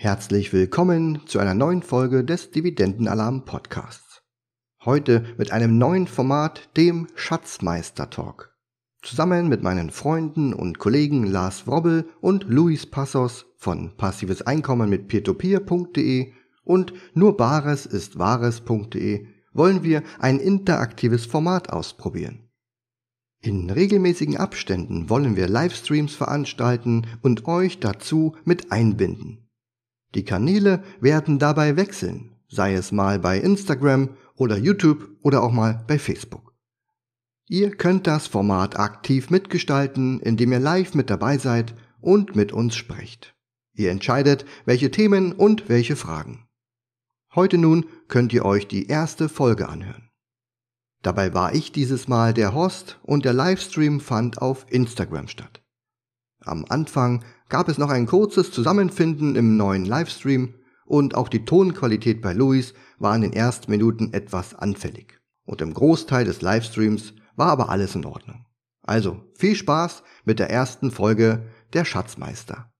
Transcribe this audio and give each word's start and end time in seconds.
Herzlich 0.00 0.52
willkommen 0.52 1.22
zu 1.26 1.40
einer 1.40 1.54
neuen 1.54 1.82
Folge 1.82 2.22
des 2.22 2.52
Dividendenalarm 2.52 3.44
Podcasts. 3.44 4.22
Heute 4.84 5.24
mit 5.38 5.50
einem 5.50 5.76
neuen 5.76 6.06
Format, 6.06 6.68
dem 6.76 7.08
Schatzmeister 7.16 8.08
Talk. 8.08 8.56
Zusammen 9.02 9.48
mit 9.48 9.64
meinen 9.64 9.90
Freunden 9.90 10.54
und 10.54 10.78
Kollegen 10.78 11.24
Lars 11.24 11.66
Wrobbel 11.66 12.08
und 12.20 12.44
Luis 12.44 12.86
Passos 12.86 13.46
von 13.56 13.96
passives 13.96 14.42
Einkommen 14.42 14.88
mit 14.88 15.08
peertopeer.de 15.08 16.32
und 16.62 16.92
nur 17.14 17.36
bares 17.36 17.84
ist 17.84 18.20
wahres.de 18.20 19.26
wollen 19.52 19.82
wir 19.82 20.04
ein 20.20 20.38
interaktives 20.38 21.26
Format 21.26 21.70
ausprobieren. 21.70 22.48
In 23.40 23.68
regelmäßigen 23.68 24.36
Abständen 24.36 25.10
wollen 25.10 25.34
wir 25.34 25.48
Livestreams 25.48 26.14
veranstalten 26.14 27.08
und 27.20 27.48
euch 27.48 27.80
dazu 27.80 28.36
mit 28.44 28.70
einbinden. 28.70 29.47
Die 30.14 30.24
Kanäle 30.24 30.82
werden 31.00 31.38
dabei 31.38 31.76
wechseln, 31.76 32.36
sei 32.48 32.74
es 32.74 32.92
mal 32.92 33.18
bei 33.18 33.38
Instagram 33.38 34.16
oder 34.34 34.56
YouTube 34.56 35.10
oder 35.22 35.42
auch 35.42 35.52
mal 35.52 35.84
bei 35.86 35.98
Facebook. 35.98 36.54
Ihr 37.46 37.70
könnt 37.70 38.06
das 38.06 38.26
Format 38.26 38.78
aktiv 38.78 39.30
mitgestalten, 39.30 40.20
indem 40.20 40.52
ihr 40.52 40.60
live 40.60 40.94
mit 40.94 41.10
dabei 41.10 41.38
seid 41.38 41.74
und 42.00 42.36
mit 42.36 42.52
uns 42.52 42.76
sprecht. 42.76 43.34
Ihr 43.74 43.90
entscheidet, 43.90 44.44
welche 44.64 44.90
Themen 44.90 45.32
und 45.32 45.68
welche 45.68 45.96
Fragen. 45.96 46.46
Heute 47.34 47.58
nun 47.58 47.86
könnt 48.08 48.32
ihr 48.32 48.44
euch 48.44 48.68
die 48.68 48.88
erste 48.88 49.28
Folge 49.28 49.68
anhören. 49.68 50.10
Dabei 51.02 51.32
war 51.32 51.54
ich 51.54 51.72
dieses 51.72 52.08
Mal 52.08 52.34
der 52.34 52.54
Host 52.54 52.98
und 53.02 53.24
der 53.24 53.32
Livestream 53.32 54.00
fand 54.00 54.42
auf 54.42 54.66
Instagram 54.68 55.28
statt. 55.28 55.62
Am 56.40 56.64
Anfang 56.68 57.24
gab 57.48 57.68
es 57.68 57.78
noch 57.78 57.90
ein 57.90 58.06
kurzes 58.06 58.52
Zusammenfinden 58.52 59.36
im 59.36 59.56
neuen 59.56 59.84
Livestream 59.84 60.54
und 60.84 61.14
auch 61.14 61.28
die 61.28 61.44
Tonqualität 61.44 62.20
bei 62.20 62.32
Luis 62.32 62.74
war 62.98 63.14
in 63.14 63.22
den 63.22 63.32
ersten 63.32 63.70
Minuten 63.70 64.12
etwas 64.12 64.54
anfällig. 64.54 65.20
Und 65.46 65.62
im 65.62 65.72
Großteil 65.72 66.24
des 66.24 66.42
Livestreams 66.42 67.14
war 67.36 67.50
aber 67.50 67.70
alles 67.70 67.94
in 67.94 68.04
Ordnung. 68.04 68.44
Also 68.82 69.22
viel 69.34 69.54
Spaß 69.54 70.02
mit 70.24 70.38
der 70.38 70.50
ersten 70.50 70.90
Folge 70.90 71.46
der 71.72 71.84
Schatzmeister. 71.84 72.70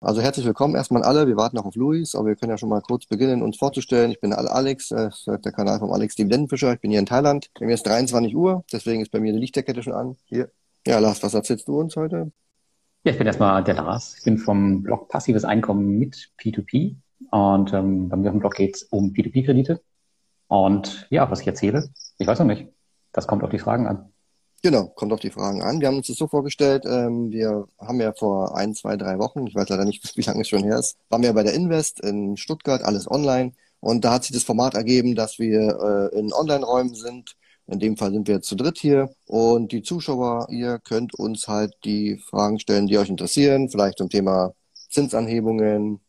Also 0.00 0.20
herzlich 0.20 0.46
willkommen 0.46 0.74
erstmal 0.74 1.04
alle. 1.04 1.28
Wir 1.28 1.36
warten 1.36 1.56
noch 1.56 1.64
auf 1.64 1.76
Luis, 1.76 2.16
aber 2.16 2.28
wir 2.28 2.36
können 2.36 2.50
ja 2.50 2.58
schon 2.58 2.68
mal 2.68 2.80
kurz 2.80 3.06
beginnen, 3.06 3.40
uns 3.40 3.56
vorzustellen. 3.56 4.10
Ich 4.10 4.20
bin 4.20 4.32
Alex, 4.32 4.90
äh, 4.90 5.10
der 5.26 5.52
Kanal 5.52 5.78
vom 5.78 5.92
Alex 5.92 6.16
Dividendenfischer. 6.16 6.72
Ich 6.72 6.80
bin 6.80 6.90
hier 6.90 6.98
in 6.98 7.06
Thailand. 7.06 7.50
Bei 7.58 7.66
mir 7.66 7.74
ist 7.74 7.86
23 7.86 8.34
Uhr, 8.34 8.64
deswegen 8.72 9.00
ist 9.00 9.12
bei 9.12 9.20
mir 9.20 9.32
die 9.32 9.38
Lichterkette 9.38 9.80
schon 9.84 9.92
an. 9.92 10.16
Hier. 10.24 10.50
Ja, 10.84 10.98
Lars, 10.98 11.22
was 11.22 11.34
erzählst 11.34 11.68
du 11.68 11.78
uns 11.78 11.94
heute? 11.94 12.32
Ja, 13.04 13.10
ich 13.10 13.18
bin 13.18 13.26
erstmal 13.26 13.64
der 13.64 13.74
Lars. 13.74 14.14
Ich 14.18 14.22
bin 14.22 14.38
vom 14.38 14.84
Blog 14.84 15.08
Passives 15.08 15.44
Einkommen 15.44 15.98
mit 15.98 16.30
P2P. 16.40 16.94
Und 17.32 17.72
ähm, 17.72 18.08
bei 18.08 18.16
mir 18.16 18.28
auf 18.28 18.34
dem 18.34 18.38
Blog 18.38 18.54
geht 18.54 18.76
es 18.76 18.84
um 18.84 19.12
P2P-Kredite. 19.12 19.80
Und 20.46 21.08
ja, 21.10 21.28
was 21.28 21.40
ich 21.40 21.46
erzähle, 21.48 21.88
ich 22.18 22.26
weiß 22.28 22.38
noch 22.38 22.46
nicht. 22.46 22.68
Das 23.12 23.26
kommt 23.26 23.42
auf 23.42 23.50
die 23.50 23.58
Fragen 23.58 23.88
an. 23.88 24.12
Genau, 24.62 24.86
kommt 24.86 25.12
auf 25.12 25.18
die 25.18 25.30
Fragen 25.30 25.62
an. 25.62 25.80
Wir 25.80 25.88
haben 25.88 25.96
uns 25.96 26.06
das 26.06 26.16
so 26.16 26.28
vorgestellt, 26.28 26.84
ähm, 26.86 27.32
wir 27.32 27.66
haben 27.80 28.00
ja 28.00 28.12
vor 28.12 28.56
ein, 28.56 28.72
zwei, 28.76 28.96
drei 28.96 29.18
Wochen, 29.18 29.48
ich 29.48 29.56
weiß 29.56 29.68
leider 29.70 29.84
nicht, 29.84 30.04
wie 30.16 30.22
lange 30.22 30.42
es 30.42 30.48
schon 30.48 30.62
her 30.62 30.78
ist, 30.78 30.96
waren 31.08 31.22
wir 31.22 31.32
bei 31.32 31.42
der 31.42 31.54
Invest 31.54 31.98
in 31.98 32.36
Stuttgart, 32.36 32.82
alles 32.82 33.10
online. 33.10 33.52
Und 33.80 34.04
da 34.04 34.12
hat 34.12 34.22
sich 34.22 34.32
das 34.32 34.44
Format 34.44 34.74
ergeben, 34.74 35.16
dass 35.16 35.40
wir 35.40 36.10
äh, 36.12 36.16
in 36.16 36.32
Online-Räumen 36.32 36.94
sind 36.94 37.34
in 37.66 37.78
dem 37.78 37.96
Fall 37.96 38.12
sind 38.12 38.28
wir 38.28 38.36
jetzt 38.36 38.48
zu 38.48 38.56
dritt 38.56 38.78
hier 38.78 39.10
und 39.26 39.72
die 39.72 39.82
Zuschauer, 39.82 40.48
ihr 40.50 40.78
könnt 40.78 41.14
uns 41.14 41.48
halt 41.48 41.74
die 41.84 42.18
Fragen 42.18 42.58
stellen, 42.58 42.86
die 42.86 42.98
euch 42.98 43.08
interessieren, 43.08 43.68
vielleicht 43.68 43.98
zum 43.98 44.08
Thema 44.08 44.52
Zinsanhebungen. 44.90 46.00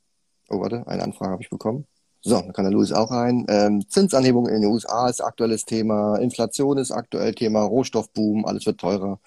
Oh, 0.49 0.59
warte, 0.59 0.85
eine 0.87 1.03
Anfrage 1.03 1.31
habe 1.31 1.43
ich 1.43 1.49
bekommen. 1.49 1.85
So, 2.21 2.41
da 2.41 2.51
kann 2.53 2.65
der 2.65 2.73
Luis 2.73 2.91
auch 2.91 3.11
rein. 3.11 3.45
Ähm, 3.49 3.83
Zinsanhebungen 3.87 4.53
in 4.53 4.61
den 4.61 4.71
USA 4.71 5.09
ist 5.09 5.21
aktuelles 5.21 5.65
Thema, 5.65 6.17
Inflation 6.17 6.77
ist 6.77 6.91
aktuell 6.91 7.33
Thema, 7.33 7.63
Rohstoffboom, 7.63 8.45
alles 8.45 8.65
wird 8.65 8.79
teurer. 8.79 9.19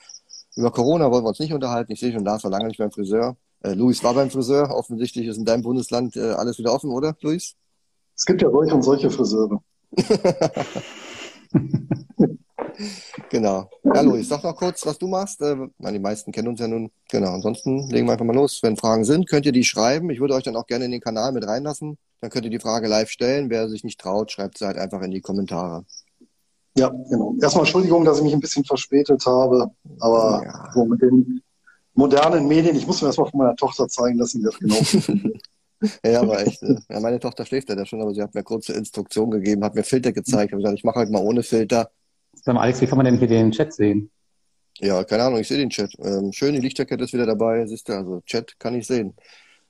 Über 0.57 0.71
Corona 0.71 1.11
wollen 1.11 1.25
wir 1.25 1.29
uns 1.29 1.39
nicht 1.39 1.53
unterhalten. 1.53 1.93
Ich 1.93 2.01
sehe 2.01 2.13
schon, 2.13 2.25
Lars 2.25 2.43
war 2.45 2.51
lange 2.51 2.69
nicht 2.69 2.79
beim 2.79 2.91
Friseur. 2.91 3.37
Äh, 3.63 3.75
Luis 3.75 4.03
war 4.03 4.15
beim 4.15 4.31
Friseur. 4.31 4.75
Offensichtlich 4.75 5.27
ist 5.27 5.37
in 5.37 5.45
deinem 5.45 5.63
Bundesland 5.63 6.17
äh, 6.17 6.33
alles 6.33 6.59
wieder 6.59 6.73
offen, 6.73 6.91
oder, 6.91 7.15
Luis? 7.21 7.55
Es 8.17 8.25
gibt 8.25 8.41
ja 8.41 8.51
solche 8.51 8.75
und 8.75 8.83
solche 8.83 9.11
Friseure. 9.11 9.63
genau. 13.31 13.69
Ja, 13.85 14.01
Luis, 14.01 14.29
sag 14.29 14.43
noch 14.43 14.57
kurz, 14.57 14.85
was 14.87 14.99
du 14.99 15.09
machst. 15.09 15.41
Äh, 15.41 15.57
die 15.79 15.99
meisten 15.99 16.33
kennen 16.33 16.49
uns 16.49 16.61
ja 16.61 16.69
nun. 16.69 16.91
Genau, 17.11 17.33
ansonsten 17.33 17.89
legen 17.91 18.07
wir 18.07 18.13
einfach 18.13 18.25
mal 18.25 18.35
los. 18.35 18.61
Wenn 18.63 18.77
Fragen 18.77 19.05
sind, 19.05 19.29
könnt 19.29 19.47
ihr 19.47 19.53
die 19.53 19.65
schreiben. 19.65 20.11
Ich 20.11 20.21
würde 20.21 20.35
euch 20.35 20.45
dann 20.45 20.57
auch 20.57 20.67
gerne 20.67 20.85
in 20.85 20.91
den 20.91 21.01
Kanal 21.01 21.33
mit 21.33 21.47
reinlassen. 21.47 21.99
Dann 22.21 22.31
könnt 22.31 22.45
ihr 22.45 22.51
die 22.51 22.59
Frage 22.59 22.89
live 22.89 23.11
stellen. 23.11 23.51
Wer 23.51 23.69
sich 23.69 23.85
nicht 23.85 24.01
traut, 24.01 24.31
schreibt 24.31 24.59
sie 24.59 24.67
halt 24.67 24.79
einfach 24.79 25.03
in 25.03 25.11
die 25.11 25.21
Kommentare. 25.21 25.85
Ja, 26.77 26.89
genau. 26.89 27.35
Erstmal 27.41 27.65
Entschuldigung, 27.65 28.05
dass 28.05 28.19
ich 28.19 28.25
mich 28.25 28.35
ein 28.35 28.41
bisschen 28.41 28.65
verspätet 28.65 29.25
habe, 29.25 29.71
aber 29.99 30.43
ja. 30.45 30.71
so 30.75 30.85
mit 30.85 31.01
den 31.01 31.41
modernen 31.95 32.47
Medien, 32.47 32.77
ich 32.77 32.87
muss 32.87 33.01
mir 33.01 33.09
erstmal 33.09 33.31
von 33.31 33.39
meiner 33.39 33.57
Tochter 33.57 33.89
zeigen 33.89 34.19
lassen, 34.19 34.41
wie 34.41 34.45
das 34.45 34.59
genau 34.59 35.31
Ja, 36.05 36.23
aber 36.23 36.47
echt. 36.47 36.63
Äh, 36.63 36.77
ja, 36.89 37.01
meine 37.01 37.21
Tochter 37.21 37.45
schläft 37.45 37.69
ja 37.69 37.87
schon, 37.87 38.01
aber 38.01 38.15
sie 38.15 38.23
hat 38.23 38.35
mir 38.35 38.43
kurze 38.43 38.73
Instruktion 38.73 39.31
gegeben, 39.31 39.65
hat 39.65 39.75
mir 39.75 39.85
Filter 39.85 40.13
gezeigt. 40.13 40.47
Ich 40.47 40.53
habe 40.53 40.63
gesagt, 40.63 40.79
ich 40.79 40.85
mache 40.85 41.01
heute 41.01 41.13
mal 41.13 41.23
ohne 41.23 41.43
Filter. 41.43 41.91
Sag 42.47 42.55
mal, 42.55 42.61
Alex, 42.61 42.81
wie 42.81 42.87
kann 42.87 42.97
man 42.97 43.07
denn 43.07 43.19
hier 43.19 43.27
den 43.27 43.51
Chat 43.51 43.73
sehen? 43.73 44.09
Ja, 44.79 45.03
keine 45.03 45.25
Ahnung, 45.25 45.41
ich 45.41 45.49
sehe 45.49 45.59
den 45.59 45.69
Chat. 45.69 45.91
Ähm, 45.99 46.33
schön, 46.33 46.55
die 46.55 46.61
Lichterkette 46.61 47.03
ist 47.03 47.13
wieder 47.13 47.27
dabei, 47.27 47.67
siehst 47.67 47.89
du, 47.89 47.95
also 47.95 48.21
Chat 48.21 48.61
kann 48.61 48.77
ich 48.77 48.87
sehen. 48.87 49.15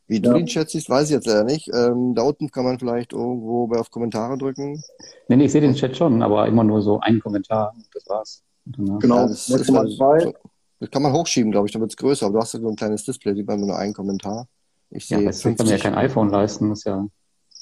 Wie 0.08 0.16
ja. 0.16 0.20
du 0.20 0.34
den 0.34 0.44
Chat 0.44 0.68
siehst, 0.68 0.90
weiß 0.90 1.06
ich 1.06 1.12
jetzt 1.12 1.26
leider 1.26 1.44
nicht. 1.44 1.70
Ähm, 1.72 2.14
da 2.14 2.20
unten 2.20 2.50
kann 2.50 2.64
man 2.64 2.78
vielleicht 2.78 3.14
irgendwo 3.14 3.72
auf 3.74 3.90
Kommentare 3.90 4.36
drücken. 4.36 4.82
Nee, 5.28 5.36
nee, 5.36 5.46
ich 5.46 5.52
sehe 5.52 5.62
den 5.62 5.74
Chat 5.74 5.96
schon, 5.96 6.22
aber 6.22 6.46
immer 6.48 6.64
nur 6.64 6.82
so 6.82 7.00
einen 7.00 7.18
Kommentar. 7.18 7.74
Das 7.94 8.06
war's. 8.10 8.42
Genau, 8.66 8.98
ja, 9.00 9.26
das, 9.26 9.48
ist 9.48 9.70
mal 9.70 9.88
zwei. 9.88 10.34
das 10.78 10.90
kann 10.90 11.00
man 11.00 11.14
hochschieben, 11.14 11.52
glaube 11.52 11.68
ich, 11.68 11.72
dann 11.72 11.80
wird 11.80 11.92
es 11.92 11.96
größer. 11.96 12.26
Aber 12.26 12.34
du 12.34 12.40
hast 12.42 12.52
ja 12.52 12.60
so 12.60 12.68
ein 12.68 12.76
kleines 12.76 13.06
Display, 13.06 13.34
sieht 13.34 13.46
man 13.46 13.58
nur 13.58 13.78
einen 13.78 13.94
Kommentar. 13.94 14.48
Ich 14.90 15.06
sehe 15.06 15.20
ja, 15.20 15.24
das 15.24 15.40
kann 15.40 15.56
mir 15.60 15.70
ja 15.70 15.78
kein 15.78 15.94
iPhone 15.94 16.28
leisten. 16.28 16.68
Das 16.68 16.80
ist 16.80 16.84
ja, 16.84 17.06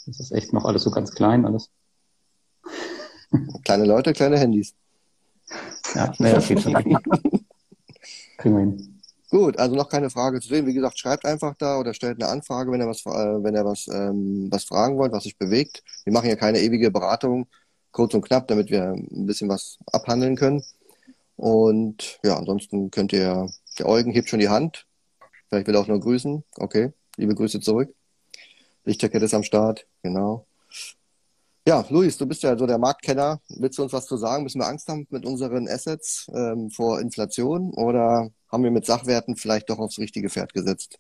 das 0.07 0.19
ist 0.19 0.33
echt 0.33 0.53
noch 0.53 0.65
alles 0.65 0.83
so 0.83 0.91
ganz 0.91 1.13
klein 1.13 1.45
alles. 1.45 1.71
Kleine 3.65 3.85
Leute, 3.85 4.13
kleine 4.13 4.39
Handys. 4.39 4.75
Ja, 5.95 6.13
nee, 6.19 6.33
das 6.33 6.49
geht 6.49 6.61
schon. 6.61 6.73
Kriegen 8.39 8.55
wir 8.55 8.61
hin. 8.61 9.01
Gut, 9.31 9.59
also 9.59 9.75
noch 9.75 9.89
keine 9.89 10.11
Frage 10.11 10.41
zu 10.41 10.49
sehen. 10.49 10.67
Wie 10.67 10.75
gesagt, 10.75 10.99
schreibt 10.99 11.25
einfach 11.25 11.55
da 11.59 11.79
oder 11.81 11.93
stellt 11.93 12.23
eine 12.23 12.31
Anfrage, 12.31 12.71
wenn 12.71 12.81
ihr 12.81 12.87
was, 12.87 13.05
äh, 13.05 13.43
wenn 13.43 13.55
ihr 13.55 13.65
was, 13.65 13.89
ähm, 13.89 14.49
was 14.51 14.65
fragen 14.65 14.97
wollt, 14.97 15.13
was 15.13 15.25
sich 15.25 15.37
bewegt. 15.37 15.83
Wir 16.05 16.13
machen 16.13 16.29
ja 16.29 16.37
keine 16.37 16.61
ewige 16.61 16.91
Beratung, 16.91 17.49
kurz 17.91 18.15
und 18.15 18.23
knapp, 18.25 18.47
damit 18.49 18.71
wir 18.71 18.93
ein 18.93 19.27
bisschen 19.27 19.49
was 19.49 19.79
abhandeln 19.93 20.37
können. 20.37 20.63
Und 21.37 22.21
ja, 22.23 22.37
ansonsten 22.37 22.91
könnt 22.91 23.13
ihr, 23.13 23.49
der 23.79 23.89
Eugen 23.89 24.13
hebt 24.13 24.29
schon 24.29 24.39
die 24.39 24.49
Hand. 24.49 24.87
Vielleicht 25.49 25.67
will 25.67 25.75
er 25.75 25.81
auch 25.81 25.89
nur 25.89 26.01
grüßen. 26.01 26.45
Okay. 26.57 26.93
Liebe 27.17 27.35
Grüße 27.35 27.61
zurück. 27.61 27.95
Lichterkette 28.85 29.25
ist 29.25 29.35
am 29.35 29.43
Start, 29.43 29.87
genau. 30.03 30.47
Ja, 31.67 31.83
Luis, 31.89 32.19
du 32.19 32.27
bist 32.27 32.43
ja 32.43 32.59
so 32.59 32.67
der 32.67 32.77
Marktkenner. 32.77 33.41
Willst 33.49 33.79
du 33.79 33.85
uns 33.85 33.93
was 33.95 34.05
zu 34.05 34.19
sagen? 34.19 34.43
Müssen 34.43 34.61
wir 34.61 34.67
Angst 34.67 34.87
haben 34.87 35.07
mit 35.09 35.25
unseren 35.25 35.67
Assets 35.67 36.31
ähm, 36.35 36.69
vor 36.69 37.01
Inflation 37.01 37.73
oder 37.73 38.31
haben 38.53 38.65
wir 38.65 38.71
mit 38.71 38.85
Sachwerten 38.85 39.35
vielleicht 39.35 39.71
doch 39.71 39.79
aufs 39.79 39.99
richtige 39.99 40.29
Pferd 40.29 40.53
gesetzt? 40.53 40.99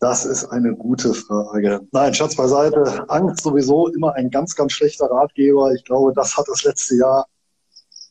Das 0.00 0.24
ist 0.24 0.46
eine 0.46 0.74
gute 0.74 1.14
Frage. 1.14 1.86
Nein, 1.92 2.14
Schatz 2.14 2.34
beiseite. 2.34 3.08
Angst 3.08 3.44
sowieso 3.44 3.86
immer 3.88 4.14
ein 4.14 4.28
ganz, 4.28 4.56
ganz 4.56 4.72
schlechter 4.72 5.06
Ratgeber. 5.06 5.72
Ich 5.72 5.84
glaube, 5.84 6.12
das 6.12 6.36
hat 6.36 6.48
das 6.48 6.64
letzte 6.64 6.96
Jahr 6.96 7.26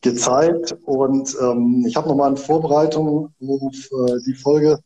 gezeigt. 0.02 0.78
Und 0.86 1.36
ähm, 1.42 1.84
ich 1.86 1.97
habe 1.97 2.08
nochmal 2.08 2.32
in 2.32 2.38
Vorbereitung 2.38 3.34
auf 3.42 3.76
äh, 3.76 4.20
die 4.26 4.34
Folge 4.34 4.80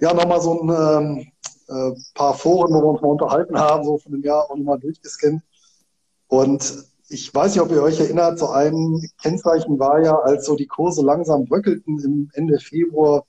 ja 0.00 0.12
nochmal 0.12 0.40
so 0.40 0.60
ein 0.60 0.68
ähm, 0.68 1.32
äh, 1.68 1.92
paar 2.14 2.34
Foren, 2.34 2.72
wo 2.72 2.80
wir 2.82 2.88
uns 2.88 3.00
mal 3.00 3.08
unterhalten 3.08 3.58
haben, 3.58 3.84
so 3.84 3.98
von 3.98 4.12
dem 4.12 4.22
Jahr 4.22 4.44
auch 4.44 4.56
nochmal 4.56 4.78
durchgescannt. 4.78 5.42
Und 6.28 6.84
ich 7.08 7.32
weiß 7.32 7.54
nicht, 7.54 7.62
ob 7.62 7.70
ihr 7.70 7.82
euch 7.82 8.00
erinnert, 8.00 8.38
so 8.38 8.48
ein 8.48 9.00
Kennzeichen 9.22 9.78
war 9.78 10.02
ja, 10.02 10.16
als 10.16 10.46
so 10.46 10.56
die 10.56 10.66
Kurse 10.66 11.04
langsam 11.04 11.44
bröckelten 11.44 12.00
im 12.00 12.30
Ende 12.34 12.58
Februar, 12.58 13.24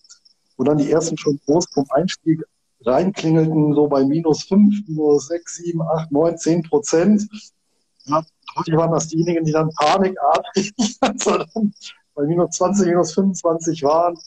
wo 0.58 0.64
dann 0.64 0.80
die 0.80 0.92
ersten 0.92 1.18
schon 1.18 1.40
groß 1.46 1.68
vom 1.74 1.86
Einstieg 1.92 2.44
reinklingelten, 2.82 3.74
so 3.74 3.88
bei 3.88 4.04
minus 4.04 4.44
fünf, 4.44 4.76
minus 4.88 5.28
sechs, 5.28 5.58
sieben, 5.58 5.82
acht, 5.82 6.12
neun, 6.12 6.38
zehn 6.38 6.64
Prozent. 6.64 7.28
Ja, 8.06 8.24
häufig 8.58 8.76
waren 8.76 8.92
das 8.92 9.08
diejenigen, 9.08 9.46
die 9.46 9.52
dann 9.52 9.70
panikartig 9.76 10.74
also 11.02 11.38
dann 11.38 11.74
bei 12.16 12.26
minus 12.26 12.56
20, 12.58 12.88
minus 12.88 13.14
25 13.14 13.84
waren 13.84 14.18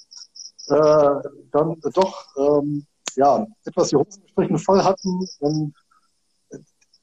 äh, 0.68 1.28
dann 1.50 1.76
doch 1.92 2.26
ähm, 2.36 2.86
ja, 3.16 3.46
etwas 3.64 3.88
die 3.88 3.96
Hosen 3.96 4.22
entsprechend 4.22 4.60
voll 4.60 4.82
hatten. 4.82 5.26
Und 5.40 5.74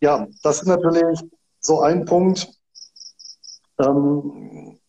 ja, 0.01 0.27
das 0.43 0.61
ist 0.61 0.67
natürlich 0.67 1.19
so 1.59 1.81
ein 1.81 2.05
Punkt, 2.05 2.49
ähm, 3.79 4.79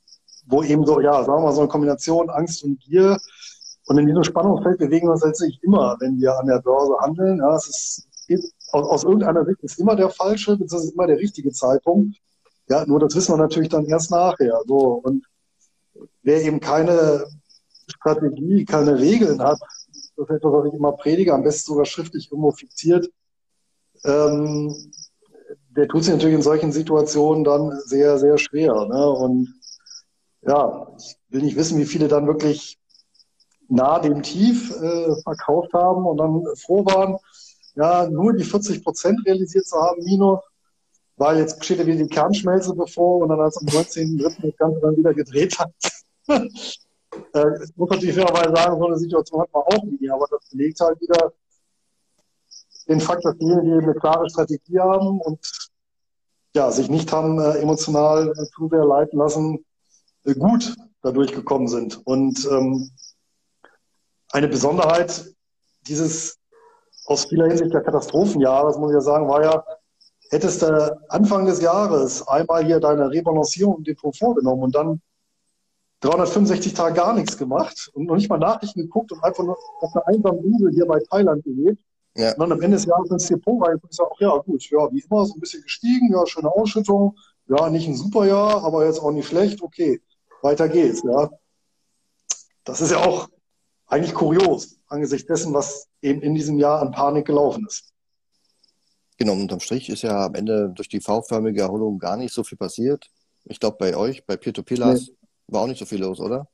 wo 0.47 0.63
eben 0.63 0.85
so, 0.87 1.01
ja, 1.01 1.25
sagen 1.25 1.39
wir 1.39 1.47
mal, 1.47 1.53
so 1.53 1.61
eine 1.61 1.69
Kombination 1.69 2.31
Angst 2.31 2.65
und 2.65 2.81
Gier 2.81 3.19
Und 3.87 3.99
in 3.99 4.07
diesem 4.07 4.25
Spannungsfeld 4.25 4.79
bewegen 4.79 5.09
wir 5.09 5.13
uns 5.13 5.25
letztlich 5.25 5.59
immer, 5.63 5.97
wenn 6.01 6.19
wir 6.19 6.39
an 6.39 6.47
der 6.47 6.61
Börse 6.61 6.95
handeln. 7.01 7.39
Ja, 7.39 7.55
es 7.57 7.69
ist, 7.69 8.09
aus, 8.73 8.89
aus 8.89 9.05
irgendeiner 9.05 9.45
Sicht 9.45 9.61
ist 9.63 9.79
immer 9.79 9.97
der 9.97 10.11
falsche, 10.11 10.57
beziehungsweise 10.57 10.93
immer 10.93 11.07
der 11.07 11.19
richtige 11.19 11.53
Zeitpunkt. 11.53 12.17
Ja, 12.69 12.85
nur 12.87 13.01
das 13.01 13.15
wissen 13.15 13.33
wir 13.33 13.39
natürlich 13.39 13.71
dann 13.71 13.87
erst 13.87 14.11
nachher. 14.11 14.61
So. 14.67 15.01
Und 15.03 15.25
wer 16.23 16.43
eben 16.43 16.61
keine 16.61 17.27
Strategie, 17.89 18.65
keine 18.65 18.99
Regeln 18.99 19.43
hat, 19.43 19.59
das 20.19 20.29
ist 20.29 20.37
etwas, 20.37 20.53
was 20.53 20.67
ich 20.67 20.75
immer 20.75 20.93
predige, 20.93 21.33
am 21.33 21.45
besten 21.45 21.69
sogar 21.69 21.85
schriftlich 21.85 22.31
irgendwo 22.31 22.51
fixiert, 22.51 23.09
ähm, 24.05 24.75
der 25.71 25.87
tut 25.87 26.05
sich 26.05 26.13
natürlich 26.13 26.35
in 26.35 26.43
solchen 26.43 26.73
Situationen 26.73 27.45
dann 27.45 27.73
sehr, 27.85 28.19
sehr 28.19 28.37
schwer. 28.37 28.75
Ne? 28.87 29.11
Und 29.11 29.55
ja, 30.43 30.89
ich 30.99 31.17
will 31.29 31.43
nicht 31.43 31.57
wissen, 31.57 31.79
wie 31.79 31.85
viele 31.85 32.09
dann 32.09 32.27
wirklich 32.27 32.79
nah 33.69 34.01
dem 34.01 34.23
Tief 34.23 34.73
äh, 34.73 35.23
verkauft 35.23 35.73
haben 35.73 36.05
und 36.05 36.17
dann 36.17 36.43
froh 36.57 36.85
waren, 36.85 37.17
ja, 37.77 38.09
nur 38.11 38.33
die 38.33 38.45
40 38.45 38.83
Prozent 38.83 39.21
realisiert 39.25 39.67
zu 39.67 39.77
haben, 39.77 40.03
minus, 40.03 40.41
weil 41.17 41.39
jetzt 41.39 41.65
steht 41.65 41.79
ja 41.79 41.87
wieder 41.87 42.03
die 42.03 42.09
Kernschmelze 42.09 42.75
bevor 42.75 43.21
und 43.21 43.29
dann 43.29 43.41
als 43.41 43.57
am 43.59 43.67
19.3. 43.67 44.43
das 44.43 44.57
Ganze 44.57 44.81
dann 44.81 44.97
wieder 44.97 45.15
gedreht 45.15 45.59
hat. 45.59 45.73
äh, 47.33 47.67
muss 47.77 47.91
natürlich 47.91 48.15
fairerweise 48.15 48.55
sagen, 48.55 48.79
so 48.79 48.87
eine 48.87 48.99
Situation 48.99 49.41
hat 49.43 49.53
man 49.53 49.63
auch 49.63 49.85
nie, 49.85 50.11
aber 50.11 50.27
das 50.31 50.49
belegt 50.51 50.81
halt 50.81 51.01
wieder 51.01 51.33
den 52.89 53.01
Fakt, 53.01 53.25
dass 53.25 53.37
diejenigen, 53.37 53.79
die 53.79 53.85
eine 53.85 53.95
klare 53.95 54.29
Strategie 54.31 54.79
haben 54.79 55.21
und 55.21 55.71
ja, 56.55 56.71
sich 56.71 56.89
nicht 56.89 57.13
haben 57.13 57.39
äh, 57.39 57.59
emotional 57.59 58.33
zu 58.55 58.69
sehr 58.69 58.85
leiten 58.85 59.19
lassen, 59.19 59.65
äh, 60.25 60.35
gut 60.35 60.75
dadurch 61.03 61.33
gekommen 61.33 61.69
sind. 61.69 62.05
Und 62.07 62.47
ähm, 62.51 62.91
eine 64.31 64.49
Besonderheit 64.49 65.35
dieses 65.87 66.39
aus 67.07 67.27
vieler 67.27 67.47
Hinsicht 67.47 67.73
der 67.73 67.83
Katastrophenjahres, 67.83 68.77
muss 68.77 68.91
ich 68.91 68.95
ja 68.95 69.01
sagen, 69.01 69.29
war 69.29 69.43
ja, 69.43 69.65
hättest 70.31 70.63
du 70.63 70.99
Anfang 71.09 71.47
des 71.47 71.61
Jahres 71.63 72.27
einmal 72.29 72.65
hier 72.65 72.81
deine 72.81 73.11
Rebalancierung 73.11 73.79
im 73.79 73.85
Depot 73.85 74.17
vorgenommen 74.17 74.63
und 74.65 74.75
dann 74.75 75.01
365 76.01 76.75
Tage 76.75 76.95
gar 76.95 77.13
nichts 77.15 77.37
gemacht 77.37 77.91
und 77.93 78.07
noch 78.07 78.15
nicht 78.15 78.29
mal 78.29 78.39
Nachrichten 78.39 78.83
geguckt 78.83 79.11
und 79.13 79.23
einfach 79.25 79.43
nur 79.43 79.59
auf 79.81 79.95
einer 79.95 80.07
einsamen 80.07 80.45
Insel 80.45 80.71
hier 80.73 80.87
bei 80.87 81.01
Thailand 81.11 81.43
gelebt. 81.45 81.83
Ja. 82.17 82.33
Und 82.33 82.41
dann 82.41 82.53
am 82.53 82.61
Ende 82.63 82.77
des 82.77 82.87
Jahres 82.87 83.11
ins 83.11 83.27
Depot 83.27 83.65
rein 83.67 83.79
und 83.81 83.93
sage, 83.93 84.11
ach 84.15 84.21
ja, 84.21 84.37
gut, 84.39 84.69
ja, 84.71 84.93
wie 84.93 85.01
immer, 85.01 85.27
so 85.27 85.35
ein 85.35 85.41
bisschen 85.41 85.63
gestiegen, 85.63 86.13
ja, 86.13 86.25
schöne 86.27 86.51
Ausschüttung, 86.51 87.17
ja, 87.49 87.71
nicht 87.71 87.89
ein 87.89 87.97
super 87.97 88.27
Jahr, 88.27 88.65
aber 88.65 88.87
jetzt 88.87 89.01
auch 89.01 89.11
nicht 89.11 89.29
schlecht, 89.29 89.63
okay, 89.63 90.01
weiter 90.43 90.69
geht's, 90.69 91.03
ja. 91.03 91.31
Das 92.65 92.81
ist 92.81 92.91
ja 92.91 92.99
auch 92.99 93.29
eigentlich 93.87 94.15
kurios, 94.15 94.79
angesichts 94.89 95.27
dessen, 95.27 95.55
was 95.55 95.89
eben 96.03 96.21
in 96.23 96.35
diesem 96.35 96.59
Jahr 96.59 96.81
an 96.81 96.93
Panik 96.93 97.27
gelaufen 97.27 97.67
ist. 97.67 97.93
Genau, 99.17 99.33
unterm 99.33 99.61
Strich 99.61 99.89
ist 99.89 100.03
ja 100.03 100.27
am 100.27 100.35
Ende 100.35 100.71
durch 100.75 100.89
die 100.89 101.01
V-förmige 101.01 101.63
Erholung 101.63 101.99
gar 101.99 102.17
nicht 102.17 102.33
so 102.33 102.45
viel 102.45 102.59
passiert. 102.59 103.11
Ich 103.45 103.59
glaube, 103.59 103.77
bei 103.79 103.97
euch, 103.97 104.25
bei 104.27 104.37
Peer-to-Peer-Lars, 104.37 105.09
nee. 105.09 105.18
War 105.49 105.63
auch 105.63 105.67
nicht 105.67 105.79
so 105.79 105.87
viel 105.87 106.01
los, 106.01 106.21
oder? 106.21 106.49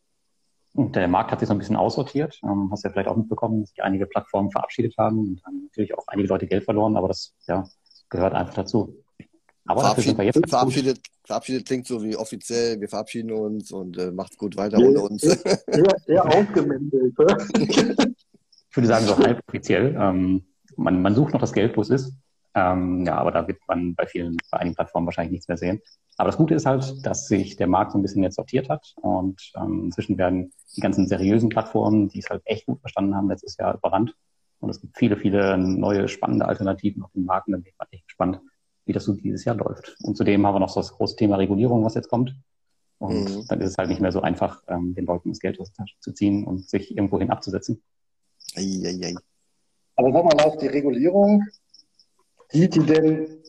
Und 0.75 0.97
der 0.97 1.07
Markt 1.07 1.31
hat 1.31 1.39
sich 1.39 1.49
so 1.49 1.55
ein 1.55 1.59
bisschen 1.59 1.77
aussortiert. 1.77 2.41
Ähm, 2.43 2.69
hast 2.73 2.83
ja 2.83 2.91
vielleicht 2.91 3.09
auch 3.09 3.17
mitbekommen, 3.17 3.61
dass 3.61 3.71
sich 3.71 3.83
einige 3.83 4.07
Plattformen 4.07 4.51
verabschiedet 4.51 4.95
haben 4.99 5.19
und 5.19 5.45
haben 5.45 5.65
natürlich 5.65 5.95
auch 5.97 6.07
einige 6.09 6.29
Leute 6.29 6.47
Geld 6.47 6.65
verloren, 6.65 6.97
aber 6.97 7.09
das 7.09 7.33
ja, 7.47 7.69
gehört 8.09 8.35
einfach 8.35 8.55
dazu. 8.55 8.97
Aber 9.67 9.81
Verabschied, 9.81 10.19
jetzt 10.19 10.51
verabschiedet, 10.51 11.01
verabschiedet 11.25 11.67
klingt 11.67 11.87
so 11.87 12.03
wie 12.03 12.17
offiziell, 12.17 12.81
wir 12.81 12.89
verabschieden 12.89 13.33
uns 13.33 13.71
und 13.73 13.97
äh, 13.97 14.11
macht's 14.11 14.37
gut 14.37 14.57
weiter 14.57 14.79
ohne 14.79 15.01
uns. 15.01 15.23
Eher, 15.23 15.97
eher 16.07 16.27
ausgemändelt. 16.27 17.15
ich 17.15 18.77
würde 18.77 18.87
sagen, 18.87 19.07
so 19.07 19.17
halb 19.17 19.41
offiziell. 19.49 19.97
Ähm, 19.99 20.45
man, 20.77 21.01
man 21.01 21.15
sucht 21.15 21.33
noch 21.33 21.41
das 21.41 21.53
Geld, 21.53 21.77
wo 21.77 21.81
es 21.81 21.91
ist. 21.91 22.13
Ähm, 22.55 23.05
ja, 23.05 23.17
aber 23.17 23.33
da 23.33 23.49
wird 23.49 23.59
man 23.67 23.95
bei 23.95 24.07
vielen, 24.07 24.37
bei 24.51 24.59
einigen 24.59 24.77
Plattformen 24.77 25.07
wahrscheinlich 25.07 25.33
nichts 25.33 25.49
mehr 25.49 25.57
sehen. 25.57 25.81
Aber 26.17 26.29
das 26.29 26.37
Gute 26.37 26.55
ist 26.55 26.67
halt, 26.67 27.05
dass 27.05 27.27
sich 27.27 27.57
der 27.57 27.67
Markt 27.67 27.93
so 27.93 27.99
ein 27.99 28.03
bisschen 28.03 28.23
jetzt 28.23 28.37
sortiert 28.37 28.69
hat 28.69 28.95
und 28.97 29.53
ähm, 29.57 29.87
inzwischen 29.87 30.17
werden 30.17 30.53
die 30.77 30.81
ganzen 30.81 31.09
seriösen 31.09 31.49
Plattformen, 31.49 32.09
die 32.09 32.21
es 32.21 32.31
halt 32.31 32.43
echt 32.45 32.67
gut 32.67 32.81
verstanden 32.81 33.17
haben, 33.17 33.29
letztes 33.29 33.57
Jahr 33.57 33.75
überrannt. 33.75 34.15
Und 34.61 34.71
es 34.71 34.81
gibt 34.81 34.97
viele, 34.97 35.17
viele 35.17 35.59
neue 35.59 36.09
spannende 36.09 36.47
Alternativen 36.47 37.03
auf 37.03 37.13
dem 37.13 37.25
Markt. 37.25 37.49
Und 37.49 37.53
da 37.53 37.59
bin 37.59 37.67
ich 37.67 37.75
echt 37.91 38.07
gespannt, 38.07 38.41
wie 38.87 38.93
das 38.93 39.05
so 39.05 39.13
dieses 39.13 39.45
Jahr 39.45 39.57
läuft. 39.57 39.97
Und 40.03 40.17
zudem 40.17 40.47
haben 40.47 40.55
wir 40.55 40.61
noch 40.61 40.71
so 40.71 40.81
das 40.81 40.93
große 40.93 41.17
Thema 41.17 41.37
Regulierung, 41.37 41.85
was 41.85 41.95
jetzt 41.95 42.09
kommt. 42.09 42.35
Und 42.99 43.25
mhm. 43.25 43.47
dann 43.49 43.61
ist 43.61 43.71
es 43.73 43.77
halt 43.77 43.89
nicht 43.89 44.01
mehr 44.01 44.13
so 44.13 44.23
einfach, 44.23 44.63
ähm, 44.69 44.95
den 44.95 45.05
Leuten 45.05 45.31
das 45.31 45.41
Geld 45.41 45.61
aus 45.61 45.73
der 45.73 45.85
Tasche 45.85 45.97
zu 46.01 46.13
ziehen 46.13 46.45
und 46.45 46.69
sich 46.69 46.97
irgendwohin 46.97 47.31
abzusetzen. 47.31 47.83
Ei, 48.57 48.81
ei, 48.85 49.01
ei. 49.05 49.15
Aber 49.97 50.13
sag 50.13 50.25
mal 50.25 50.45
auf 50.45 50.57
die 50.57 50.69
Regulierung, 50.69 51.45
sieht 52.55 52.75
die 52.77 52.87
denn, 52.87 53.43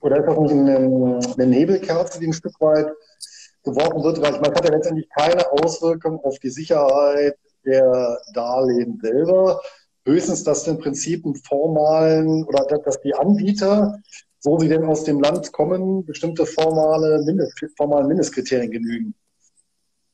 oder 0.00 0.18
ist 0.18 0.26
das 0.26 0.38
nicht 0.38 0.52
eine, 0.52 1.20
eine 1.36 1.46
Nebelkerze, 1.46 2.20
die 2.20 2.26
ein 2.26 2.32
Stück 2.32 2.60
weit 2.60 2.88
geworfen 3.64 4.04
wird? 4.04 4.20
Weil 4.20 4.34
ich 4.34 4.40
meine, 4.40 4.52
es 4.52 4.58
hat 4.58 4.68
ja 4.68 4.74
letztendlich 4.74 5.08
keine 5.08 5.50
Auswirkung 5.52 6.20
auf 6.20 6.38
die 6.38 6.50
Sicherheit 6.50 7.36
der 7.64 8.18
Darlehen 8.34 9.00
selber. 9.02 9.60
Höchstens, 10.04 10.44
dass 10.44 10.66
im 10.68 10.78
Prinzip 10.78 11.24
einen 11.24 11.34
formalen 11.34 12.44
oder 12.44 12.64
dass 12.78 13.00
die 13.00 13.14
Anbieter, 13.14 13.98
so 14.38 14.58
sie 14.58 14.68
denn 14.68 14.84
aus 14.84 15.02
dem 15.02 15.20
Land 15.20 15.50
kommen, 15.52 16.04
bestimmte 16.04 16.46
formale 16.46 17.24
Mindest, 17.24 17.58
formalen 17.76 18.06
Mindestkriterien 18.06 18.70
genügen. 18.70 19.14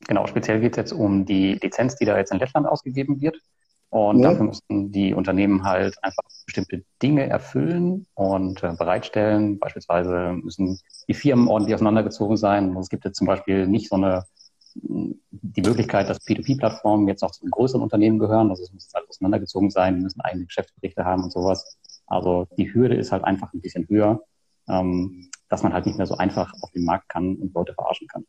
Genau, 0.07 0.25
speziell 0.25 0.59
geht 0.59 0.73
es 0.73 0.77
jetzt 0.77 0.93
um 0.93 1.25
die 1.25 1.59
Lizenz, 1.61 1.95
die 1.95 2.05
da 2.05 2.17
jetzt 2.17 2.31
in 2.31 2.39
Lettland 2.39 2.67
ausgegeben 2.67 3.21
wird. 3.21 3.37
Und 3.93 4.21
ja. 4.21 4.31
dafür 4.31 4.47
müssen 4.47 4.91
die 4.91 5.13
Unternehmen 5.13 5.65
halt 5.65 6.03
einfach 6.03 6.23
bestimmte 6.47 6.83
Dinge 7.03 7.29
erfüllen 7.29 8.07
und 8.15 8.63
äh, 8.63 8.73
bereitstellen. 8.75 9.59
Beispielsweise 9.59 10.33
müssen 10.33 10.79
die 11.07 11.13
Firmen 11.13 11.47
ordentlich 11.47 11.75
auseinandergezogen 11.75 12.35
sein. 12.35 12.71
Und 12.71 12.81
es 12.81 12.89
gibt 12.89 13.05
jetzt 13.05 13.17
zum 13.17 13.27
Beispiel 13.27 13.67
nicht 13.67 13.89
so 13.89 13.95
eine 13.95 14.25
die 14.73 15.61
Möglichkeit, 15.61 16.09
dass 16.09 16.25
P2P-Plattformen 16.25 17.07
jetzt 17.07 17.21
noch 17.21 17.29
zu 17.29 17.45
größeren 17.45 17.83
Unternehmen 17.83 18.17
gehören. 18.17 18.49
Also 18.49 18.63
es 18.63 18.73
muss 18.73 18.89
halt 18.95 19.07
auseinandergezogen 19.07 19.69
sein, 19.69 19.97
die 19.97 20.01
müssen 20.01 20.21
eigene 20.21 20.45
Geschäftsberichte 20.45 21.05
haben 21.05 21.25
und 21.25 21.31
sowas. 21.31 21.77
Also 22.07 22.47
die 22.57 22.73
Hürde 22.73 22.95
ist 22.95 23.11
halt 23.11 23.23
einfach 23.23 23.53
ein 23.53 23.61
bisschen 23.61 23.87
höher, 23.87 24.21
ähm, 24.67 25.29
dass 25.49 25.61
man 25.61 25.71
halt 25.71 25.85
nicht 25.85 25.99
mehr 25.99 26.07
so 26.07 26.17
einfach 26.17 26.51
auf 26.63 26.71
den 26.71 26.83
Markt 26.83 27.09
kann 27.09 27.35
und 27.35 27.53
Leute 27.53 27.75
verarschen 27.75 28.07
kann. 28.07 28.25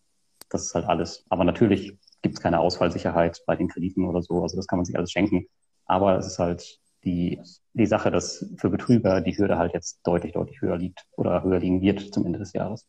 Das 0.50 0.66
ist 0.66 0.75
halt 0.75 0.84
alles. 0.84 1.25
Aber 1.31 1.44
natürlich 1.44 1.96
gibt 2.25 2.37
es 2.37 2.41
keine 2.41 2.59
Ausfallsicherheit 2.59 3.43
bei 3.47 3.55
den 3.55 3.69
Krediten 3.69 4.09
oder 4.09 4.23
so. 4.23 4.43
Also 4.43 4.56
das 4.56 4.67
kann 4.67 4.79
man 4.79 4.87
sich 4.87 4.97
alles 4.97 5.12
schenken. 5.12 5.47
Aber 5.85 6.19
es 6.19 6.26
ist 6.26 6.38
halt 6.38 6.81
die, 7.05 7.38
die 7.75 7.87
Sache, 7.87 8.11
dass 8.11 8.47
für 8.57 8.71
Betrüger 8.71 9.21
die 9.21 9.37
Hürde 9.37 9.59
halt 9.59 9.75
jetzt 9.75 10.00
deutlich, 10.04 10.33
deutlich 10.33 10.61
höher 10.62 10.78
liegt 10.78 11.04
oder 11.16 11.45
höher 11.45 11.61
liegen 11.61 11.83
wird 11.83 12.12
zum 12.12 12.25
Ende 12.25 12.38
des 12.38 12.54
Jahres. 12.54 12.87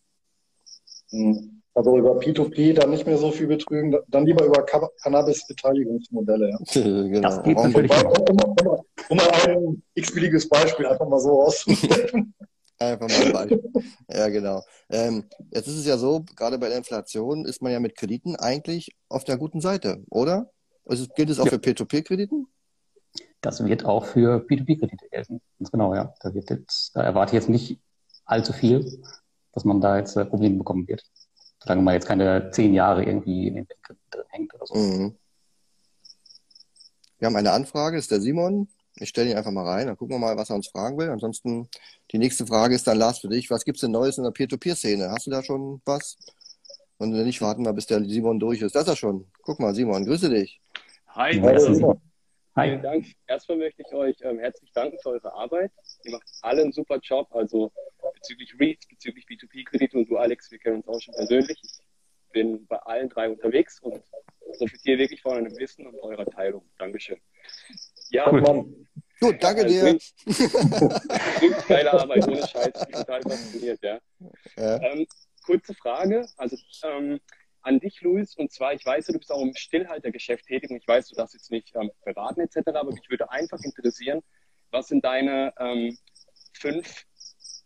Hm. 1.12 1.62
Also 1.74 1.98
über 1.98 2.18
P2P 2.18 2.74
dann 2.74 2.89
nicht 2.92 3.06
mehr 3.06 3.18
so 3.18 3.32
viel 3.32 3.48
betrügen, 3.48 3.94
dann 4.08 4.25
lieber 4.25 4.46
über 4.46 4.65
Cannabis-Beteiligungsmodelle. 5.04 6.51
Ja. 6.51 6.58
genau. 6.74 7.22
Das 7.22 7.44
geht 7.44 7.58
natürlich 7.58 7.92
um, 7.92 8.08
um, 8.08 8.39
um, 8.39 8.80
um, 9.10 9.18
mal 9.18 9.50
ein 9.50 9.84
x-beliebiges 9.96 10.48
Beispiel 10.48 10.86
einfach 10.86 11.10
mal 11.10 11.20
so 11.20 11.42
auszunehmen. 11.44 12.34
Einfach 12.77 13.08
mal 13.08 13.25
ein 13.25 13.34
Beispiel. 13.34 13.72
ja, 14.10 14.29
genau. 14.29 14.62
Ähm, 14.89 15.25
jetzt 15.51 15.67
ist 15.67 15.77
es 15.77 15.86
ja 15.86 15.98
so, 15.98 16.24
gerade 16.36 16.58
bei 16.58 16.67
der 16.67 16.77
Inflation 16.77 17.46
ist 17.46 17.62
man 17.62 17.72
ja 17.72 17.79
mit 17.79 17.96
Krediten 17.96 18.36
eigentlich 18.36 18.96
auf 19.08 19.24
der 19.24 19.38
guten 19.38 19.62
Seite, 19.62 20.03
oder? 20.10 20.51
Also 20.86 21.08
gilt 21.15 21.29
es 21.29 21.39
auch 21.39 21.46
ja. 21.46 21.51
für 21.51 21.58
P2P-Krediten? 21.58 22.48
Das 23.41 23.63
wird 23.63 23.86
auch 23.86 24.05
für 24.05 24.46
P2P-Kredite 24.46 25.08
gelten. 25.10 25.41
Ganz 25.60 25.72
genau, 25.72 25.96
ja. 25.96 26.13
Da, 26.22 26.34
wird 26.34 26.50
jetzt, 26.50 26.96
da 26.96 27.03
erwarte 27.03 27.32
ich 27.32 27.41
jetzt 27.41 27.50
nicht 27.50 27.79
allzu 28.25 28.53
viel, 28.53 29.01
dass 29.53 29.63
man 29.63 29.79
da 29.82 29.98
jetzt 29.98 30.15
äh, 30.17 30.25
Probleme 30.25 30.58
bekommen 30.58 30.88
wird. 30.88 31.03
Solange 31.60 31.82
man 31.82 31.94
jetzt 31.94 32.08
keine 32.08 32.51
zehn 32.51 32.74
Jahre 32.74 33.05
irgendwie 33.05 33.48
in 33.48 33.55
den 33.55 33.67
Kredit 33.82 34.03
drin 34.12 34.24
hängt 34.29 34.53
oder 34.53 34.65
so. 34.65 34.75
Mhm. 34.75 35.15
Wir 37.17 37.27
haben 37.27 37.36
eine 37.38 37.51
Anfrage, 37.51 37.98
ist 37.98 38.12
der 38.12 38.22
Simon. 38.22 38.67
Ich 38.98 39.10
stelle 39.10 39.32
ihn 39.32 39.38
einfach 39.38 39.52
mal 39.52 39.66
rein, 39.66 39.88
dann 39.88 39.98
gucken 39.98 40.16
wir 40.16 40.20
mal, 40.20 40.38
was 40.38 40.50
er 40.50 40.56
uns 40.56 40.68
fragen 40.68 40.98
will. 40.98 41.10
Ansonsten, 41.10 41.68
die 42.12 42.18
nächste 42.18 42.48
Frage 42.48 42.75
ist 42.75 42.88
dann, 42.88 42.98
Lars, 42.98 43.20
für 43.20 43.28
dich. 43.28 43.50
Was 43.50 43.66
gibt 43.66 43.78
es 43.78 43.82
denn 43.82 43.92
Neues 43.92 44.18
in 44.18 44.24
der 44.24 44.32
Peer-to-Peer-Szene? 44.32 45.10
Hast 45.12 45.28
du 45.28 45.32
da 45.32 45.44
schon 45.44 45.82
was? 45.86 46.18
Und 46.98 47.14
wenn 47.14 47.25
nicht, 47.25 47.42
warten 47.42 47.66
wir, 47.66 47.74
bis 47.74 47.88
der 47.88 48.04
Simon 48.06 48.40
durch 48.40 48.62
ist. 48.62 48.74
Das 48.74 48.84
ist 48.84 48.90
er 48.90 48.96
schon. 48.96 49.28
Guck 49.42 49.60
mal, 49.60 49.75
Simon, 49.75 50.06
grüße 50.06 50.30
dich. 50.30 50.62
Hi, 51.10 51.34
Hi. 51.34 51.60
Simon. 51.60 52.00
Hi. 52.56 52.70
Vielen 52.70 52.82
Dank. 52.82 53.06
Erstmal 53.28 53.58
möchte 53.58 53.82
ich 53.82 53.94
euch 53.94 54.16
ähm, 54.22 54.40
herzlich 54.40 54.72
danken 54.72 54.98
für 55.04 55.10
eure 55.10 55.34
Arbeit. 55.34 55.72
Ihr 56.04 56.14
macht 56.14 56.24
alle 56.42 56.62
einen 56.62 56.72
super 56.72 57.00
Job, 57.00 57.28
also 57.36 57.70
bezüglich 58.14 58.56
REITs, 58.58 58.88
bezüglich 58.88 59.25
B2B-Kredite 59.25 59.98
und 59.98 60.10
du, 60.10 60.16
Alex, 60.16 60.50
wir 60.52 60.60
kennen 60.60 60.78
uns 60.78 60.88
auch 60.88 61.02
schon 61.02 61.14
persönlich. 61.16 61.60
Ich 61.62 62.32
bin 62.32 62.66
bei 62.68 62.78
allen 62.78 63.10
drei 63.10 63.30
unterwegs 63.30 63.82
und 63.82 64.02
profitiere 64.58 65.00
wirklich 65.00 65.22
von 65.22 65.34
eurem 65.34 65.58
Wissen 65.58 65.86
und 65.86 66.00
eurer 66.00 66.25
Teilung. 66.25 66.64
Dankeschön. 66.78 67.18
Ja, 68.09 68.31
cool. 68.31 68.41
Mann. 68.41 68.88
Gut, 69.19 69.41
danke 69.41 69.62
ja, 69.62 69.67
dir. 69.67 70.00
Klingt 71.38 71.67
geile 71.67 71.93
Arbeit, 71.93 72.27
ohne 72.27 72.45
Scheiß. 72.45 72.67
Ich 72.67 72.85
bin 72.85 72.95
total 72.95 73.21
fasziniert, 73.21 73.79
ja. 73.81 74.00
ja. 74.57 74.81
Ähm, 74.81 75.07
kurze 75.43 75.74
Frage. 75.74 76.27
Also, 76.38 76.57
ähm, 76.83 77.19
an 77.65 77.79
dich, 77.79 78.01
Luis. 78.01 78.35
Und 78.35 78.51
zwar, 78.51 78.74
ich 78.74 78.85
weiß, 78.85 79.07
du 79.07 79.13
bist 79.13 79.31
auch 79.31 79.41
im 79.41 79.55
Stillhaltergeschäft 79.55 80.45
tätig 80.45 80.69
und 80.69 80.77
ich 80.77 80.88
weiß, 80.88 81.07
du 81.09 81.15
darfst 81.15 81.33
jetzt 81.33 81.51
nicht 81.51 81.74
ähm, 81.75 81.91
beraten 82.03 82.41
etc., 82.41 82.59
aber 82.67 82.91
mich 82.91 83.09
würde 83.09 83.31
einfach 83.31 83.59
interessieren, 83.62 84.21
was 84.71 84.88
sind 84.88 85.03
deine 85.03 85.53
ähm, 85.59 85.97
fünf 86.53 87.05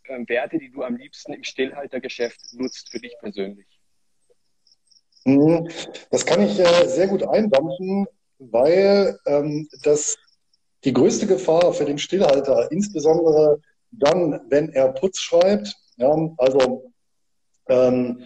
ähm, 0.07 0.27
Werte, 0.29 0.57
die 0.57 0.71
du 0.71 0.83
am 0.83 0.95
liebsten 0.95 1.33
im 1.33 1.43
Stillhaltergeschäft 1.43 2.39
nutzt 2.53 2.89
für 2.89 2.99
dich 2.99 3.15
persönlich? 3.19 3.67
Mhm. 5.25 5.69
Das 6.11 6.25
kann 6.25 6.41
ich 6.41 6.57
äh, 6.59 6.87
sehr 6.87 7.07
gut 7.07 7.23
eindampfen, 7.23 8.07
weil 8.37 9.19
ähm, 9.25 9.67
das 9.83 10.17
die 10.83 10.93
größte 10.93 11.27
Gefahr 11.27 11.73
für 11.73 11.85
den 11.85 11.97
Stillhalter, 11.97 12.71
insbesondere 12.71 13.59
dann, 13.91 14.41
wenn 14.49 14.69
er 14.69 14.93
Putz 14.93 15.19
schreibt, 15.19 15.75
ja, 15.97 16.15
also 16.37 16.91
ähm, 17.67 18.23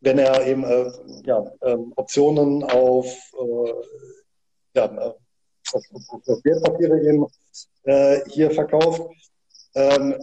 wenn 0.00 0.18
er 0.18 0.46
eben 0.46 0.64
äh, 0.64 0.90
ja, 1.24 1.50
ähm, 1.62 1.92
Optionen 1.96 2.62
auf, 2.64 3.06
äh, 3.06 3.72
ja, 4.74 4.84
äh, 4.84 5.14
auf, 5.72 5.84
auf 5.92 6.44
Wertpapiere 6.44 7.00
eben 7.02 7.26
äh, 7.84 8.20
hier 8.28 8.50
verkauft, 8.50 9.02
ähm, 9.74 10.14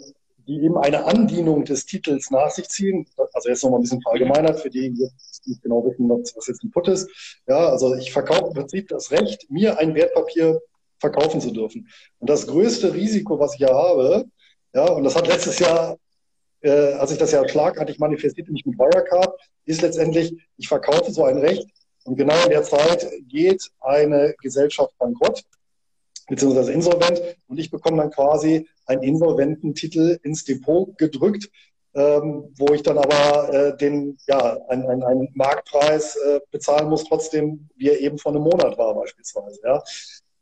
die 0.47 0.63
eben 0.63 0.77
eine 0.77 1.05
Andienung 1.05 1.65
des 1.65 1.85
Titels 1.85 2.31
nach 2.31 2.49
sich 2.51 2.69
ziehen. 2.69 3.07
Also 3.33 3.49
jetzt 3.49 3.63
nochmal 3.63 3.79
ein 3.79 3.83
bisschen 3.83 4.01
verallgemeinert 4.01 4.59
für 4.59 4.69
die, 4.69 4.91
die 4.91 5.09
nicht 5.45 5.61
genau 5.61 5.83
wissen, 5.85 6.09
was 6.09 6.47
jetzt 6.47 6.63
ein 6.63 6.71
Put 6.71 6.87
ist. 6.87 7.09
Ja, 7.47 7.69
also 7.69 7.95
ich 7.95 8.11
verkaufe 8.11 8.47
im 8.47 8.53
Prinzip 8.53 8.87
das 8.89 9.11
Recht, 9.11 9.49
mir 9.49 9.77
ein 9.77 9.95
Wertpapier 9.95 10.61
verkaufen 11.01 11.41
zu 11.41 11.51
dürfen. 11.51 11.89
Und 12.19 12.29
das 12.29 12.47
größte 12.47 12.93
Risiko, 12.93 13.37
was 13.37 13.55
ich 13.55 13.59
ja 13.59 13.73
habe, 13.73 14.25
ja, 14.73 14.85
und 14.85 15.03
das 15.03 15.17
hat 15.17 15.27
letztes 15.27 15.59
Jahr 15.59 15.97
äh, 16.61 16.93
als 16.93 17.11
ich 17.11 17.17
das 17.17 17.31
ja 17.31 17.47
schlagartig 17.47 17.99
manifestierte, 17.99 18.51
mich 18.51 18.65
mit 18.65 18.77
Wirecard, 18.77 19.35
ist 19.65 19.81
letztendlich, 19.81 20.35
ich 20.57 20.67
verkaufe 20.67 21.11
so 21.11 21.25
ein 21.25 21.37
Recht 21.37 21.67
und 22.03 22.15
genau 22.15 22.41
in 22.43 22.51
der 22.51 22.63
Zeit 22.63 23.07
geht 23.27 23.69
eine 23.79 24.35
Gesellschaft 24.41 24.97
bankrott 24.97 25.43
beziehungsweise 26.27 26.71
insolvent 26.71 27.21
und 27.47 27.57
ich 27.57 27.71
bekomme 27.71 27.97
dann 27.97 28.11
quasi 28.11 28.67
einen 28.85 29.03
Insolvententitel 29.03 30.19
ins 30.23 30.45
Depot 30.45 30.97
gedrückt, 30.97 31.49
ähm, 31.93 32.53
wo 32.57 32.73
ich 32.73 32.83
dann 32.83 32.97
aber 32.97 33.53
äh, 33.53 33.77
den, 33.77 34.17
ja, 34.27 34.57
einen, 34.69 34.85
einen, 34.85 35.03
einen 35.03 35.27
Marktpreis 35.33 36.15
äh, 36.15 36.39
bezahlen 36.49 36.89
muss, 36.89 37.03
trotzdem 37.03 37.67
wie 37.75 37.89
er 37.89 37.99
eben 37.99 38.17
vor 38.17 38.31
einem 38.31 38.43
Monat 38.43 38.77
war 38.77 38.95
beispielsweise. 38.95 39.59
Ja. 39.63 39.83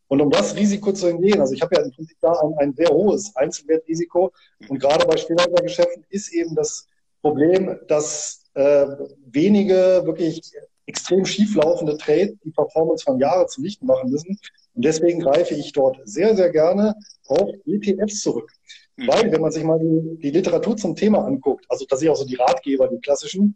Und 0.09 0.21
um 0.21 0.29
das 0.31 0.55
Risiko 0.55 0.91
zu 0.91 1.07
umgehen, 1.07 1.39
also 1.39 1.53
ich 1.53 1.61
habe 1.61 1.75
ja 1.75 1.81
im 1.83 1.91
Prinzip 1.91 2.17
da 2.19 2.33
ein, 2.33 2.53
ein 2.57 2.73
sehr 2.73 2.89
hohes 2.89 3.35
Einzelwertrisiko 3.35 4.31
und 4.67 4.79
gerade 4.79 5.05
bei 5.05 5.15
Stillhaltergeschäften 5.15 6.03
ist 6.09 6.33
eben 6.33 6.55
das 6.55 6.87
Problem, 7.21 7.79
dass 7.87 8.43
äh, 8.55 8.87
wenige 9.31 10.01
wirklich 10.05 10.41
extrem 10.87 11.25
schieflaufende 11.25 11.95
Trades 11.97 12.35
die 12.43 12.49
Performance 12.49 13.03
von 13.03 13.19
Jahren 13.19 13.47
zunichte 13.47 13.85
machen 13.85 14.09
müssen. 14.09 14.39
Und 14.73 14.85
deswegen 14.85 15.19
greife 15.19 15.53
ich 15.53 15.71
dort 15.71 15.99
sehr, 16.05 16.35
sehr 16.35 16.49
gerne 16.49 16.95
auf 17.27 17.51
ETFs 17.67 18.21
zurück. 18.21 18.51
Mhm. 18.95 19.07
Weil, 19.07 19.31
wenn 19.31 19.41
man 19.41 19.51
sich 19.51 19.63
mal 19.63 19.77
die, 19.77 20.17
die 20.17 20.31
Literatur 20.31 20.75
zum 20.75 20.95
Thema 20.95 21.23
anguckt, 21.23 21.65
also 21.69 21.85
da 21.87 21.95
sehe 21.95 22.07
ich 22.07 22.11
auch 22.11 22.17
so 22.17 22.25
die 22.25 22.35
Ratgeber, 22.35 22.87
die 22.87 22.99
klassischen, 22.99 23.55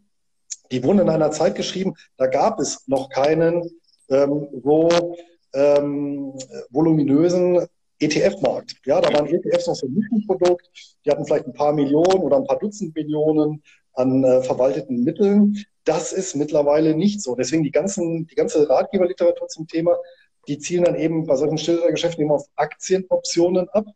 die 0.70 0.82
wurden 0.84 1.00
in 1.00 1.10
einer 1.10 1.32
Zeit 1.32 1.56
geschrieben, 1.56 1.94
da 2.16 2.26
gab 2.26 2.60
es 2.60 2.86
noch 2.86 3.10
keinen 3.10 3.68
ähm, 4.08 4.48
so 4.62 4.88
ähm, 5.54 6.34
voluminösen 6.70 7.66
ETF-Markt. 8.00 8.76
Ja, 8.84 9.00
da 9.00 9.12
waren 9.12 9.26
ETFs 9.26 9.66
noch 9.66 9.74
so 9.74 9.86
ein 9.86 9.94
Nischenprodukt, 9.94 10.68
die 11.04 11.10
hatten 11.10 11.24
vielleicht 11.24 11.46
ein 11.46 11.54
paar 11.54 11.72
Millionen 11.72 12.22
oder 12.22 12.36
ein 12.36 12.44
paar 12.44 12.58
Dutzend 12.58 12.94
Millionen 12.94 13.62
an 13.94 14.24
äh, 14.24 14.42
verwalteten 14.42 15.04
Mitteln. 15.04 15.64
Das 15.84 16.12
ist 16.12 16.34
mittlerweile 16.34 16.94
nicht 16.94 17.22
so. 17.22 17.34
Deswegen 17.34 17.62
die 17.62 17.70
ganzen, 17.70 18.26
die 18.26 18.34
ganze 18.34 18.68
Ratgeberliteratur 18.68 19.48
zum 19.48 19.66
Thema, 19.68 19.96
die 20.48 20.58
zielen 20.58 20.84
dann 20.84 20.96
eben 20.96 21.26
bei 21.26 21.36
solchen 21.36 21.56
Geschäften 21.56 22.24
immer 22.24 22.34
auf 22.34 22.46
Aktienoptionen 22.56 23.68
ab. 23.70 23.86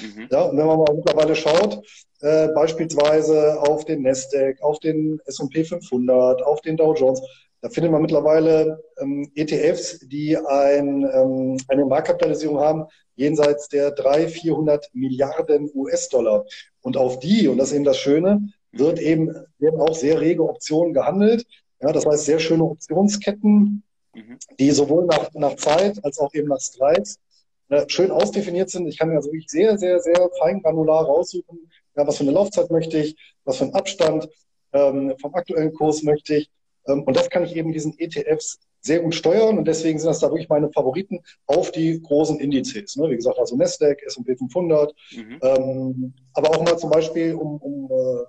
Mhm. 0.00 0.28
Ja, 0.30 0.42
und 0.42 0.56
wenn 0.56 0.66
man 0.66 0.78
mal 0.78 0.94
mittlerweile 0.94 1.36
schaut, 1.36 1.82
äh, 2.20 2.48
beispielsweise 2.48 3.60
auf 3.60 3.84
den 3.84 4.02
Nasdaq, 4.02 4.62
auf 4.62 4.78
den 4.78 5.20
S&P 5.26 5.64
500, 5.64 6.42
auf 6.42 6.60
den 6.62 6.76
Dow 6.76 6.94
Jones, 6.94 7.20
da 7.62 7.70
findet 7.70 7.92
man 7.92 8.02
mittlerweile 8.02 8.82
ähm, 9.00 9.30
ETFs, 9.36 10.00
die 10.00 10.36
ein, 10.36 11.08
ähm, 11.14 11.56
eine 11.68 11.84
Marktkapitalisierung 11.86 12.58
haben 12.58 12.86
jenseits 13.14 13.68
der 13.68 13.92
300, 13.92 14.30
400 14.30 14.90
Milliarden 14.94 15.70
US-Dollar. 15.72 16.44
Und 16.80 16.96
auf 16.96 17.20
die, 17.20 17.46
und 17.46 17.58
das 17.58 17.68
ist 17.68 17.76
eben 17.76 17.84
das 17.84 17.98
Schöne, 17.98 18.48
wird 18.72 18.98
eben, 18.98 19.32
werden 19.58 19.80
auch 19.80 19.94
sehr 19.94 20.20
rege 20.20 20.42
Optionen 20.42 20.92
gehandelt. 20.92 21.46
Ja, 21.80 21.92
das 21.92 22.04
heißt, 22.04 22.24
sehr 22.24 22.40
schöne 22.40 22.64
Optionsketten, 22.64 23.84
mhm. 24.14 24.38
die 24.58 24.70
sowohl 24.72 25.06
nach, 25.06 25.32
nach 25.34 25.54
Zeit 25.54 26.04
als 26.04 26.18
auch 26.18 26.34
eben 26.34 26.48
nach 26.48 26.60
Strikes 26.60 27.20
äh, 27.68 27.84
schön 27.88 28.10
ausdefiniert 28.10 28.70
sind. 28.70 28.88
Ich 28.88 28.98
kann 28.98 29.08
mir 29.08 29.16
also 29.16 29.30
wirklich 29.30 29.50
sehr, 29.50 29.78
sehr, 29.78 30.00
sehr 30.00 30.30
fein 30.40 30.60
granular 30.62 31.04
raussuchen, 31.04 31.70
ja, 31.96 32.06
was 32.06 32.16
für 32.16 32.24
eine 32.24 32.32
Laufzeit 32.32 32.70
möchte 32.70 32.98
ich, 32.98 33.16
was 33.44 33.58
für 33.58 33.64
einen 33.64 33.74
Abstand 33.74 34.28
ähm, 34.72 35.14
vom 35.20 35.34
aktuellen 35.34 35.72
Kurs 35.74 36.02
möchte 36.02 36.36
ich. 36.36 36.50
Ähm, 36.86 37.02
und 37.04 37.16
das 37.16 37.30
kann 37.30 37.44
ich 37.44 37.56
eben 37.56 37.68
mit 37.68 37.76
diesen 37.76 37.98
ETFs 37.98 38.60
sehr 38.80 39.00
gut 39.00 39.14
steuern 39.14 39.58
und 39.58 39.66
deswegen 39.66 39.98
sind 39.98 40.08
das 40.08 40.18
da 40.18 40.28
wirklich 40.28 40.48
meine 40.48 40.70
Favoriten 40.70 41.20
auf 41.46 41.70
die 41.70 42.02
großen 42.02 42.40
Indizes. 42.40 42.96
Ne? 42.96 43.10
Wie 43.10 43.16
gesagt, 43.16 43.38
also 43.38 43.56
Nasdaq, 43.56 44.02
S&P 44.02 44.36
500, 44.36 44.92
mhm. 45.14 45.38
ähm, 45.40 46.14
aber 46.34 46.50
auch 46.50 46.62
mal 46.64 46.76
zum 46.76 46.90
Beispiel, 46.90 47.34
um, 47.34 47.58
um, 47.58 47.90
äh, 47.90 48.24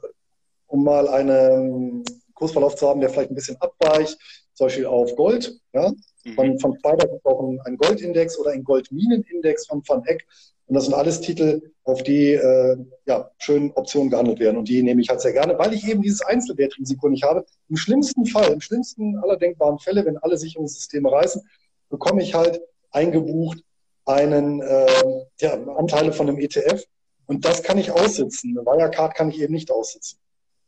um 0.68 0.84
mal 0.84 1.08
einen 1.08 2.04
Kursverlauf 2.36 2.76
zu 2.76 2.88
haben, 2.88 3.02
der 3.02 3.10
vielleicht 3.10 3.32
ein 3.32 3.36
bisschen 3.36 3.58
abweicht, 3.62 4.18
zum 4.54 4.68
Beispiel 4.68 4.86
auf 4.86 5.16
Gold. 5.16 5.60
Ja? 5.74 5.92
Mhm. 6.24 6.34
Von, 6.34 6.60
von 6.60 6.76
Spider 6.78 7.08
gibt 7.08 7.20
es 7.20 7.26
auch 7.26 7.40
einen 7.66 7.78
Goldindex 7.78 8.40
oder 8.40 8.52
einen 8.52 8.64
Goldminenindex 8.64 9.68
von 9.68 9.82
Van 9.88 10.04
Eck. 10.06 10.26
Und 10.66 10.76
das 10.76 10.86
sind 10.86 10.94
alles 10.94 11.20
Titel, 11.20 11.72
auf 11.84 12.04
die 12.04 12.34
äh, 12.34 12.78
ja, 13.06 13.30
schön 13.38 13.72
Optionen 13.76 14.10
gehandelt 14.10 14.40
werden. 14.40 14.58
Und 14.58 14.70
die 14.70 14.82
nehme 14.82 15.02
ich 15.02 15.10
halt 15.10 15.22
sehr 15.22 15.34
gerne, 15.34 15.58
weil 15.60 15.74
ich 15.74 15.88
eben 15.88 16.02
dieses 16.02 16.22
Einzelwertrisiko 16.22 17.10
nicht 17.10 17.24
habe. 17.24 17.46
Im 17.70 17.76
schlimmsten 17.76 18.26
Fall, 18.26 18.54
im 18.54 18.62
schlimmsten 18.62 19.18
aller 19.18 19.38
denkbaren 19.38 19.80
Fälle, 19.80 20.06
wenn 20.06 20.18
alle 20.18 20.38
Sicherungssysteme 20.38 21.12
reißen, 21.12 21.42
bekomme 21.90 22.24
ich 22.24 22.34
halt 22.34 22.62
eingebucht 22.92 23.64
einen 24.06 24.62
äh, 24.62 25.26
ja, 25.42 25.54
Anteile 25.54 26.14
von 26.14 26.30
einem 26.30 26.40
ETF. 26.40 26.86
Und 27.26 27.46
das 27.46 27.64
kann 27.64 27.78
ich 27.78 27.92
aussitzen. 27.92 28.58
Eine 28.58 28.66
Wirecard 28.66 29.16
kann 29.16 29.30
ich 29.30 29.42
eben 29.42 29.54
nicht 29.54 29.72
aussitzen. 29.72 30.20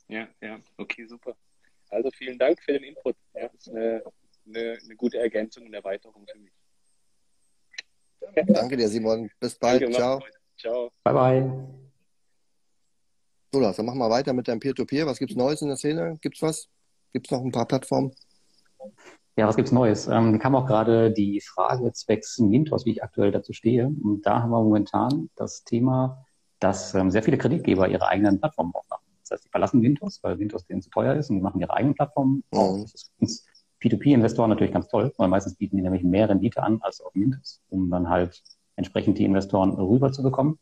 Ja, 0.07 0.27
ja, 0.41 0.59
okay, 0.77 1.05
super. 1.05 1.35
Also 1.89 2.09
vielen 2.11 2.37
Dank 2.37 2.61
für 2.61 2.73
den 2.73 2.83
Input. 2.83 3.15
Ja, 3.33 3.47
ist 3.47 3.67
eine, 4.47 4.77
eine, 4.83 4.95
gute 4.95 5.17
Ergänzung 5.19 5.65
und 5.65 5.73
Erweiterung 5.73 6.25
für 6.27 6.39
mich. 6.39 6.53
Danke 8.47 8.77
dir, 8.77 8.87
Simon. 8.87 9.29
Bis 9.39 9.55
bald. 9.55 9.81
Danke, 9.81 9.95
Ciao. 9.95 10.23
Ciao. 10.57 10.91
Bye, 11.03 11.13
bye. 11.13 11.67
So, 13.51 13.59
Lars, 13.59 13.77
dann 13.77 13.85
machen 13.85 13.99
wir 13.99 14.09
weiter 14.09 14.33
mit 14.33 14.47
deinem 14.47 14.59
Peer-to-Peer. 14.59 15.05
Was 15.05 15.19
gibt 15.19 15.31
es 15.31 15.37
Neues 15.37 15.61
in 15.61 15.67
der 15.67 15.77
Szene? 15.77 16.17
Gibt 16.21 16.35
es 16.35 16.41
was? 16.41 16.67
Gibt 17.13 17.27
es 17.27 17.31
noch 17.31 17.41
ein 17.41 17.51
paar 17.51 17.65
Plattformen? 17.65 18.13
Ja, 19.37 19.47
was 19.47 19.55
gibt's 19.55 19.71
Neues? 19.71 20.07
Ähm, 20.07 20.39
kam 20.39 20.55
auch 20.55 20.65
gerade 20.65 21.11
die 21.11 21.41
Frage 21.41 21.91
zwecks 21.91 22.39
Mintos, 22.39 22.85
wie 22.85 22.91
ich 22.91 23.03
aktuell 23.03 23.31
dazu 23.31 23.53
stehe. 23.53 23.87
Und 23.87 24.21
da 24.25 24.41
haben 24.41 24.49
wir 24.49 24.61
momentan 24.61 25.29
das 25.35 25.63
Thema, 25.63 26.25
dass 26.59 26.93
ähm, 26.95 27.11
sehr 27.11 27.23
viele 27.23 27.37
Kreditgeber 27.37 27.87
ihre 27.87 28.07
eigenen 28.07 28.39
Plattformen 28.39 28.73
aufmachen. 28.73 29.03
Das 29.21 29.31
heißt, 29.31 29.45
die 29.45 29.49
verlassen 29.49 29.81
Windows, 29.81 30.23
weil 30.23 30.39
Windows 30.39 30.65
denen 30.65 30.81
zu 30.81 30.89
teuer 30.89 31.15
ist 31.15 31.29
und 31.29 31.37
die 31.37 31.41
machen 31.41 31.59
ihre 31.59 31.73
eigenen 31.73 31.95
Plattformen. 31.95 32.43
Mhm. 32.51 32.81
Das 32.81 32.93
ist 32.93 33.07
für 33.07 33.21
uns 33.21 33.45
P2P-Investoren 33.85 34.49
natürlich 34.49 34.73
ganz 34.73 34.87
toll, 34.87 35.13
weil 35.17 35.27
meistens 35.27 35.55
bieten 35.55 35.77
die 35.77 35.83
nämlich 35.83 36.03
mehr 36.03 36.27
Rendite 36.29 36.63
an 36.63 36.79
als 36.81 37.01
auf 37.01 37.13
Mintos, 37.13 37.61
um 37.69 37.89
dann 37.89 38.09
halt 38.09 38.41
entsprechend 38.75 39.17
die 39.17 39.25
Investoren 39.25 39.71
rüber 39.71 40.11
zu 40.11 40.23
bekommen. 40.23 40.59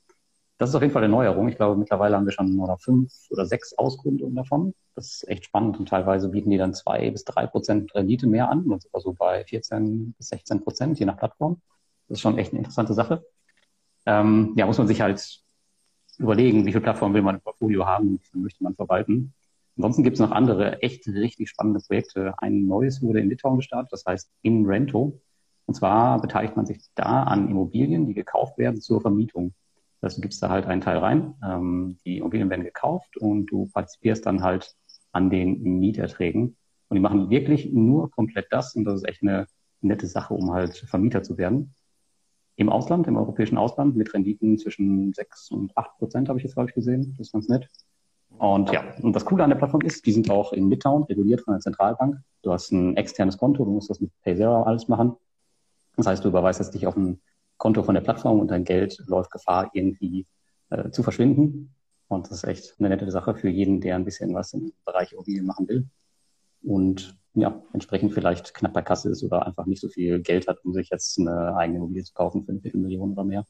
Das 0.57 0.69
ist 0.69 0.75
auf 0.75 0.81
jeden 0.81 0.93
Fall 0.93 1.03
eine 1.03 1.11
Neuerung. 1.11 1.49
Ich 1.49 1.55
glaube, 1.55 1.77
mittlerweile 1.77 2.15
haben 2.15 2.25
wir 2.25 2.31
schon 2.31 2.59
oder 2.59 2.77
fünf 2.77 3.11
oder 3.31 3.45
sechs 3.45 3.73
Ausgründungen 3.77 4.35
davon. 4.35 4.73
Das 4.95 5.07
ist 5.07 5.27
echt 5.27 5.45
spannend 5.45 5.79
und 5.79 5.89
teilweise 5.89 6.29
bieten 6.29 6.51
die 6.51 6.57
dann 6.57 6.73
zwei 6.73 7.09
bis 7.09 7.23
drei 7.23 7.47
Prozent 7.47 7.93
Rendite 7.95 8.27
mehr 8.27 8.49
an 8.49 8.63
und 8.71 8.83
so 8.93 9.13
bei 9.13 9.43
14 9.45 10.13
bis 10.17 10.27
16 10.29 10.63
Prozent, 10.63 10.99
je 10.99 11.05
nach 11.05 11.17
Plattform. 11.17 11.61
Das 12.07 12.17
ist 12.17 12.21
schon 12.21 12.37
echt 12.37 12.51
eine 12.51 12.59
interessante 12.59 12.93
Sache. 12.93 13.25
Ähm, 14.05 14.53
ja, 14.55 14.65
muss 14.65 14.77
man 14.77 14.87
sich 14.87 15.01
halt 15.01 15.41
überlegen, 16.17 16.65
wie 16.65 16.71
viele 16.71 16.81
Plattformen 16.81 17.15
will 17.15 17.21
man 17.21 17.35
im 17.35 17.41
Portfolio 17.41 17.85
haben, 17.85 18.13
wie 18.13 18.19
viel 18.19 18.41
möchte 18.41 18.63
man 18.63 18.75
verwalten. 18.75 19.33
Ansonsten 19.75 20.03
gibt 20.03 20.15
es 20.15 20.19
noch 20.19 20.31
andere 20.31 20.81
echt 20.81 21.07
richtig 21.07 21.49
spannende 21.49 21.79
Projekte. 21.79 22.35
Ein 22.37 22.65
neues 22.65 23.01
wurde 23.01 23.19
in 23.19 23.29
Litauen 23.29 23.57
gestartet, 23.57 23.91
das 23.91 24.05
heißt 24.05 24.31
InRento. 24.43 25.19
Und 25.65 25.73
zwar 25.73 26.21
beteiligt 26.21 26.55
man 26.55 26.65
sich 26.65 26.79
da 26.95 27.23
an 27.23 27.49
Immobilien, 27.49 28.05
die 28.05 28.13
gekauft 28.13 28.57
werden 28.57 28.81
zur 28.81 29.01
Vermietung. 29.01 29.53
Das 30.01 30.13
heißt, 30.13 30.23
du 30.23 30.39
da 30.41 30.49
halt 30.49 30.65
einen 30.65 30.81
Teil 30.81 30.97
rein, 30.97 31.35
ähm, 31.43 31.97
die 32.05 32.17
Immobilien 32.17 32.49
werden 32.49 32.65
gekauft 32.65 33.17
und 33.17 33.47
du 33.47 33.69
partizipierst 33.73 34.25
dann 34.25 34.43
halt 34.43 34.75
an 35.11 35.29
den 35.29 35.79
Mieterträgen. 35.79 36.57
Und 36.89 36.95
die 36.95 37.01
machen 37.01 37.29
wirklich 37.29 37.71
nur 37.71 38.11
komplett 38.11 38.47
das 38.51 38.75
und 38.75 38.83
das 38.83 38.95
ist 38.95 39.07
echt 39.07 39.23
eine 39.23 39.47
nette 39.81 40.07
Sache, 40.07 40.33
um 40.33 40.51
halt 40.51 40.75
Vermieter 40.77 41.23
zu 41.23 41.37
werden 41.37 41.73
im 42.55 42.69
Ausland, 42.69 43.07
im 43.07 43.17
europäischen 43.17 43.57
Ausland, 43.57 43.95
mit 43.95 44.13
Renditen 44.13 44.57
zwischen 44.57 45.13
6 45.13 45.51
und 45.51 45.75
8 45.77 45.97
Prozent, 45.97 46.29
habe 46.29 46.39
ich 46.39 46.43
jetzt, 46.43 46.53
glaube 46.53 46.69
ich, 46.69 46.75
gesehen. 46.75 47.15
Das 47.17 47.27
ist 47.27 47.33
ganz 47.33 47.47
nett. 47.47 47.69
Und 48.37 48.71
ja, 48.71 48.83
und 49.01 49.13
das 49.13 49.25
Coole 49.25 49.43
an 49.43 49.49
der 49.49 49.57
Plattform 49.57 49.81
ist, 49.81 50.05
die 50.05 50.11
sind 50.11 50.29
auch 50.29 50.53
in 50.53 50.67
Midtown 50.67 51.03
reguliert 51.03 51.41
von 51.41 51.53
der 51.53 51.61
Zentralbank. 51.61 52.17
Du 52.41 52.51
hast 52.51 52.71
ein 52.71 52.97
externes 52.97 53.37
Konto, 53.37 53.63
du 53.63 53.71
musst 53.71 53.89
das 53.89 54.01
mit 54.01 54.11
PayZero 54.21 54.63
alles 54.63 54.87
machen. 54.87 55.15
Das 55.95 56.07
heißt, 56.07 56.25
du 56.25 56.29
überweist 56.29 56.59
es 56.59 56.71
dich 56.71 56.87
auf 56.87 56.97
ein 56.97 57.21
Konto 57.57 57.83
von 57.83 57.95
der 57.95 58.01
Plattform 58.01 58.39
und 58.39 58.49
dein 58.49 58.63
Geld 58.63 59.01
läuft 59.07 59.31
Gefahr, 59.31 59.69
irgendwie 59.73 60.25
äh, 60.69 60.89
zu 60.89 61.03
verschwinden. 61.03 61.75
Und 62.07 62.29
das 62.29 62.37
ist 62.37 62.43
echt 62.43 62.75
eine 62.79 62.89
nette 62.89 63.09
Sache 63.11 63.35
für 63.35 63.49
jeden, 63.49 63.79
der 63.79 63.95
ein 63.95 64.05
bisschen 64.05 64.33
was 64.33 64.53
im 64.53 64.73
Bereich 64.85 65.13
Immobilien 65.13 65.45
machen 65.45 65.67
will. 65.67 65.87
Und 66.63 67.17
ja, 67.35 67.61
entsprechend 67.73 68.13
vielleicht 68.13 68.53
knapp 68.53 68.73
bei 68.73 68.81
Kasse 68.81 69.09
ist 69.09 69.23
oder 69.23 69.45
einfach 69.45 69.65
nicht 69.65 69.81
so 69.81 69.87
viel 69.87 70.21
Geld 70.21 70.47
hat, 70.47 70.63
um 70.63 70.73
sich 70.73 70.89
jetzt 70.89 71.19
eine 71.19 71.55
eigene 71.55 71.79
Immobilie 71.79 72.03
zu 72.03 72.13
kaufen 72.13 72.43
für 72.43 72.51
eine 72.51 72.61
Viertelmillion 72.61 73.13
oder 73.13 73.23
mehr. 73.23 73.45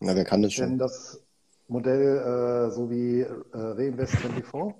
Na, 0.00 0.14
wer 0.14 0.24
kann 0.24 0.42
das 0.42 0.52
schon? 0.52 0.70
Denn 0.70 0.78
das 0.78 1.23
Modell 1.68 2.18
äh, 2.18 2.70
so 2.70 2.90
wie 2.90 3.20
äh, 3.20 3.28
Reinvest24? 3.52 4.74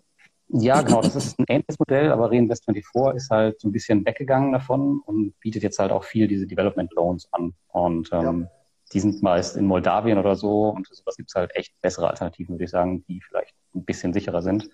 Ja, 0.49 0.83
genau, 0.83 1.01
das 1.01 1.17
ist 1.17 1.39
ein 1.39 1.47
ähnliches 1.49 1.79
Modell, 1.79 2.13
aber 2.13 2.31
Reinvest24 2.31 3.17
ist 3.17 3.31
halt 3.31 3.61
so 3.61 3.69
ein 3.69 3.73
bisschen 3.73 4.05
weggegangen 4.05 4.53
davon 4.53 5.01
und 5.07 5.39
bietet 5.41 5.63
jetzt 5.63 5.79
halt 5.79 5.91
auch 5.91 6.05
viel 6.05 6.29
diese 6.29 6.47
Development 6.47 6.93
Loans 6.93 7.29
an. 7.33 7.55
Und 7.69 8.11
ähm, 8.13 8.43
ja. 8.43 8.51
die 8.93 9.01
sind 9.01 9.23
meist 9.23 9.57
in 9.57 9.67
Moldawien 9.67 10.19
oder 10.19 10.37
so 10.37 10.69
und 10.69 10.87
sowas 10.87 11.17
gibt 11.17 11.31
es 11.31 11.35
halt 11.35 11.51
echt 11.57 11.75
bessere 11.81 12.09
Alternativen, 12.09 12.55
würde 12.55 12.65
ich 12.65 12.71
sagen, 12.71 13.05
die 13.09 13.21
vielleicht 13.23 13.55
ein 13.75 13.85
bisschen 13.85 14.13
sicherer 14.13 14.43
sind. 14.43 14.69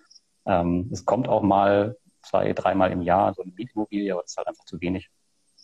Ähm, 0.45 0.91
es 0.93 1.05
kommt 1.05 1.29
auch 1.29 1.43
mal 1.43 1.97
zwei, 2.23 2.53
dreimal 2.53 2.91
im 2.91 3.03
Jahr 3.03 3.33
so 3.35 3.43
eine 3.43 3.53
Mietimmobilie, 3.53 4.13
aber 4.13 4.23
das 4.23 4.33
ist 4.33 4.37
halt 4.37 4.49
einfach 4.49 4.65
zu 4.65 4.81
wenig. 4.81 5.09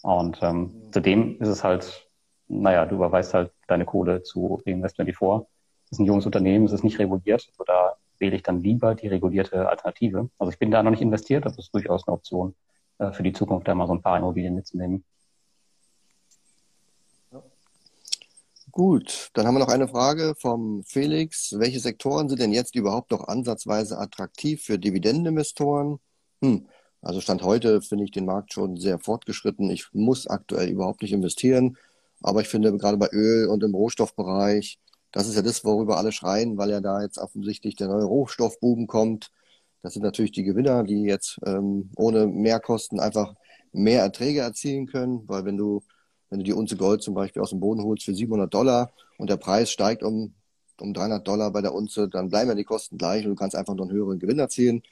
Und 0.03 0.39
ähm, 0.43 0.61
mhm. 0.61 0.93
zudem 0.93 1.41
ist 1.41 1.49
es 1.49 1.65
halt, 1.65 2.09
naja, 2.49 2.87
du 2.87 2.95
überweist 2.95 3.35
halt 3.35 3.53
deine 3.67 3.85
Kohle 3.85 4.23
zu 4.23 4.63
Reinvest24 4.65 5.47
ist 5.91 5.99
ein 5.99 6.07
junges 6.07 6.27
Unternehmen, 6.27 6.67
es 6.67 6.73
ist 6.73 6.85
nicht 6.85 6.99
reguliert. 6.99 7.47
Also 7.51 7.65
da 7.65 7.97
wähle 8.19 8.37
ich 8.37 8.43
dann 8.43 8.61
lieber 8.61 8.95
die 8.95 9.09
regulierte 9.09 9.69
Alternative. 9.69 10.29
Also 10.39 10.53
ich 10.53 10.59
bin 10.59 10.71
da 10.71 10.83
noch 10.83 10.91
nicht 10.91 11.03
investiert, 11.03 11.45
das 11.45 11.59
ist 11.59 11.73
durchaus 11.75 12.07
eine 12.07 12.15
Option 12.15 12.55
äh, 12.99 13.13
für 13.13 13.23
die 13.23 13.33
Zukunft, 13.33 13.69
da 13.69 13.75
mal 13.75 13.87
so 13.87 13.95
ein 13.95 14.03
paar 14.03 14.19
Immobilien 14.19 14.55
mitzunehmen. 14.55 15.05
Gut, 18.73 19.31
dann 19.33 19.47
haben 19.47 19.55
wir 19.55 19.61
noch 19.61 19.73
eine 19.73 19.89
Frage 19.89 20.35
vom 20.37 20.83
Felix. 20.85 21.55
Welche 21.59 21.81
Sektoren 21.81 22.29
sind 22.29 22.43
denn 22.43 22.53
jetzt 22.53 22.75
überhaupt 22.75 23.11
noch 23.11 23.27
ansatzweise 23.27 23.99
attraktiv 23.99 24.63
für 24.63 24.79
Dividendeninvestoren? 24.79 25.99
Hm, 26.43 26.69
also 27.01 27.23
Stand 27.23 27.43
heute 27.43 27.81
finde 27.81 28.05
ich 28.05 28.11
den 28.11 28.27
Markt 28.27 28.53
schon 28.53 28.77
sehr 28.77 28.99
fortgeschritten. 28.99 29.71
Ich 29.71 29.87
muss 29.95 30.27
aktuell 30.27 30.69
überhaupt 30.69 31.01
nicht 31.01 31.13
investieren, 31.13 31.79
aber 32.21 32.43
ich 32.43 32.49
finde 32.49 32.77
gerade 32.77 32.99
bei 32.99 33.09
Öl 33.13 33.47
und 33.49 33.63
im 33.63 33.75
Rohstoffbereich 33.75 34.79
das 35.17 35.29
ist 35.29 35.35
ja 35.35 35.41
das, 35.41 35.65
worüber 35.65 35.97
alle 35.97 36.13
schreien, 36.13 36.59
weil 36.59 36.69
ja 36.69 36.83
da 36.83 37.01
jetzt 37.01 37.17
offensichtlich 37.17 37.75
der 37.75 37.89
neue 37.89 38.05
Rohstoffboom 38.05 38.87
kommt. 38.87 39.31
Das 39.81 39.95
sind 39.95 40.03
natürlich 40.03 40.33
die 40.33 40.43
Gewinner, 40.45 40.85
die 40.85 41.05
jetzt 41.05 41.39
ähm, 41.47 41.91
ohne 41.97 42.27
Mehrkosten 42.27 43.01
einfach 43.01 43.35
mehr 43.73 44.03
Erträge 44.03 44.41
erzielen 44.41 44.87
können, 44.87 45.23
weil 45.27 45.47
wenn 45.47 45.57
du, 45.57 45.83
wenn 46.29 46.41
du 46.41 46.45
die 46.45 46.53
Unze 46.53 46.77
Gold 46.77 47.03
zum 47.03 47.15
Beispiel 47.15 47.41
aus 47.41 47.49
dem 47.49 47.61
Boden 47.61 47.83
holst 47.83 48.05
für 48.05 48.15
700 48.15 48.53
Dollar 48.53 48.93
und 49.17 49.31
der 49.31 49.39
Preis 49.39 49.71
steigt 49.71 50.03
um, 50.03 50.35
um 50.79 50.93
300 50.93 51.27
Dollar 51.27 51.51
bei 51.51 51.63
der 51.63 51.73
Unze, 51.73 52.11
dann 52.11 52.29
bleiben 52.29 52.51
ja 52.51 52.55
die 52.55 52.65
Kosten 52.65 52.99
gleich 52.99 53.25
und 53.25 53.31
du 53.31 53.37
kannst 53.37 53.57
einfach 53.57 53.75
noch 53.75 53.85
einen 53.85 53.97
höheren 53.97 54.19
Gewinn 54.19 54.39
erzielen. 54.39 54.83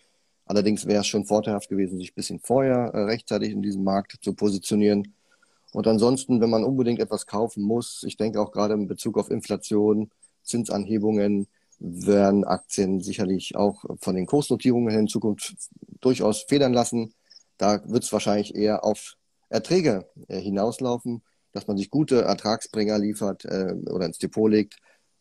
Allerdings 0.47 0.87
wäre 0.87 1.01
es 1.01 1.07
schon 1.07 1.27
vorteilhaft 1.27 1.69
gewesen, 1.69 1.99
sich 1.99 2.13
ein 2.13 2.15
bisschen 2.15 2.41
vorher 2.41 2.93
äh, 2.95 3.03
rechtzeitig 3.03 3.51
in 3.51 3.61
diesem 3.61 3.85
Markt 3.85 4.17
zu 4.23 4.33
positionieren. 4.33 5.14
Und 5.75 5.89
ansonsten, 5.89 6.41
wenn 6.41 6.51
man 6.51 6.63
unbedingt 6.63 7.01
etwas 7.01 7.27
kaufen 7.27 7.65
muss, 7.65 8.05
ich 8.07 8.17
denke 8.17 8.41
auch 8.41 8.53
gerade 8.53 8.75
in 8.75 8.87
Bezug 8.87 9.19
auf 9.19 9.29
Inflation, 9.29 10.09
Zinsanhebungen, 10.45 11.49
werden 11.81 12.45
Aktien 12.45 13.01
sicherlich 13.01 13.57
auch 13.57 13.85
von 14.01 14.15
den 14.15 14.27
Kursnotierungen 14.27 14.97
in 14.97 15.09
Zukunft 15.09 15.57
durchaus 16.01 16.45
federn 16.45 16.73
lassen. 16.73 17.13
Da 17.57 17.83
wird 17.89 18.05
es 18.05 18.13
wahrscheinlich 18.13 18.55
eher 18.55 18.85
auf 18.85 19.17
Erträge 19.49 20.07
äh, 20.29 20.39
hinauslaufen, 20.39 21.23
dass 21.51 21.67
man 21.67 21.77
sich 21.77 21.91
gute 21.91 22.23
Ertragsbringer 22.23 22.97
liefert 23.01 23.45
äh, 23.45 23.75
oder 23.91 24.07
ins 24.07 24.19
Depot 24.19 24.49
legt. 24.49 24.77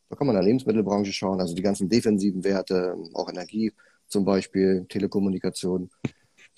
Da 0.10 0.16
kann 0.16 0.28
man 0.28 0.36
in 0.36 0.42
der 0.42 0.48
Lebensmittelbranche 0.48 1.14
schauen, 1.14 1.42
also 1.42 1.56
die 1.56 1.64
ganzen 1.64 1.90
defensiven 1.90 2.44
Werte, 2.44 2.96
auch 3.16 3.28
Energie 3.28 3.74
zum 4.08 4.24
Beispiel, 4.24 4.86
Telekommunikation 4.88 5.90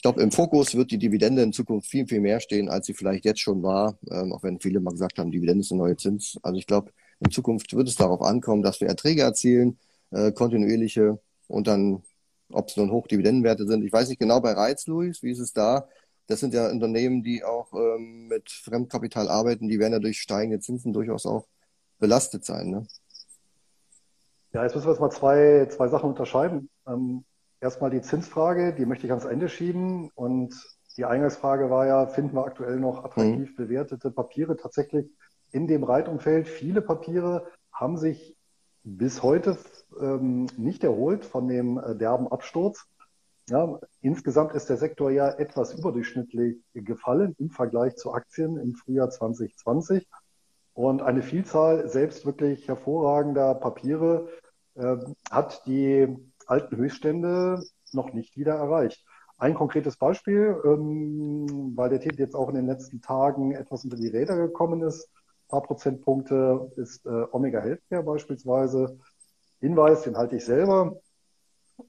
glaube, 0.01 0.21
im 0.21 0.31
Fokus 0.31 0.75
wird 0.75 0.91
die 0.91 0.97
Dividende 0.97 1.41
in 1.41 1.53
Zukunft 1.53 1.89
viel, 1.89 2.07
viel 2.07 2.19
mehr 2.19 2.39
stehen, 2.39 2.69
als 2.69 2.85
sie 2.85 2.93
vielleicht 2.93 3.25
jetzt 3.25 3.39
schon 3.39 3.63
war, 3.63 3.97
ähm, 4.09 4.33
auch 4.33 4.43
wenn 4.43 4.59
viele 4.59 4.79
mal 4.79 4.91
gesagt 4.91 5.17
haben, 5.19 5.31
Dividende 5.31 5.61
ist 5.61 5.71
ein 5.71 5.77
neuer 5.77 5.97
Zins. 5.97 6.37
Also 6.43 6.57
ich 6.57 6.67
glaube, 6.67 6.91
in 7.19 7.31
Zukunft 7.31 7.75
wird 7.75 7.87
es 7.87 7.95
darauf 7.95 8.21
ankommen, 8.21 8.61
dass 8.61 8.81
wir 8.81 8.87
Erträge 8.87 9.21
erzielen, 9.21 9.79
äh, 10.11 10.31
kontinuierliche 10.31 11.19
und 11.47 11.67
dann, 11.67 12.03
ob 12.51 12.69
es 12.69 12.77
nun 12.77 12.91
Hochdividendenwerte 12.91 13.65
sind. 13.67 13.83
Ich 13.83 13.91
weiß 13.91 14.09
nicht 14.09 14.19
genau 14.19 14.41
bei 14.41 14.51
Reiz, 14.51 14.85
Luis, 14.87 15.23
wie 15.23 15.31
ist 15.31 15.39
es 15.39 15.53
da? 15.53 15.87
Das 16.27 16.39
sind 16.39 16.53
ja 16.53 16.69
Unternehmen, 16.69 17.23
die 17.23 17.43
auch 17.43 17.73
ähm, 17.73 18.27
mit 18.27 18.49
Fremdkapital 18.49 19.29
arbeiten, 19.29 19.67
die 19.67 19.79
werden 19.79 19.93
ja 19.93 19.99
durch 19.99 20.19
steigende 20.19 20.59
Zinsen 20.59 20.93
durchaus 20.93 21.25
auch 21.25 21.47
belastet 21.99 22.45
sein. 22.45 22.69
Ne? 22.69 22.87
Ja, 24.53 24.63
jetzt 24.63 24.75
müssen 24.75 24.87
wir 24.87 24.91
jetzt 24.93 25.01
mal 25.01 25.11
zwei, 25.11 25.67
zwei 25.69 25.87
Sachen 25.87 26.09
unterscheiden. 26.09 26.69
Ähm, 26.87 27.23
erstmal 27.65 27.89
die 27.89 28.01
Zinsfrage, 28.01 28.73
die 28.73 28.85
möchte 28.85 29.07
ich 29.07 29.11
ans 29.11 29.25
Ende 29.25 29.49
schieben. 29.49 30.11
Und 30.13 30.55
die 30.97 31.05
Eingangsfrage 31.05 31.69
war 31.69 31.85
ja, 31.87 32.05
finden 32.05 32.35
wir 32.35 32.45
aktuell 32.45 32.79
noch 32.79 33.03
attraktiv 33.03 33.49
mhm. 33.51 33.55
bewertete 33.55 34.11
Papiere? 34.11 34.55
Tatsächlich 34.55 35.09
in 35.51 35.67
dem 35.67 35.83
Reitumfeld, 35.83 36.47
viele 36.47 36.81
Papiere 36.81 37.47
haben 37.73 37.97
sich 37.97 38.37
bis 38.83 39.23
heute 39.23 39.57
ähm, 39.99 40.45
nicht 40.57 40.83
erholt 40.83 41.25
von 41.25 41.47
dem 41.47 41.79
äh, 41.79 41.95
derben 41.95 42.27
Absturz. 42.27 42.85
Ja, 43.49 43.79
insgesamt 44.01 44.53
ist 44.53 44.69
der 44.69 44.77
Sektor 44.77 45.11
ja 45.11 45.29
etwas 45.29 45.73
überdurchschnittlich 45.73 46.57
gefallen 46.73 47.35
im 47.39 47.49
Vergleich 47.49 47.95
zu 47.95 48.13
Aktien 48.13 48.57
im 48.57 48.75
Frühjahr 48.75 49.09
2020. 49.09 50.07
Und 50.73 51.01
eine 51.01 51.21
Vielzahl 51.21 51.87
selbst 51.87 52.25
wirklich 52.25 52.67
hervorragender 52.67 53.55
Papiere 53.55 54.29
äh, 54.75 54.97
hat 55.31 55.65
die 55.65 56.15
alten 56.47 56.77
Höchststände 56.77 57.63
noch 57.91 58.13
nicht 58.13 58.37
wieder 58.37 58.55
erreicht. 58.55 59.05
Ein 59.37 59.53
konkretes 59.53 59.97
Beispiel, 59.97 60.55
ähm, 60.63 61.73
weil 61.75 61.89
der 61.89 61.99
Titel 61.99 62.19
jetzt 62.19 62.35
auch 62.35 62.49
in 62.49 62.55
den 62.55 62.67
letzten 62.67 63.01
Tagen 63.01 63.51
etwas 63.51 63.83
unter 63.83 63.97
die 63.97 64.07
Räder 64.07 64.37
gekommen 64.37 64.81
ist, 64.81 65.09
ein 65.45 65.49
paar 65.49 65.63
Prozentpunkte 65.63 66.71
ist 66.77 67.05
äh, 67.05 67.25
Omega 67.31 67.59
Healthcare 67.59 68.03
beispielsweise. 68.03 68.97
Hinweis, 69.59 70.01
den 70.01 70.17
halte 70.17 70.37
ich 70.37 70.45
selber. 70.45 70.99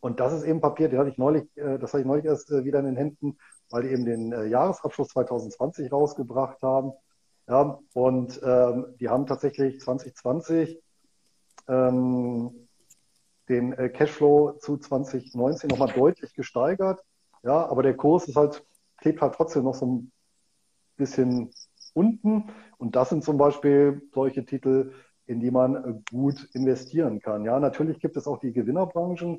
Und 0.01 0.21
das 0.21 0.33
ist 0.33 0.45
eben 0.45 0.61
Papier, 0.61 0.89
den 0.89 0.99
hatte 0.99 1.11
ich 1.11 1.19
neulich, 1.19 1.45
äh, 1.57 1.79
das 1.79 1.93
hatte 1.93 2.03
ich 2.03 2.07
neulich 2.07 2.25
erst 2.25 2.51
äh, 2.51 2.65
wieder 2.65 2.81
in 2.81 2.87
den 2.87 2.97
Händen, 2.97 3.39
weil 3.71 3.85
die 3.85 3.91
eben 3.91 4.05
den 4.05 4.33
äh, 4.33 4.45
Jahresabschluss 4.47 5.09
2020 5.09 5.91
rausgebracht 5.91 6.63
haben. 6.63 6.93
Ja, 7.49 7.79
und 7.95 8.41
ähm, 8.43 8.95
die 8.99 9.09
haben 9.09 9.27
tatsächlich 9.27 9.81
2020 9.81 10.83
ähm, 11.69 12.66
den 13.49 13.73
äh, 13.73 13.89
Cashflow 13.89 14.59
zu 14.59 14.77
2019 14.77 15.69
nochmal 15.69 15.93
deutlich 15.95 16.35
gesteigert. 16.35 17.01
Ja, 17.43 17.69
aber 17.69 17.83
der 17.83 17.97
Kurs 17.97 18.27
ist 18.29 18.37
halt, 18.37 18.65
klebt 18.99 19.21
halt 19.21 19.35
trotzdem 19.35 19.65
noch 19.65 19.75
so 19.75 19.87
ein 19.87 20.13
bisschen 20.97 21.51
unten. 21.95 22.45
Und 22.79 22.97
das 22.97 23.09
sind 23.11 23.25
zum 23.25 23.39
Beispiel 23.39 24.03
solche 24.13 24.45
Titel, 24.45 24.93
in 25.27 25.41
die 25.41 25.51
man 25.51 25.77
äh, 25.77 25.95
gut 26.11 26.49
investieren 26.53 27.21
kann. 27.21 27.45
Ja, 27.45 27.59
natürlich 27.59 28.01
gibt 28.01 28.17
es 28.17 28.27
auch 28.27 28.39
die 28.39 28.53
Gewinnerbranchen 28.53 29.39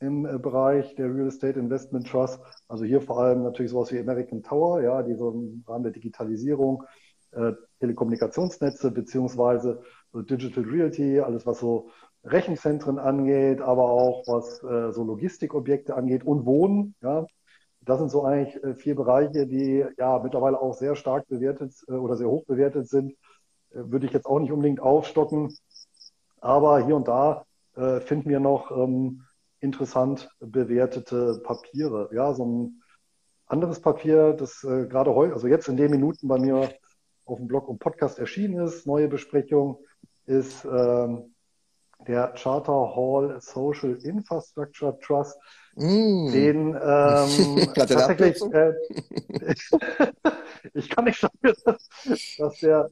im 0.00 0.26
äh, 0.26 0.38
Bereich 0.38 0.94
der 0.96 1.14
Real 1.14 1.28
Estate 1.28 1.58
Investment 1.58 2.08
Trust. 2.08 2.40
Also 2.68 2.84
hier 2.84 3.00
vor 3.00 3.20
allem 3.20 3.42
natürlich 3.42 3.72
sowas 3.72 3.92
wie 3.92 3.98
American 3.98 4.42
Tower, 4.42 4.82
ja, 4.82 5.02
die 5.02 5.14
so 5.14 5.30
im 5.30 5.64
Rahmen 5.66 5.84
der 5.84 5.92
Digitalisierung 5.92 6.84
äh, 7.32 7.52
Telekommunikationsnetze 7.80 8.90
beziehungsweise 8.90 9.82
so 10.12 10.22
Digital 10.22 10.64
Realty, 10.64 11.20
alles 11.20 11.46
was 11.46 11.58
so 11.58 11.90
Rechenzentren 12.24 12.98
angeht, 12.98 13.60
aber 13.60 13.84
auch 13.84 14.24
was 14.26 14.62
äh, 14.62 14.92
so 14.92 15.04
Logistikobjekte 15.04 15.94
angeht 15.94 16.24
und 16.24 16.46
Wohnen. 16.46 16.94
Ja, 17.02 17.26
das 17.82 17.98
sind 17.98 18.10
so 18.10 18.24
eigentlich 18.24 18.62
äh, 18.64 18.74
vier 18.74 18.94
Bereiche, 18.94 19.46
die 19.46 19.84
ja 19.98 20.18
mittlerweile 20.18 20.60
auch 20.60 20.74
sehr 20.74 20.96
stark 20.96 21.28
bewertet 21.28 21.74
äh, 21.88 21.92
oder 21.92 22.16
sehr 22.16 22.28
hoch 22.28 22.44
bewertet 22.46 22.88
sind. 22.88 23.12
Äh, 23.70 23.90
würde 23.90 24.06
ich 24.06 24.12
jetzt 24.12 24.26
auch 24.26 24.38
nicht 24.38 24.52
unbedingt 24.52 24.80
aufstocken, 24.80 25.54
aber 26.40 26.84
hier 26.84 26.96
und 26.96 27.08
da 27.08 27.44
äh, 27.76 28.00
finden 28.00 28.30
wir 28.30 28.40
noch 28.40 28.70
ähm, 28.70 29.22
interessant 29.60 30.28
bewertete 30.40 31.40
Papiere. 31.42 32.08
Ja, 32.12 32.32
so 32.32 32.46
ein 32.46 32.82
anderes 33.46 33.80
Papier, 33.80 34.32
das 34.32 34.64
äh, 34.64 34.86
gerade 34.86 35.14
heute, 35.14 35.34
also 35.34 35.46
jetzt 35.46 35.68
in 35.68 35.76
den 35.76 35.90
Minuten 35.90 36.28
bei 36.28 36.38
mir 36.38 36.70
auf 37.26 37.38
dem 37.38 37.48
Blog 37.48 37.68
und 37.68 37.78
Podcast 37.78 38.18
erschienen 38.18 38.64
ist, 38.64 38.86
neue 38.86 39.08
Besprechung, 39.08 39.78
ist 40.26 40.64
ähm, 40.64 41.33
der 42.06 42.28
Charter 42.34 42.94
Hall 42.94 43.36
Social 43.40 43.96
Infrastructure 44.02 44.98
Trust, 45.00 45.38
mm. 45.76 46.32
den 46.32 46.68
ähm, 46.68 47.72
tatsächlich, 47.74 48.40
äh, 48.52 48.72
ich 50.74 50.88
kann 50.90 51.04
nicht 51.04 51.22
dafür, 51.22 51.54
dass 51.64 52.58
der, 52.60 52.90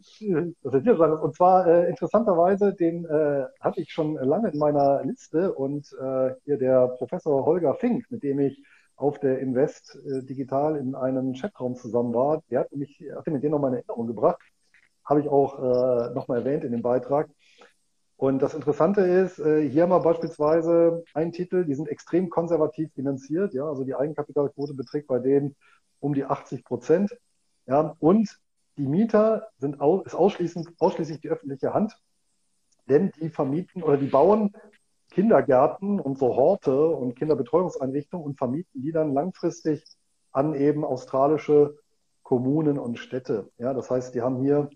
dass 0.64 0.82
der 0.82 0.96
sein 0.98 1.12
ist. 1.12 1.22
Und 1.22 1.34
zwar 1.36 1.66
äh, 1.66 1.88
interessanterweise, 1.88 2.74
den 2.74 3.04
äh, 3.04 3.44
hatte 3.60 3.80
ich 3.80 3.92
schon 3.92 4.14
lange 4.14 4.50
in 4.50 4.58
meiner 4.58 5.02
Liste 5.04 5.52
und 5.52 5.92
äh, 6.00 6.34
hier 6.44 6.58
der 6.58 6.88
Professor 6.98 7.44
Holger 7.44 7.74
Fink, 7.74 8.06
mit 8.10 8.22
dem 8.22 8.38
ich 8.40 8.62
auf 8.96 9.18
der 9.18 9.40
Invest 9.40 9.98
äh, 10.06 10.22
digital 10.22 10.76
in 10.76 10.94
einem 10.94 11.34
Chatraum 11.34 11.74
zusammen 11.74 12.14
war, 12.14 12.42
der 12.50 12.60
hat 12.60 12.72
mich, 12.72 13.02
hat 13.14 13.26
mir 13.26 13.40
den 13.40 13.50
nochmal 13.50 13.72
in 13.72 13.78
Erinnerung 13.78 14.06
gebracht. 14.06 14.40
Habe 15.04 15.20
ich 15.20 15.28
auch 15.28 15.58
äh, 15.58 16.14
nochmal 16.14 16.38
erwähnt 16.38 16.62
in 16.64 16.70
dem 16.70 16.82
Beitrag. 16.82 17.28
Und 18.22 18.40
das 18.40 18.54
Interessante 18.54 19.00
ist, 19.00 19.40
äh, 19.40 19.68
hier 19.68 19.82
haben 19.82 19.90
wir 19.90 19.98
beispielsweise 19.98 21.02
einen 21.12 21.32
Titel, 21.32 21.64
die 21.64 21.74
sind 21.74 21.88
extrem 21.88 22.30
konservativ 22.30 22.92
finanziert, 22.92 23.52
ja, 23.52 23.64
also 23.64 23.82
die 23.82 23.96
Eigenkapitalquote 23.96 24.74
beträgt 24.74 25.08
bei 25.08 25.18
denen 25.18 25.56
um 25.98 26.14
die 26.14 26.24
80 26.24 26.62
Prozent, 26.62 27.18
ja, 27.66 27.96
und 27.98 28.38
die 28.76 28.86
Mieter 28.86 29.48
sind 29.58 29.80
aus, 29.80 30.06
ist 30.06 30.14
ausschließlich, 30.14 30.68
ausschließlich 30.78 31.20
die 31.20 31.30
öffentliche 31.30 31.74
Hand, 31.74 31.98
denn 32.88 33.10
die 33.20 33.28
vermieten 33.28 33.82
oder 33.82 33.96
die 33.96 34.06
bauen 34.06 34.52
Kindergärten 35.10 35.98
und 35.98 36.16
so 36.16 36.36
Horte 36.36 36.90
und 36.90 37.16
Kinderbetreuungseinrichtungen 37.16 38.24
und 38.24 38.38
vermieten 38.38 38.82
die 38.82 38.92
dann 38.92 39.14
langfristig 39.14 39.82
an 40.30 40.54
eben 40.54 40.84
australische 40.84 41.76
Kommunen 42.22 42.78
und 42.78 43.00
Städte. 43.00 43.50
Ja, 43.58 43.74
das 43.74 43.90
heißt, 43.90 44.14
die 44.14 44.22
haben 44.22 44.36
hier 44.36 44.70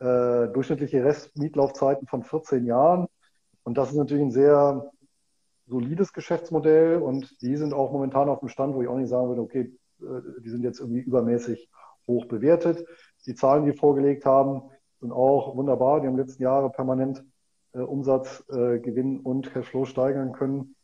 äh, 0.00 0.48
durchschnittliche 0.48 1.04
Restmietlaufzeiten 1.04 2.06
von 2.06 2.22
14 2.22 2.66
Jahren. 2.66 3.06
Und 3.62 3.78
das 3.78 3.90
ist 3.90 3.96
natürlich 3.96 4.24
ein 4.24 4.32
sehr 4.32 4.90
solides 5.66 6.12
Geschäftsmodell 6.12 6.96
und 6.96 7.40
die 7.42 7.56
sind 7.56 7.72
auch 7.72 7.92
momentan 7.92 8.28
auf 8.28 8.40
dem 8.40 8.48
Stand, 8.48 8.74
wo 8.74 8.82
ich 8.82 8.88
auch 8.88 8.96
nicht 8.96 9.08
sagen 9.08 9.28
würde, 9.28 9.42
okay, 9.42 9.72
äh, 10.00 10.40
die 10.42 10.50
sind 10.50 10.64
jetzt 10.64 10.80
irgendwie 10.80 11.00
übermäßig 11.00 11.70
hoch 12.06 12.26
bewertet. 12.26 12.84
Die 13.26 13.34
Zahlen, 13.34 13.66
die 13.66 13.72
vorgelegt 13.72 14.24
haben, 14.24 14.62
sind 15.00 15.12
auch 15.12 15.56
wunderbar. 15.56 16.00
Die 16.00 16.06
haben 16.06 16.16
letzten 16.16 16.42
Jahre 16.42 16.70
permanent 16.70 17.24
äh, 17.72 17.80
Umsatz, 17.80 18.44
äh, 18.50 18.80
Gewinn 18.80 19.20
und 19.20 19.52
Cashflow 19.52 19.84
steigern 19.84 20.32
können. 20.32 20.74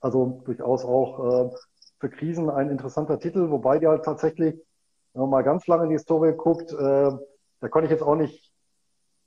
Also 0.00 0.42
durchaus 0.44 0.84
auch 0.84 1.50
äh, 1.50 1.56
für 1.98 2.10
Krisen 2.10 2.48
ein 2.48 2.70
interessanter 2.70 3.18
Titel, 3.18 3.50
wobei 3.50 3.78
die 3.78 3.86
halt 3.86 4.04
tatsächlich, 4.04 4.54
wenn 5.12 5.22
man 5.22 5.30
mal 5.30 5.42
ganz 5.42 5.66
lange 5.66 5.84
in 5.84 5.90
die 5.90 5.96
Historie 5.96 6.32
guckt, 6.32 6.72
äh, 6.72 7.10
da 7.60 7.68
konnte 7.68 7.86
ich 7.86 7.90
jetzt 7.90 8.02
auch 8.02 8.16
nicht 8.16 8.52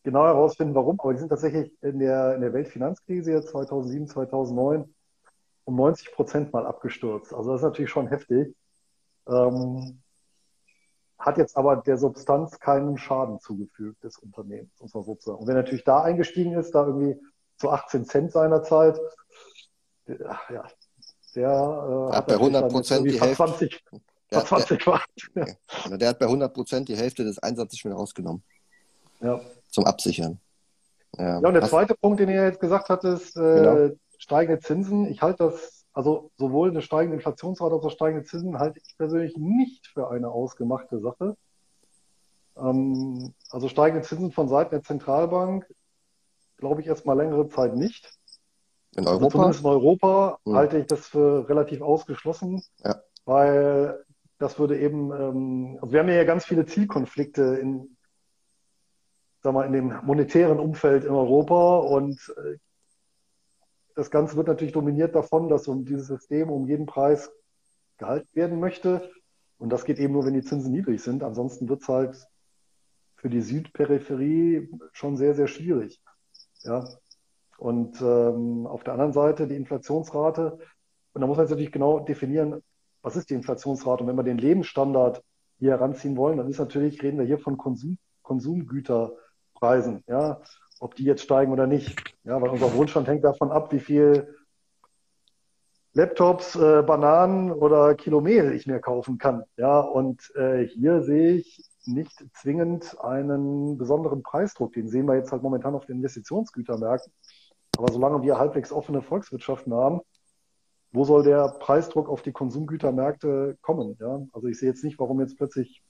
genau 0.03 0.25
herausfinden, 0.25 0.75
warum, 0.75 0.99
aber 0.99 1.13
die 1.13 1.19
sind 1.19 1.29
tatsächlich 1.29 1.71
in 1.81 1.99
der, 1.99 2.35
in 2.35 2.41
der 2.41 2.53
Weltfinanzkrise 2.53 3.41
2007, 3.41 4.07
2009 4.07 4.93
um 5.65 5.75
90 5.75 6.11
Prozent 6.11 6.53
mal 6.53 6.65
abgestürzt. 6.65 7.33
Also 7.33 7.51
das 7.51 7.61
ist 7.61 7.65
natürlich 7.65 7.91
schon 7.91 8.07
heftig. 8.07 8.53
Ähm, 9.27 10.01
hat 11.17 11.37
jetzt 11.37 11.55
aber 11.55 11.77
der 11.77 11.97
Substanz 11.97 12.59
keinen 12.59 12.97
Schaden 12.97 13.39
zugefügt 13.39 14.03
des 14.03 14.17
Unternehmens, 14.17 14.73
muss 14.81 14.93
man 14.93 15.03
sozusagen. 15.03 15.39
Und 15.39 15.47
wer 15.47 15.55
natürlich 15.55 15.85
da 15.85 16.01
eingestiegen 16.01 16.53
ist, 16.53 16.75
da 16.75 16.85
irgendwie 16.85 17.17
zu 17.57 17.69
18 17.69 18.03
Cent 18.03 18.31
seinerzeit, 18.33 18.99
der, 20.05 20.37
ja, 20.49 20.67
der 21.33 22.09
äh, 22.11 22.15
hat 22.15 22.27
bei 22.27 22.33
100 22.33 22.69
Prozent 22.69 23.05
die 23.05 23.21
Hälfte. 23.21 23.35
20, 23.35 23.83
der 24.33 24.41
hat, 24.41 24.47
20 24.47 24.85
der, 25.35 25.57
der 25.97 26.09
hat 26.09 26.19
bei 26.19 26.25
100 26.25 26.53
Prozent 26.53 26.89
die 26.89 26.97
Hälfte 26.97 27.23
des 27.23 27.39
Einsatzes 27.39 27.79
schon 27.79 27.91
rausgenommen. 27.91 28.43
Ja. 29.21 29.39
Zum 29.69 29.85
Absichern. 29.85 30.39
Ja, 31.17 31.39
ja 31.39 31.47
und 31.47 31.53
der 31.53 31.63
zweite 31.63 31.95
Punkt, 31.95 32.19
den 32.19 32.29
ihr 32.29 32.43
jetzt 32.43 32.59
gesagt 32.59 32.89
hattest, 32.89 33.37
äh, 33.37 33.39
genau. 33.39 33.95
steigende 34.17 34.61
Zinsen. 34.61 35.07
Ich 35.07 35.21
halte 35.21 35.45
das, 35.45 35.85
also 35.93 36.31
sowohl 36.37 36.69
eine 36.69 36.81
steigende 36.81 37.17
Inflationsrate 37.17 37.75
als 37.75 37.85
auch 37.85 37.91
steigende 37.91 38.25
Zinsen 38.25 38.59
halte 38.59 38.79
ich 38.83 38.97
persönlich 38.97 39.37
nicht 39.37 39.87
für 39.87 40.09
eine 40.09 40.29
ausgemachte 40.29 40.99
Sache. 40.99 41.35
Ähm, 42.57 43.33
also 43.49 43.67
steigende 43.67 44.05
Zinsen 44.05 44.31
von 44.31 44.47
Seiten 44.47 44.71
der 44.71 44.83
Zentralbank 44.83 45.65
glaube 46.57 46.81
ich 46.81 46.87
erstmal 46.87 47.17
längere 47.17 47.49
Zeit 47.49 47.75
nicht. 47.75 48.09
In 48.95 49.07
also 49.07 49.19
Europa? 49.19 49.25
Also 49.25 49.29
zumindest 49.29 49.59
in 49.61 49.69
Europa 49.69 50.39
hm. 50.45 50.55
halte 50.55 50.77
ich 50.79 50.87
das 50.87 51.07
für 51.07 51.49
relativ 51.49 51.81
ausgeschlossen, 51.81 52.63
ja. 52.83 52.95
weil 53.25 54.03
das 54.43 54.59
würde 54.59 54.77
eben, 54.77 55.09
ähm, 55.13 55.79
also 55.81 55.93
wir 55.93 56.01
haben 56.01 56.09
ja 56.09 56.25
ganz 56.25 56.43
viele 56.43 56.65
Zielkonflikte 56.65 57.57
in, 57.61 57.95
sag 59.41 59.53
mal, 59.53 59.65
in 59.65 59.71
dem 59.71 59.99
monetären 60.03 60.59
Umfeld 60.59 61.05
in 61.05 61.11
Europa 61.11 61.77
und 61.77 62.19
äh, 62.35 62.57
das 63.95 64.11
Ganze 64.11 64.35
wird 64.35 64.47
natürlich 64.47 64.73
dominiert 64.73 65.15
davon, 65.15 65.47
dass 65.47 65.69
um 65.69 65.85
dieses 65.85 66.07
System 66.07 66.49
um 66.49 66.67
jeden 66.67 66.87
Preis 66.87 67.31
gehalten 67.97 68.27
werden 68.33 68.59
möchte. 68.59 69.09
Und 69.59 69.69
das 69.69 69.85
geht 69.85 69.97
eben 69.97 70.11
nur, 70.11 70.25
wenn 70.25 70.33
die 70.33 70.43
Zinsen 70.43 70.73
niedrig 70.73 71.01
sind. 71.01 71.23
Ansonsten 71.23 71.69
wird 71.69 71.83
es 71.83 71.87
halt 71.87 72.27
für 73.15 73.29
die 73.29 73.41
Südperipherie 73.41 74.69
schon 74.91 75.15
sehr, 75.15 75.35
sehr 75.35 75.47
schwierig. 75.47 76.01
Ja. 76.63 76.83
Und 77.57 78.01
ähm, 78.01 78.67
auf 78.67 78.83
der 78.83 78.93
anderen 78.93 79.13
Seite 79.13 79.47
die 79.47 79.55
Inflationsrate. 79.55 80.57
Und 81.13 81.21
da 81.21 81.27
muss 81.27 81.37
man 81.37 81.45
jetzt 81.45 81.51
natürlich 81.51 81.71
genau 81.71 81.99
definieren, 81.99 82.61
was 83.03 83.15
ist 83.15 83.29
die 83.29 83.35
Inflationsrate? 83.35 84.03
Und 84.03 84.09
wenn 84.09 84.15
wir 84.15 84.23
den 84.23 84.39
Lebensstandard 84.39 85.21
hier 85.59 85.71
heranziehen 85.71 86.17
wollen, 86.17 86.37
dann 86.37 86.49
ist 86.49 86.57
natürlich, 86.57 87.03
reden 87.03 87.19
wir 87.19 87.25
hier 87.25 87.37
von 87.37 87.57
Konsum, 87.57 87.99
Konsumgüterpreisen, 88.23 90.03
ja, 90.07 90.41
ob 90.79 90.95
die 90.95 91.03
jetzt 91.03 91.21
steigen 91.21 91.51
oder 91.51 91.67
nicht. 91.67 92.01
Ja, 92.23 92.41
weil 92.41 92.49
unser 92.49 92.73
Wohlstand 92.73 93.07
hängt 93.07 93.23
davon 93.23 93.51
ab, 93.51 93.71
wie 93.71 93.79
viel 93.79 94.35
Laptops, 95.93 96.55
äh, 96.55 96.81
Bananen 96.81 97.51
oder 97.51 97.93
Kilo 97.93 98.25
ich 98.25 98.65
mir 98.65 98.79
kaufen 98.79 99.19
kann. 99.19 99.43
Ja, 99.57 99.79
und 99.79 100.33
äh, 100.35 100.65
hier 100.65 101.03
sehe 101.03 101.33
ich 101.33 101.63
nicht 101.85 102.25
zwingend 102.33 102.97
einen 103.01 103.77
besonderen 103.77 104.23
Preisdruck. 104.23 104.73
Den 104.73 104.87
sehen 104.87 105.05
wir 105.05 105.15
jetzt 105.15 105.31
halt 105.31 105.43
momentan 105.43 105.75
auf 105.75 105.85
den 105.85 105.97
Investitionsgütermärkten. 105.97 107.13
Aber 107.77 107.91
solange 107.91 108.23
wir 108.23 108.39
halbwegs 108.39 108.71
offene 108.71 109.01
Volkswirtschaften 109.01 109.73
haben, 109.73 110.01
wo 110.93 111.03
soll 111.03 111.23
der 111.23 111.49
Preisdruck 111.59 112.07
auf 112.07 112.21
die 112.21 112.31
Konsumgütermärkte 112.31 113.57
kommen? 113.61 113.97
Ja? 113.99 114.21
Also 114.31 114.47
ich 114.47 114.59
sehe 114.59 114.69
jetzt 114.69 114.83
nicht, 114.83 114.99
warum 114.99 115.19
jetzt 115.19 115.37
plötzlich 115.37 115.81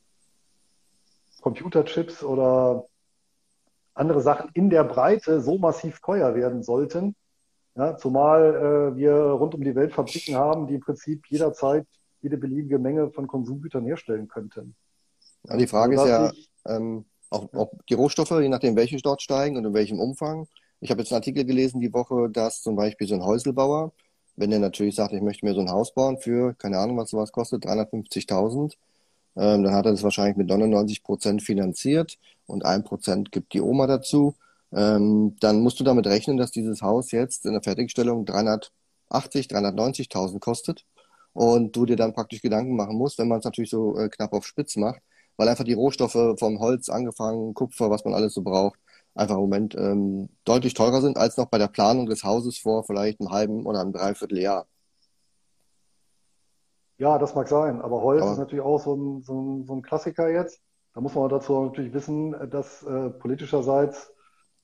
Computerchips 1.42 2.24
oder 2.24 2.88
andere 3.94 4.22
Sachen 4.22 4.50
in 4.54 4.70
der 4.70 4.86
Breite 4.86 5.42
so 5.42 5.58
massiv 5.58 6.00
teuer 6.00 6.34
werden 6.36 6.64
sollten. 6.64 7.16
Ja, 7.76 7.98
zumal 7.98 8.94
äh, 8.94 8.96
wir 8.96 9.14
rund 9.14 9.56
um 9.56 9.64
die 9.64 9.76
Welt 9.76 9.94
Fabriken 9.94 10.36
haben, 10.36 10.68
die 10.68 10.76
im 10.76 10.82
Prinzip 10.82 11.26
jederzeit 11.28 11.86
jede 12.22 12.38
beliebige 12.38 12.80
Menge 12.80 13.12
von 13.12 13.28
Konsumgütern 13.28 13.86
herstellen 13.86 14.28
könnten. 14.28 14.76
Ja, 15.44 15.58
die 15.58 15.68
Frage 15.68 16.00
also, 16.00 16.04
ist 16.06 16.10
ja, 16.10 16.32
ich, 16.32 16.50
ähm, 16.66 17.06
auch, 17.30 17.52
auch 17.54 17.72
die 17.90 17.96
Rohstoffe, 17.96 18.32
je 18.32 18.48
nachdem, 18.48 18.76
welche 18.76 18.98
dort 18.98 19.22
steigen 19.22 19.58
und 19.58 19.66
in 19.66 19.74
welchem 19.74 20.00
Umfang. 20.00 20.48
Ich 20.80 20.92
habe 20.92 21.02
jetzt 21.02 21.12
einen 21.12 21.18
Artikel 21.18 21.46
gelesen 21.46 21.82
die 21.82 21.94
Woche, 21.94 22.30
dass 22.30 22.62
zum 22.62 22.76
Beispiel 22.76 23.08
so 23.08 23.16
ein 23.16 23.26
Häuselbauer 23.26 23.92
wenn 24.36 24.50
der 24.50 24.60
natürlich 24.60 24.96
sagt, 24.96 25.14
ich 25.14 25.22
möchte 25.22 25.46
mir 25.46 25.54
so 25.54 25.62
ein 25.62 25.72
Haus 25.72 25.94
bauen 25.94 26.18
für, 26.20 26.54
keine 26.56 26.80
Ahnung, 26.80 26.98
was 26.98 27.10
sowas 27.12 27.32
kostet, 27.32 27.66
350.000, 27.66 28.74
ähm, 29.36 29.64
dann 29.64 29.74
hat 29.74 29.86
er 29.86 29.92
das 29.92 30.04
wahrscheinlich 30.04 30.38
mit 30.38 30.48
99 30.48 31.04
Prozent 31.04 31.42
finanziert 31.44 32.18
und 32.46 32.66
ein 32.66 32.84
Prozent 32.84 33.32
gibt 33.32 33.54
die 33.54 33.62
Oma 33.62 33.88
dazu. 33.88 34.36
Ähm, 34.72 35.36
dann 35.40 35.62
musst 35.62 35.80
du 35.80 35.84
damit 35.84 36.08
rechnen, 36.08 36.38
dass 36.38 36.52
dieses 36.52 36.82
Haus 36.82 37.12
jetzt 37.12 37.46
in 37.46 37.54
der 37.54 37.62
Fertigstellung 37.64 38.26
380, 38.26 39.48
390.000 39.48 40.40
kostet 40.40 40.86
und 41.34 41.76
du 41.76 41.86
dir 41.86 41.96
dann 41.96 42.14
praktisch 42.14 42.42
Gedanken 42.42 42.76
machen 42.76 42.98
musst, 42.98 43.18
wenn 43.20 43.28
man 43.28 43.40
es 43.40 43.46
natürlich 43.46 43.72
so 43.72 43.98
äh, 43.98 44.10
knapp 44.10 44.34
auf 44.34 44.46
Spitz 44.46 44.76
macht, 44.78 45.02
weil 45.38 45.48
einfach 45.50 45.64
die 45.64 45.74
Rohstoffe 45.74 46.38
vom 46.38 46.60
Holz 46.60 46.90
angefangen, 46.90 47.54
Kupfer, 47.54 47.90
was 47.90 48.06
man 48.06 48.14
alles 48.14 48.34
so 48.34 48.42
braucht, 48.44 48.80
einfach 49.16 49.36
im 49.36 49.42
Moment 49.42 49.76
ähm, 49.76 50.30
deutlich 50.46 50.74
teurer 50.74 51.02
sind 51.02 51.18
als 51.18 51.38
noch 51.38 51.48
bei 51.48 51.58
der 51.58 51.68
Planung 51.68 52.06
des 52.06 52.24
Hauses 52.24 52.58
vor 52.58 52.84
vielleicht 52.84 53.20
einem 53.20 53.32
halben 53.32 53.66
oder 53.66 53.82
einem 53.82 53.94
Dreivierteljahr. 53.94 54.66
Ja, 56.98 57.18
das 57.18 57.36
mag 57.36 57.48
sein, 57.48 57.82
aber 57.82 58.02
Holz 58.02 58.22
aber, 58.22 58.32
ist 58.32 58.38
natürlich 58.38 58.64
auch 58.64 58.80
so 58.80 58.96
ein, 58.96 59.22
so, 59.24 59.42
ein, 59.42 59.66
so 59.66 59.76
ein 59.76 59.82
Klassiker 59.82 60.30
jetzt. 60.30 60.62
Da 60.94 61.02
muss 61.02 61.16
man 61.16 61.28
dazu 61.30 61.66
natürlich 61.66 61.94
wissen, 61.94 62.36
dass 62.50 62.84
äh, 62.84 63.10
politischerseits, 63.10 64.14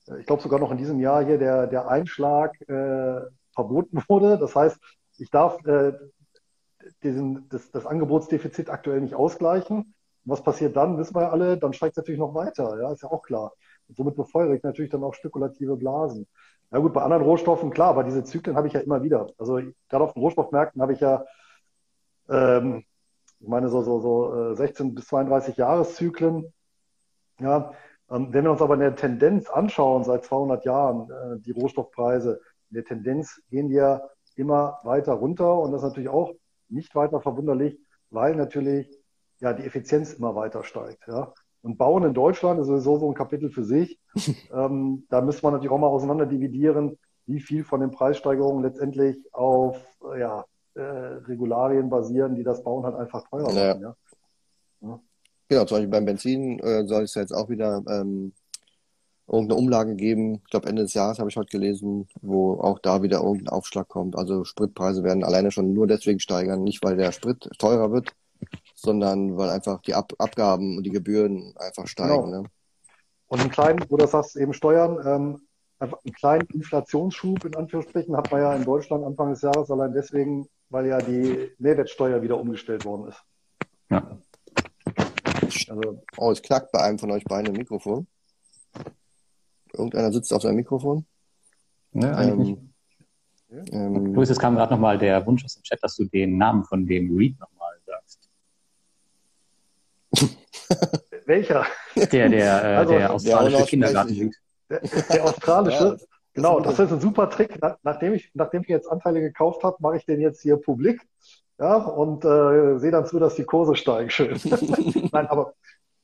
äh, 0.08 0.20
ich 0.20 0.26
glaube 0.26 0.42
sogar 0.42 0.60
noch 0.60 0.70
in 0.70 0.78
diesem 0.78 1.00
Jahr 1.00 1.24
hier 1.24 1.38
der, 1.38 1.66
der 1.66 1.88
Einschlag 1.88 2.60
äh, 2.68 3.20
verboten 3.54 4.02
wurde. 4.08 4.38
Das 4.38 4.54
heißt, 4.54 4.78
ich 5.18 5.30
darf 5.30 5.64
äh, 5.66 5.92
diesen, 7.02 7.48
das, 7.48 7.70
das 7.72 7.84
Angebotsdefizit 7.86 8.70
aktuell 8.70 9.00
nicht 9.00 9.14
ausgleichen. 9.14 9.94
was 10.24 10.42
passiert 10.42 10.76
dann, 10.76 10.98
wissen 10.98 11.14
wir 11.14 11.22
ja 11.22 11.30
alle, 11.30 11.58
dann 11.58 11.72
steigt 11.72 11.94
es 11.94 11.96
natürlich 11.98 12.20
noch 12.20 12.34
weiter, 12.34 12.80
ja, 12.80 12.92
ist 12.92 13.02
ja 13.02 13.10
auch 13.10 13.22
klar. 13.22 13.52
Und 13.90 13.96
somit 13.96 14.14
befeuere 14.14 14.54
ich 14.54 14.62
natürlich 14.62 14.92
dann 14.92 15.02
auch 15.02 15.14
spekulative 15.14 15.76
Blasen. 15.76 16.28
Ja 16.70 16.78
gut, 16.78 16.92
bei 16.92 17.02
anderen 17.02 17.24
Rohstoffen, 17.24 17.70
klar, 17.70 17.88
aber 17.88 18.04
diese 18.04 18.22
Zyklen 18.22 18.56
habe 18.56 18.68
ich 18.68 18.72
ja 18.74 18.80
immer 18.80 19.02
wieder. 19.02 19.26
Also 19.36 19.60
gerade 19.88 20.04
auf 20.04 20.14
den 20.14 20.22
Rohstoffmärkten 20.22 20.80
habe 20.80 20.92
ich 20.92 21.00
ja, 21.00 21.24
ähm, 22.28 22.84
ich 23.40 23.48
meine, 23.48 23.68
so, 23.68 23.82
so, 23.82 23.98
so 24.00 24.54
16 24.54 24.86
äh, 24.86 24.90
bis 24.92 25.06
32 25.08 25.56
Jahreszyklen. 25.56 26.52
Ja, 27.40 27.72
ähm, 28.08 28.32
wenn 28.32 28.44
wir 28.44 28.52
uns 28.52 28.62
aber 28.62 28.74
in 28.74 28.80
der 28.80 28.94
Tendenz 28.94 29.50
anschauen, 29.50 30.04
seit 30.04 30.24
200 30.24 30.64
Jahren, 30.64 31.10
äh, 31.10 31.40
die 31.40 31.50
Rohstoffpreise, 31.50 32.40
in 32.70 32.74
der 32.76 32.84
Tendenz 32.84 33.42
gehen 33.50 33.68
die 33.68 33.74
ja 33.74 34.08
immer 34.36 34.78
weiter 34.84 35.14
runter 35.14 35.58
und 35.58 35.72
das 35.72 35.82
ist 35.82 35.88
natürlich 35.88 36.10
auch 36.10 36.32
nicht 36.68 36.94
weiter 36.94 37.20
verwunderlich, 37.20 37.80
weil 38.10 38.36
natürlich 38.36 38.88
ja, 39.40 39.52
die 39.52 39.64
Effizienz 39.64 40.12
immer 40.12 40.36
weiter 40.36 40.62
steigt. 40.62 41.08
Ja. 41.08 41.32
Und 41.62 41.76
Bauen 41.76 42.04
in 42.04 42.14
Deutschland 42.14 42.60
ist 42.60 42.68
sowieso 42.68 42.98
so 42.98 43.08
ein 43.08 43.14
Kapitel 43.14 43.50
für 43.50 43.64
sich. 43.64 43.98
ähm, 44.54 45.04
da 45.10 45.20
müsste 45.20 45.42
man 45.42 45.52
natürlich 45.52 45.72
auch 45.72 45.78
mal 45.78 45.88
auseinander 45.88 46.26
dividieren, 46.26 46.98
wie 47.26 47.40
viel 47.40 47.64
von 47.64 47.80
den 47.80 47.90
Preissteigerungen 47.90 48.62
letztendlich 48.62 49.16
auf 49.32 49.78
ja, 50.18 50.44
äh, 50.74 50.80
Regularien 50.82 51.90
basieren, 51.90 52.34
die 52.34 52.42
das 52.42 52.62
Bauen 52.62 52.84
halt 52.84 52.96
einfach 52.96 53.28
teurer 53.28 53.52
machen. 53.52 53.82
Ja. 53.82 53.96
Ja. 54.82 55.00
Genau, 55.48 55.64
zum 55.64 55.76
Beispiel 55.76 55.90
beim 55.90 56.04
Benzin 56.04 56.58
äh, 56.60 56.86
soll 56.86 57.02
es 57.02 57.14
jetzt 57.14 57.32
auch 57.32 57.48
wieder 57.50 57.82
ähm, 57.88 58.32
irgendeine 59.26 59.58
Umlage 59.58 59.94
geben. 59.96 60.36
Ich 60.44 60.50
glaube, 60.50 60.68
Ende 60.68 60.82
des 60.82 60.94
Jahres 60.94 61.18
habe 61.18 61.28
ich 61.28 61.36
heute 61.36 61.50
gelesen, 61.50 62.08
wo 62.20 62.54
auch 62.54 62.78
da 62.78 63.02
wieder 63.02 63.18
irgendein 63.18 63.48
Aufschlag 63.48 63.88
kommt. 63.88 64.16
Also 64.16 64.44
Spritpreise 64.44 65.04
werden 65.04 65.24
alleine 65.24 65.50
schon 65.50 65.72
nur 65.72 65.86
deswegen 65.86 66.20
steigern, 66.20 66.62
nicht 66.62 66.82
weil 66.82 66.96
der 66.96 67.12
Sprit 67.12 67.48
teurer 67.58 67.92
wird, 67.92 68.12
sondern 68.80 69.36
weil 69.36 69.50
einfach 69.50 69.80
die 69.82 69.94
Ab 69.94 70.12
Abgaben 70.18 70.76
und 70.76 70.84
die 70.84 70.90
Gebühren 70.90 71.54
einfach 71.56 71.86
steigen. 71.86 72.24
Genau. 72.24 72.42
Ne? 72.42 72.48
Und 73.28 73.40
einen 73.40 73.50
kleinen, 73.50 73.84
wo 73.88 73.96
du 73.96 74.06
sagst, 74.06 74.36
eben 74.36 74.52
Steuern, 74.52 74.98
ähm, 75.06 75.42
einfach 75.78 75.98
einen 76.04 76.14
kleinen 76.14 76.46
Inflationsschub 76.52 77.44
in 77.44 77.56
Anführungsstrichen 77.56 78.16
hat 78.16 78.30
man 78.30 78.40
ja 78.40 78.54
in 78.54 78.64
Deutschland 78.64 79.04
Anfang 79.04 79.30
des 79.30 79.42
Jahres 79.42 79.70
allein 79.70 79.92
deswegen, 79.92 80.48
weil 80.68 80.86
ja 80.86 80.98
die 80.98 81.50
Mehrwertsteuer 81.58 82.22
wieder 82.22 82.38
umgestellt 82.38 82.84
worden 82.84 83.08
ist. 83.08 83.22
Ja. 83.90 84.18
Also 85.68 86.02
Oh, 86.16 86.30
es 86.30 86.42
knackt 86.42 86.70
bei 86.72 86.80
einem 86.80 86.98
von 86.98 87.10
euch 87.10 87.24
beiden 87.24 87.54
im 87.54 87.58
Mikrofon. 87.58 88.06
Irgendeiner 89.72 90.12
sitzt 90.12 90.32
auf 90.32 90.42
seinem 90.42 90.56
Mikrofon. 90.56 91.06
Ne, 91.92 92.16
eigentlich 92.16 92.56
nicht. 92.56 92.62
Ähm, 93.50 93.94
ähm, 93.94 94.14
Luis, 94.14 94.30
es 94.30 94.38
kam 94.38 94.54
gerade 94.54 94.72
nochmal 94.72 94.98
der 94.98 95.24
Wunsch 95.26 95.44
aus 95.44 95.54
dem 95.54 95.62
Chat, 95.62 95.82
dass 95.82 95.96
du 95.96 96.04
den 96.04 96.38
Namen 96.38 96.64
von 96.64 96.86
dem 96.86 97.16
Read 97.16 97.38
nochmal 97.40 97.74
sagst. 97.84 98.30
welcher? 101.26 101.66
Der, 101.96 102.28
der, 102.28 102.64
äh, 102.64 102.76
Also, 102.76 102.92
der 102.92 103.00
der 103.00 103.14
australische 103.14 103.64
Kindergarten 103.64 104.10
unaussprechliche. 104.10 104.40
Read. 104.70 104.92
Der, 105.08 105.16
der 105.16 105.24
australische. 105.24 105.84
Ja, 105.84 105.96
genau, 106.34 106.60
das 106.60 106.78
ist 106.78 106.92
ein 106.92 107.00
super 107.00 107.28
Trick. 107.28 107.58
Na- 107.60 107.76
Nachdem 107.82 108.14
ich, 108.14 108.30
nachdem 108.34 108.62
ich 108.62 108.68
jetzt 108.68 108.88
Anteile 108.90 109.20
gekauft 109.20 109.64
habe, 109.64 109.76
mache 109.80 109.96
ich 109.96 110.06
den 110.06 110.20
jetzt 110.20 110.40
hier 110.42 110.56
publik. 110.56 111.00
Ja, 111.58 111.76
und 111.76 112.24
äh, 112.24 112.78
sehe 112.78 112.90
dann 112.90 113.04
zu, 113.06 113.18
dass 113.18 113.34
die 113.34 113.44
Kurse 113.44 113.74
steigen 113.74 114.08
schön. 114.10 114.40
Nein, 115.12 115.26
aber 115.26 115.52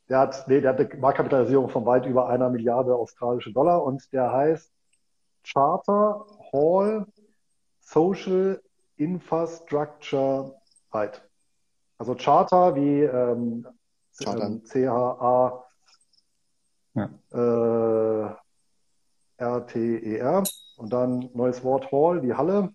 der 0.09 0.19
hat, 0.19 0.47
nee, 0.49 0.61
der 0.61 0.73
hat 0.75 0.81
eine 0.81 1.01
Marktkapitalisierung 1.01 1.69
von 1.71 1.87
weit 1.87 2.07
über 2.07 2.29
einer 2.29 2.51
Milliarde 2.51 2.95
australische 2.95 3.53
Dollar 3.53 3.83
und 3.83 4.13
der 4.13 4.33
heißt 4.33 4.71
Charter 5.45 6.27
Hall 6.53 7.07
Social 7.81 8.61
Infrastructure 8.97 10.55
Right. 10.93 11.23
Also 11.99 12.15
Charter 12.15 12.75
wie 12.75 13.03
ähm, 13.03 13.67
Charter. 14.25 14.47
ähm, 14.47 14.65
C-H-A 14.65 15.65
Ja. 16.95 17.11
äh, 17.33 18.35
R-T-E-R 19.39 20.43
und 20.77 20.93
dann 20.93 21.31
neues 21.35 21.63
Wort 21.63 21.91
Hall 21.93 22.23
wie 22.23 22.33
Halle 22.35 22.71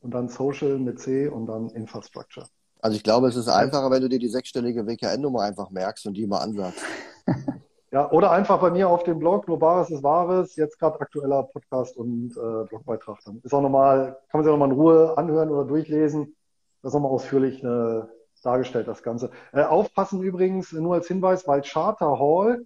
und 0.00 0.12
dann 0.12 0.28
Social 0.28 0.78
mit 0.78 1.00
C 1.00 1.28
und 1.28 1.46
dann 1.46 1.70
Infrastructure. 1.70 2.46
Also 2.82 2.96
ich 2.96 3.02
glaube, 3.02 3.28
es 3.28 3.36
ist 3.36 3.48
einfacher, 3.48 3.90
wenn 3.90 4.02
du 4.02 4.08
dir 4.10 4.18
die 4.18 4.28
sechsstellige 4.28 4.86
WKN-Nummer 4.86 5.40
einfach 5.40 5.70
merkst 5.70 6.06
und 6.06 6.14
die 6.14 6.26
mal 6.26 6.38
ansagst. 6.38 6.84
Ja, 7.90 8.10
oder 8.10 8.32
einfach 8.32 8.60
bei 8.60 8.72
mir 8.72 8.88
auf 8.88 9.04
dem 9.04 9.20
Blog, 9.20 9.46
nur 9.46 9.56
Bares 9.60 9.88
ist 9.88 10.02
Wahres, 10.02 10.56
jetzt 10.56 10.80
gerade 10.80 11.00
aktueller 11.00 11.44
Podcast 11.44 11.96
und 11.96 12.36
äh, 12.36 12.64
Blogbeitrag. 12.68 13.20
Dann 13.24 13.40
ist 13.44 13.54
auch 13.54 13.60
nochmal, 13.60 14.18
kann 14.32 14.40
man 14.40 14.42
sich 14.42 14.50
auch 14.52 14.58
nochmal 14.58 14.70
in 14.70 14.74
Ruhe 14.74 15.16
anhören 15.16 15.48
oder 15.48 15.64
durchlesen. 15.64 16.34
Das 16.82 16.90
ist 16.90 16.94
nochmal 16.94 17.12
ausführlich 17.12 17.62
äh, 17.62 18.02
dargestellt, 18.44 18.88
das 18.88 19.02
Ganze. 19.02 19.30
Äh, 19.52 19.62
aufpassen 19.62 20.22
übrigens, 20.22 20.72
nur 20.72 20.94
als 20.94 21.08
Hinweis, 21.08 21.46
weil 21.46 21.62
Charter 21.62 22.18
Hall 22.18 22.64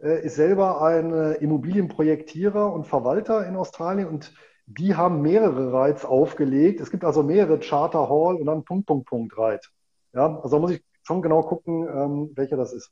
äh, 0.00 0.24
ist 0.24 0.36
selber 0.36 0.82
ein 0.82 1.12
äh, 1.12 1.32
Immobilienprojektierer 1.34 2.72
und 2.72 2.86
Verwalter 2.86 3.46
in 3.46 3.56
Australien 3.56 4.08
und 4.08 4.32
die 4.66 4.94
haben 4.94 5.20
mehrere 5.20 5.72
Rights 5.72 6.04
aufgelegt. 6.04 6.80
Es 6.80 6.90
gibt 6.90 7.04
also 7.04 7.22
mehrere 7.22 7.58
Charter 7.58 8.08
Hall 8.08 8.36
und 8.36 8.46
dann 8.46 8.64
Punkt, 8.64 8.86
Punkt, 8.86 9.06
Punkt 9.06 9.36
Right. 9.36 9.70
Ja, 10.12 10.40
also 10.40 10.56
da 10.56 10.60
muss 10.60 10.70
ich 10.70 10.82
schon 11.02 11.20
genau 11.20 11.42
gucken, 11.42 11.86
ähm, 11.88 12.30
welcher 12.34 12.56
das 12.56 12.72
ist. 12.72 12.90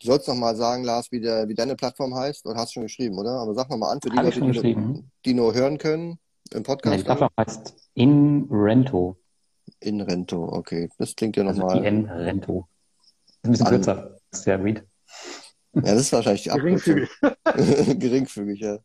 Du 0.00 0.06
sollst 0.06 0.28
noch 0.28 0.34
mal 0.34 0.56
sagen, 0.56 0.84
Lars, 0.84 1.12
wie, 1.12 1.20
der, 1.20 1.48
wie 1.48 1.54
deine 1.54 1.76
Plattform 1.76 2.14
heißt, 2.14 2.46
oder 2.46 2.58
hast 2.58 2.70
du 2.70 2.74
schon 2.74 2.82
geschrieben, 2.84 3.18
oder? 3.18 3.32
Aber 3.32 3.52
sag 3.54 3.68
noch 3.68 3.76
mal 3.76 3.92
an 3.92 4.00
für 4.00 4.08
die 4.08 4.16
ich 4.16 4.22
Leute, 4.22 4.38
schon 4.38 4.52
die, 4.52 5.04
die 5.26 5.34
nur 5.34 5.52
hören 5.52 5.76
können 5.76 6.18
im 6.54 6.62
Podcast. 6.62 6.98
die 6.98 7.04
Plattform 7.04 7.30
heißt 7.38 7.74
InRento. 7.94 9.16
In 9.80 10.00
Rento, 10.00 10.44
okay. 10.52 10.88
Das 10.98 11.14
klingt 11.16 11.36
ja 11.36 11.46
Also 11.46 11.60
nochmal. 11.60 11.84
IN-Rento. 11.84 12.68
Ist 13.28 13.44
ein 13.44 13.50
bisschen 13.52 13.66
An- 13.66 13.72
kürzer 13.74 14.18
als 14.32 14.42
der 14.44 14.62
Read. 14.62 14.84
Ja, 15.74 15.82
das 15.82 16.00
ist 16.00 16.12
wahrscheinlich 16.12 16.42
die 16.42 16.50
Abkürzung. 16.50 16.94
Geringfügig. 16.96 17.98
Geringfügig, 17.98 18.60
ja. 18.60 18.78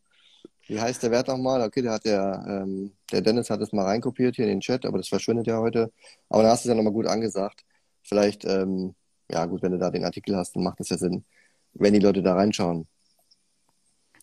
Wie 0.68 0.80
heißt 0.80 1.04
der 1.04 1.12
Wert 1.12 1.28
nochmal? 1.28 1.62
Okay, 1.62 1.82
der 1.82 1.92
hat 1.94 2.06
der, 2.06 2.46
ähm, 2.48 2.94
der 3.12 3.22
Dennis 3.22 3.50
hat 3.50 3.62
es 3.62 3.74
mal 3.74 3.84
reinkopiert 3.86 4.36
hier 4.36 4.46
in 4.46 4.52
den 4.52 4.60
Chat, 4.62 4.86
aber 4.86 4.98
das 5.00 5.08
verschwindet 5.08 5.48
ja 5.48 5.58
heute. 5.60 5.92
Aber 6.30 6.44
dann 6.44 6.52
hast 6.52 6.64
du 6.66 6.70
es 6.70 6.72
ja 6.72 6.76
nochmal 6.76 6.94
gut 6.94 7.08
angesagt. 7.08 7.64
Vielleicht, 8.04 8.46
ähm, 8.46 8.96
ja 9.30 9.46
gut, 9.46 9.62
wenn 9.64 9.72
du 9.74 9.78
da 9.80 9.90
den 9.90 10.06
Artikel 10.06 10.36
hast, 10.36 10.56
dann 10.56 10.64
macht 10.64 10.80
das 10.80 10.90
ja 10.90 10.98
Sinn, 10.98 11.26
wenn 11.74 11.94
die 11.94 12.00
Leute 12.00 12.22
da 12.24 12.36
reinschauen. 12.36 12.88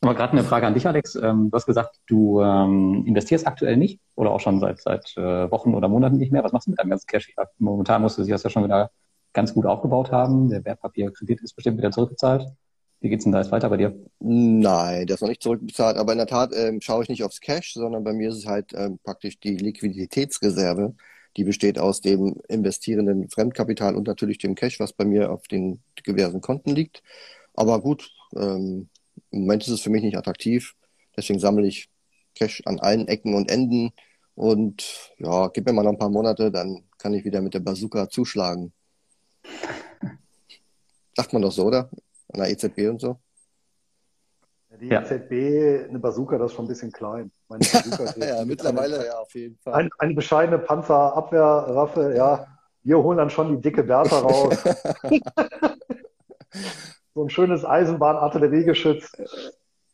Aber 0.02 0.16
gerade 0.16 0.32
eine 0.32 0.42
Frage 0.42 0.66
an 0.66 0.74
dich, 0.74 0.86
Alex. 0.86 1.14
Ähm, 1.14 1.50
du 1.50 1.56
hast 1.56 1.64
gesagt, 1.64 2.00
du 2.08 2.42
ähm, 2.42 3.04
investierst 3.06 3.46
aktuell 3.46 3.76
nicht 3.76 4.00
oder 4.16 4.32
auch 4.32 4.40
schon 4.40 4.58
seit, 4.58 4.80
seit 4.80 5.16
äh, 5.16 5.48
Wochen 5.50 5.74
oder 5.74 5.88
Monaten 5.88 6.16
nicht 6.16 6.32
mehr. 6.32 6.42
Was 6.42 6.52
machst 6.52 6.66
du 6.66 6.72
mit 6.72 6.80
deinem 6.80 6.90
ganzen 6.90 7.06
Cash? 7.06 7.32
Momentan 7.58 8.02
musst 8.02 8.18
du 8.18 8.22
dich 8.22 8.32
das 8.32 8.42
ja 8.42 8.50
schon 8.50 8.64
wieder 8.64 8.90
ganz 9.32 9.54
gut 9.54 9.64
aufgebaut 9.64 10.10
haben. 10.10 10.50
Der 10.50 10.64
Wertpapierkredit 10.64 11.40
ist 11.42 11.54
bestimmt 11.54 11.78
wieder 11.78 11.92
zurückgezahlt. 11.92 12.48
Wie 13.00 13.10
geht's 13.10 13.22
denn 13.22 13.32
da 13.32 13.40
jetzt 13.40 13.52
weiter 13.52 13.68
bei 13.68 13.76
dir? 13.76 13.96
Nein, 14.18 15.06
der 15.06 15.14
ist 15.14 15.22
noch 15.22 15.28
nicht 15.28 15.42
zurückbezahlt, 15.42 15.96
aber 15.96 16.12
in 16.12 16.18
der 16.18 16.26
Tat 16.26 16.50
ähm, 16.52 16.80
schaue 16.80 17.04
ich 17.04 17.08
nicht 17.08 17.22
aufs 17.22 17.40
Cash, 17.40 17.74
sondern 17.74 18.02
bei 18.02 18.12
mir 18.12 18.28
ist 18.28 18.36
es 18.36 18.46
halt 18.46 18.72
ähm, 18.74 18.98
praktisch 19.04 19.38
die 19.38 19.56
Liquiditätsreserve, 19.56 20.94
die 21.36 21.44
besteht 21.44 21.78
aus 21.78 22.00
dem 22.00 22.40
investierenden 22.48 23.28
Fremdkapital 23.28 23.94
und 23.94 24.06
natürlich 24.08 24.38
dem 24.38 24.56
Cash, 24.56 24.80
was 24.80 24.92
bei 24.92 25.04
mir 25.04 25.30
auf 25.30 25.46
den 25.48 25.80
diversen 26.06 26.40
Konten 26.40 26.70
liegt. 26.70 27.02
Aber 27.54 27.80
gut, 27.80 28.10
ähm, 28.36 28.88
im 29.30 29.40
Moment 29.40 29.62
ist 29.62 29.70
es 29.70 29.80
für 29.80 29.90
mich 29.90 30.02
nicht 30.02 30.16
attraktiv, 30.16 30.74
deswegen 31.16 31.38
sammle 31.38 31.66
ich 31.66 31.90
Cash 32.34 32.62
an 32.64 32.80
allen 32.80 33.08
Ecken 33.08 33.34
und 33.34 33.50
Enden 33.50 33.92
und 34.34 35.12
ja, 35.18 35.48
gib 35.48 35.66
mir 35.66 35.72
mal 35.72 35.82
noch 35.82 35.92
ein 35.92 35.98
paar 35.98 36.08
Monate, 36.08 36.50
dann 36.50 36.84
kann 36.98 37.14
ich 37.14 37.24
wieder 37.24 37.40
mit 37.40 37.54
der 37.54 37.60
Bazooka 37.60 38.08
zuschlagen. 38.08 38.72
Sagt 41.16 41.32
man 41.32 41.42
doch 41.42 41.52
so, 41.52 41.66
oder? 41.66 41.90
An 42.32 42.40
der 42.40 42.50
EZB 42.50 42.88
und 42.88 43.00
so. 43.00 43.18
Die 44.80 44.88
Ja. 44.88 45.02
EZB, 45.02 45.88
eine 45.90 45.98
Bazooka, 45.98 46.38
das 46.38 46.50
ist 46.50 46.56
schon 46.56 46.64
ein 46.64 46.68
bisschen 46.68 46.90
klein. 46.90 47.30
Meine 47.48 47.60
Bazooka 47.72 48.14
Ja, 48.26 48.44
mittlerweile 48.44 49.04
ja 49.06 49.18
auf 49.18 49.34
jeden 49.34 49.58
Fall. 49.58 49.74
Ein, 49.74 49.90
eine 49.98 50.14
bescheidene 50.14 50.58
Panzerabwehrwaffe, 50.58 52.14
ja. 52.16 52.46
Wir 52.82 52.98
holen 52.98 53.18
dann 53.18 53.30
schon 53.30 53.54
die 53.56 53.60
dicke 53.62 53.84
Bertha 53.84 54.18
raus. 54.20 54.56
So 57.14 57.24
ein 57.24 57.30
schönes 57.30 57.64
Eisenbahn-Artilleriegeschütz. 57.64 59.12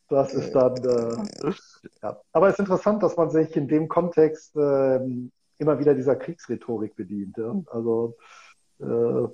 Das 0.08 0.32
ist 0.32 0.52
dann, 0.52 0.76
äh, 0.76 1.52
ja. 2.02 2.20
Aber 2.32 2.48
es 2.48 2.54
ist 2.54 2.60
interessant, 2.60 3.02
dass 3.02 3.16
man 3.16 3.30
sich 3.30 3.54
in 3.56 3.68
dem 3.68 3.88
Kontext 3.88 4.56
ähm, 4.56 5.30
immer 5.58 5.78
wieder 5.78 5.94
dieser 5.94 6.16
Kriegsrhetorik 6.16 6.96
bedient. 6.96 7.36
Ja? 7.36 7.54
Also, 7.66 8.16
äh, 8.80 9.28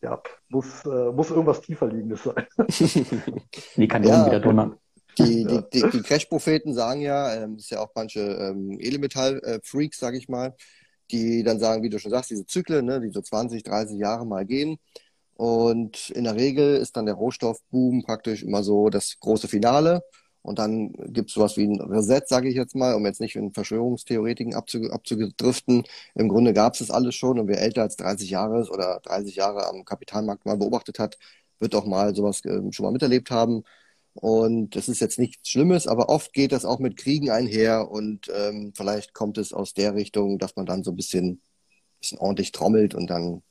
ja, 0.00 0.22
muss, 0.48 0.84
äh, 0.84 1.10
muss 1.12 1.30
irgendwas 1.30 1.60
tiefer 1.62 1.88
liegendes 1.88 2.22
sein. 2.22 2.46
Die 3.76 3.88
Kanonen 3.88 4.20
Ja. 4.20 4.26
wieder 4.26 4.40
donnern. 4.40 4.76
Die, 5.18 5.44
die, 5.44 5.62
die, 5.72 5.90
die 5.90 6.02
Crash-Propheten 6.02 6.74
sagen 6.74 7.00
ja, 7.00 7.34
ähm, 7.34 7.56
das 7.56 7.64
ist 7.64 7.70
ja 7.70 7.80
auch 7.80 7.90
manche 7.92 8.20
ähm, 8.20 8.76
Edelmetall-Freaks, 8.78 9.98
sag 9.98 10.14
ich 10.14 10.28
mal, 10.28 10.54
die 11.10 11.42
dann 11.42 11.58
sagen, 11.58 11.82
wie 11.82 11.88
du 11.88 11.98
schon 11.98 12.12
sagst, 12.12 12.30
diese 12.30 12.46
Zyklen, 12.46 12.84
ne, 12.84 13.00
die 13.00 13.10
so 13.10 13.20
20, 13.20 13.64
30 13.64 13.98
Jahre 13.98 14.24
mal 14.24 14.46
gehen. 14.46 14.78
Und 15.38 16.10
in 16.10 16.24
der 16.24 16.34
Regel 16.34 16.76
ist 16.78 16.96
dann 16.96 17.06
der 17.06 17.14
Rohstoffboom 17.14 18.02
praktisch 18.02 18.42
immer 18.42 18.64
so 18.64 18.90
das 18.90 19.18
große 19.20 19.46
Finale. 19.48 20.02
Und 20.42 20.58
dann 20.58 20.92
gibt 21.12 21.30
es 21.30 21.34
sowas 21.34 21.56
wie 21.56 21.64
ein 21.64 21.80
Reset, 21.80 22.22
sage 22.26 22.48
ich 22.48 22.56
jetzt 22.56 22.74
mal, 22.74 22.94
um 22.94 23.06
jetzt 23.06 23.20
nicht 23.20 23.36
in 23.36 23.52
Verschwörungstheoretiken 23.52 24.54
abzu, 24.54 24.90
abzudriften. 24.90 25.84
Im 26.16 26.28
Grunde 26.28 26.52
gab 26.54 26.72
es 26.74 26.80
das 26.80 26.90
alles 26.90 27.14
schon. 27.14 27.38
Und 27.38 27.46
wer 27.48 27.60
älter 27.60 27.82
als 27.82 27.96
30 27.96 28.30
Jahre 28.30 28.60
ist 28.62 28.70
oder 28.70 29.00
30 29.04 29.36
Jahre 29.36 29.68
am 29.68 29.84
Kapitalmarkt 29.84 30.44
mal 30.44 30.56
beobachtet 30.56 30.98
hat, 30.98 31.18
wird 31.60 31.74
auch 31.76 31.86
mal 31.86 32.14
sowas 32.16 32.42
ähm, 32.44 32.72
schon 32.72 32.84
mal 32.84 32.92
miterlebt 32.92 33.30
haben. 33.30 33.62
Und 34.14 34.74
das 34.74 34.88
ist 34.88 35.00
jetzt 35.00 35.18
nichts 35.20 35.48
Schlimmes, 35.48 35.86
aber 35.86 36.08
oft 36.08 36.32
geht 36.32 36.50
das 36.52 36.64
auch 36.64 36.80
mit 36.80 36.96
Kriegen 36.96 37.30
einher 37.30 37.88
und 37.90 38.28
ähm, 38.34 38.72
vielleicht 38.74 39.14
kommt 39.14 39.38
es 39.38 39.52
aus 39.52 39.74
der 39.74 39.94
Richtung, 39.94 40.38
dass 40.40 40.56
man 40.56 40.66
dann 40.66 40.82
so 40.82 40.90
ein 40.90 40.96
bisschen, 40.96 41.40
bisschen 42.00 42.18
ordentlich 42.18 42.50
trommelt 42.52 42.94
und 42.96 43.08
dann 43.10 43.42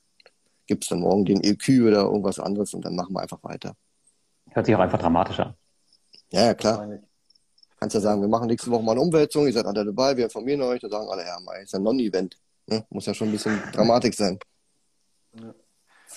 gibt's 0.68 0.88
dann 0.88 1.00
morgen 1.00 1.24
den 1.24 1.42
EQ 1.42 1.82
oder 1.88 2.02
irgendwas 2.02 2.38
anderes 2.38 2.72
und 2.74 2.84
dann 2.84 2.94
machen 2.94 3.12
wir 3.14 3.20
einfach 3.20 3.42
weiter. 3.42 3.74
Hört 4.50 4.66
sich 4.66 4.74
auch 4.76 4.80
einfach 4.80 5.00
dramatischer 5.00 5.46
an. 5.46 5.54
Ja, 6.30 6.44
ja, 6.44 6.54
klar. 6.54 6.88
Kannst 7.80 7.94
ja 7.94 8.00
sagen, 8.00 8.20
wir 8.20 8.28
machen 8.28 8.48
nächste 8.48 8.70
Woche 8.70 8.82
mal 8.82 8.92
eine 8.92 9.00
Umwälzung, 9.00 9.46
ihr 9.46 9.52
seid 9.52 9.66
alle 9.66 9.84
dabei, 9.84 10.16
wir 10.16 10.24
informieren 10.24 10.62
euch, 10.62 10.80
dann 10.80 10.90
sagen 10.90 11.08
alle, 11.08 11.24
ja, 11.24 11.38
mal 11.40 11.54
ist 11.62 11.74
ein 11.74 11.82
Non-Event. 11.82 12.36
Ne? 12.66 12.84
Muss 12.90 13.06
ja 13.06 13.14
schon 13.14 13.28
ein 13.28 13.32
bisschen 13.32 13.60
Dramatik 13.72 14.14
sein. 14.14 14.38
Ja. 15.34 15.54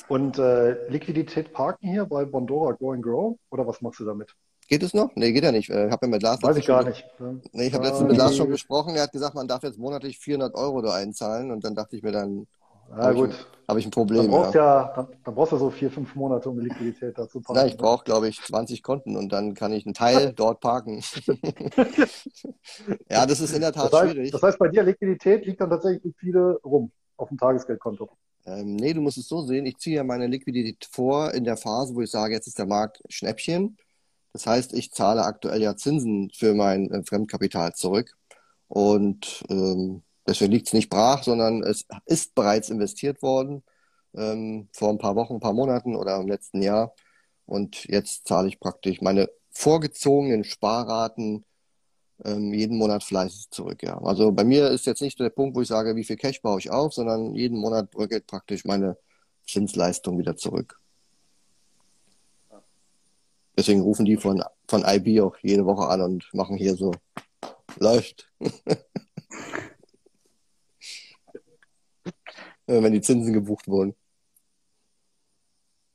Und 0.08 0.38
äh, 0.38 0.88
Liquidität 0.90 1.54
parken 1.54 1.90
hier 1.90 2.06
bei 2.06 2.26
Bondora 2.26 2.74
Go 2.74 2.92
and 2.92 3.04
Grow 3.04 3.38
oder 3.50 3.68
was 3.68 3.82
machst 3.82 4.00
du 4.00 4.06
damit? 4.06 4.36
Geht 4.68 4.84
es 4.84 4.94
noch? 4.94 5.12
Nee, 5.16 5.34
geht 5.34 5.44
ja 5.44 5.52
nicht. 5.52 5.70
Äh, 5.70 5.88
ich 5.88 5.92
habe 5.92 6.06
ja 6.06 6.12
mit 6.12 6.24
Lars 6.24 6.42
Weiß 6.42 6.56
ich 6.56 6.66
gar 6.66 6.84
nicht. 6.84 7.06
Nee, 7.52 7.68
ich 7.68 7.74
habe 7.74 7.86
letztens 7.86 8.08
mit 8.08 8.18
Lars 8.18 8.36
schon 8.36 8.50
gesprochen. 8.50 8.96
Er 8.96 9.04
hat 9.04 9.12
gesagt, 9.12 9.36
man 9.36 9.48
darf 9.48 9.64
jetzt 9.64 9.78
monatlich 9.78 10.18
400 10.18 10.56
Euro 10.56 10.82
da 10.82 10.94
einzahlen. 10.94 11.52
Und 11.52 11.64
dann 11.66 11.76
dachte 11.76 11.98
ich 11.98 12.04
mir 12.04 12.14
dann, 12.14 12.48
ja, 12.98 13.04
habe 13.04 13.28
ich, 13.28 13.36
hab 13.68 13.78
ich 13.78 13.86
ein 13.86 13.92
Problem. 13.92 14.24
Dann 14.24 14.32
brauchst, 14.32 14.56
ja. 14.56 14.82
ja 14.82 14.94
dann, 14.96 15.08
dann, 15.24 15.36
brauchst 15.36 15.52
du 15.54 15.58
so 15.58 15.70
vier, 15.70 15.90
fünf 15.90 16.16
Monate, 16.16 16.50
um 16.50 16.60
Liquidität 16.60 17.18
dazu 17.18 17.40
zu. 17.42 17.54
Ja, 17.54 17.66
ich 17.66 17.78
brauche, 17.78 18.04
glaube 18.04 18.28
ich, 18.28 18.42
20 18.42 18.84
Konten 18.84 19.16
und 19.16 19.32
dann 19.32 19.54
kann 19.54 19.72
ich 19.74 19.86
einen 19.86 19.94
Teil 19.94 20.34
dort 20.36 20.60
parken. 20.60 21.02
ja, 23.10 23.26
das 23.26 23.40
ist 23.40 23.54
in 23.54 23.62
der 23.62 23.72
Tat 23.72 23.92
das 23.92 24.02
heißt, 24.02 24.12
schwierig. 24.12 24.32
Das 24.32 24.42
heißt, 24.42 24.60
bei 24.60 24.68
dir 24.68 24.84
Liquidität 24.84 25.46
liegt 25.46 25.62
dann 25.62 25.70
tatsächlich 25.70 26.14
viele 26.18 26.60
rum 26.64 26.92
auf 27.18 27.30
dem 27.30 27.38
Tagesgeldkonto. 27.38 28.10
Ähm, 28.46 28.76
nee, 28.76 28.94
du 28.94 29.02
musst 29.02 29.18
es 29.18 29.28
so 29.28 29.42
sehen, 29.42 29.66
ich 29.66 29.78
ziehe 29.78 29.98
ja 29.98 30.04
meine 30.04 30.28
Liquidität 30.28 30.88
vor 30.92 31.34
in 31.34 31.44
der 31.44 31.58
Phase, 31.58 31.94
wo 31.96 32.02
ich 32.02 32.10
sage, 32.10 32.34
jetzt 32.34 32.48
ist 32.48 32.58
der 32.58 32.66
Markt 32.66 33.02
Schnäppchen. 33.08 33.78
Das 34.34 34.48
heißt, 34.48 34.74
ich 34.74 34.92
zahle 34.92 35.24
aktuell 35.24 35.62
ja 35.62 35.76
Zinsen 35.76 36.32
für 36.34 36.54
mein 36.54 36.90
äh, 36.90 37.04
Fremdkapital 37.04 37.74
zurück. 37.74 38.16
Und 38.68 39.44
ähm, 39.50 40.04
deswegen 40.28 40.52
liegt 40.52 40.68
es 40.68 40.74
nicht 40.74 40.90
brach, 40.90 41.24
sondern 41.24 41.64
es 41.64 41.86
ist 42.06 42.36
bereits 42.36 42.70
investiert 42.70 43.22
worden 43.22 43.64
ähm, 44.16 44.68
vor 44.74 44.90
ein 44.90 44.98
paar 44.98 45.16
Wochen, 45.16 45.36
ein 45.36 45.40
paar 45.40 45.54
Monaten 45.54 45.96
oder 45.96 46.18
im 46.18 46.28
letzten 46.28 46.62
Jahr. 46.62 46.94
Und 47.46 47.86
jetzt 47.86 48.28
zahle 48.28 48.48
ich 48.48 48.60
praktisch 48.60 49.02
meine 49.02 49.30
vorgezogenen 49.52 50.44
Sparraten 50.44 51.46
ähm, 52.24 52.54
jeden 52.54 52.78
Monat 52.78 53.04
fleißig 53.04 53.50
zurück. 53.50 53.84
Ja. 53.84 53.98
Also 54.02 54.32
bei 54.32 54.44
mir 54.44 54.70
ist 54.70 54.86
jetzt 54.86 55.02
nicht 55.02 55.20
der 55.20 55.30
Punkt, 55.30 55.56
wo 55.56 55.62
ich 55.62 55.68
sage, 55.68 55.96
wie 55.96 56.04
viel 56.04 56.18
Cash 56.18 56.42
baue 56.42 56.60
ich 56.60 56.70
auf, 56.72 56.94
sondern 56.94 57.34
jeden 57.34 57.58
Monat 57.58 57.92
bröckelt 57.92 58.28
praktisch 58.28 58.66
meine 58.66 58.98
Zinsleistung 59.48 60.18
wieder 60.18 60.36
zurück. 60.36 60.80
Deswegen 63.58 63.82
rufen 63.82 64.06
die 64.06 64.18
von, 64.18 64.44
von 64.68 64.84
IB 64.86 65.22
auch 65.22 65.36
jede 65.42 65.66
Woche 65.66 65.88
an 65.88 66.02
und 66.02 66.30
machen 66.34 66.56
hier 66.58 66.76
so, 66.76 66.92
läuft. 67.78 68.32
Wenn 72.68 72.94
die 72.94 73.02
Zinsen 73.02 73.34
gebucht 73.34 73.68
wurden. 73.68 73.96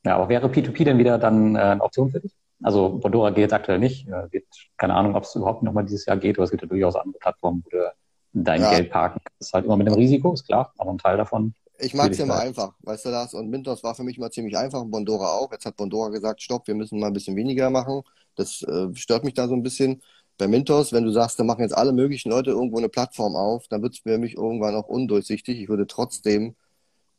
Ja, 0.05 0.17
aber 0.17 0.29
wäre 0.29 0.47
P2P 0.49 0.85
denn 0.85 0.99
wieder 0.99 1.19
dann 1.19 1.57
äh, 1.57 1.61
eine 1.61 1.83
Option 1.83 2.11
für 2.11 2.21
dich? 2.21 2.33
Also 2.63 2.99
Bondora 2.99 3.31
geht 3.31 3.39
jetzt 3.39 3.53
aktuell 3.53 3.79
nicht. 3.79 4.07
Äh, 4.09 4.31
wird, 4.33 4.45
keine 4.77 4.95
Ahnung, 4.95 5.15
ob 5.15 5.25
es 5.25 5.35
überhaupt 5.35 5.63
nochmal 5.63 5.85
dieses 5.85 6.07
Jahr 6.07 6.17
geht, 6.17 6.37
aber 6.37 6.45
es 6.45 6.51
gibt 6.51 6.63
ja 6.63 6.69
durchaus 6.69 6.97
andere 6.97 7.19
Plattformen, 7.19 7.63
wo 7.65 7.71
du 7.71 7.93
dein 8.33 8.61
ja. 8.61 8.71
Geld 8.71 8.91
parken 8.91 9.21
kannst. 9.25 9.53
Halt 9.53 9.65
immer 9.65 9.77
mit 9.77 9.87
einem 9.87 9.97
Risiko, 9.97 10.33
ist 10.33 10.47
klar, 10.47 10.73
aber 10.79 10.91
ein 10.91 10.99
Teil 10.99 11.17
davon. 11.17 11.55
Ich 11.79 11.93
mag 11.93 12.11
es 12.11 12.19
ja 12.19 12.25
immer 12.25 12.39
einfach, 12.39 12.75
weißt 12.81 13.07
du 13.07 13.11
das? 13.11 13.35
Und 13.35 13.51
Mintos 13.51 13.83
war 13.83 13.95
für 13.95 14.05
mich 14.05 14.17
immer 14.17 14.31
ziemlich 14.31 14.57
einfach, 14.57 14.83
Bondora 14.87 15.33
auch. 15.33 15.53
Jetzt 15.53 15.67
hat 15.67 15.77
Bondora 15.77 16.09
gesagt, 16.09 16.41
stopp, 16.41 16.67
wir 16.67 16.75
müssen 16.75 16.99
mal 16.99 17.09
ein 17.09 17.13
bisschen 17.13 17.37
weniger 17.37 17.69
machen. 17.69 18.03
Das 18.35 18.63
äh, 18.63 18.95
stört 18.95 19.25
mich 19.25 19.35
da 19.35 19.49
so 19.49 19.55
ein 19.55 19.63
bisschen. 19.63 20.03
Bei 20.39 20.49
Mintos, 20.49 20.93
wenn 20.93 21.05
du 21.05 21.11
sagst, 21.11 21.39
da 21.39 21.45
machen 21.45 21.63
jetzt 21.63 21.77
alle 21.77 21.93
möglichen 21.93 22.31
Leute 22.31 22.51
irgendwo 22.51 22.79
eine 22.79 22.89
Plattform 22.89 23.37
auf, 23.37 23.69
dann 23.69 23.83
wird 23.83 23.95
es 23.95 24.01
für 24.01 24.19
mich 24.19 24.35
irgendwann 24.35 24.75
auch 24.75 24.87
undurchsichtig. 24.87 25.61
Ich 25.61 25.69
würde 25.69 25.87
trotzdem 25.87 26.57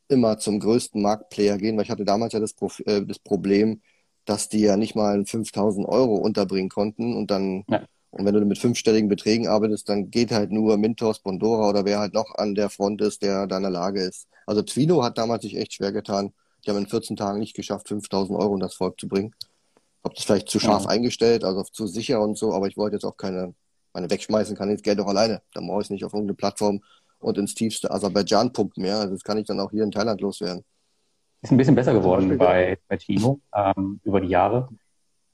immer 0.08 0.38
zum 0.38 0.60
größten 0.60 1.02
Marktplayer 1.02 1.58
gehen, 1.58 1.76
weil 1.78 1.84
ich 1.84 1.90
hatte 1.90 2.06
damals 2.06 2.34
ja 2.34 2.40
das, 2.40 2.54
Pro 2.54 2.72
äh, 2.86 3.04
das 3.06 3.20
Problem, 3.20 3.82
dass 4.26 4.50
die 4.50 4.60
ja 4.60 4.78
nicht 4.78 4.96
mal 4.96 5.26
5000 5.26 5.88
Euro 5.88 6.16
unterbringen 6.16 6.70
konnten 6.70 7.16
und 7.16 7.32
dann, 7.32 7.64
ja. 7.70 7.84
und 8.12 8.26
wenn 8.26 8.34
du 8.34 8.46
mit 8.46 8.60
fünfstelligen 8.60 9.10
Beträgen 9.10 9.48
arbeitest, 9.48 9.90
dann 9.90 10.12
geht 10.12 10.32
halt 10.32 10.52
nur 10.52 10.78
Mintos, 10.78 11.20
Bondora 11.20 11.70
oder 11.70 11.86
wer 11.86 12.00
halt 12.00 12.14
noch 12.14 12.36
an 12.36 12.56
der 12.56 12.70
Front 12.70 13.02
ist, 13.02 13.22
der 13.24 13.48
da 13.48 13.58
in 13.58 13.64
der 13.64 13.72
Lage 13.72 14.02
ist. 14.02 14.28
Also 14.46 14.62
Twino 14.62 15.04
hat 15.04 15.18
damals 15.18 15.44
sich 15.44 15.58
echt 15.58 15.74
schwer 15.74 15.92
getan. 15.92 16.34
Die 16.66 16.70
haben 16.70 16.78
in 16.78 16.88
14 16.88 17.16
Tagen 17.16 17.40
nicht 17.40 17.56
geschafft, 17.56 17.88
5000 17.88 18.38
Euro 18.38 18.54
in 18.54 18.60
das 18.60 18.76
Volk 18.76 19.00
zu 19.00 19.08
bringen. 19.08 19.34
Hab 20.04 20.14
das 20.16 20.24
vielleicht 20.24 20.50
zu 20.50 20.60
scharf 20.60 20.84
ja. 20.84 20.90
eingestellt, 20.90 21.44
also 21.44 21.64
zu 21.64 21.88
sicher 21.88 22.22
und 22.22 22.38
so, 22.38 22.54
aber 22.54 22.68
ich 22.68 22.78
wollte 22.78 22.96
jetzt 22.96 23.04
auch 23.04 23.18
keine, 23.18 23.54
meine 23.94 24.10
wegschmeißen 24.10 24.56
kann 24.56 24.70
ich 24.70 24.78
das 24.78 24.84
Geld 24.84 25.00
auch 25.00 25.08
alleine. 25.08 25.42
Dann 25.54 25.68
brauche 25.68 25.82
ich 25.82 25.88
es 25.88 25.90
nicht 25.90 26.06
auf 26.06 26.14
irgendeine 26.14 26.36
Plattform 26.36 26.82
und 27.20 27.38
ins 27.38 27.56
tiefste 27.56 27.92
Aserbaidschan 27.92 28.54
pumpen. 28.54 28.86
Ja, 28.86 29.06
das 29.06 29.24
kann 29.24 29.38
ich 29.38 29.46
dann 29.46 29.60
auch 29.60 29.72
hier 29.72 29.84
in 29.84 29.92
Thailand 29.92 30.22
loswerden. 30.22 30.64
Ist 31.42 31.52
ein 31.52 31.58
bisschen 31.58 31.76
besser 31.76 31.94
geworden 31.94 32.38
bei, 32.38 32.78
bei 32.88 32.98
Timo 32.98 33.40
ähm, 33.54 34.00
über 34.04 34.22
die 34.22 34.30
Jahre. 34.30 34.70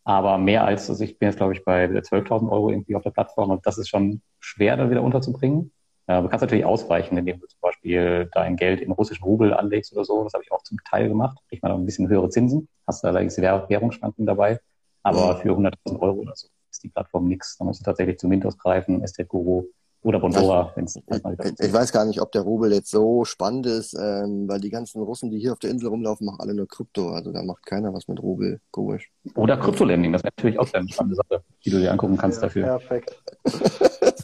Aber 0.03 0.37
mehr 0.37 0.65
als, 0.65 0.89
also 0.89 1.03
ich 1.03 1.17
bin 1.17 1.29
jetzt, 1.29 1.37
glaube 1.37 1.53
ich, 1.53 1.63
bei 1.63 1.85
12.000 1.85 2.51
Euro 2.51 2.69
irgendwie 2.69 2.95
auf 2.95 3.03
der 3.03 3.11
Plattform 3.11 3.51
und 3.51 3.65
das 3.65 3.77
ist 3.77 3.87
schon 3.87 4.21
schwer, 4.39 4.75
da 4.75 4.89
wieder 4.89 5.01
unterzubringen. 5.01 5.71
Äh, 6.07 6.21
du 6.21 6.27
kannst 6.27 6.41
natürlich 6.41 6.65
ausweichen, 6.65 7.17
indem 7.17 7.39
du 7.39 7.47
zum 7.47 7.59
Beispiel 7.61 8.29
dein 8.33 8.55
Geld 8.55 8.81
in 8.81 8.91
russischen 8.91 9.23
Rubel 9.23 9.53
anlegst 9.53 9.93
oder 9.93 10.03
so. 10.03 10.23
Das 10.23 10.33
habe 10.33 10.43
ich 10.43 10.51
auch 10.51 10.63
zum 10.63 10.77
Teil 10.83 11.07
gemacht. 11.07 11.37
Kriegt 11.49 11.63
man 11.63 11.71
auch 11.71 11.77
ein 11.77 11.85
bisschen 11.85 12.07
höhere 12.09 12.29
Zinsen. 12.29 12.67
Hast 12.87 13.03
da 13.03 13.09
allerdings 13.09 13.37
Währungsschwankungen 13.37 14.27
dabei. 14.27 14.59
Aber 15.03 15.37
für 15.37 15.49
100.000 15.49 15.99
Euro 15.99 16.19
oder 16.19 16.35
so 16.35 16.47
ist 16.71 16.83
die 16.83 16.89
Plattform 16.89 17.27
nichts. 17.27 17.57
Da 17.57 17.65
musst 17.65 17.81
du 17.81 17.85
tatsächlich 17.85 18.17
zu 18.17 18.27
Mintos 18.27 18.57
greifen, 18.57 19.03
Estate 19.03 19.27
Guru, 19.27 19.65
oder 20.03 20.19
Bondora, 20.19 20.71
wenn 20.75 20.85
es 20.85 20.97
ich, 20.97 21.59
ich 21.59 21.73
weiß 21.73 21.91
gar 21.93 22.05
nicht, 22.05 22.21
ob 22.21 22.31
der 22.33 22.41
Rubel 22.41 22.73
jetzt 22.73 22.91
so 22.91 23.23
spannend 23.23 23.65
ist, 23.65 23.93
ähm, 23.93 24.47
weil 24.49 24.59
die 24.59 24.69
ganzen 24.69 25.01
Russen, 25.01 25.31
die 25.31 25.39
hier 25.39 25.53
auf 25.53 25.59
der 25.59 25.69
Insel 25.69 25.87
rumlaufen, 25.87 26.25
machen 26.25 26.41
alle 26.41 26.53
nur 26.53 26.67
Krypto. 26.67 27.11
Also 27.11 27.31
da 27.31 27.41
macht 27.41 27.65
keiner 27.65 27.93
was 27.93 28.07
mit 28.07 28.21
Rubel. 28.21 28.59
Komisch. 28.71 29.09
Oder 29.35 29.57
Kryptolending, 29.57 30.11
das 30.11 30.21
ist 30.21 30.25
natürlich 30.25 30.59
auch 30.59 30.71
eine 30.73 30.89
spannende 30.89 31.15
Sache, 31.15 31.43
die 31.63 31.69
du 31.69 31.79
dir 31.79 31.91
angucken 31.91 32.17
kannst 32.17 32.41
ja, 32.41 32.47
dafür. 32.47 32.65
Perfekt. 32.65 33.17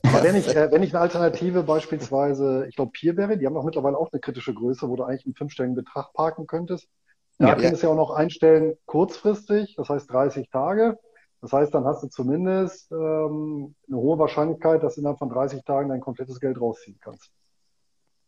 Aber 0.03 0.23
wenn 0.23 0.35
ich, 0.35 0.53
äh, 0.53 0.69
wenn 0.71 0.83
ich 0.83 0.93
eine 0.93 1.01
Alternative 1.01 1.63
beispielsweise, 1.63 2.65
ich 2.67 2.75
glaube 2.75 2.91
Peerberry, 2.91 3.37
die 3.37 3.45
haben 3.45 3.55
auch 3.55 3.63
mittlerweile 3.63 3.97
auch 3.97 4.11
eine 4.11 4.19
kritische 4.19 4.53
Größe, 4.53 4.89
wo 4.89 4.97
du 4.97 5.03
eigentlich 5.03 5.25
einen 5.25 5.35
fünfstelligen 5.35 5.75
Betrag 5.75 6.13
parken 6.13 6.45
könntest. 6.45 6.87
Da 7.37 7.47
ja, 7.47 7.55
kannst 7.55 7.83
du 7.83 7.87
ja 7.87 7.93
auch 7.93 7.97
noch 7.97 8.11
einstellen, 8.11 8.73
kurzfristig, 8.85 9.75
das 9.77 9.87
heißt 9.87 10.11
30 10.11 10.49
Tage. 10.49 10.97
Das 11.41 11.53
heißt, 11.53 11.73
dann 11.73 11.85
hast 11.85 12.03
du 12.03 12.07
zumindest 12.07 12.91
ähm, 12.91 13.75
eine 13.87 13.97
hohe 13.97 14.19
Wahrscheinlichkeit, 14.19 14.83
dass 14.83 14.95
du 14.95 15.01
innerhalb 15.01 15.19
von 15.19 15.29
30 15.29 15.63
Tagen 15.63 15.89
dein 15.89 16.01
komplettes 16.01 16.39
Geld 16.39 16.59
rausziehen 16.59 16.97
kannst. 17.01 17.31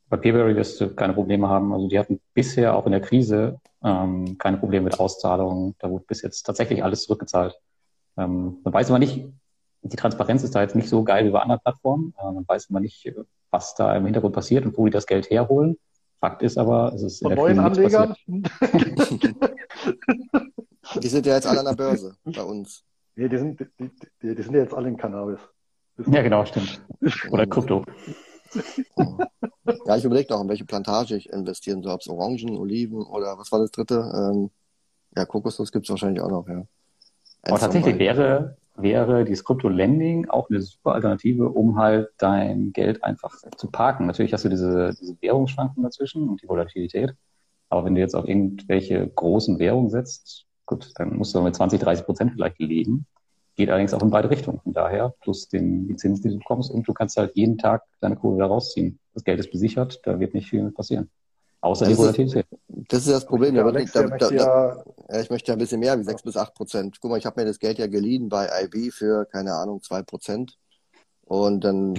Bei 0.10 0.18
Peerberry 0.18 0.56
wirst 0.56 0.80
du 0.80 0.94
keine 0.94 1.14
Probleme 1.14 1.48
haben. 1.48 1.74
Also 1.74 1.88
die 1.88 1.98
hatten 2.00 2.20
bisher 2.34 2.76
auch 2.76 2.86
in 2.86 2.92
der 2.92 3.02
Krise 3.02 3.60
ähm, 3.84 4.38
keine 4.38 4.58
Probleme 4.58 4.86
mit 4.86 5.00
Auszahlungen. 5.00 5.76
Da 5.80 5.90
wurde 5.90 6.06
bis 6.06 6.22
jetzt 6.22 6.44
tatsächlich 6.44 6.84
alles 6.84 7.04
zurückgezahlt. 7.04 7.58
Ähm, 8.18 8.58
man 8.64 8.74
weiß 8.74 8.90
immer 8.90 9.00
nicht, 9.00 9.26
die 9.84 9.96
Transparenz 9.96 10.44
ist 10.44 10.54
da 10.54 10.62
jetzt 10.62 10.76
nicht 10.76 10.90
so 10.90 11.04
geil 11.04 11.26
wie 11.26 11.32
bei 11.32 11.40
anderen 11.40 11.62
Plattformen. 11.62 12.14
Äh, 12.20 12.32
man 12.32 12.48
weiß 12.48 12.66
immer 12.70 12.80
nicht, 12.80 13.12
was 13.52 13.74
da 13.76 13.96
im 13.96 14.06
Hintergrund 14.06 14.36
passiert 14.36 14.66
und 14.66 14.78
wo 14.78 14.86
die 14.86 14.92
das 14.92 15.06
Geld 15.06 15.30
herholen. 15.30 15.78
Fakt 16.20 16.44
ist 16.44 16.58
aber, 16.58 16.94
es 16.94 17.02
ist 17.02 17.22
Von 17.24 17.34
neuen 17.34 17.60
Anlegern? 17.60 18.14
die 21.02 21.08
sind 21.08 21.26
ja 21.26 21.36
jetzt 21.36 21.48
alle 21.48 21.60
an 21.60 21.66
der 21.66 21.74
Börse 21.74 22.16
bei 22.26 22.44
uns. 22.44 22.84
Nee, 23.22 23.30
die 23.30 23.38
sind, 23.38 23.60
die, 23.60 23.92
die, 24.24 24.36
die 24.36 24.42
sind 24.42 24.56
ja 24.56 24.62
jetzt 24.62 24.74
alle 24.74 24.90
in 24.90 24.98
Cannabis. 24.98 25.40
Ja, 26.08 26.24
genau, 26.24 26.44
stimmt. 26.44 26.82
Oder 27.30 27.46
Krypto. 27.46 27.86
ja, 29.86 29.96
ich 29.96 30.04
überlege 30.04 30.34
noch, 30.34 30.42
in 30.42 30.50
welche 30.50 30.66
Plantage 30.66 31.16
ich 31.16 31.30
investieren 31.30 31.84
soll. 31.84 31.94
Ob 31.94 32.02
es 32.02 32.08
Orangen, 32.08 32.58
Oliven 32.58 33.04
oder 33.04 33.38
was 33.38 33.52
war 33.52 33.60
das 33.60 33.70
dritte? 33.70 34.12
Ähm, 34.16 34.50
ja, 35.16 35.26
Kokosnuss 35.26 35.72
gibt 35.72 35.86
es 35.86 35.92
wahrscheinlich 35.92 36.24
auch 36.24 36.32
noch, 36.32 36.48
ja. 36.48 36.66
Aber 37.44 37.60
tatsächlich 37.60 38.00
wäre, 38.00 38.58
wäre 38.76 39.24
dieses 39.24 39.46
Krypto-Lending 39.46 40.28
auch 40.30 40.50
eine 40.50 40.60
super 40.62 40.94
Alternative, 40.94 41.48
um 41.48 41.78
halt 41.78 42.10
dein 42.18 42.74
Geld 42.74 43.04
einfach 43.04 43.36
zu 43.56 43.70
parken. 43.70 44.08
Natürlich 44.08 44.34
hast 44.34 44.46
du 44.46 44.50
diese, 44.50 44.96
diese 45.00 45.16
Währungsschwankungen 45.22 45.84
dazwischen 45.84 46.28
und 46.28 46.42
die 46.42 46.50
Volatilität. 46.50 47.14
Aber 47.70 47.86
wenn 47.86 47.94
du 47.94 48.02
jetzt 48.02 48.16
auf 48.16 48.28
irgendwelche 48.28 49.08
großen 49.08 49.60
Währungen 49.60 49.92
setzt, 49.92 50.48
Gut, 50.72 50.94
dann 50.96 51.18
musst 51.18 51.36
du 51.36 51.42
mit 51.42 51.54
20, 51.54 51.82
30 51.82 52.06
Prozent 52.06 52.32
vielleicht 52.32 52.58
leben. 52.60 53.06
Geht 53.58 53.70
allerdings 53.70 53.94
auch 53.94 54.02
in 54.02 54.10
beide 54.10 54.30
Richtungen. 54.30 54.62
Von 54.62 54.72
daher, 54.72 55.14
plus 55.20 55.50
den, 55.50 55.86
die 55.90 55.98
Zinsen, 55.98 56.24
die 56.24 56.30
du 56.30 56.38
bekommst, 56.38 56.72
und 56.72 56.88
du 56.88 56.94
kannst 56.94 57.18
halt 57.18 57.36
jeden 57.36 57.58
Tag 57.58 57.84
deine 58.00 58.16
Kurve 58.16 58.40
da 58.40 58.46
rausziehen. 58.46 58.98
Das 59.14 59.26
Geld 59.26 59.42
ist 59.42 59.52
besichert, 59.52 60.00
da 60.06 60.18
wird 60.18 60.34
nicht 60.34 60.50
viel 60.50 60.64
mit 60.64 60.74
passieren. 60.74 61.10
Außer 61.60 61.84
das 61.84 61.94
die 61.94 61.98
Volatilität. 61.98 62.46
Das 62.70 63.06
ist 63.06 63.12
das 63.12 63.26
Problem. 63.26 63.54
Ja, 63.54 63.66
Alex, 63.66 63.92
da, 63.92 64.08
da, 64.08 64.32
ja, 64.32 65.20
ich 65.20 65.30
möchte 65.30 65.52
ja 65.52 65.56
ein 65.56 65.60
bisschen 65.60 65.82
mehr, 65.82 66.00
wie 66.00 66.06
6 66.06 66.24
bis 66.24 66.38
8 66.38 66.54
Prozent. 66.54 67.00
Guck 67.02 67.12
mal, 67.12 67.18
ich 67.18 67.26
habe 67.26 67.42
mir 67.42 67.46
das 67.46 67.60
Geld 67.60 67.78
ja 67.78 67.88
geliehen 67.88 68.30
bei 68.30 68.48
IB 68.64 68.92
für, 68.92 69.26
keine 69.26 69.54
Ahnung, 69.56 69.82
2 69.82 70.04
Prozent. 70.04 70.58
Und 71.26 71.66
dann, 71.66 71.96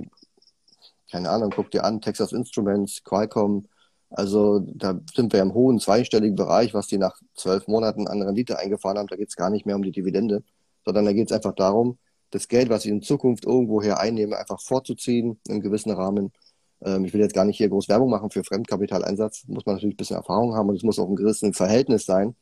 keine 1.10 1.28
Ahnung, 1.28 1.52
guck 1.54 1.70
dir 1.70 1.84
an, 1.84 2.00
Texas 2.00 2.32
Instruments, 2.32 3.04
Qualcomm, 3.04 3.68
also 4.12 4.60
da 4.60 5.00
sind 5.14 5.32
wir 5.32 5.40
im 5.40 5.54
hohen 5.54 5.80
zweistelligen 5.80 6.36
Bereich, 6.36 6.74
was 6.74 6.86
die 6.86 6.98
nach 6.98 7.16
zwölf 7.34 7.66
Monaten 7.66 8.08
an 8.08 8.22
Rendite 8.22 8.58
eingefahren 8.58 8.98
haben. 8.98 9.06
Da 9.06 9.16
geht 9.16 9.28
es 9.28 9.36
gar 9.36 9.50
nicht 9.50 9.66
mehr 9.66 9.76
um 9.76 9.82
die 9.82 9.92
Dividende, 9.92 10.42
sondern 10.84 11.04
da 11.06 11.12
geht 11.12 11.30
es 11.30 11.36
einfach 11.36 11.54
darum, 11.54 11.98
das 12.30 12.48
Geld, 12.48 12.68
was 12.70 12.84
ich 12.84 12.90
in 12.90 13.02
Zukunft 13.02 13.44
irgendwoher 13.44 14.00
einnehme, 14.00 14.38
einfach 14.38 14.60
vorzuziehen 14.60 15.38
im 15.48 15.60
gewissen 15.60 15.92
Rahmen. 15.92 16.32
Ähm, 16.82 17.04
ich 17.04 17.12
will 17.12 17.20
jetzt 17.20 17.34
gar 17.34 17.44
nicht 17.44 17.58
hier 17.58 17.68
groß 17.68 17.88
Werbung 17.88 18.10
machen 18.10 18.30
für 18.30 18.44
Fremdkapitaleinsatz. 18.44 19.44
Muss 19.48 19.66
man 19.66 19.76
natürlich 19.76 19.94
ein 19.94 19.98
bisschen 19.98 20.16
Erfahrung 20.16 20.54
haben 20.54 20.68
und 20.68 20.76
es 20.76 20.82
muss 20.82 20.98
auch 20.98 21.08
ein 21.08 21.16
gewisses 21.16 21.56
Verhältnis 21.56 22.06
sein. 22.06 22.34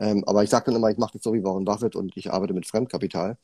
Ähm, 0.00 0.24
aber 0.26 0.44
ich 0.44 0.50
sage 0.50 0.66
dann 0.66 0.76
immer, 0.76 0.90
ich 0.90 0.98
mache 0.98 1.12
das 1.14 1.22
so 1.22 1.32
wie 1.32 1.42
Warren 1.42 1.64
Buffett 1.64 1.96
und 1.96 2.16
ich 2.16 2.30
arbeite 2.30 2.54
mit 2.54 2.66
Fremdkapital 2.66 3.36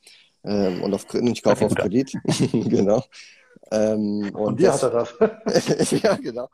ähm, 0.45 0.83
und 0.83 0.95
auf, 0.95 1.07
ich 1.13 1.43
kaufe 1.43 1.67
auf 1.67 1.75
Kredit. 1.75 2.13
genau. 2.53 3.03
Ähm, 3.71 4.31
und, 4.35 4.35
und 4.35 4.59
wie 4.59 4.69
hat 4.69 4.83
er 4.83 4.91
das? 4.91 5.91
ja, 6.03 6.15
genau. 6.17 6.49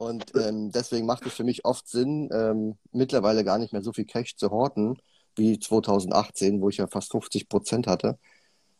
Und 0.00 0.34
ähm, 0.34 0.72
deswegen 0.72 1.04
macht 1.04 1.26
es 1.26 1.34
für 1.34 1.44
mich 1.44 1.66
oft 1.66 1.86
Sinn, 1.86 2.30
ähm, 2.32 2.78
mittlerweile 2.90 3.44
gar 3.44 3.58
nicht 3.58 3.74
mehr 3.74 3.82
so 3.82 3.92
viel 3.92 4.06
Cash 4.06 4.34
zu 4.36 4.50
horten 4.50 4.96
wie 5.36 5.58
2018, 5.58 6.62
wo 6.62 6.70
ich 6.70 6.78
ja 6.78 6.86
fast 6.86 7.12
50 7.12 7.50
Prozent 7.50 7.86
hatte. 7.86 8.18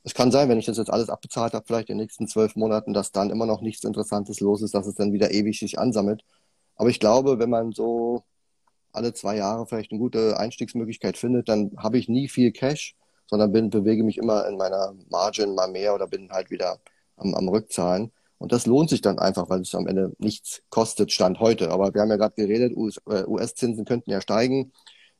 Es 0.02 0.14
kann 0.14 0.30
sein, 0.32 0.48
wenn 0.48 0.58
ich 0.58 0.64
das 0.64 0.78
jetzt 0.78 0.90
alles 0.90 1.10
abbezahlt 1.10 1.52
habe, 1.52 1.66
vielleicht 1.66 1.90
in 1.90 1.98
den 1.98 2.04
nächsten 2.04 2.26
zwölf 2.26 2.56
Monaten, 2.56 2.94
dass 2.94 3.12
dann 3.12 3.28
immer 3.28 3.44
noch 3.44 3.60
nichts 3.60 3.84
Interessantes 3.84 4.40
los 4.40 4.62
ist, 4.62 4.72
dass 4.74 4.86
es 4.86 4.94
dann 4.94 5.12
wieder 5.12 5.30
ewig 5.30 5.58
sich 5.58 5.78
ansammelt. 5.78 6.24
Aber 6.76 6.88
ich 6.88 7.00
glaube, 7.00 7.38
wenn 7.38 7.50
man 7.50 7.72
so 7.72 8.24
alle 8.92 9.12
zwei 9.12 9.36
Jahre 9.36 9.66
vielleicht 9.66 9.92
eine 9.92 10.00
gute 10.00 10.38
Einstiegsmöglichkeit 10.38 11.18
findet, 11.18 11.50
dann 11.50 11.72
habe 11.76 11.98
ich 11.98 12.08
nie 12.08 12.28
viel 12.28 12.50
Cash, 12.50 12.96
sondern 13.26 13.52
bin, 13.52 13.68
bewege 13.68 14.04
mich 14.04 14.16
immer 14.16 14.48
in 14.48 14.56
meiner 14.56 14.94
Margin 15.10 15.54
mal 15.54 15.68
mehr 15.70 15.94
oder 15.94 16.06
bin 16.08 16.30
halt 16.30 16.50
wieder 16.50 16.78
am, 17.18 17.34
am 17.34 17.48
Rückzahlen. 17.50 18.10
Und 18.40 18.52
das 18.52 18.64
lohnt 18.64 18.88
sich 18.88 19.02
dann 19.02 19.18
einfach, 19.18 19.50
weil 19.50 19.60
es 19.60 19.74
am 19.74 19.86
Ende 19.86 20.14
nichts 20.18 20.62
kostet, 20.70 21.12
Stand 21.12 21.40
heute. 21.40 21.70
Aber 21.70 21.92
wir 21.92 22.00
haben 22.00 22.08
ja 22.08 22.16
gerade 22.16 22.34
geredet, 22.34 22.72
US-Zinsen 22.74 23.84
äh, 23.84 23.86
könnten 23.86 24.10
ja 24.10 24.22
steigen. 24.22 24.72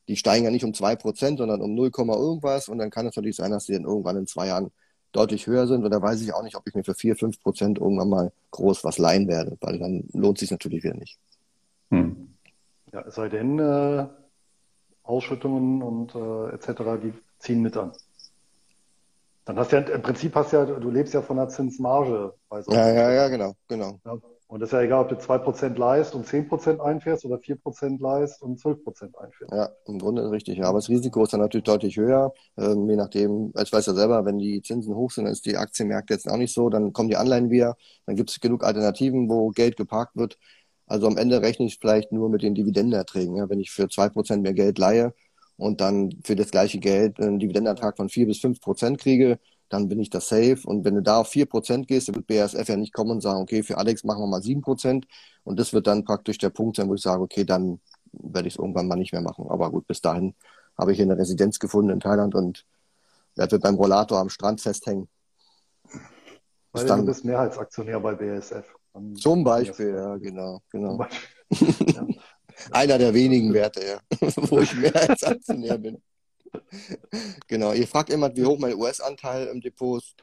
Die 0.07 0.15
steigen 0.15 0.43
ja 0.43 0.49
nicht 0.49 0.65
um 0.65 0.73
zwei 0.73 0.95
Prozent, 0.95 1.37
sondern 1.37 1.61
um 1.61 1.75
0, 1.75 1.91
irgendwas. 1.95 2.67
Und 2.67 2.79
dann 2.79 2.89
kann 2.89 3.05
es 3.05 3.15
natürlich 3.15 3.35
sein, 3.35 3.51
dass 3.51 3.65
sie 3.65 3.73
dann 3.73 3.83
irgendwann 3.83 4.17
in 4.17 4.25
zwei 4.25 4.47
Jahren 4.47 4.71
deutlich 5.11 5.45
höher 5.45 5.67
sind. 5.67 5.85
Und 5.85 5.91
da 5.91 6.01
weiß 6.01 6.19
ich 6.23 6.33
auch 6.33 6.41
nicht, 6.41 6.55
ob 6.55 6.67
ich 6.67 6.73
mir 6.73 6.83
für 6.83 6.95
vier, 6.95 7.15
fünf 7.15 7.39
Prozent 7.39 7.77
irgendwann 7.77 8.09
mal 8.09 8.31
groß 8.49 8.83
was 8.83 8.97
leihen 8.97 9.27
werde, 9.27 9.55
weil 9.61 9.77
dann 9.77 10.09
lohnt 10.13 10.39
sich 10.39 10.49
natürlich 10.49 10.83
wieder 10.83 10.95
nicht. 10.95 11.19
Hm. 11.91 12.33
Ja, 12.91 13.01
es 13.01 13.13
sei 13.13 13.29
denn, 13.29 13.59
äh, 13.59 14.07
Ausschüttungen 15.03 15.83
und 15.83 16.15
äh, 16.15 16.55
etc., 16.55 16.99
die 17.03 17.13
ziehen 17.37 17.61
mit 17.61 17.77
an. 17.77 17.91
Dann 19.45 19.57
hast 19.57 19.71
du 19.71 19.77
ja, 19.77 19.81
im 19.81 20.01
Prinzip 20.01 20.35
hast 20.35 20.51
ja, 20.53 20.65
du 20.65 20.89
lebst 20.89 21.13
ja 21.13 21.21
von 21.21 21.37
der 21.37 21.49
Zinsmarge. 21.49 22.33
Bei 22.47 22.61
so 22.61 22.71
ja, 22.71 22.91
ja, 22.91 23.11
ja, 23.11 23.27
genau, 23.27 23.53
genau. 23.67 23.99
Ja, 24.05 24.17
und 24.51 24.59
das 24.59 24.67
ist 24.67 24.73
ja 24.73 24.81
egal, 24.81 25.03
ob 25.03 25.09
du 25.09 25.15
2% 25.15 25.77
leist 25.77 26.13
und 26.13 26.27
10% 26.27 26.81
einfährst 26.81 27.23
oder 27.23 27.39
4% 27.39 28.01
leist 28.01 28.41
und 28.41 28.59
12% 28.59 29.15
einfährst. 29.17 29.53
Ja, 29.53 29.69
im 29.85 29.97
Grunde 29.97 30.29
richtig, 30.29 30.57
ja. 30.57 30.65
Aber 30.65 30.77
das 30.77 30.89
Risiko 30.89 31.23
ist 31.23 31.31
dann 31.31 31.39
natürlich 31.39 31.63
deutlich 31.63 31.95
höher. 31.95 32.33
Ähm, 32.57 32.89
je 32.89 32.97
nachdem, 32.97 33.53
ich 33.57 33.71
weiß 33.71 33.85
ja 33.85 33.93
selber, 33.93 34.25
wenn 34.25 34.37
die 34.37 34.61
Zinsen 34.61 34.93
hoch 34.93 35.09
sind, 35.09 35.23
dann 35.23 35.31
ist 35.31 35.45
die 35.45 35.55
Aktienmärkte 35.55 36.13
jetzt 36.13 36.29
auch 36.29 36.35
nicht 36.35 36.53
so. 36.53 36.69
Dann 36.69 36.91
kommen 36.91 37.07
die 37.07 37.15
Anleihen 37.15 37.49
wieder. 37.49 37.77
Dann 38.05 38.17
gibt 38.17 38.29
es 38.29 38.41
genug 38.41 38.65
Alternativen, 38.65 39.29
wo 39.29 39.51
Geld 39.51 39.77
geparkt 39.77 40.17
wird. 40.17 40.37
Also 40.85 41.07
am 41.07 41.15
Ende 41.15 41.41
rechne 41.41 41.65
ich 41.65 41.79
vielleicht 41.79 42.11
nur 42.11 42.29
mit 42.29 42.43
den 42.43 42.53
Dividendenerträgen. 42.53 43.37
Ja. 43.37 43.49
Wenn 43.49 43.61
ich 43.61 43.71
für 43.71 43.87
2% 43.87 44.41
mehr 44.41 44.53
Geld 44.53 44.77
leihe 44.77 45.13
und 45.61 45.79
dann 45.79 46.09
für 46.23 46.35
das 46.35 46.49
gleiche 46.49 46.79
Geld 46.79 47.19
einen 47.19 47.37
Dividendenertrag 47.37 47.95
von 47.95 48.09
4 48.09 48.25
bis 48.25 48.39
5% 48.39 48.97
kriege, 48.97 49.37
dann 49.69 49.89
bin 49.89 49.99
ich 49.99 50.09
da 50.09 50.19
safe. 50.19 50.57
Und 50.65 50.83
wenn 50.85 50.95
du 50.95 51.03
da 51.03 51.19
auf 51.19 51.29
4% 51.29 51.85
gehst, 51.85 52.07
dann 52.07 52.15
wird 52.15 52.25
BASF 52.25 52.67
ja 52.67 52.75
nicht 52.75 52.93
kommen 52.93 53.11
und 53.11 53.21
sagen, 53.21 53.41
okay, 53.41 53.61
für 53.61 53.77
Alex 53.77 54.03
machen 54.03 54.23
wir 54.23 54.27
mal 54.27 54.41
7%. 54.41 55.03
Und 55.43 55.59
das 55.59 55.71
wird 55.71 55.85
dann 55.85 56.03
praktisch 56.03 56.39
der 56.39 56.49
Punkt 56.49 56.77
sein, 56.77 56.89
wo 56.89 56.95
ich 56.95 57.03
sage, 57.03 57.21
okay, 57.21 57.45
dann 57.45 57.79
werde 58.11 58.47
ich 58.47 58.55
es 58.55 58.59
irgendwann 58.59 58.87
mal 58.87 58.95
nicht 58.95 59.13
mehr 59.13 59.21
machen. 59.21 59.45
Aber 59.49 59.69
gut, 59.69 59.85
bis 59.85 60.01
dahin 60.01 60.33
habe 60.79 60.93
ich 60.93 60.97
hier 60.97 61.05
eine 61.05 61.19
Residenz 61.19 61.59
gefunden 61.59 61.91
in 61.91 61.99
Thailand 61.99 62.33
und 62.33 62.65
werde 63.35 63.59
beim 63.59 63.75
Rollator 63.75 64.17
am 64.17 64.29
Strand 64.29 64.61
festhängen. 64.61 65.09
Weil 66.71 66.87
dann, 66.87 67.01
du 67.01 67.05
bist 67.05 67.23
Mehrheitsaktionär 67.23 67.99
bei 67.99 68.15
BASF. 68.15 68.65
Dann 68.93 69.15
zum 69.15 69.43
Beispiel, 69.43 69.93
ja, 69.93 70.17
genau, 70.17 70.63
genau. 70.71 70.97
Beispiel. 70.97 71.27
ja. 71.93 72.07
Einer 72.71 72.97
der 72.97 73.13
wenigen 73.13 73.53
Werte, 73.53 73.81
ja, 73.83 73.99
wo 74.35 74.59
ich 74.59 74.73
Mehrheitsaktionär 74.75 75.77
bin 75.77 76.01
genau, 77.47 77.73
ihr 77.73 77.87
fragt 77.87 78.09
immer, 78.09 78.35
wie 78.35 78.45
hoch 78.45 78.59
mein 78.59 78.75
US-Anteil 78.75 79.47
im 79.47 79.61
Depot 79.61 80.01
ist. 80.01 80.15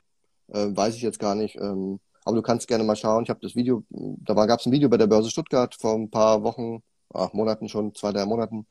Äh, 0.49 0.77
weiß 0.77 0.95
ich 0.95 1.03
jetzt 1.03 1.19
gar 1.19 1.35
nicht. 1.35 1.57
Ähm, 1.57 2.01
aber 2.25 2.37
du 2.37 2.43
kannst 2.43 2.69
gerne 2.69 2.85
mal 2.85 2.97
schauen. 2.97 3.25
Ich 3.25 3.31
habe 3.31 3.41
das 3.43 3.57
Video, 3.57 3.85
da 3.91 4.35
gab 4.47 4.61
es 4.61 4.67
ein 4.67 4.73
Video 4.73 4.89
bei 4.89 4.97
der 4.97 5.07
Börse 5.07 5.31
Stuttgart 5.31 5.75
vor 5.75 5.95
ein 5.95 6.11
paar 6.11 6.43
Wochen, 6.43 6.83
ach, 7.13 7.33
Monaten 7.33 7.69
schon, 7.69 7.95
zwei, 7.95 8.13
drei 8.13 8.27
Monaten. 8.27 8.67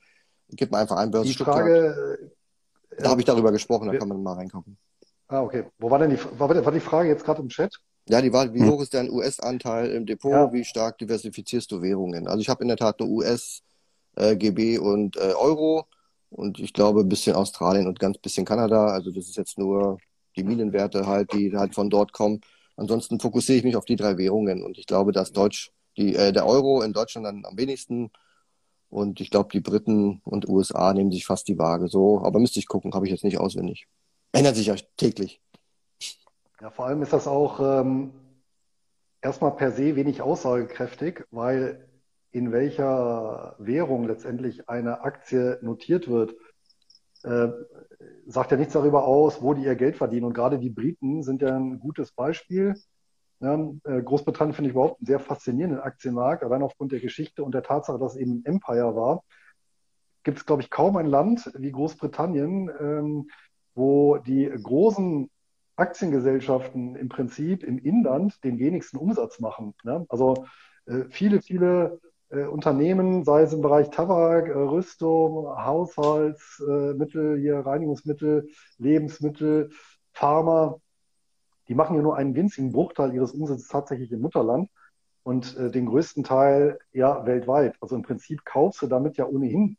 Gib 0.50 0.72
mal 0.72 0.82
einfach 0.82 0.98
ein 0.98 1.12
Börse 1.12 1.30
die 1.30 1.36
Frage, 1.36 2.18
Stuttgart. 2.18 3.04
Da 3.04 3.10
habe 3.10 3.22
ich 3.22 3.26
darüber 3.26 3.52
gesprochen, 3.52 3.92
da 3.92 3.98
kann 3.98 4.08
man 4.08 4.24
mal 4.24 4.34
reingucken. 4.34 4.78
Ah, 5.28 5.42
okay. 5.42 5.66
Wo 5.78 5.90
war 5.92 6.00
denn 6.00 6.12
die, 6.12 6.20
war, 6.40 6.50
war 6.50 6.72
die 6.72 6.80
Frage 6.80 7.10
jetzt 7.10 7.26
gerade 7.26 7.42
im 7.42 7.50
Chat? 7.50 7.76
Ja, 8.10 8.22
die 8.22 8.32
war, 8.32 8.54
wie 8.54 8.62
hm. 8.62 8.72
hoch 8.72 8.82
ist 8.82 8.94
dein 8.94 9.10
US-Anteil 9.10 9.92
im 9.92 10.06
Depot? 10.06 10.32
Ja. 10.32 10.54
Wie 10.54 10.64
stark 10.64 10.98
diversifizierst 10.98 11.72
du 11.72 11.82
Währungen? 11.82 12.28
Also 12.28 12.40
ich 12.40 12.50
habe 12.50 12.64
in 12.64 12.70
der 12.70 12.78
Tat 12.78 13.00
nur 13.00 13.10
US, 13.10 13.64
äh, 14.16 14.36
GB 14.36 14.78
und 14.78 15.18
äh, 15.18 15.34
Euro. 15.34 15.86
Und 16.30 16.60
ich 16.60 16.74
glaube, 16.74 17.02
ein 17.02 17.10
bisschen 17.10 17.36
Australien 17.36 17.88
und 17.88 18.00
ganz 18.00 18.18
bisschen 18.18 18.46
Kanada. 18.46 18.88
Also 18.88 19.12
das 19.12 19.28
ist 19.28 19.38
jetzt 19.38 19.58
nur 19.58 19.98
die 20.36 20.44
Minenwerte 20.44 21.06
halt, 21.06 21.34
die 21.34 21.56
halt 21.56 21.74
von 21.74 21.90
dort 21.90 22.14
kommen. 22.14 22.42
Ansonsten 22.76 23.20
fokussiere 23.20 23.58
ich 23.58 23.64
mich 23.64 23.76
auf 23.76 23.86
die 23.86 23.96
drei 23.96 24.18
Währungen. 24.18 24.64
Und 24.64 24.78
ich 24.78 24.86
glaube, 24.86 25.12
dass 25.12 25.32
Deutsch, 25.32 25.72
die, 25.98 26.16
äh, 26.16 26.32
der 26.32 26.46
Euro 26.46 26.82
in 26.82 26.94
Deutschland 26.94 27.26
dann 27.26 27.46
am 27.46 27.58
wenigsten. 27.58 28.12
Und 28.90 29.20
ich 29.20 29.30
glaube, 29.30 29.50
die 29.52 29.60
Briten 29.60 30.22
und 30.24 30.48
USA 30.48 30.94
nehmen 30.94 31.12
sich 31.12 31.26
fast 31.26 31.48
die 31.48 31.58
Waage 31.58 31.88
so. 31.88 32.22
Aber 32.22 32.40
müsste 32.40 32.60
ich 32.60 32.68
gucken, 32.68 32.94
habe 32.94 33.06
ich 33.06 33.12
jetzt 33.12 33.24
nicht 33.24 33.40
auswendig. 33.40 33.88
Ändert 34.32 34.56
sich 34.56 34.68
ja 34.68 34.76
täglich. 34.98 35.42
Ja, 36.60 36.72
vor 36.72 36.88
allem 36.88 37.04
ist 37.04 37.14
das 37.14 37.28
auch 37.28 37.60
ähm, 37.60 38.14
erstmal 39.22 39.56
per 39.56 39.72
se 39.72 39.96
wenig 39.96 40.24
aussagekräftig, 40.24 41.24
weil 41.30 41.88
in 42.32 42.52
welcher 42.52 43.56
Währung 43.60 44.06
letztendlich 44.06 44.68
eine 44.68 45.02
Aktie 45.02 45.60
notiert 45.62 46.08
wird, 46.08 46.36
äh, 47.24 47.50
sagt 48.26 48.52
ja 48.52 48.58
nichts 48.58 48.74
darüber 48.74 49.06
aus, 49.06 49.42
wo 49.42 49.54
die 49.54 49.66
ihr 49.66 49.76
Geld 49.76 49.98
verdienen. 49.98 50.26
Und 50.26 50.34
gerade 50.34 50.58
die 50.58 50.72
Briten 50.72 51.22
sind 51.22 51.44
ja 51.44 51.56
ein 51.56 51.80
gutes 51.80 52.12
Beispiel. 52.12 52.74
Äh, 53.40 54.02
Großbritannien 54.04 54.56
finde 54.56 54.70
ich 54.70 54.74
überhaupt 54.74 55.00
einen 55.00 55.06
sehr 55.06 55.20
faszinierenden 55.20 55.80
Aktienmarkt, 55.80 56.44
allein 56.44 56.64
aufgrund 56.64 56.92
der 56.92 57.00
Geschichte 57.00 57.44
und 57.44 57.54
der 57.54 57.64
Tatsache, 57.64 58.00
dass 58.00 58.14
es 58.16 58.20
eben 58.20 58.40
ein 58.40 58.46
Empire 58.46 58.96
war. 58.96 59.24
Gibt 60.24 60.40
es, 60.40 60.46
glaube 60.46 60.64
ich, 60.64 60.72
kaum 60.72 60.98
ein 60.98 61.06
Land 61.06 61.52
wie 61.56 61.72
Großbritannien, 61.72 62.72
ähm, 62.80 63.30
wo 63.76 64.18
die 64.18 64.50
großen 64.50 65.30
Aktiengesellschaften 65.78 66.96
im 66.96 67.08
Prinzip 67.08 67.64
im 67.64 67.78
Inland 67.78 68.44
den 68.44 68.60
wenigsten 68.60 68.98
Umsatz 68.98 69.40
machen. 69.40 69.74
Ne? 69.84 70.06
Also 70.10 70.46
äh, 70.86 71.06
viele, 71.10 71.42
viele 71.42 72.00
äh, 72.30 72.46
Unternehmen, 72.46 73.24
sei 73.24 73.44
es 73.44 73.54
im 73.54 73.62
Bereich 73.62 73.90
Tabak, 73.90 74.48
äh, 74.48 74.52
Rüstung, 74.52 75.48
Haushaltsmittel, 75.48 77.40
hier 77.40 77.60
Reinigungsmittel, 77.60 78.50
Lebensmittel, 78.78 79.70
Pharma, 80.14 80.82
die 81.68 81.76
machen 81.76 81.96
ja 81.96 82.02
nur 82.02 82.18
einen 82.18 82.36
winzigen 82.36 82.72
Bruchteil 82.72 83.14
ihres 83.14 83.32
Umsatzes 83.32 83.68
tatsächlich 83.68 84.12
im 84.12 84.22
Mutterland 84.22 84.70
und 85.24 85.58
äh, 85.58 85.70
den 85.70 85.86
größten 85.86 86.24
Teil 86.24 86.80
ja 86.92 87.26
weltweit. 87.26 87.76
Also 87.82 87.96
im 87.96 88.02
Prinzip 88.02 88.46
kaufst 88.46 88.82
du 88.82 88.88
damit 88.88 89.18
ja 89.18 89.26
ohnehin 89.26 89.78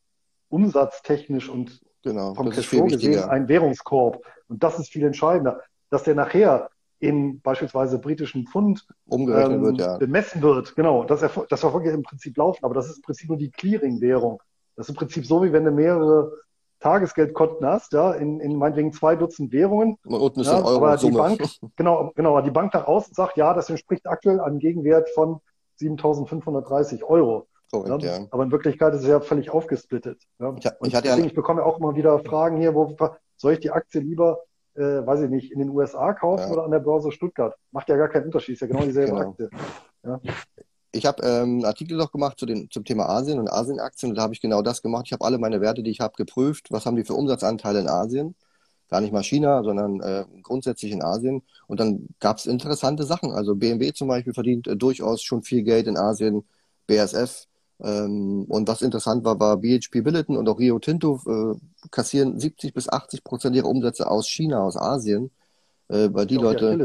umsatztechnisch 0.48 1.48
und 1.48 1.80
genau, 2.02 2.34
vom 2.34 2.50
Cashflow 2.50 2.86
gesehen 2.86 3.24
einen 3.24 3.48
Währungskorb. 3.48 4.22
Und 4.48 4.62
das 4.62 4.78
ist 4.78 4.90
viel 4.90 5.04
entscheidender. 5.04 5.62
Dass 5.90 6.04
der 6.04 6.14
nachher 6.14 6.70
in 7.00 7.40
beispielsweise 7.40 7.98
britischen 7.98 8.46
Pfund 8.46 8.86
umgerechnet 9.06 9.56
ähm, 9.56 9.62
wird, 9.62 9.78
ja. 9.78 9.96
bemessen 9.98 10.42
wird. 10.42 10.74
Genau, 10.74 11.04
das, 11.04 11.20
das 11.20 11.60
verfolgt 11.60 11.86
ja 11.86 11.92
im 11.92 12.02
Prinzip 12.02 12.36
laufen, 12.36 12.64
aber 12.64 12.74
das 12.74 12.88
ist 12.88 12.96
im 12.96 13.02
Prinzip 13.02 13.28
nur 13.28 13.38
die 13.38 13.50
Clearing-Währung. 13.50 14.42
Das 14.76 14.86
ist 14.86 14.90
im 14.90 14.96
Prinzip 14.96 15.24
so, 15.26 15.42
wie 15.42 15.52
wenn 15.52 15.64
du 15.64 15.70
mehrere 15.70 16.32
Tagesgeldkonten 16.80 17.66
hast, 17.66 17.92
ja, 17.92 18.12
in, 18.12 18.40
in 18.40 18.56
meinetwegen 18.56 18.92
zwei 18.92 19.16
Dutzend 19.16 19.52
Währungen. 19.52 19.96
Und 20.04 20.20
unten 20.20 20.40
ist 20.40 20.46
ja, 20.46 20.58
ein 20.58 20.64
Euro 20.64 20.86
aber 20.86 20.96
die 20.96 21.10
Bank, 21.10 21.40
genau, 21.76 22.12
genau, 22.14 22.40
die 22.40 22.50
Bank 22.50 22.74
nach 22.74 22.86
außen 22.86 23.14
sagt, 23.14 23.36
ja, 23.36 23.54
das 23.54 23.70
entspricht 23.70 24.06
aktuell 24.06 24.40
einem 24.40 24.58
Gegenwert 24.58 25.08
von 25.10 25.40
7.530 25.80 27.02
Euro. 27.04 27.46
Korrekt, 27.70 28.02
ja. 28.02 28.18
ja. 28.18 28.26
Aber 28.30 28.44
in 28.44 28.52
Wirklichkeit 28.52 28.94
ist 28.94 29.02
es 29.02 29.08
ja 29.08 29.20
völlig 29.20 29.50
aufgesplittet. 29.50 30.22
Ja. 30.38 30.54
Ich, 30.56 30.64
ich, 30.64 30.92
deswegen, 30.92 31.20
ja, 31.20 31.26
ich 31.26 31.34
bekomme 31.34 31.64
auch 31.64 31.78
immer 31.78 31.94
wieder 31.96 32.18
Fragen 32.20 32.58
hier, 32.58 32.74
wo 32.74 32.96
soll 33.36 33.52
ich 33.52 33.60
die 33.60 33.70
Aktie 33.70 34.00
lieber 34.00 34.38
äh, 34.78 35.06
weiß 35.06 35.22
ich 35.22 35.30
nicht, 35.30 35.52
in 35.52 35.58
den 35.58 35.70
USA 35.70 36.12
kaufen 36.12 36.44
ja. 36.44 36.50
oder 36.50 36.64
an 36.64 36.70
der 36.70 36.78
Börse 36.78 37.10
Stuttgart. 37.10 37.54
Macht 37.72 37.88
ja 37.88 37.96
gar 37.96 38.08
keinen 38.08 38.26
Unterschied, 38.26 38.54
ist 38.54 38.60
ja 38.60 38.66
genau 38.68 38.84
dieselbe 38.84 39.12
genau. 39.12 39.30
Aktie. 39.30 39.50
Ja. 40.04 40.20
Ich 40.92 41.04
habe 41.04 41.22
ähm, 41.22 41.42
einen 41.42 41.64
Artikel 41.64 41.96
noch 41.96 42.12
gemacht 42.12 42.38
zu 42.38 42.46
den, 42.46 42.70
zum 42.70 42.84
Thema 42.84 43.08
Asien 43.08 43.38
und 43.38 43.52
Asienaktien 43.52 44.10
und 44.10 44.16
da 44.16 44.22
habe 44.22 44.32
ich 44.32 44.40
genau 44.40 44.62
das 44.62 44.80
gemacht. 44.80 45.04
Ich 45.06 45.12
habe 45.12 45.24
alle 45.24 45.38
meine 45.38 45.60
Werte, 45.60 45.82
die 45.82 45.90
ich 45.90 46.00
habe, 46.00 46.14
geprüft. 46.16 46.68
Was 46.70 46.86
haben 46.86 46.96
die 46.96 47.04
für 47.04 47.14
Umsatzanteile 47.14 47.80
in 47.80 47.88
Asien? 47.88 48.34
Gar 48.88 49.02
nicht 49.02 49.12
mal 49.12 49.22
China, 49.22 49.62
sondern 49.62 50.00
äh, 50.00 50.24
grundsätzlich 50.42 50.92
in 50.92 51.02
Asien. 51.02 51.42
Und 51.66 51.78
dann 51.80 52.08
gab 52.20 52.38
es 52.38 52.46
interessante 52.46 53.02
Sachen. 53.02 53.32
Also 53.32 53.54
BMW 53.54 53.92
zum 53.92 54.08
Beispiel 54.08 54.32
verdient 54.32 54.66
äh, 54.66 54.76
durchaus 54.76 55.22
schon 55.22 55.42
viel 55.42 55.62
Geld 55.62 55.86
in 55.88 55.98
Asien. 55.98 56.44
BSF 56.86 57.46
ähm, 57.82 58.44
und 58.48 58.68
was 58.68 58.82
interessant 58.82 59.24
war, 59.24 59.38
war 59.38 59.56
BHP 59.58 60.02
Billiton 60.02 60.36
und 60.36 60.48
auch 60.48 60.58
Rio 60.58 60.78
Tinto 60.78 61.20
äh, 61.26 61.88
kassieren 61.90 62.38
70 62.38 62.74
bis 62.74 62.88
80 62.88 63.22
Prozent 63.22 63.54
ihrer 63.54 63.68
Umsätze 63.68 64.10
aus 64.10 64.28
China, 64.28 64.62
aus 64.62 64.76
Asien. 64.76 65.30
Äh, 65.88 66.10
weil 66.12 66.26
die 66.26 66.36
Leute. 66.36 66.76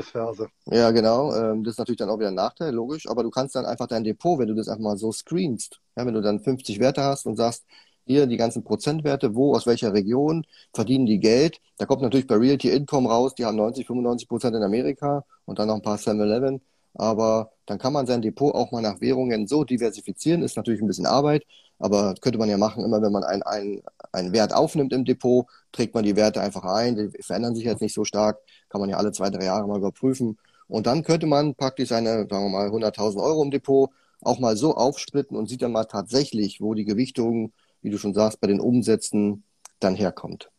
Ja, 0.65 0.91
genau. 0.91 1.33
Ähm, 1.35 1.63
das 1.63 1.73
ist 1.73 1.77
natürlich 1.77 1.97
dann 1.97 2.09
auch 2.09 2.19
wieder 2.19 2.29
ein 2.29 2.35
Nachteil, 2.35 2.73
logisch. 2.73 3.07
Aber 3.09 3.23
du 3.23 3.29
kannst 3.29 3.55
dann 3.55 3.65
einfach 3.65 3.87
dein 3.87 4.03
Depot, 4.03 4.39
wenn 4.39 4.47
du 4.47 4.55
das 4.55 4.69
einfach 4.69 4.83
mal 4.83 4.97
so 4.97 5.11
screenst, 5.11 5.81
ja, 5.97 6.05
wenn 6.05 6.13
du 6.13 6.21
dann 6.21 6.39
50 6.39 6.79
Werte 6.79 7.03
hast 7.03 7.25
und 7.25 7.35
sagst, 7.35 7.65
hier 8.05 8.27
die 8.27 8.37
ganzen 8.37 8.63
Prozentwerte, 8.63 9.35
wo, 9.35 9.55
aus 9.55 9.65
welcher 9.65 9.93
Region 9.93 10.45
verdienen 10.73 11.05
die 11.05 11.19
Geld. 11.19 11.59
Da 11.77 11.85
kommt 11.85 12.01
natürlich 12.01 12.27
bei 12.27 12.35
Realty 12.35 12.69
Income 12.69 13.09
raus, 13.09 13.35
die 13.35 13.45
haben 13.45 13.55
90, 13.57 13.87
95 13.87 14.27
Prozent 14.27 14.55
in 14.55 14.63
Amerika 14.63 15.25
und 15.45 15.59
dann 15.59 15.67
noch 15.67 15.75
ein 15.75 15.81
paar 15.81 15.97
7-Eleven. 15.97 16.61
Aber 16.93 17.52
dann 17.65 17.79
kann 17.79 17.93
man 17.93 18.05
sein 18.05 18.21
Depot 18.21 18.53
auch 18.53 18.71
mal 18.71 18.81
nach 18.81 18.99
Währungen 19.01 19.47
so 19.47 19.63
diversifizieren. 19.63 20.43
Ist 20.43 20.57
natürlich 20.57 20.81
ein 20.81 20.87
bisschen 20.87 21.05
Arbeit, 21.05 21.45
aber 21.79 22.15
könnte 22.21 22.39
man 22.39 22.49
ja 22.49 22.57
machen, 22.57 22.83
immer 22.83 23.01
wenn 23.01 23.11
man 23.11 23.23
einen, 23.23 23.43
einen, 23.43 23.81
einen 24.11 24.33
Wert 24.33 24.53
aufnimmt 24.53 24.93
im 24.93 25.05
Depot, 25.05 25.47
trägt 25.71 25.93
man 25.95 26.03
die 26.03 26.15
Werte 26.15 26.41
einfach 26.41 26.63
ein, 26.65 26.95
die 26.95 27.23
verändern 27.23 27.55
sich 27.55 27.63
jetzt 27.63 27.81
nicht 27.81 27.93
so 27.93 28.03
stark, 28.03 28.39
kann 28.69 28.81
man 28.81 28.89
ja 28.89 28.97
alle 28.97 29.11
zwei, 29.11 29.29
drei 29.29 29.45
Jahre 29.45 29.67
mal 29.67 29.77
überprüfen. 29.77 30.37
Und 30.67 30.87
dann 30.87 31.03
könnte 31.03 31.25
man 31.25 31.55
praktisch 31.55 31.89
seine, 31.89 32.27
sagen 32.29 32.45
wir 32.45 32.49
mal, 32.49 32.69
100.000 32.69 33.21
Euro 33.21 33.43
im 33.43 33.51
Depot 33.51 33.89
auch 34.21 34.39
mal 34.39 34.55
so 34.57 34.75
aufsplitten 34.75 35.37
und 35.37 35.49
sieht 35.49 35.61
dann 35.61 35.71
mal 35.71 35.85
tatsächlich, 35.85 36.61
wo 36.61 36.73
die 36.73 36.85
Gewichtung, 36.85 37.53
wie 37.81 37.89
du 37.89 37.97
schon 37.97 38.13
sagst, 38.13 38.39
bei 38.39 38.47
den 38.47 38.59
Umsätzen 38.59 39.43
dann 39.79 39.95
herkommt. 39.95 40.49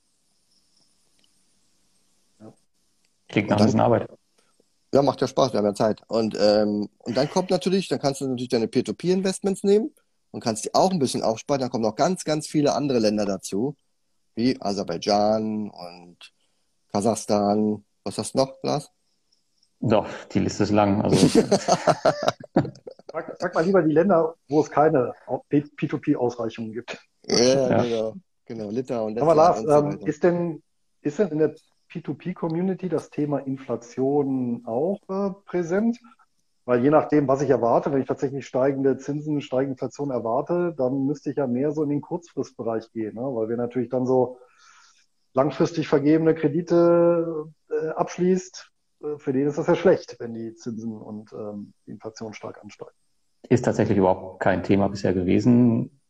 Klingt 3.28 3.50
nach 3.50 3.58
ein 3.58 3.64
bisschen 3.64 3.80
Arbeit. 3.80 4.08
Ja, 4.94 5.02
macht 5.02 5.20
ja 5.20 5.26
Spaß, 5.26 5.52
wir 5.52 5.58
haben 5.58 5.66
ja 5.66 5.74
Zeit. 5.74 6.02
Und, 6.06 6.36
ähm, 6.40 6.88
und 7.00 7.16
dann 7.16 7.28
kommt 7.28 7.50
natürlich, 7.50 7.88
dann 7.88 7.98
kannst 7.98 8.20
du 8.20 8.28
natürlich 8.28 8.48
deine 8.48 8.68
Peer-to-Peer-Investments 8.68 9.64
nehmen 9.64 9.92
und 10.30 10.38
kannst 10.38 10.64
die 10.66 10.72
auch 10.72 10.92
ein 10.92 11.00
bisschen 11.00 11.24
aufsparen. 11.24 11.60
Dann 11.60 11.70
kommen 11.70 11.82
noch 11.82 11.96
ganz, 11.96 12.22
ganz 12.22 12.46
viele 12.46 12.74
andere 12.74 13.00
Länder 13.00 13.24
dazu, 13.24 13.74
wie 14.36 14.56
Aserbaidschan 14.60 15.68
und 15.68 16.16
Kasachstan. 16.92 17.84
Was 18.04 18.18
hast 18.18 18.34
du 18.34 18.38
noch, 18.38 18.56
Lars? 18.62 18.92
Doch, 19.80 20.06
die 20.30 20.38
Liste 20.38 20.62
ist 20.62 20.70
lang. 20.70 21.02
Also. 21.02 21.26
sag, 23.12 23.36
sag, 23.40 23.52
mal 23.52 23.64
lieber 23.64 23.82
die 23.82 23.90
Länder, 23.90 24.36
wo 24.48 24.60
es 24.60 24.70
keine 24.70 25.12
P2P-Ausreichungen 25.50 26.72
gibt. 26.72 26.96
Ja, 27.26 27.36
ja, 27.36 27.82
genau. 27.82 28.14
genau. 28.44 28.70
Litauen. 28.70 29.18
Aber 29.18 29.34
Lars, 29.34 29.64
ähm, 29.68 30.06
ist 30.06 30.22
denn, 30.22 30.62
ist 31.02 31.18
denn 31.18 31.30
in 31.30 31.38
der 31.38 31.56
P2P-Community 31.94 32.88
das 32.88 33.10
Thema 33.10 33.38
Inflation 33.38 34.62
auch 34.66 34.98
äh, 35.08 35.30
präsent? 35.46 35.98
Weil 36.66 36.82
je 36.82 36.90
nachdem, 36.90 37.28
was 37.28 37.42
ich 37.42 37.50
erwarte, 37.50 37.92
wenn 37.92 38.00
ich 38.00 38.08
tatsächlich 38.08 38.46
steigende 38.46 38.96
Zinsen, 38.96 39.40
steigende 39.40 39.72
Inflation 39.72 40.10
erwarte, 40.10 40.74
dann 40.76 41.06
müsste 41.06 41.30
ich 41.30 41.36
ja 41.36 41.46
mehr 41.46 41.72
so 41.72 41.82
in 41.82 41.90
den 41.90 42.00
Kurzfristbereich 42.00 42.90
gehen, 42.92 43.14
ne? 43.14 43.20
weil 43.20 43.48
wir 43.48 43.56
natürlich 43.56 43.90
dann 43.90 44.06
so 44.06 44.38
langfristig 45.34 45.88
vergebene 45.88 46.34
Kredite 46.34 47.52
äh, 47.70 47.88
abschließt. 47.88 48.70
Äh, 49.02 49.18
für 49.18 49.32
den 49.32 49.46
ist 49.46 49.58
das 49.58 49.66
ja 49.66 49.74
schlecht, 49.74 50.16
wenn 50.20 50.32
die 50.32 50.54
Zinsen 50.54 50.96
und 50.96 51.32
ähm, 51.32 51.74
Inflation 51.86 52.32
stark 52.32 52.62
ansteigen. 52.62 52.96
Ist 53.48 53.66
tatsächlich 53.66 53.98
überhaupt 53.98 54.40
kein 54.40 54.62
Thema 54.62 54.88
bisher 54.88 55.12
gewesen, 55.12 56.00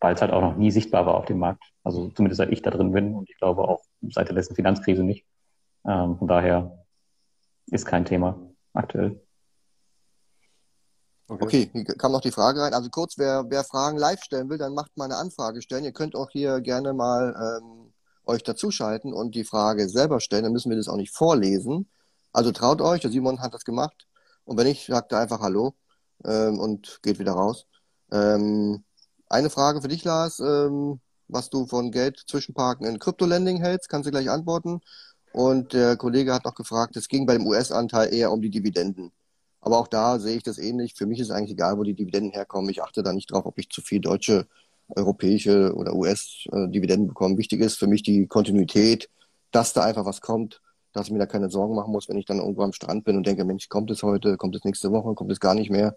weil 0.00 0.14
es 0.14 0.20
halt 0.20 0.32
auch 0.32 0.40
noch 0.40 0.56
nie 0.56 0.70
sichtbar 0.70 1.06
war 1.06 1.14
auf 1.14 1.26
dem 1.26 1.38
Markt. 1.38 1.64
Also 1.82 2.08
zumindest 2.10 2.38
seit 2.38 2.50
ich 2.50 2.62
da 2.62 2.70
drin 2.70 2.92
bin 2.92 3.14
und 3.14 3.28
ich 3.28 3.36
glaube 3.36 3.62
auch 3.62 3.82
seit 4.02 4.28
der 4.28 4.34
letzten 4.34 4.54
Finanzkrise 4.54 5.02
nicht. 5.02 5.26
Ähm, 5.86 6.16
von 6.18 6.28
daher 6.28 6.84
ist 7.66 7.86
kein 7.86 8.04
Thema 8.04 8.38
aktuell. 8.72 9.20
Okay. 11.26 11.70
okay, 11.72 11.84
kam 11.96 12.12
noch 12.12 12.20
die 12.20 12.30
Frage 12.30 12.60
rein. 12.60 12.74
Also 12.74 12.90
kurz, 12.90 13.16
wer, 13.16 13.44
wer 13.48 13.64
Fragen 13.64 13.96
live 13.96 14.22
stellen 14.22 14.50
will, 14.50 14.58
dann 14.58 14.74
macht 14.74 14.96
mal 14.96 15.06
eine 15.06 15.16
Anfrage 15.16 15.62
stellen. 15.62 15.84
Ihr 15.84 15.92
könnt 15.92 16.14
auch 16.14 16.30
hier 16.30 16.60
gerne 16.60 16.92
mal 16.92 17.34
ähm, 17.62 17.92
euch 18.26 18.42
dazuschalten 18.42 19.12
und 19.12 19.34
die 19.34 19.44
Frage 19.44 19.88
selber 19.88 20.20
stellen. 20.20 20.44
Dann 20.44 20.52
müssen 20.52 20.70
wir 20.70 20.76
das 20.76 20.88
auch 20.88 20.96
nicht 20.96 21.14
vorlesen. 21.14 21.88
Also 22.32 22.52
traut 22.52 22.80
euch, 22.82 23.00
der 23.00 23.10
Simon 23.10 23.40
hat 23.40 23.54
das 23.54 23.64
gemacht. 23.64 24.06
Und 24.44 24.58
wenn 24.58 24.66
nicht, 24.66 24.86
sagt 24.86 25.12
er 25.12 25.20
einfach 25.20 25.40
Hallo 25.40 25.74
ähm, 26.24 26.58
und 26.58 27.00
geht 27.02 27.18
wieder 27.18 27.32
raus. 27.32 27.66
Ähm, 28.12 28.84
eine 29.28 29.50
Frage 29.50 29.82
für 29.82 29.88
dich, 29.88 30.04
Lars. 30.04 30.40
Ähm, 30.40 31.00
was 31.28 31.50
du 31.50 31.66
von 31.66 31.90
Geld 31.90 32.22
zwischenparken 32.26 32.86
in 32.86 32.98
Kryptolending 32.98 33.58
hältst, 33.58 33.88
kannst 33.88 34.06
du 34.06 34.10
gleich 34.10 34.30
antworten. 34.30 34.80
Und 35.32 35.72
der 35.72 35.96
Kollege 35.96 36.32
hat 36.32 36.44
noch 36.44 36.54
gefragt, 36.54 36.96
es 36.96 37.08
ging 37.08 37.26
bei 37.26 37.32
dem 37.32 37.46
US-Anteil 37.46 38.12
eher 38.14 38.30
um 38.30 38.40
die 38.40 38.50
Dividenden. 38.50 39.10
Aber 39.60 39.78
auch 39.78 39.88
da 39.88 40.18
sehe 40.18 40.36
ich 40.36 40.42
das 40.42 40.58
ähnlich. 40.58 40.94
Für 40.94 41.06
mich 41.06 41.18
ist 41.18 41.30
eigentlich 41.30 41.52
egal, 41.52 41.78
wo 41.78 41.82
die 41.82 41.94
Dividenden 41.94 42.32
herkommen. 42.32 42.70
Ich 42.70 42.82
achte 42.82 43.02
da 43.02 43.12
nicht 43.12 43.32
drauf, 43.32 43.46
ob 43.46 43.58
ich 43.58 43.70
zu 43.70 43.80
viel 43.80 44.00
deutsche, 44.00 44.46
europäische 44.88 45.74
oder 45.74 45.94
US-Dividenden 45.94 47.08
bekomme. 47.08 47.38
Wichtig 47.38 47.60
ist 47.60 47.78
für 47.78 47.86
mich 47.86 48.02
die 48.02 48.26
Kontinuität, 48.26 49.08
dass 49.50 49.72
da 49.72 49.82
einfach 49.82 50.04
was 50.04 50.20
kommt, 50.20 50.60
dass 50.92 51.06
ich 51.06 51.12
mir 51.12 51.18
da 51.18 51.26
keine 51.26 51.48
Sorgen 51.48 51.74
machen 51.74 51.92
muss, 51.92 52.08
wenn 52.08 52.18
ich 52.18 52.26
dann 52.26 52.38
irgendwo 52.38 52.62
am 52.62 52.72
Strand 52.72 53.04
bin 53.04 53.16
und 53.16 53.26
denke, 53.26 53.44
Mensch, 53.44 53.68
kommt 53.68 53.90
es 53.90 54.02
heute, 54.02 54.36
kommt 54.36 54.54
es 54.54 54.64
nächste 54.64 54.92
Woche, 54.92 55.14
kommt 55.14 55.32
es 55.32 55.40
gar 55.40 55.54
nicht 55.54 55.70
mehr. 55.70 55.96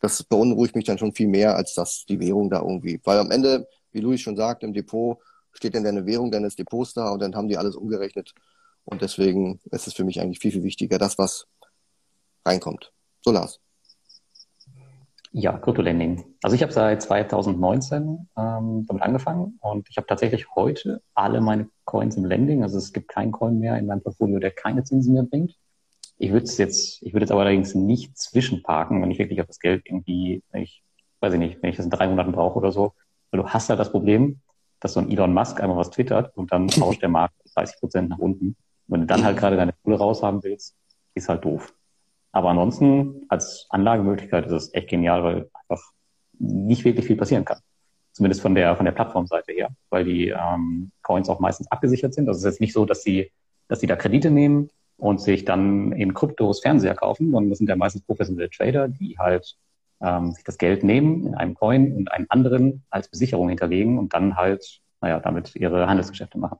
Das 0.00 0.22
beunruhigt 0.22 0.76
mich 0.76 0.84
dann 0.84 0.98
schon 0.98 1.12
viel 1.12 1.28
mehr, 1.28 1.56
als 1.56 1.74
dass 1.74 2.04
die 2.06 2.20
Währung 2.20 2.50
da 2.50 2.60
irgendwie. 2.60 3.00
Weil 3.04 3.18
am 3.18 3.30
Ende 3.30 3.66
wie 3.92 4.00
Luis 4.00 4.20
schon 4.20 4.36
sagt, 4.36 4.62
im 4.62 4.72
Depot 4.72 5.18
steht 5.52 5.74
dann 5.74 5.84
deine 5.84 6.06
Währung 6.06 6.30
deines 6.30 6.56
Depots 6.56 6.94
da 6.94 7.10
und 7.10 7.20
dann 7.20 7.34
haben 7.34 7.48
die 7.48 7.56
alles 7.56 7.76
umgerechnet. 7.76 8.32
Und 8.84 9.02
deswegen 9.02 9.60
ist 9.70 9.86
es 9.86 9.94
für 9.94 10.04
mich 10.04 10.20
eigentlich 10.20 10.38
viel, 10.38 10.52
viel 10.52 10.62
wichtiger, 10.62 10.98
das, 10.98 11.18
was 11.18 11.46
reinkommt. 12.44 12.92
So, 13.22 13.32
Lars. 13.32 13.60
Ja, 15.30 15.58
Kryptolending. 15.58 16.24
Also 16.42 16.56
ich 16.56 16.62
habe 16.62 16.72
seit 16.72 17.02
2019 17.02 18.28
ähm, 18.36 18.86
damit 18.86 19.02
angefangen 19.02 19.58
und 19.60 19.86
ich 19.90 19.98
habe 19.98 20.06
tatsächlich 20.06 20.46
heute 20.54 21.02
alle 21.14 21.42
meine 21.42 21.68
Coins 21.84 22.16
im 22.16 22.24
Lending. 22.24 22.62
Also 22.62 22.78
es 22.78 22.94
gibt 22.94 23.08
keinen 23.08 23.30
Coin 23.30 23.58
mehr 23.58 23.76
in 23.76 23.86
meinem 23.86 24.02
Portfolio, 24.02 24.38
der 24.38 24.52
keine 24.52 24.84
Zinsen 24.84 25.12
mehr 25.12 25.24
bringt. 25.24 25.54
Ich 26.18 26.32
würde 26.32 26.44
es 26.44 26.58
jetzt, 26.58 27.02
ich 27.02 27.12
würde 27.12 27.24
jetzt 27.24 27.30
aber 27.30 27.42
allerdings 27.42 27.74
nicht 27.74 28.18
zwischenparken, 28.18 29.00
wenn 29.00 29.10
ich 29.10 29.18
wirklich 29.18 29.40
auf 29.40 29.46
das 29.46 29.60
Geld 29.60 29.82
irgendwie, 29.86 30.42
wenn 30.50 30.62
ich, 30.62 30.82
weiß 31.20 31.32
ich 31.32 31.38
nicht, 31.38 31.62
wenn 31.62 31.70
ich 31.70 31.76
das 31.76 31.84
in 31.84 31.90
drei 31.90 32.08
Monaten 32.08 32.32
brauche 32.32 32.58
oder 32.58 32.72
so, 32.72 32.94
weil 33.30 33.40
du 33.40 33.48
hast 33.48 33.68
halt 33.68 33.78
das 33.78 33.92
Problem, 33.92 34.40
dass 34.80 34.94
so 34.94 35.00
ein 35.00 35.10
Elon 35.10 35.34
Musk 35.34 35.60
einmal 35.60 35.76
was 35.76 35.90
twittert 35.90 36.36
und 36.36 36.52
dann 36.52 36.68
tauscht 36.68 37.02
der 37.02 37.08
Markt 37.08 37.34
30 37.54 37.78
Prozent 37.78 38.08
nach 38.10 38.18
unten. 38.18 38.48
Und 38.48 38.56
wenn 38.88 39.00
du 39.00 39.06
dann 39.06 39.24
halt 39.24 39.36
gerade 39.36 39.56
deine 39.56 39.74
Kohle 39.82 39.98
raushaben 39.98 40.42
willst, 40.42 40.74
ist 41.14 41.28
halt 41.28 41.44
doof. 41.44 41.74
Aber 42.32 42.50
ansonsten 42.50 43.24
als 43.28 43.66
Anlagemöglichkeit 43.70 44.46
ist 44.46 44.52
es 44.52 44.74
echt 44.74 44.88
genial, 44.88 45.24
weil 45.24 45.50
einfach 45.54 45.82
nicht 46.38 46.84
wirklich 46.84 47.06
viel 47.06 47.16
passieren 47.16 47.44
kann. 47.44 47.58
Zumindest 48.12 48.42
von 48.42 48.54
der 48.54 48.76
von 48.76 48.84
der 48.84 48.92
Plattformseite 48.92 49.52
her, 49.52 49.70
weil 49.90 50.04
die 50.04 50.28
ähm, 50.28 50.90
Coins 51.02 51.28
auch 51.28 51.40
meistens 51.40 51.70
abgesichert 51.70 52.14
sind. 52.14 52.28
Also 52.28 52.38
es 52.38 52.44
ist 52.44 52.52
jetzt 52.52 52.60
nicht 52.60 52.72
so, 52.72 52.84
dass 52.84 53.02
sie 53.02 53.30
dass 53.68 53.80
sie 53.80 53.86
da 53.86 53.96
Kredite 53.96 54.30
nehmen 54.30 54.70
und 54.98 55.20
sich 55.20 55.44
dann 55.44 55.92
in 55.92 56.12
Kryptos 56.12 56.60
Fernseher 56.60 56.94
kaufen, 56.94 57.30
sondern 57.30 57.50
das 57.50 57.58
sind 57.58 57.68
ja 57.68 57.76
meistens 57.76 58.02
professionelle 58.02 58.50
Trader, 58.50 58.88
die 58.88 59.16
halt 59.18 59.56
ähm, 60.00 60.32
sich 60.32 60.44
das 60.44 60.58
Geld 60.58 60.82
nehmen 60.84 61.26
in 61.26 61.34
einem 61.34 61.54
Coin 61.54 61.94
und 61.94 62.12
einen 62.12 62.26
anderen 62.28 62.84
als 62.90 63.08
Besicherung 63.08 63.48
hinterlegen 63.48 63.98
und 63.98 64.12
dann 64.12 64.36
halt, 64.36 64.80
naja, 65.00 65.20
damit 65.20 65.54
ihre 65.54 65.86
Handelsgeschäfte 65.86 66.38
machen. 66.38 66.58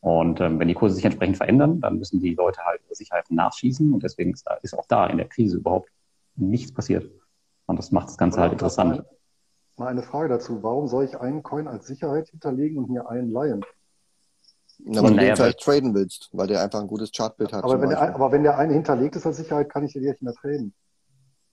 Und 0.00 0.40
ähm, 0.40 0.60
wenn 0.60 0.68
die 0.68 0.74
Kurse 0.74 0.94
sich 0.94 1.04
entsprechend 1.04 1.38
verändern, 1.38 1.80
dann 1.80 1.98
müssen 1.98 2.20
die 2.20 2.34
Leute 2.34 2.60
halt 2.64 2.80
Sicherheiten 2.90 3.34
nachschießen 3.34 3.92
und 3.92 4.02
deswegen 4.02 4.32
ist, 4.32 4.46
da, 4.46 4.54
ist 4.62 4.78
auch 4.78 4.86
da 4.86 5.06
in 5.06 5.16
der 5.16 5.28
Krise 5.28 5.56
überhaupt 5.56 5.90
nichts 6.36 6.72
passiert. 6.72 7.10
Und 7.66 7.78
das 7.78 7.90
macht 7.90 8.08
das 8.08 8.18
Ganze 8.18 8.40
halt 8.40 8.52
interessant. 8.52 9.02
Mal 9.76 9.88
eine 9.88 10.02
Frage 10.02 10.28
dazu. 10.28 10.62
Warum 10.62 10.86
soll 10.86 11.04
ich 11.04 11.18
einen 11.18 11.42
Coin 11.42 11.66
als 11.66 11.86
Sicherheit 11.86 12.28
hinterlegen 12.28 12.78
und 12.78 12.90
mir 12.90 13.08
einen 13.08 13.30
leihen? 13.30 13.64
Na, 14.78 15.02
weil 15.02 15.10
du 15.10 15.16
naja, 15.16 15.28
den 15.28 15.36
vielleicht 15.36 15.60
traden 15.60 15.94
willst, 15.94 16.30
weil 16.32 16.46
der 16.46 16.62
einfach 16.62 16.80
ein 16.80 16.86
gutes 16.86 17.10
Chartbild 17.12 17.52
hat. 17.52 17.64
Aber 17.64 17.80
wenn, 17.80 17.90
der, 17.90 18.14
aber 18.14 18.32
wenn 18.32 18.42
der 18.42 18.58
eine 18.58 18.72
hinterlegt 18.72 19.16
ist 19.16 19.26
als 19.26 19.36
Sicherheit, 19.36 19.68
kann 19.68 19.84
ich 19.84 19.92
den 19.92 20.02
nicht 20.04 20.22
mehr 20.22 20.34
traden. 20.34 20.72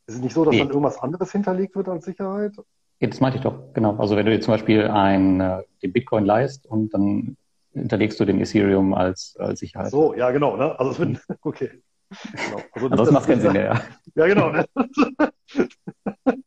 Ist 0.07 0.15
es 0.15 0.21
nicht 0.21 0.34
so, 0.34 0.45
dass 0.45 0.53
nee. 0.53 0.59
dann 0.59 0.69
irgendwas 0.69 0.99
anderes 0.99 1.32
hinterlegt 1.32 1.76
wird 1.76 1.89
als 1.89 2.05
Sicherheit? 2.05 2.53
Ja, 2.99 3.07
das 3.07 3.19
meinte 3.19 3.38
ich 3.38 3.43
doch, 3.43 3.73
genau. 3.73 3.95
Also 3.97 4.15
wenn 4.15 4.26
du 4.26 4.32
dir 4.32 4.41
zum 4.41 4.53
Beispiel 4.53 4.88
ein, 4.88 5.41
äh, 5.41 5.63
den 5.82 5.91
Bitcoin 5.91 6.26
leist 6.26 6.65
und 6.67 6.93
dann 6.93 7.38
hinterlegst 7.73 8.19
du 8.19 8.26
den 8.26 8.39
Ethereum 8.39 8.93
als, 8.93 9.36
als 9.38 9.59
Sicherheit. 9.59 9.91
so, 9.91 10.13
ja 10.13 10.32
genau, 10.32 10.55
ne? 10.55 10.80
Also 10.80 10.91
es 10.91 10.99
wird, 10.99 11.19
okay. 11.41 11.82
Genau. 12.09 12.61
Also 12.71 12.89
das, 12.89 12.99
das 12.99 13.11
macht 13.11 13.28
keinen 13.28 13.41
Sinn 13.41 13.53
mehr, 13.53 13.65
ja. 13.65 13.82
Ja, 14.15 14.28
genau. 14.28 14.49
Ne? 14.51 14.65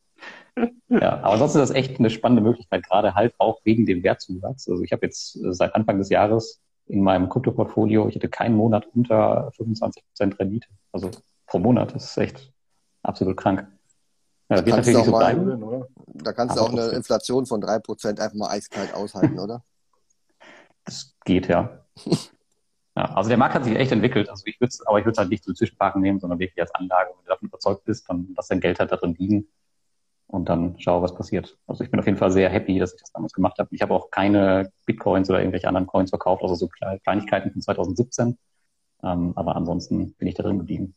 ja, 0.89 1.19
aber 1.21 1.37
sonst 1.37 1.55
ist 1.55 1.69
das 1.69 1.71
echt 1.71 1.99
eine 1.99 2.09
spannende 2.09 2.41
Möglichkeit, 2.41 2.83
gerade 2.83 3.13
halt 3.13 3.35
auch 3.37 3.59
wegen 3.63 3.85
dem 3.85 4.03
Wertzusatz. 4.03 4.67
Also 4.67 4.81
ich 4.81 4.91
habe 4.91 5.05
jetzt 5.05 5.35
äh, 5.35 5.53
seit 5.53 5.75
Anfang 5.75 5.99
des 5.99 6.09
Jahres 6.09 6.61
in 6.89 7.03
meinem 7.03 7.29
Krypto-Portfolio, 7.29 8.07
ich 8.07 8.15
hatte 8.15 8.29
keinen 8.29 8.55
Monat 8.55 8.87
unter 8.95 9.51
25% 9.57 10.39
Rendite. 10.39 10.67
Also 10.91 11.11
pro 11.45 11.59
Monat, 11.59 11.93
das 11.95 12.05
ist 12.05 12.17
echt 12.17 12.51
absolut 13.03 13.37
krank. 13.37 13.67
Ja, 14.49 14.61
da, 14.61 14.63
kannst 14.63 14.91
so 14.91 15.11
mal, 15.11 15.35
bleiben, 15.35 15.85
da 16.15 16.33
kannst 16.33 16.57
du 16.57 16.61
auch 16.61 16.71
eine 16.71 16.87
Inflation 16.87 17.45
von 17.45 17.61
3% 17.61 18.19
einfach 18.19 18.33
mal 18.33 18.49
eiskalt 18.49 18.93
aushalten, 18.95 19.37
oder? 19.37 19.63
Das 20.83 21.15
geht, 21.23 21.47
ja. 21.47 21.85
ja. 22.95 23.05
Also 23.13 23.29
der 23.29 23.37
Markt 23.37 23.53
hat 23.53 23.63
sich 23.63 23.75
echt 23.75 23.91
entwickelt. 23.91 24.27
Also 24.27 24.43
ich 24.47 24.59
würde 24.59 24.73
aber 24.87 24.97
ich 24.97 25.05
würde 25.05 25.11
es 25.11 25.17
halt 25.19 25.29
nicht 25.29 25.43
zum 25.43 25.55
Zwischenparken 25.55 26.01
nehmen, 26.01 26.19
sondern 26.19 26.39
wirklich 26.39 26.59
als 26.59 26.73
Anlage. 26.73 27.11
Wenn 27.11 27.25
du 27.25 27.29
davon 27.29 27.47
überzeugt 27.47 27.85
bist, 27.85 28.09
dann 28.09 28.33
lass 28.35 28.47
dein 28.47 28.59
Geld 28.59 28.79
halt 28.79 28.91
da 28.91 28.95
drin 28.95 29.13
liegen 29.19 29.47
und 30.29 30.47
dann 30.47 30.75
schau, 30.77 31.01
was 31.01 31.15
passiert. 31.15 31.57
Also 31.65 31.83
ich 31.83 31.89
bin 31.89 31.99
auf 31.99 32.05
jeden 32.05 32.17
Fall 32.17 32.31
sehr 32.31 32.49
happy, 32.49 32.77
dass 32.77 32.93
ich 32.93 33.01
das 33.01 33.11
damals 33.11 33.33
gemacht 33.33 33.57
habe. 33.57 33.69
Ich 33.71 33.81
habe 33.81 33.95
auch 33.95 34.11
keine 34.11 34.71
Bitcoins 34.85 35.27
oder 35.29 35.39
irgendwelche 35.39 35.67
anderen 35.67 35.87
Coins 35.87 36.11
verkauft, 36.11 36.43
also 36.43 36.53
so 36.53 36.69
Kleinigkeiten 37.03 37.51
von 37.51 37.61
2017. 37.61 38.37
Ähm, 39.03 39.33
aber 39.35 39.55
ansonsten 39.55 40.13
bin 40.13 40.27
ich 40.27 40.35
da 40.35 40.43
drin 40.43 40.59
geblieben. 40.59 40.93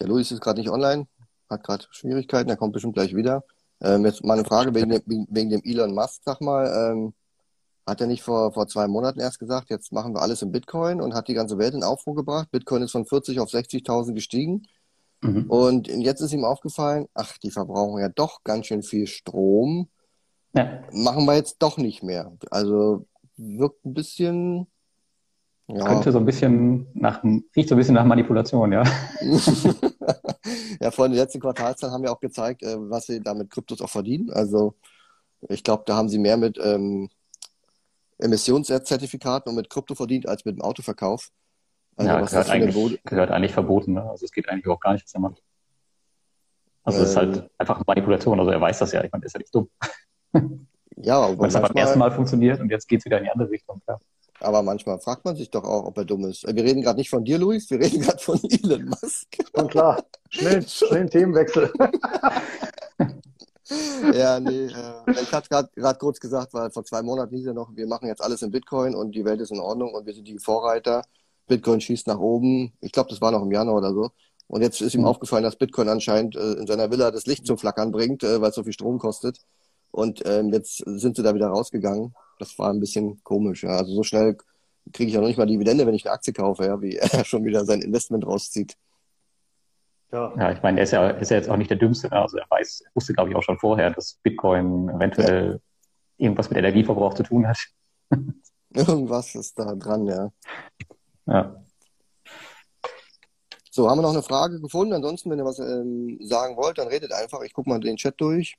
Der 0.00 0.06
Luis 0.06 0.30
ist 0.30 0.42
gerade 0.42 0.60
nicht 0.60 0.68
online, 0.68 1.06
hat 1.48 1.64
gerade 1.64 1.86
Schwierigkeiten, 1.90 2.50
er 2.50 2.56
kommt 2.56 2.74
bestimmt 2.74 2.94
gleich 2.94 3.16
wieder. 3.16 3.42
Ähm, 3.80 4.04
jetzt 4.04 4.22
mal 4.22 4.34
eine 4.34 4.44
Frage 4.44 4.74
wegen 4.74 4.90
dem, 4.90 5.26
wegen 5.30 5.50
dem 5.50 5.62
Elon 5.64 5.94
Musk, 5.94 6.20
sag 6.24 6.42
mal. 6.42 6.66
Ähm, 6.66 7.14
hat 7.86 8.02
er 8.02 8.06
nicht 8.06 8.22
vor, 8.22 8.52
vor 8.52 8.68
zwei 8.68 8.86
Monaten 8.86 9.18
erst 9.18 9.38
gesagt, 9.38 9.70
jetzt 9.70 9.92
machen 9.92 10.14
wir 10.14 10.20
alles 10.20 10.42
in 10.42 10.52
Bitcoin 10.52 11.00
und 11.00 11.14
hat 11.14 11.28
die 11.28 11.34
ganze 11.34 11.56
Welt 11.56 11.74
in 11.74 11.82
Aufruhr 11.82 12.14
gebracht? 12.14 12.50
Bitcoin 12.50 12.82
ist 12.82 12.92
von 12.92 13.06
40 13.06 13.40
auf 13.40 13.48
60.000 13.48 14.12
gestiegen. 14.12 14.66
Mhm. 15.22 15.44
Und 15.48 15.88
jetzt 15.88 16.20
ist 16.20 16.32
ihm 16.32 16.44
aufgefallen, 16.44 17.06
ach, 17.14 17.38
die 17.38 17.50
verbrauchen 17.50 18.00
ja 18.00 18.08
doch 18.08 18.42
ganz 18.44 18.66
schön 18.66 18.82
viel 18.82 19.06
Strom. 19.06 19.88
Ja. 20.54 20.82
Machen 20.92 21.24
wir 21.24 21.36
jetzt 21.36 21.56
doch 21.60 21.78
nicht 21.78 22.02
mehr. 22.02 22.36
Also 22.50 23.06
wirkt 23.36 23.84
ein 23.86 23.94
bisschen. 23.94 24.66
Ja. 25.68 25.86
Könnte 25.86 26.12
so 26.12 26.18
ein 26.18 26.26
bisschen 26.26 26.88
nach, 26.92 27.22
riecht 27.56 27.68
so 27.68 27.76
ein 27.76 27.78
bisschen 27.78 27.94
nach 27.94 28.04
Manipulation, 28.04 28.72
ja. 28.72 28.82
ja, 30.80 30.90
vor 30.90 31.08
den 31.08 31.16
letzten 31.16 31.40
Quartalzahlen 31.40 31.94
haben 31.94 32.04
ja 32.04 32.10
auch 32.10 32.20
gezeigt, 32.20 32.62
äh, 32.62 32.76
was 32.90 33.06
sie 33.06 33.20
damit 33.20 33.48
Kryptos 33.48 33.80
auch 33.80 33.88
verdienen. 33.88 34.30
Also 34.30 34.74
ich 35.48 35.62
glaube, 35.62 35.84
da 35.86 35.96
haben 35.96 36.08
sie 36.08 36.18
mehr 36.18 36.36
mit 36.36 36.58
ähm, 36.62 37.08
Emissionszertifikaten 38.18 39.50
und 39.50 39.56
mit 39.56 39.70
Krypto 39.70 39.94
verdient 39.94 40.28
als 40.28 40.44
mit 40.44 40.56
dem 40.56 40.62
Autoverkauf. 40.62 41.30
Also 42.08 42.20
ja, 42.20 42.20
gehört 42.20 42.50
eigentlich, 42.50 43.04
gehört 43.04 43.30
eigentlich 43.30 43.52
verboten. 43.52 43.94
Ne? 43.94 44.02
Also 44.08 44.24
es 44.24 44.32
geht 44.32 44.48
eigentlich 44.48 44.68
auch 44.68 44.80
gar 44.80 44.92
nicht, 44.92 45.04
was 45.04 45.14
er 45.14 45.20
macht. 45.20 45.42
Also 46.84 47.02
es 47.02 47.10
ist 47.10 47.16
halt 47.16 47.36
ähm. 47.36 47.48
einfach 47.58 47.82
Manipulation. 47.86 48.38
Also 48.38 48.50
er 48.50 48.60
weiß 48.60 48.78
das 48.78 48.92
ja. 48.92 49.04
Ich 49.04 49.12
meine, 49.12 49.24
er 49.24 49.26
ist 49.26 49.34
ja 49.34 49.38
nicht 49.38 49.54
dumm. 49.54 49.68
Ja, 50.96 51.20
aber 51.20 51.38
Weil 51.38 51.48
es 51.48 51.54
hat 51.54 51.62
beim 51.62 51.76
ersten 51.76 51.98
Mal 51.98 52.12
funktioniert 52.12 52.60
und 52.60 52.70
jetzt 52.70 52.86
geht 52.86 53.00
es 53.00 53.04
wieder 53.06 53.18
in 53.18 53.24
die 53.24 53.30
andere 53.30 53.50
Richtung. 53.50 53.80
Klar. 53.84 53.98
Aber 54.40 54.62
manchmal 54.62 54.98
fragt 54.98 55.24
man 55.24 55.36
sich 55.36 55.50
doch 55.50 55.64
auch, 55.64 55.84
ob 55.86 55.96
er 55.96 56.04
dumm 56.04 56.24
ist. 56.26 56.44
Wir 56.46 56.62
reden 56.62 56.82
gerade 56.82 56.98
nicht 56.98 57.10
von 57.10 57.24
dir, 57.24 57.38
Luis, 57.38 57.70
wir 57.70 57.80
reden 57.80 58.02
gerade 58.02 58.18
von 58.18 58.38
Elon 58.42 58.86
Musk. 58.86 59.28
Schon 59.56 59.68
klar. 59.68 60.04
Schnell, 60.30 60.62
schnell 60.68 61.08
Themenwechsel. 61.08 61.72
ja, 64.12 64.40
nee. 64.40 64.66
Äh, 64.66 65.22
ich 65.22 65.32
hatte 65.32 65.48
gerade 65.48 65.98
kurz 65.98 66.18
gesagt, 66.18 66.52
weil 66.54 66.70
vor 66.70 66.84
zwei 66.84 67.02
Monaten 67.02 67.34
hieß 67.34 67.46
ja 67.46 67.52
noch, 67.52 67.74
wir 67.74 67.86
machen 67.86 68.08
jetzt 68.08 68.22
alles 68.22 68.42
in 68.42 68.50
Bitcoin 68.50 68.94
und 68.94 69.12
die 69.12 69.24
Welt 69.24 69.40
ist 69.40 69.52
in 69.52 69.60
Ordnung 69.60 69.94
und 69.94 70.06
wir 70.06 70.14
sind 70.14 70.26
die 70.26 70.38
Vorreiter. 70.38 71.02
Bitcoin 71.52 71.82
schießt 71.82 72.06
nach 72.06 72.18
oben. 72.18 72.72
Ich 72.80 72.92
glaube, 72.92 73.10
das 73.10 73.20
war 73.20 73.30
noch 73.30 73.42
im 73.42 73.52
Januar 73.52 73.76
oder 73.76 73.92
so. 73.92 74.10
Und 74.46 74.62
jetzt 74.62 74.80
ist 74.80 74.94
ihm 74.94 75.02
mhm. 75.02 75.06
aufgefallen, 75.06 75.44
dass 75.44 75.56
Bitcoin 75.56 75.88
anscheinend 75.88 76.34
äh, 76.34 76.52
in 76.52 76.66
seiner 76.66 76.90
Villa 76.90 77.10
das 77.10 77.26
Licht 77.26 77.46
zum 77.46 77.58
Flackern 77.58 77.92
bringt, 77.92 78.22
äh, 78.22 78.40
weil 78.40 78.50
es 78.50 78.54
so 78.54 78.64
viel 78.64 78.72
Strom 78.72 78.98
kostet. 78.98 79.38
Und 79.90 80.22
ähm, 80.24 80.50
jetzt 80.50 80.78
sind 80.86 81.16
sie 81.16 81.22
da 81.22 81.34
wieder 81.34 81.48
rausgegangen. 81.48 82.14
Das 82.38 82.58
war 82.58 82.70
ein 82.70 82.80
bisschen 82.80 83.22
komisch. 83.22 83.64
Ja. 83.64 83.76
Also 83.76 83.92
so 83.92 84.02
schnell 84.02 84.38
kriege 84.92 85.08
ich 85.08 85.14
ja 85.14 85.20
noch 85.20 85.28
nicht 85.28 85.36
mal 85.36 85.46
Dividende, 85.46 85.86
wenn 85.86 85.94
ich 85.94 86.06
eine 86.06 86.14
Aktie 86.14 86.32
kaufe, 86.32 86.64
ja, 86.64 86.80
wie 86.80 86.96
er 86.96 87.24
schon 87.24 87.44
wieder 87.44 87.66
sein 87.66 87.82
Investment 87.82 88.26
rauszieht. 88.26 88.76
Ja, 90.10 90.32
ja 90.36 90.52
ich 90.52 90.62
meine, 90.62 90.80
er 90.80 90.84
ist 90.84 90.92
ja, 90.92 91.08
ist 91.10 91.30
ja 91.30 91.36
jetzt 91.36 91.50
auch 91.50 91.58
nicht 91.58 91.70
der 91.70 91.76
Dümmste. 91.76 92.08
Ne? 92.08 92.20
Also 92.20 92.38
er 92.38 92.46
weiß, 92.48 92.84
er 92.86 92.90
wusste, 92.94 93.12
glaube 93.12 93.30
ich, 93.30 93.36
auch 93.36 93.42
schon 93.42 93.58
vorher, 93.58 93.90
dass 93.90 94.18
Bitcoin 94.22 94.88
eventuell 94.88 95.60
ja. 96.16 96.24
irgendwas 96.24 96.48
mit 96.48 96.58
Energieverbrauch 96.58 97.14
zu 97.14 97.22
tun 97.22 97.46
hat. 97.46 97.58
Irgendwas 98.74 99.34
ist 99.34 99.58
da 99.58 99.74
dran, 99.74 100.06
ja. 100.06 100.30
Ja. 101.26 101.62
So, 103.70 103.88
haben 103.88 103.98
wir 103.98 104.02
noch 104.02 104.12
eine 104.12 104.22
Frage 104.22 104.60
gefunden? 104.60 104.92
Ansonsten, 104.92 105.30
wenn 105.30 105.38
ihr 105.38 105.46
was 105.46 105.58
ähm, 105.58 106.18
sagen 106.20 106.56
wollt, 106.56 106.76
dann 106.76 106.88
redet 106.88 107.12
einfach. 107.12 107.40
Ich 107.42 107.54
gucke 107.54 107.70
mal 107.70 107.80
den 107.80 107.96
Chat 107.96 108.20
durch. 108.20 108.56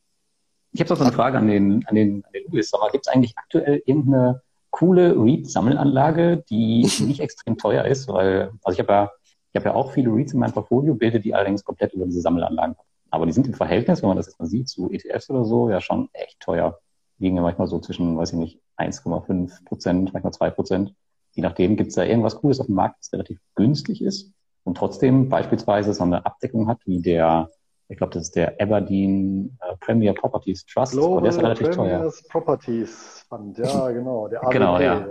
Ich 0.71 0.79
habe 0.79 0.89
noch 0.89 0.97
so 0.97 1.03
eine 1.03 1.13
Frage 1.13 1.37
an 1.37 1.47
den, 1.47 1.85
an 1.85 1.93
den, 1.93 2.25
an 2.25 2.31
den 2.33 2.51
Louis. 2.51 2.71
Gibt 2.91 3.05
es 3.05 3.13
eigentlich 3.13 3.37
aktuell 3.37 3.83
irgendeine 3.85 4.41
coole 4.71 5.15
Read-Sammelanlage, 5.15 6.43
die 6.49 6.81
nicht 6.81 7.19
extrem 7.19 7.59
teuer 7.59 7.85
ist? 7.85 8.07
Weil, 8.07 8.51
also 8.63 8.73
ich 8.75 8.79
habe 8.79 8.91
ja, 8.91 9.11
ich 9.51 9.55
habe 9.55 9.69
ja 9.69 9.75
auch 9.75 9.91
viele 9.91 10.11
Reads 10.11 10.33
in 10.33 10.39
meinem 10.39 10.53
Portfolio, 10.53 10.95
bilde 10.95 11.19
die 11.19 11.35
allerdings 11.35 11.63
komplett 11.63 11.93
über 11.93 12.05
diese 12.05 12.21
Sammelanlagen. 12.21 12.75
Aber 13.11 13.27
die 13.27 13.33
sind 13.33 13.45
im 13.45 13.53
Verhältnis, 13.53 14.01
wenn 14.01 14.07
man 14.07 14.17
das 14.17 14.25
jetzt 14.25 14.39
mal 14.39 14.47
sieht, 14.47 14.67
zu 14.67 14.89
ETFs 14.89 15.29
oder 15.29 15.45
so, 15.45 15.69
ja 15.69 15.79
schon 15.79 16.09
echt 16.13 16.39
teuer. 16.39 16.79
Liegen 17.19 17.35
ja 17.35 17.43
manchmal 17.43 17.67
so 17.67 17.77
zwischen, 17.77 18.17
weiß 18.17 18.33
ich 18.33 18.39
nicht, 18.39 18.59
1,5 18.77 19.63
Prozent, 19.65 20.11
manchmal 20.11 20.33
2 20.33 20.49
Prozent. 20.49 20.95
Je 21.33 21.43
nachdem 21.43 21.75
gibt 21.75 21.89
es 21.89 21.95
da 21.95 22.03
irgendwas 22.03 22.35
Cooles 22.37 22.59
auf 22.59 22.67
dem 22.67 22.75
Markt, 22.75 22.99
das 22.99 23.13
relativ 23.13 23.39
günstig 23.55 24.01
ist 24.01 24.31
und 24.63 24.77
trotzdem 24.77 25.29
beispielsweise 25.29 25.93
so 25.93 26.03
eine 26.03 26.25
Abdeckung 26.25 26.67
hat, 26.67 26.79
wie 26.85 27.01
der 27.01 27.49
ich 27.89 27.97
glaube, 27.97 28.13
das 28.13 28.23
ist 28.23 28.35
der 28.35 28.59
Aberdeen 28.59 29.57
äh, 29.61 29.75
Premier 29.77 30.13
Properties 30.13 30.65
Trust. 30.65 30.93
Global 30.93 31.21
der 31.21 31.29
ist 31.29 31.37
relativ 31.37 31.69
Premiers 31.71 32.21
teuer. 32.21 32.29
Properties 32.29 33.25
Fund, 33.27 33.57
ja, 33.57 33.91
genau. 33.91 34.27
Der 34.27 34.41
ABP, 34.41 34.53
genau, 34.53 34.79
ja. 34.79 35.05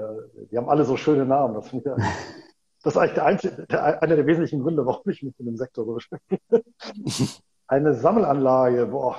Die 0.51 0.57
haben 0.57 0.69
alle 0.69 0.85
so 0.85 0.97
schöne 0.97 1.25
Namen. 1.25 1.55
Das, 1.55 1.73
ich, 1.73 1.83
das 2.83 2.95
ist 2.95 2.97
eigentlich 2.97 3.15
der 3.15 3.27
einzige, 3.27 3.67
der, 3.67 4.03
einer 4.03 4.17
der 4.17 4.27
wesentlichen 4.27 4.63
Gründe, 4.63 4.85
warum 4.87 5.09
ich 5.11 5.23
mich 5.23 5.39
in 5.39 5.47
dem 5.47 5.57
Sektor 5.57 5.85
so 5.85 5.95
beschäftige. 5.95 6.41
Eine 7.69 7.95
Sammelanlage, 7.95 8.87
boah. 8.87 9.17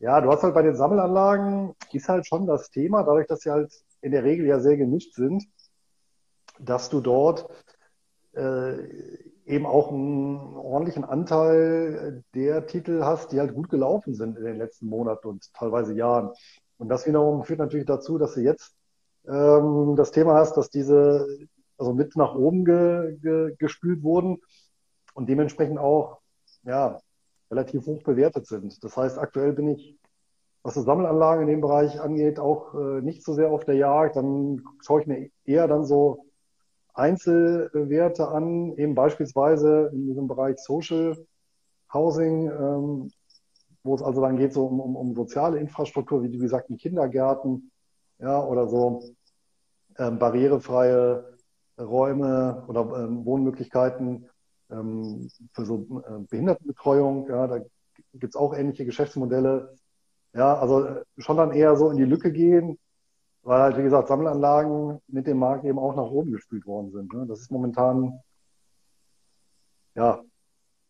Ja, 0.00 0.20
du 0.20 0.30
hast 0.30 0.42
halt 0.42 0.54
bei 0.54 0.62
den 0.62 0.74
Sammelanlagen, 0.74 1.74
ist 1.92 2.08
halt 2.08 2.26
schon 2.26 2.46
das 2.46 2.70
Thema, 2.70 3.02
dadurch, 3.02 3.26
dass 3.26 3.40
sie 3.40 3.50
halt 3.50 3.72
in 4.00 4.12
der 4.12 4.24
Regel 4.24 4.46
ja 4.46 4.60
sehr 4.60 4.76
gemischt 4.76 5.14
sind, 5.14 5.44
dass 6.60 6.90
du 6.90 7.00
dort 7.00 7.48
äh, 8.34 8.74
eben 9.46 9.66
auch 9.66 9.90
einen 9.90 10.56
ordentlichen 10.56 11.04
Anteil 11.04 12.22
der 12.34 12.66
Titel 12.66 13.02
hast, 13.02 13.32
die 13.32 13.40
halt 13.40 13.54
gut 13.54 13.70
gelaufen 13.70 14.14
sind 14.14 14.36
in 14.36 14.44
den 14.44 14.58
letzten 14.58 14.86
Monaten 14.86 15.28
und 15.28 15.52
teilweise 15.54 15.94
Jahren. 15.94 16.30
Und 16.76 16.88
das 16.88 17.06
wiederum 17.06 17.44
führt 17.44 17.58
natürlich 17.58 17.86
dazu, 17.86 18.18
dass 18.18 18.34
du 18.34 18.40
jetzt 18.40 18.74
ähm, 19.26 19.94
das 19.96 20.10
Thema 20.10 20.34
hast, 20.34 20.56
dass 20.56 20.70
diese 20.70 21.48
also 21.78 21.92
mit 21.94 22.16
nach 22.16 22.34
oben 22.34 22.64
ge, 22.64 23.16
ge, 23.22 23.54
gespült 23.58 24.02
wurden 24.02 24.38
und 25.14 25.28
dementsprechend 25.28 25.78
auch 25.78 26.18
ja, 26.64 27.00
relativ 27.50 27.86
hoch 27.86 28.02
bewertet 28.02 28.46
sind. 28.46 28.82
Das 28.82 28.96
heißt, 28.96 29.18
aktuell 29.18 29.52
bin 29.52 29.68
ich, 29.68 29.96
was 30.62 30.74
die 30.74 30.82
Sammelanlagen 30.82 31.42
in 31.42 31.48
dem 31.48 31.60
Bereich 31.60 32.00
angeht, 32.00 32.40
auch 32.40 32.74
äh, 32.74 33.00
nicht 33.00 33.24
so 33.24 33.32
sehr 33.32 33.50
auf 33.50 33.64
der 33.64 33.76
Jagd. 33.76 34.16
Dann 34.16 34.62
schaue 34.82 35.00
ich 35.00 35.06
mir 35.06 35.30
eher 35.44 35.68
dann 35.68 35.84
so 35.84 36.26
Einzelwerte 36.98 38.28
an, 38.28 38.72
eben 38.76 38.94
beispielsweise 38.94 39.90
in 39.92 40.06
diesem 40.06 40.26
Bereich 40.26 40.58
Social 40.58 41.16
Housing, 41.92 42.50
ähm, 42.50 43.10
wo 43.82 43.94
es 43.94 44.02
also 44.02 44.20
dann 44.20 44.36
geht 44.36 44.52
so 44.52 44.66
um, 44.66 44.80
um, 44.80 44.96
um 44.96 45.14
soziale 45.14 45.58
Infrastruktur, 45.58 46.22
wie, 46.22 46.32
wie 46.32 46.38
gesagt, 46.38 46.68
in 46.70 46.76
Kindergärten, 46.76 47.70
ja, 48.18 48.44
oder 48.44 48.68
so 48.68 49.02
ähm, 49.96 50.18
barrierefreie 50.18 51.38
Räume 51.78 52.64
oder 52.66 52.80
ähm, 53.04 53.24
Wohnmöglichkeiten 53.24 54.28
ähm, 54.70 55.30
für 55.52 55.64
so 55.64 56.02
äh, 56.06 56.18
Behindertenbetreuung, 56.28 57.28
ja, 57.28 57.46
da 57.46 57.58
gibt 58.14 58.34
es 58.34 58.36
auch 58.36 58.54
ähnliche 58.54 58.84
Geschäftsmodelle. 58.84 59.76
Ja, 60.34 60.58
also 60.58 60.84
äh, 60.84 61.04
schon 61.18 61.36
dann 61.36 61.52
eher 61.52 61.76
so 61.76 61.90
in 61.90 61.96
die 61.96 62.04
Lücke 62.04 62.32
gehen, 62.32 62.78
weil 63.48 63.62
halt, 63.62 63.78
wie 63.78 63.82
gesagt, 63.82 64.08
Sammelanlagen 64.08 65.00
mit 65.08 65.26
dem 65.26 65.38
Markt 65.38 65.64
eben 65.64 65.78
auch 65.78 65.96
nach 65.96 66.10
oben 66.10 66.32
gespült 66.32 66.66
worden 66.66 66.92
sind. 66.92 67.14
Ne? 67.14 67.24
Das 67.26 67.40
ist 67.40 67.50
momentan, 67.50 68.20
ja. 69.94 70.22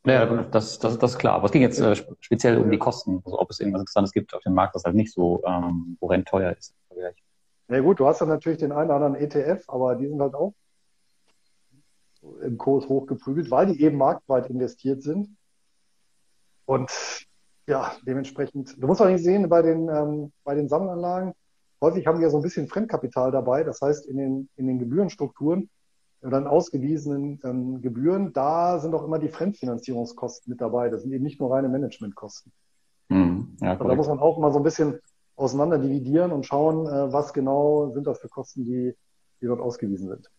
Ja, 0.05 0.27
das, 0.43 0.81
das, 0.81 0.99
das 0.99 1.13
ist 1.13 1.19
klar. 1.19 1.35
Aber 1.35 1.47
es 1.47 1.53
ging 1.53 1.63
jetzt 1.63 1.79
äh, 1.79 1.95
speziell 1.95 2.59
um 2.59 2.69
die 2.69 2.79
Kosten. 2.79 3.23
Also 3.25 3.39
ob 3.39 3.49
es 3.51 3.61
irgendwas 3.61 3.83
Interessantes 3.83 4.13
gibt 4.13 4.35
auf 4.35 4.43
dem 4.43 4.55
Markt, 4.55 4.75
das 4.75 4.83
halt 4.83 4.97
nicht 4.97 5.13
so 5.13 5.41
ähm, 5.47 5.99
horrend 6.01 6.27
teuer 6.27 6.51
ist. 6.51 6.75
Ja 7.69 7.81
gut, 7.81 8.01
du 8.01 8.07
hast 8.07 8.23
dann 8.23 8.29
natürlich 8.29 8.59
den 8.59 8.73
einen 8.73 8.91
oder 8.91 9.05
anderen 9.05 9.15
ETF, 9.15 9.63
aber 9.69 9.95
die 9.95 10.09
sind 10.09 10.21
halt 10.21 10.35
auch 10.35 10.53
im 12.43 12.59
Kurs 12.59 12.89
hochgeprügelt, 12.89 13.53
weil 13.53 13.67
die 13.67 13.81
eben 13.83 13.97
marktweit 13.99 14.51
investiert 14.51 15.03
sind. 15.03 15.37
Und 16.65 16.91
ja, 17.69 17.93
dementsprechend, 18.05 18.83
du 18.83 18.87
musst 18.89 19.01
auch 19.01 19.09
nicht 19.09 19.23
sehen, 19.23 19.49
bei 19.49 19.63
den, 19.63 19.89
ähm, 19.89 20.33
bei 20.43 20.57
den 20.57 20.69
Sammelanlagen, 20.69 21.35
häufig 21.81 22.07
haben 22.07 22.19
die 22.19 22.25
ja 22.25 22.31
so 22.31 22.39
ein 22.39 22.43
bisschen 22.43 22.69
Fremdkapital 22.69 23.31
dabei. 23.31 23.65
Das 23.65 23.81
heißt, 23.81 24.07
in 24.07 24.17
den, 24.17 24.49
in 24.57 24.67
den 24.67 24.79
Gebührenstrukturen 24.79 25.69
und 26.21 26.31
dann 26.31 26.47
ausgewiesenen 26.47 27.41
ähm, 27.45 27.81
Gebühren, 27.81 28.33
da 28.33 28.79
sind 28.79 28.95
auch 28.95 29.05
immer 29.05 29.19
die 29.19 29.29
Fremdfinanzierungskosten 29.29 30.51
mit 30.51 30.61
dabei. 30.61 30.89
Das 30.89 31.03
sind 31.03 31.13
eben 31.13 31.25
nicht 31.25 31.41
nur 31.41 31.53
reine 31.53 31.69
Managementkosten. 31.69 32.53
Mhm. 33.09 33.57
Ja, 33.61 33.73
also 33.73 33.85
da 33.85 33.95
muss 33.95 34.09
man 34.09 34.19
auch 34.19 34.37
immer 34.37 34.51
so 34.51 34.59
ein 34.59 34.65
bisschen 34.65 34.99
auseinander 35.37 35.79
dividieren 35.79 36.33
und 36.33 36.45
schauen, 36.45 36.87
äh, 36.87 37.13
was 37.13 37.33
genau 37.33 37.91
sind 37.93 38.07
das 38.07 38.19
für 38.19 38.29
Kosten, 38.29 38.65
die, 38.65 38.95
die 39.41 39.47
dort 39.47 39.61
ausgewiesen 39.61 40.09
sind. 40.09 40.31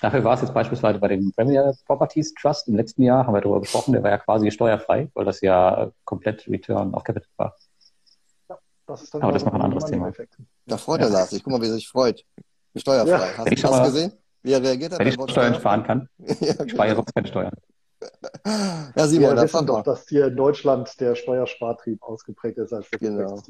Dafür 0.00 0.22
war 0.24 0.34
es 0.34 0.42
jetzt 0.42 0.52
beispielsweise 0.52 0.98
bei 0.98 1.08
dem 1.08 1.32
Premier 1.32 1.74
Properties 1.86 2.34
Trust 2.34 2.68
im 2.68 2.76
letzten 2.76 3.02
Jahr, 3.02 3.26
haben 3.26 3.32
wir 3.32 3.40
darüber 3.40 3.60
gesprochen, 3.60 3.92
der 3.92 4.02
war 4.02 4.10
ja 4.10 4.18
quasi 4.18 4.50
steuerfrei, 4.50 5.08
weil 5.14 5.24
das 5.24 5.40
ja 5.40 5.90
komplett 6.04 6.46
Return 6.48 6.92
auf 6.92 7.02
Capital 7.02 7.30
war. 7.38 7.56
Das 8.86 9.02
ist 9.02 9.12
dann 9.12 9.22
Aber 9.22 9.32
das 9.32 9.42
ist 9.42 9.46
noch 9.46 9.54
ein 9.54 9.62
anderes 9.62 9.84
Thema. 9.84 10.08
Effekt. 10.08 10.36
Da 10.66 10.76
freut 10.76 11.00
er 11.00 11.10
sich. 11.26 11.42
Guck 11.42 11.52
mal, 11.52 11.60
wie 11.60 11.66
er 11.66 11.72
sich 11.72 11.88
freut. 11.88 12.24
Steuerfrei. 12.74 13.10
Ja. 13.10 13.38
Hast, 13.38 13.50
du 13.50 13.56
das 13.56 13.86
gesehen? 13.86 14.12
Wie 14.42 14.52
er 14.52 14.62
reagiert 14.62 14.92
hat? 14.92 15.00
Wenn 15.00 15.08
ich 15.08 15.14
Steuern 15.14 15.54
sparen 15.54 15.82
kann. 15.82 16.08
ja, 16.18 16.52
genau. 16.52 16.68
Spare 16.68 17.04
keine 17.14 17.26
Steuern. 17.26 17.52
Ja, 18.44 19.06
Simon, 19.06 19.36
Wir 19.36 19.42
wissen 19.42 19.66
doch, 19.66 19.82
dass 19.82 20.06
hier 20.06 20.26
in 20.26 20.36
Deutschland 20.36 21.00
der 21.00 21.14
Steuerspartrieb 21.14 22.02
ausgeprägt 22.02 22.58
ist 22.58 22.72
als 22.72 22.88
genau. 22.90 23.42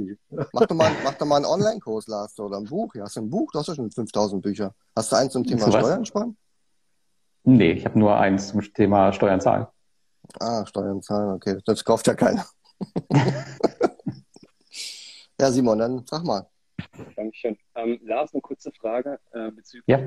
mach, 0.53 0.67
doch 0.67 0.77
mal, 0.77 0.91
mach 1.05 1.15
doch 1.15 1.27
mal 1.27 1.37
einen 1.37 1.45
Online-Kurs, 1.45 2.07
Lars, 2.07 2.39
oder 2.39 2.57
ein 2.57 2.65
Buch. 2.65 2.95
Ja, 2.95 3.03
hast 3.03 3.17
du 3.17 3.23
ein 3.23 3.31
Buch? 3.31 3.51
Du 3.53 3.59
hast 3.59 3.67
ja 3.67 3.75
schon 3.75 3.91
5000 3.91 4.41
Bücher. 4.41 4.73
Hast 4.95 5.13
du 5.13 5.17
eins 5.17 5.33
zum 5.33 5.45
Thema 5.45 5.69
Steuern 5.69 6.05
sparen? 6.05 6.37
Nee, 7.43 7.73
ich 7.73 7.85
habe 7.85 7.99
nur 7.99 8.17
eins 8.17 8.49
zum 8.49 8.63
Thema 8.73 9.13
Steuern 9.13 9.41
zahlen. 9.41 9.67
Ah, 10.41 10.65
Steuern 10.65 11.03
zahlen, 11.03 11.35
okay. 11.35 11.59
Das 11.65 11.85
kauft 11.85 12.07
ja 12.07 12.15
keiner. 12.15 12.47
Ja, 15.41 15.51
Simon, 15.51 15.79
dann 15.79 16.03
sag 16.07 16.25
mal. 16.25 16.47
Dankeschön. 17.15 17.59
Ähm, 17.75 17.99
Lars, 18.03 18.33
eine 18.33 18.41
kurze 18.41 18.73
Frage 18.73 19.19
äh, 19.33 19.51
bezüglich 19.51 19.85
ja. 19.87 19.99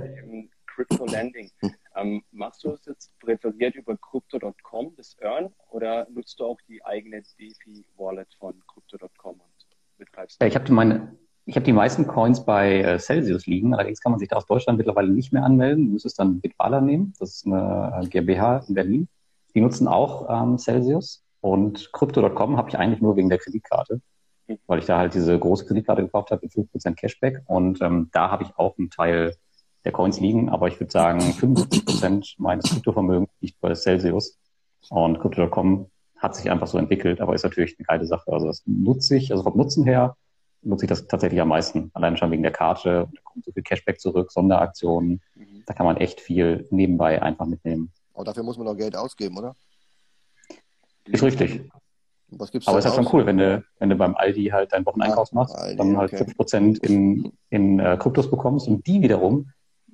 Crypto 0.65 1.05
Landing. 1.05 1.51
Ähm, 1.95 2.23
machst 2.31 2.63
du 2.63 2.71
es 2.71 2.85
jetzt 2.85 3.19
präferiert 3.19 3.75
über 3.75 3.97
Crypto.com 3.97 4.93
das 4.95 5.17
Earn 5.19 5.53
oder 5.69 6.07
nutzt 6.09 6.39
du 6.39 6.45
auch 6.45 6.57
die 6.67 6.83
eigene 6.85 7.21
DeFi-Wallet 7.21 8.33
von 8.39 8.53
Crypto.com 8.67 9.33
und 9.33 9.67
betreibst? 9.97 10.41
Ja, 10.41 10.47
ich 10.47 10.55
habe 10.55 10.71
meine, 10.71 11.17
ich 11.45 11.55
habe 11.55 11.65
die 11.65 11.73
meisten 11.73 12.07
Coins 12.07 12.45
bei 12.45 12.81
äh, 12.81 12.99
Celsius 12.99 13.45
liegen, 13.45 13.73
allerdings 13.73 13.99
kann 13.99 14.13
man 14.13 14.19
sich 14.19 14.29
da 14.29 14.37
aus 14.37 14.45
Deutschland 14.45 14.77
mittlerweile 14.77 15.09
nicht 15.09 15.33
mehr 15.33 15.43
anmelden. 15.43 15.87
Du 15.87 15.93
müsstest 15.93 16.19
dann 16.19 16.39
Bitwala 16.39 16.79
nehmen, 16.79 17.13
das 17.19 17.35
ist 17.35 17.45
eine 17.45 18.01
äh, 18.01 18.07
GmbH 18.07 18.63
in 18.67 18.73
Berlin. 18.73 19.09
Die 19.53 19.61
nutzen 19.61 19.87
auch 19.87 20.29
ähm, 20.29 20.57
Celsius 20.57 21.23
und 21.41 21.91
Crypto.com 21.91 22.55
habe 22.55 22.69
ich 22.69 22.77
eigentlich 22.77 23.01
nur 23.01 23.15
wegen 23.17 23.29
der 23.29 23.39
Kreditkarte. 23.39 23.99
Weil 24.67 24.79
ich 24.79 24.85
da 24.85 24.97
halt 24.97 25.13
diese 25.13 25.37
große 25.37 25.65
Kreditkarte 25.65 26.03
gekauft 26.03 26.31
habe 26.31 26.41
mit 26.43 26.53
5% 26.53 26.95
Cashback 26.95 27.43
und 27.45 27.81
ähm, 27.81 28.09
da 28.11 28.31
habe 28.31 28.43
ich 28.43 28.57
auch 28.57 28.77
einen 28.77 28.89
Teil 28.89 29.35
der 29.85 29.91
Coins 29.91 30.19
liegen, 30.19 30.49
aber 30.49 30.67
ich 30.67 30.79
würde 30.79 30.91
sagen, 30.91 31.19
55% 31.19 32.35
meines 32.37 32.69
Kryptovermögens 32.69 33.29
liegt 33.39 33.59
bei 33.61 33.73
Celsius. 33.73 34.37
Und 34.89 35.19
Crypto.com 35.19 35.89
hat 36.17 36.35
sich 36.35 36.51
einfach 36.51 36.67
so 36.67 36.77
entwickelt, 36.77 37.21
aber 37.21 37.33
ist 37.33 37.43
natürlich 37.43 37.77
eine 37.77 37.85
geile 37.85 38.05
Sache. 38.05 38.31
Also 38.31 38.47
das 38.47 38.63
nutze 38.65 39.15
ich, 39.15 39.31
also 39.31 39.43
vom 39.43 39.57
Nutzen 39.57 39.85
her 39.85 40.17
nutze 40.61 40.85
ich 40.85 40.89
das 40.89 41.07
tatsächlich 41.07 41.39
am 41.39 41.47
meisten. 41.47 41.91
Allein 41.93 42.17
schon 42.17 42.31
wegen 42.31 42.43
der 42.43 42.51
Karte, 42.51 43.07
da 43.13 43.21
kommt 43.23 43.45
so 43.45 43.51
viel 43.51 43.63
Cashback 43.63 43.99
zurück, 43.99 44.31
Sonderaktionen. 44.31 45.21
Mhm. 45.35 45.63
Da 45.65 45.73
kann 45.73 45.85
man 45.85 45.97
echt 45.97 46.19
viel 46.19 46.67
nebenbei 46.71 47.21
einfach 47.21 47.45
mitnehmen. 47.45 47.91
Aber 48.13 48.25
dafür 48.25 48.43
muss 48.43 48.57
man 48.57 48.65
noch 48.65 48.75
Geld 48.75 48.97
ausgeben, 48.97 49.37
oder? 49.37 49.55
Ist 51.05 51.23
richtig. 51.23 51.69
Was 52.31 52.51
gibt's 52.51 52.67
Aber 52.67 52.79
ist 52.79 52.85
halt 52.85 52.95
schon 52.95 53.09
cool, 53.11 53.25
wenn 53.25 53.37
du, 53.37 53.63
wenn 53.79 53.89
du 53.89 53.95
beim 53.95 54.15
Aldi 54.15 54.45
halt 54.47 54.71
deinen 54.71 54.85
Wocheneinkauf 54.85 55.31
machst, 55.31 55.55
Aldi, 55.55 55.77
dann 55.77 55.97
halt 55.97 56.13
okay. 56.13 56.23
5% 56.23 56.83
in, 56.83 57.31
in 57.49 57.79
äh, 57.79 57.97
Kryptos 57.97 58.29
bekommst 58.29 58.67
und 58.67 58.85
die 58.85 59.01
wiederum 59.01 59.51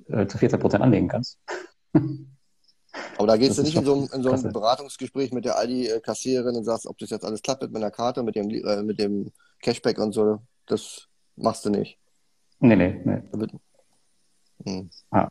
äh, 0.08 0.26
zu 0.26 0.36
14 0.38 0.60
Prozent 0.60 0.82
anlegen 0.82 1.08
kannst. 1.08 1.38
Aber 3.18 3.26
da 3.26 3.36
gehst 3.36 3.50
das 3.50 3.56
du 3.56 3.62
nicht 3.62 3.76
in 3.76 3.84
so, 3.84 4.08
in 4.12 4.22
so 4.22 4.30
ein 4.30 4.52
Beratungsgespräch 4.52 5.32
mit 5.32 5.44
der 5.44 5.58
Aldi-Kassiererin 5.58 6.56
und 6.56 6.64
sagst, 6.64 6.86
ob 6.86 6.98
das 6.98 7.10
jetzt 7.10 7.24
alles 7.24 7.42
klappt 7.42 7.62
mit 7.62 7.72
meiner 7.72 7.90
Karte, 7.90 8.22
mit 8.22 8.36
dem, 8.36 8.50
äh, 8.50 8.82
mit 8.82 8.98
dem 9.00 9.32
Cashback 9.62 9.98
und 9.98 10.12
so. 10.12 10.40
Das 10.66 11.08
machst 11.36 11.64
du 11.64 11.70
nicht. 11.70 11.98
Nee, 12.60 12.76
nee, 12.76 13.00
nee. 13.04 13.22
Hm. 14.64 14.90
Ja. 15.12 15.28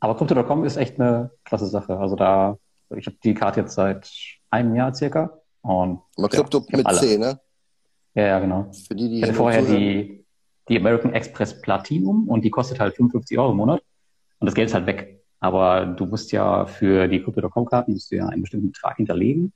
Aber 0.00 0.16
Crypto.com 0.16 0.64
ist 0.64 0.76
echt 0.76 1.00
eine 1.00 1.30
klasse 1.44 1.66
Sache. 1.66 1.98
Also 1.98 2.16
da, 2.16 2.58
ich 2.94 3.06
habe 3.06 3.16
die 3.22 3.34
Karte 3.34 3.60
jetzt 3.60 3.74
seit 3.74 4.10
einem 4.50 4.74
Jahr 4.74 4.94
circa. 4.94 5.40
Und, 5.66 6.00
Aber 6.16 6.28
Krypto 6.28 6.64
ja, 6.68 6.76
mit 6.76 6.86
alle. 6.86 6.98
C, 6.98 7.18
ne? 7.18 7.40
Ja, 8.14 8.26
ja, 8.26 8.38
genau. 8.38 8.70
Für 8.86 8.94
die, 8.94 9.08
die 9.08 9.16
ich 9.16 9.22
hatte 9.24 9.34
vorher 9.34 9.62
die, 9.62 10.24
die 10.68 10.78
American 10.78 11.12
Express 11.12 11.60
Platinum 11.60 12.28
und 12.28 12.44
die 12.44 12.50
kostet 12.50 12.78
halt 12.78 12.94
55 12.94 13.36
Euro 13.38 13.50
im 13.50 13.56
Monat. 13.56 13.82
Und 14.38 14.46
das 14.46 14.54
Geld 14.54 14.68
ist 14.68 14.74
halt 14.74 14.86
weg. 14.86 15.24
Aber 15.40 15.86
du 15.86 16.06
musst 16.06 16.32
ja 16.32 16.66
für 16.66 17.08
die 17.08 17.22
Crypto.com-Karten 17.22 17.92
musst 17.92 18.10
du 18.10 18.16
ja 18.16 18.28
einen 18.28 18.42
bestimmten 18.42 18.72
Betrag 18.72 18.96
hinterlegen 18.96 19.52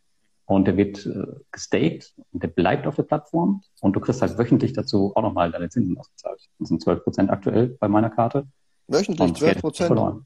und 0.47 0.67
der 0.67 0.77
wird 0.77 1.07
äh, 1.07 1.27
gestaked 1.53 2.13
und 2.33 2.43
der 2.43 2.49
bleibt 2.49 2.87
auf 2.87 2.97
der 2.97 3.05
Plattform 3.05 3.63
und 3.81 3.95
du 3.95 4.01
kriegst 4.01 4.21
halt 4.21 4.37
wöchentlich 4.37 4.73
dazu 4.73 5.13
auch 5.15 5.23
nochmal 5.23 5.53
deine 5.53 5.69
Zinsen 5.69 5.97
ausgezahlt. 5.97 6.41
Das 6.59 6.69
sind 6.69 6.83
12 6.83 7.05
Prozent 7.05 7.31
aktuell 7.31 7.69
bei 7.69 7.89
meiner 7.89 8.11
Karte. 8.11 8.47
Wöchentlich 8.89 9.35
12 9.35 9.61
Prozent? 9.61 10.25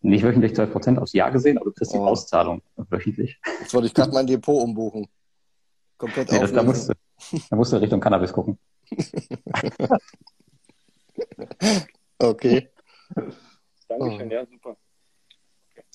Nicht 0.00 0.22
wöchentlich 0.22 0.54
12 0.54 0.72
Prozent 0.72 0.98
aufs 0.98 1.12
Jahr 1.12 1.30
gesehen, 1.30 1.58
aber 1.58 1.66
du 1.66 1.72
kriegst 1.72 1.92
oh. 1.92 1.98
die 1.98 2.02
Auszahlung 2.02 2.62
wöchentlich. 2.76 3.40
Jetzt 3.60 3.74
wollte 3.74 3.88
ich 3.88 3.94
gerade 3.94 4.12
mein 4.12 4.26
Depot 4.26 4.62
umbuchen. 4.62 5.08
Komplett 5.96 6.30
nee, 6.30 6.38
das, 6.38 6.52
da, 6.52 6.62
musst 6.62 6.88
du, 6.88 6.94
da 7.50 7.56
musst 7.56 7.72
du 7.72 7.76
Richtung 7.78 7.98
Cannabis 8.00 8.32
gucken. 8.32 8.58
okay. 12.18 12.70
Dankeschön, 13.88 14.28
oh. 14.28 14.32
ja, 14.32 14.46
super. 14.46 14.76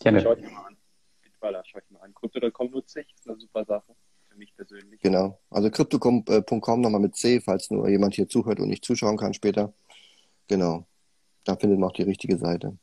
Gerne. 0.01 0.21
Schaut 0.21 0.41
mir 0.41 0.49
mal 0.49 0.65
an. 0.65 0.77
Bitwala, 1.23 1.63
schaut 1.63 1.83
mir 1.89 1.99
mal 1.99 2.03
an. 2.03 2.13
Crypto.com 2.13 2.71
nutze 2.71 2.99
ich, 3.01 3.13
ist 3.13 3.29
eine 3.29 3.39
super 3.39 3.63
Sache. 3.63 3.95
Für 4.27 4.37
mich 4.37 4.53
persönlich. 4.53 4.99
Genau. 4.99 5.39
Also 5.49 5.69
Crypto.com 5.69 6.25
äh, 6.27 6.41
nochmal 6.77 6.99
mit 6.99 7.15
C, 7.15 7.39
falls 7.39 7.71
nur 7.71 7.87
jemand 7.87 8.15
hier 8.15 8.27
zuhört 8.27 8.59
und 8.59 8.67
nicht 8.67 8.83
zuschauen 8.83 9.15
kann 9.15 9.33
später. 9.33 9.73
Genau. 10.49 10.85
Da 11.45 11.55
findet 11.55 11.79
man 11.79 11.89
auch 11.89 11.93
die 11.93 12.03
richtige 12.03 12.37
Seite. 12.37 12.77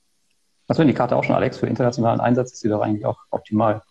Du 0.76 0.84
die 0.84 0.94
Karte 0.94 1.16
auch 1.16 1.24
schon, 1.24 1.34
Alex? 1.34 1.58
Für 1.58 1.66
internationalen 1.66 2.20
Einsatz 2.20 2.52
ist 2.52 2.64
die 2.64 2.68
doch 2.68 2.80
eigentlich 2.80 3.04
auch 3.04 3.18
optimal. 3.30 3.82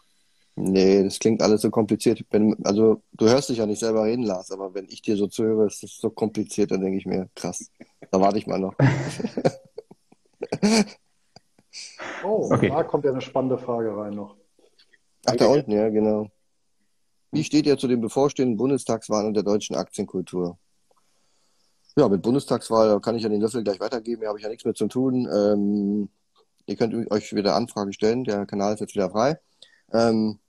Nee, 0.56 1.04
das 1.04 1.20
klingt 1.20 1.42
alles 1.42 1.62
so 1.62 1.70
kompliziert. 1.70 2.26
Wenn, 2.32 2.56
also, 2.66 3.02
du 3.14 3.28
hörst 3.28 3.50
dich 3.50 3.58
ja 3.58 3.66
nicht 3.66 3.80
selber 3.80 4.04
reden, 4.04 4.24
Lars, 4.24 4.52
aber 4.52 4.74
wenn 4.74 4.88
ich 4.90 5.02
dir 5.02 5.16
so 5.16 5.28
zuhöre, 5.28 5.68
ist 5.68 5.84
das 5.84 5.98
so 5.98 6.10
kompliziert, 6.10 6.72
dann 6.72 6.82
denke 6.82 6.98
ich 6.98 7.06
mir, 7.06 7.30
krass, 7.36 7.70
da 8.12 8.20
warte 8.20 8.38
ich 8.38 8.48
mal 8.48 8.60
noch. 8.60 8.76
Oh, 12.24 12.50
okay. 12.52 12.70
da 12.70 12.84
kommt 12.84 13.06
ja 13.06 13.12
eine 13.12 13.22
spannende 13.22 13.58
Frage 13.58 13.96
rein 13.96 14.14
noch. 14.14 14.36
Ach, 15.26 15.36
da 15.36 15.48
unten, 15.48 15.72
ja, 15.72 15.90
genau. 15.90 16.28
Wie 17.32 17.44
steht 17.44 17.66
ihr 17.68 17.78
zu 17.78 17.88
den 17.88 18.02
bevorstehenden 18.02 18.58
Bundestagswahlen 18.58 19.28
und 19.28 19.34
der 19.36 19.44
deutschen 19.44 19.76
Aktienkultur? 19.76 20.58
Ja, 21.96 22.10
mit 22.10 22.22
Bundestagswahl 22.22 23.00
kann 23.02 23.16
ich 23.16 23.24
ja 23.24 23.30
den 23.30 23.42
Löffel 23.42 23.64
gleich 23.64 23.80
weitergeben. 23.80 24.22
Hier 24.22 24.30
habe 24.30 24.40
ich 24.40 24.44
ja 24.44 24.50
nichts 24.50 24.66
mehr 24.66 24.74
zu 24.74 24.88
tun. 24.88 25.28
Ähm, 25.32 26.10
ihr 26.70 26.76
könnt 26.76 26.94
euch 27.12 27.34
wieder 27.36 27.56
Anfragen 27.56 27.94
stellen. 27.94 28.24
Der 28.24 28.46
Kanal 28.46 28.74
ist 28.74 28.80
jetzt 28.80 28.96
wieder 28.96 29.10
frei. 29.10 29.40
Ähm, 29.92 30.40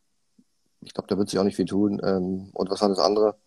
ich 0.83 0.95
glaube, 0.95 1.09
da 1.09 1.18
wird 1.18 1.31
sich 1.31 1.39
auch 1.39 1.45
nicht 1.45 1.57
viel 1.57 1.66
tun. 1.66 2.01
Ähm, 2.05 2.51
und 2.53 2.71
was 2.71 2.81
war 2.83 2.89
das 2.89 2.99
andere? 2.99 3.39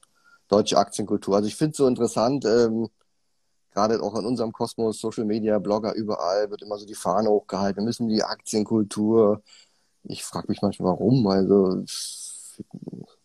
Deutsche 0.49 0.77
Aktienkultur. 0.77 1.35
Also 1.35 1.47
ich 1.47 1.55
finde 1.55 1.71
es 1.71 1.77
so 1.77 1.87
interessant. 1.87 2.45
Ähm, 2.45 2.89
gerade 3.71 4.01
auch 4.01 4.15
in 4.19 4.25
unserem 4.25 4.51
Kosmos, 4.51 4.99
Social 4.99 5.25
Media, 5.25 5.59
Blogger, 5.59 5.93
überall 5.93 6.49
wird 6.51 6.63
immer 6.63 6.77
so 6.77 6.85
die 6.85 6.95
Fahne 6.95 7.29
hochgehalten. 7.29 7.81
Wir 7.83 7.85
müssen 7.85 8.09
die 8.09 8.23
Aktienkultur. 8.23 9.43
Ich 10.03 10.23
frage 10.23 10.47
mich 10.49 10.61
manchmal, 10.61 10.93
warum. 10.93 11.25
Also 11.27 11.83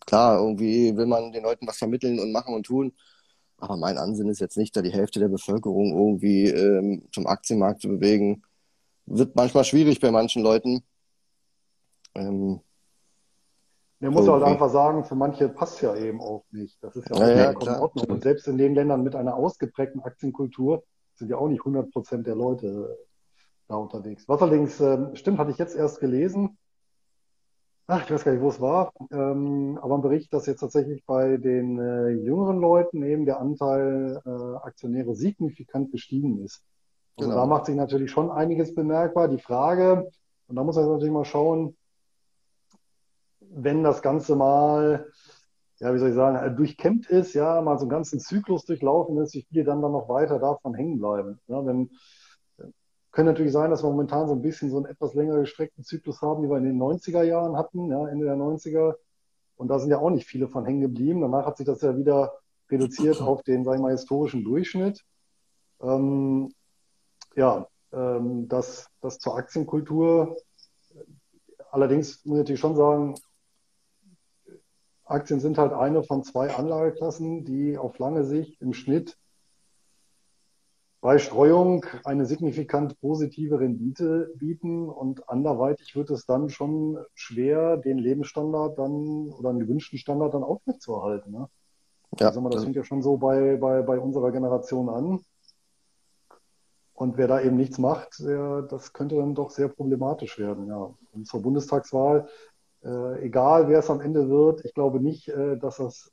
klar, 0.05 0.39
irgendwie 0.39 0.95
will 0.95 1.05
man 1.07 1.31
den 1.31 1.43
Leuten 1.43 1.67
was 1.67 1.77
vermitteln 1.77 2.19
und 2.19 2.31
machen 2.31 2.53
und 2.55 2.65
tun. 2.65 2.93
Aber 3.57 3.77
mein 3.77 3.97
Ansinn 3.97 4.29
ist 4.29 4.39
jetzt 4.39 4.57
nicht, 4.57 4.75
da 4.75 4.81
die 4.81 4.91
Hälfte 4.93 5.19
der 5.19 5.27
Bevölkerung 5.27 5.91
irgendwie 5.91 6.45
ähm, 6.47 7.03
zum 7.11 7.27
Aktienmarkt 7.27 7.81
zu 7.81 7.89
bewegen. 7.89 8.43
Wird 9.11 9.35
manchmal 9.35 9.63
schwierig 9.63 9.99
bei 9.99 10.11
manchen 10.11 10.43
Leuten. 10.43 10.83
Ähm, 12.15 12.61
der 14.01 14.11
muss 14.11 14.27
halt 14.29 14.43
einfach 14.43 14.69
sagen, 14.69 15.03
für 15.03 15.15
manche 15.15 15.49
passt 15.49 15.81
ja 15.81 15.95
eben 15.95 16.21
auch 16.21 16.45
nicht. 16.51 16.81
Das 16.81 16.95
ist 16.95 17.09
ja 17.09 17.15
auch 17.15 17.19
ja, 17.19 17.29
ja, 17.29 17.51
in 17.51 17.67
Ordnung. 17.81 18.05
Und 18.07 18.23
selbst 18.23 18.47
in 18.47 18.57
den 18.57 18.73
Ländern 18.73 19.03
mit 19.03 19.15
einer 19.15 19.35
ausgeprägten 19.35 20.01
Aktienkultur 20.01 20.83
sind 21.15 21.29
ja 21.29 21.37
auch 21.37 21.49
nicht 21.49 21.61
100 21.61 21.91
Prozent 21.91 22.27
der 22.27 22.35
Leute 22.35 22.97
da 23.67 23.75
unterwegs. 23.75 24.27
Was 24.27 24.41
allerdings 24.41 24.79
äh, 24.79 25.15
stimmt, 25.15 25.39
hatte 25.39 25.51
ich 25.51 25.57
jetzt 25.57 25.75
erst 25.75 25.99
gelesen. 25.99 26.57
Ach, 27.87 28.03
ich 28.05 28.11
weiß 28.11 28.23
gar 28.23 28.31
nicht, 28.31 28.41
wo 28.41 28.49
es 28.49 28.61
war. 28.61 28.93
Ähm, 29.11 29.79
aber 29.81 29.95
ein 29.95 30.01
Bericht, 30.01 30.31
dass 30.31 30.45
jetzt 30.45 30.59
tatsächlich 30.59 31.03
bei 31.05 31.37
den 31.37 31.79
äh, 31.79 32.09
jüngeren 32.09 32.59
Leuten 32.59 33.03
eben 33.03 33.25
der 33.25 33.39
Anteil 33.39 34.21
äh, 34.25 34.65
Aktionäre 34.65 35.15
signifikant 35.15 35.91
gestiegen 35.91 36.43
ist. 36.45 36.63
Also 37.19 37.31
genau. 37.31 37.41
da 37.41 37.45
macht 37.47 37.65
sich 37.65 37.75
natürlich 37.75 38.11
schon 38.11 38.31
einiges 38.31 38.73
bemerkbar. 38.73 39.27
Die 39.27 39.39
Frage, 39.39 40.09
und 40.47 40.55
da 40.55 40.63
muss 40.63 40.77
man 40.77 40.87
natürlich 40.87 41.13
mal 41.13 41.25
schauen, 41.25 41.75
wenn 43.41 43.83
das 43.83 44.01
Ganze 44.01 44.35
mal, 44.35 45.07
ja, 45.79 45.93
wie 45.93 45.99
soll 45.99 46.09
ich 46.09 46.15
sagen, 46.15 46.55
durchkämmt 46.55 47.09
ist, 47.09 47.33
ja, 47.33 47.61
mal 47.61 47.77
so 47.77 47.83
einen 47.83 47.89
ganzen 47.89 48.19
Zyklus 48.19 48.63
durchlaufen 48.65 49.17
ist, 49.17 49.33
wie 49.33 49.45
viele 49.49 49.65
dann, 49.65 49.81
dann 49.81 49.91
noch 49.91 50.07
weiter 50.07 50.39
davon 50.39 50.73
hängen 50.73 50.99
bleiben. 50.99 51.39
Ja, 51.47 51.65
wenn, 51.65 51.89
könnte 53.11 53.31
natürlich 53.31 53.51
sein, 53.53 53.69
dass 53.69 53.83
wir 53.83 53.89
momentan 53.89 54.27
so 54.27 54.33
ein 54.33 54.41
bisschen 54.41 54.69
so 54.69 54.77
einen 54.77 54.85
etwas 54.85 55.13
länger 55.13 55.39
gestreckten 55.39 55.83
Zyklus 55.83 56.21
haben, 56.21 56.43
wie 56.43 56.49
wir 56.49 56.57
in 56.57 56.63
den 56.63 56.81
90er 56.81 57.23
Jahren 57.23 57.57
hatten, 57.57 57.89
ja, 57.89 58.07
Ende 58.07 58.25
der 58.25 58.35
90er. 58.35 58.95
Und 59.57 59.67
da 59.67 59.79
sind 59.79 59.89
ja 59.89 59.97
auch 59.97 60.09
nicht 60.09 60.25
viele 60.25 60.47
von 60.47 60.63
hängen 60.63 60.81
geblieben. 60.81 61.19
Danach 61.19 61.45
hat 61.45 61.57
sich 61.57 61.65
das 61.65 61.81
ja 61.81 61.97
wieder 61.97 62.33
reduziert 62.69 63.21
auf 63.21 63.43
den, 63.43 63.65
sagen 63.65 63.79
wir 63.79 63.87
mal, 63.87 63.91
historischen 63.91 64.43
Durchschnitt. 64.45 65.03
Ähm, 65.81 66.53
ja, 67.39 67.67
ähm, 67.93 68.49
das, 68.49 68.89
das 69.01 69.17
zur 69.17 69.37
Aktienkultur. 69.37 70.35
Allerdings 71.71 72.25
muss 72.25 72.35
ich 72.35 72.41
natürlich 72.41 72.59
schon 72.59 72.75
sagen, 72.75 73.15
Aktien 75.05 75.39
sind 75.39 75.57
halt 75.57 75.71
eine 75.71 76.03
von 76.03 76.23
zwei 76.23 76.53
Anlageklassen, 76.53 77.45
die 77.45 77.77
auf 77.77 77.97
lange 77.97 78.25
Sicht 78.25 78.61
im 78.61 78.73
Schnitt 78.73 79.17
bei 81.01 81.17
Streuung 81.17 81.85
eine 82.03 82.25
signifikant 82.25 82.99
positive 82.99 83.57
Rendite 83.61 84.33
bieten 84.35 84.89
und 84.89 85.29
anderweitig 85.29 85.95
wird 85.95 86.09
es 86.09 86.25
dann 86.25 86.49
schon 86.49 86.97
schwer, 87.13 87.77
den 87.77 87.97
Lebensstandard 87.97 88.77
dann 88.77 89.29
oder 89.29 89.49
einen 89.49 89.59
gewünschten 89.59 89.97
Standard 89.97 90.33
dann 90.33 90.43
aufrechtzuerhalten. 90.43 91.31
Ne? 91.31 91.47
Ja, 92.19 92.27
also 92.27 92.49
das 92.49 92.65
fängt 92.65 92.75
ja 92.75 92.83
schon 92.83 93.01
so 93.01 93.15
bei, 93.15 93.55
bei, 93.55 93.81
bei 93.81 93.97
unserer 93.97 94.33
Generation 94.33 94.89
an. 94.89 95.21
Und 96.99 97.17
wer 97.17 97.27
da 97.27 97.39
eben 97.39 97.55
nichts 97.55 97.77
macht, 97.77 98.19
der, 98.19 98.63
das 98.63 98.91
könnte 98.91 99.15
dann 99.15 99.33
doch 99.33 99.51
sehr 99.51 99.69
problematisch 99.69 100.37
werden. 100.37 100.67
Ja. 100.67 100.93
Und 101.13 101.27
zur 101.27 101.41
Bundestagswahl 101.41 102.27
äh, 102.83 103.25
egal 103.25 103.67
wer 103.67 103.79
es 103.79 103.89
am 103.89 104.01
Ende 104.01 104.29
wird, 104.29 104.63
ich 104.63 104.73
glaube 104.73 104.99
nicht, 104.99 105.27
äh, 105.27 105.57
dass 105.57 105.77
das 105.77 106.11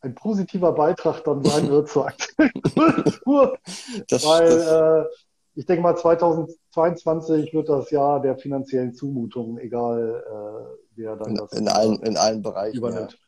ein 0.00 0.14
positiver 0.14 0.72
Beitrag 0.72 1.22
dann 1.24 1.44
sein 1.44 1.68
wird 1.70 1.88
zur 1.88 2.06
aktuellen 2.06 2.62
Kultur. 2.74 3.58
Das, 4.08 4.24
weil 4.24 4.48
das... 4.48 4.66
Äh, 4.66 5.08
ich 5.54 5.66
denke 5.66 5.82
mal, 5.82 5.96
2022 5.96 7.52
wird 7.52 7.68
das 7.68 7.90
Jahr 7.90 8.22
der 8.22 8.38
finanziellen 8.38 8.94
Zumutungen, 8.94 9.58
egal 9.58 10.24
äh, 10.26 10.76
wer 10.96 11.16
dann 11.16 11.30
in, 11.30 11.34
das 11.36 11.52
in 11.52 11.68
allen, 11.68 12.02
in 12.02 12.16
allen 12.16 12.40
Bereichen. 12.40 12.78
übernimmt. 12.78 13.12
Ja. 13.12 13.18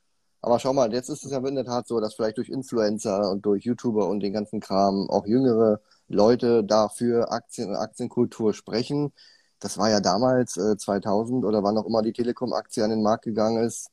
Aber 0.41 0.59
schau 0.59 0.73
mal, 0.73 0.93
jetzt 0.93 1.11
ist 1.11 1.25
es 1.25 1.33
ja 1.33 1.39
in 1.47 1.55
der 1.55 1.67
Tat 1.67 1.87
so, 1.87 2.01
dass 2.01 2.15
vielleicht 2.15 2.39
durch 2.39 2.49
Influencer 2.49 3.31
und 3.31 3.45
durch 3.45 3.65
YouTuber 3.65 4.09
und 4.09 4.21
den 4.21 4.33
ganzen 4.33 4.61
Kram 4.61 5.09
auch 5.11 5.27
jüngere 5.27 5.81
Leute 6.09 6.65
dafür 6.65 7.33
Aktien 7.33 7.71
und 7.71 7.77
Aktienkultur 7.77 8.55
sprechen. 8.55 9.13
Das 9.61 9.79
war 9.79 9.91
ja 9.91 10.01
damals 10.01 10.57
äh, 10.57 10.77
2000 10.77 11.45
oder 11.45 11.63
wann 11.63 11.79
auch 11.79 11.87
immer 11.87 12.03
die 12.03 12.13
Telekom-Aktie 12.13 12.85
an 12.85 12.91
den 12.91 13.03
Markt 13.03 13.25
gegangen 13.25 13.65
ist. 13.65 13.91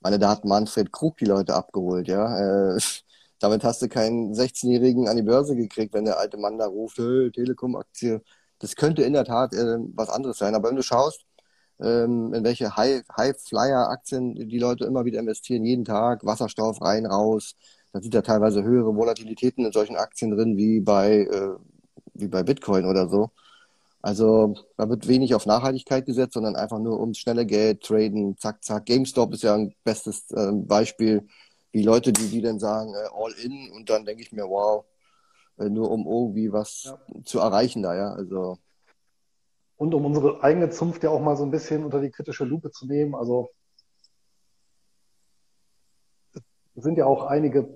Meine, 0.00 0.18
da 0.18 0.30
hat 0.30 0.44
Manfred 0.44 0.92
Krug 0.92 1.16
die 1.18 1.24
Leute 1.24 1.54
abgeholt, 1.54 2.08
ja. 2.08 2.74
Äh, 2.76 2.78
damit 3.40 3.64
hast 3.64 3.82
du 3.82 3.88
keinen 3.88 4.34
16-Jährigen 4.34 5.08
an 5.08 5.16
die 5.16 5.22
Börse 5.22 5.56
gekriegt, 5.56 5.94
wenn 5.94 6.04
der 6.04 6.18
alte 6.18 6.36
Mann 6.38 6.58
da 6.58 6.66
ruft, 6.66 6.98
hey, 6.98 7.30
Telekom-Aktie. 7.32 8.22
Das 8.58 8.76
könnte 8.76 9.02
in 9.02 9.12
der 9.14 9.24
Tat 9.24 9.52
äh, 9.54 9.78
was 9.94 10.08
anderes 10.10 10.38
sein. 10.38 10.54
Aber 10.54 10.68
wenn 10.68 10.76
du 10.76 10.82
schaust, 10.82 11.26
ähm, 11.80 12.32
in 12.34 12.44
welche 12.44 12.76
High-Flyer-Aktien 12.76 14.34
die 14.48 14.58
Leute 14.58 14.84
immer 14.84 15.04
wieder 15.04 15.20
investieren, 15.20 15.64
jeden 15.64 15.84
Tag, 15.84 16.24
Wasserstoff 16.24 16.80
rein, 16.82 17.06
raus, 17.06 17.54
dann 17.92 18.02
sind 18.02 18.14
da 18.14 18.22
teilweise 18.22 18.62
höhere 18.62 18.94
Volatilitäten 18.94 19.64
in 19.64 19.72
solchen 19.72 19.96
Aktien 19.96 20.30
drin, 20.30 20.56
wie 20.56 20.80
bei, 20.80 21.20
äh, 21.20 21.56
wie 22.14 22.28
bei 22.28 22.42
Bitcoin 22.42 22.84
oder 22.84 23.08
so. 23.08 23.30
Also 24.02 24.54
da 24.76 24.88
wird 24.88 25.08
wenig 25.08 25.34
auf 25.34 25.46
Nachhaltigkeit 25.46 26.06
gesetzt, 26.06 26.34
sondern 26.34 26.54
einfach 26.54 26.78
nur 26.78 27.00
ums 27.00 27.18
schnelle 27.18 27.44
Geld, 27.46 27.82
traden, 27.82 28.36
zack, 28.38 28.62
zack. 28.62 28.86
GameStop 28.86 29.32
ist 29.34 29.42
ja 29.42 29.54
ein 29.54 29.74
bestes 29.82 30.30
äh, 30.30 30.52
Beispiel, 30.52 31.26
wie 31.72 31.82
Leute, 31.82 32.12
die, 32.12 32.28
die 32.28 32.42
dann 32.42 32.60
sagen, 32.60 32.94
äh, 32.94 33.08
all 33.12 33.32
in 33.32 33.70
und 33.72 33.90
dann 33.90 34.04
denke 34.04 34.22
ich 34.22 34.32
mir, 34.32 34.44
wow, 34.44 34.84
äh, 35.58 35.68
nur 35.68 35.90
um 35.90 36.06
irgendwie 36.06 36.52
was 36.52 36.84
ja. 36.84 36.98
zu 37.24 37.40
erreichen 37.40 37.82
da, 37.82 37.96
ja. 37.96 38.12
Also 38.12 38.58
und 39.76 39.92
um 39.92 40.06
unsere 40.06 40.42
eigene 40.42 40.70
Zunft 40.70 41.02
ja 41.02 41.10
auch 41.10 41.20
mal 41.20 41.36
so 41.36 41.44
ein 41.44 41.50
bisschen 41.50 41.84
unter 41.84 42.00
die 42.00 42.10
kritische 42.10 42.44
Lupe 42.44 42.70
zu 42.70 42.86
nehmen. 42.86 43.14
Also 43.14 43.50
es 46.32 46.42
sind 46.76 46.98
ja 46.98 47.06
auch 47.06 47.24
einige 47.24 47.68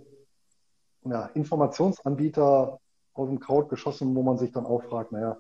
ja, 1.05 1.31
Informationsanbieter 1.35 2.79
aus 3.15 3.29
dem 3.29 3.41
Kraut 3.41 3.69
geschossen, 3.69 4.15
wo 4.15 4.23
man 4.23 4.39
sich 4.39 4.53
dann 4.53 4.67
auch 4.67 4.83
fragt, 4.83 5.13
naja, 5.13 5.39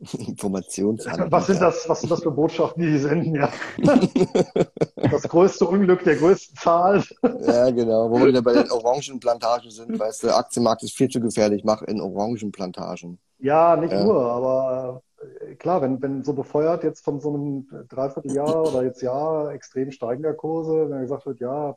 Informationsanbieter. 0.18 1.30
Was 1.30 1.46
sind 1.46 1.62
das, 1.62 1.88
was 1.88 2.00
sind 2.00 2.10
das 2.10 2.22
für 2.22 2.30
Botschaften, 2.30 2.82
die 2.82 2.90
die 2.90 2.98
senden, 2.98 3.34
ja? 3.36 3.50
das 4.96 5.22
größte 5.22 5.66
Unglück 5.66 6.02
der 6.04 6.16
größten 6.16 6.56
Zahl. 6.56 7.04
ja, 7.22 7.70
genau. 7.70 8.10
Wo 8.10 8.18
wir 8.18 8.26
wieder 8.26 8.42
bei 8.42 8.54
den 8.54 8.70
Orangenplantagen 8.70 9.70
sind, 9.70 9.98
weißt 9.98 10.24
du, 10.24 10.34
Aktienmarkt 10.34 10.82
ist 10.82 10.96
viel 10.96 11.08
zu 11.08 11.20
gefährlich, 11.20 11.62
mach 11.64 11.82
in 11.82 12.00
Orangenplantagen. 12.00 13.18
Ja, 13.38 13.76
nicht 13.76 13.92
ja. 13.92 14.04
nur, 14.04 14.20
aber 14.20 15.02
äh, 15.20 15.54
klar, 15.54 15.80
wenn, 15.82 16.02
wenn 16.02 16.24
so 16.24 16.32
befeuert 16.32 16.82
jetzt 16.82 17.04
von 17.04 17.20
so 17.20 17.32
einem 17.32 17.68
Dreivierteljahr 17.88 18.62
oder 18.62 18.82
jetzt 18.82 19.00
Jahr 19.00 19.52
extrem 19.52 19.92
steigender 19.92 20.34
Kurse, 20.34 20.90
wenn 20.90 21.02
gesagt 21.02 21.26
wird, 21.26 21.40
ja, 21.40 21.76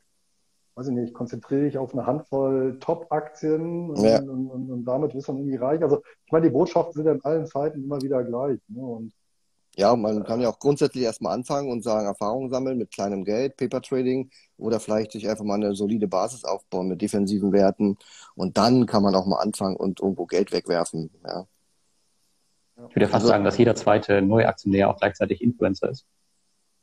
weiß 0.78 0.90
ich 0.90 0.94
nicht, 0.94 1.14
konzentriere 1.14 1.64
dich 1.64 1.78
auf 1.80 1.94
eine 1.94 2.06
Handvoll 2.06 2.78
Top-Aktien 2.80 3.90
und, 3.90 4.04
ja. 4.04 4.20
und, 4.20 4.48
und, 4.48 4.72
und, 4.72 4.86
damit 4.86 5.16
wirst 5.16 5.28
du 5.28 5.32
dann 5.32 5.42
irgendwie 5.42 5.58
reich. 5.58 5.82
Also 5.82 6.04
ich 6.26 6.32
meine, 6.32 6.46
die 6.46 6.54
Botschaften 6.54 6.94
sind 6.94 7.06
ja 7.06 7.14
in 7.14 7.26
allen 7.26 7.48
Zeiten 7.48 7.84
immer 7.84 8.00
wieder 8.00 8.24
gleich. 8.24 8.60
Ne? 8.68 8.86
Und, 8.86 9.12
ja, 9.76 9.96
man 9.96 10.24
kann 10.24 10.40
ja 10.40 10.50
auch 10.50 10.60
grundsätzlich 10.60 11.04
erstmal 11.04 11.34
anfangen 11.34 11.72
und 11.72 11.84
sagen, 11.84 12.06
Erfahrungen 12.06 12.52
sammeln 12.52 12.78
mit 12.78 12.92
kleinem 12.92 13.26
Geld, 13.26 13.58
Paper 13.58 13.82
Trading 13.82 14.30
oder 14.58 14.80
vielleicht 14.80 15.14
sich 15.14 15.28
einfach 15.28 15.44
mal 15.44 15.56
eine 15.56 15.74
solide 15.74 16.08
Basis 16.08 16.44
aufbauen 16.44 16.88
mit 16.88 17.02
defensiven 17.02 17.52
Werten 17.54 17.98
und 18.36 18.58
dann 18.58 18.86
kann 18.86 19.02
man 19.02 19.16
auch 19.16 19.26
mal 19.26 19.40
anfangen 19.40 19.78
und 19.78 20.00
irgendwo 20.00 20.28
Geld 20.28 20.52
wegwerfen. 20.52 21.10
Ja. 21.26 21.48
Ich 22.76 22.96
würde 22.96 23.06
ja 23.06 23.08
fast 23.08 23.16
also, 23.16 23.28
sagen, 23.30 23.44
dass 23.44 23.58
jeder 23.58 23.74
zweite 23.74 24.22
Neuaktionär 24.22 24.92
auch 24.92 24.98
gleichzeitig 24.98 25.42
Influencer 25.42 25.90
ist. 25.90 26.06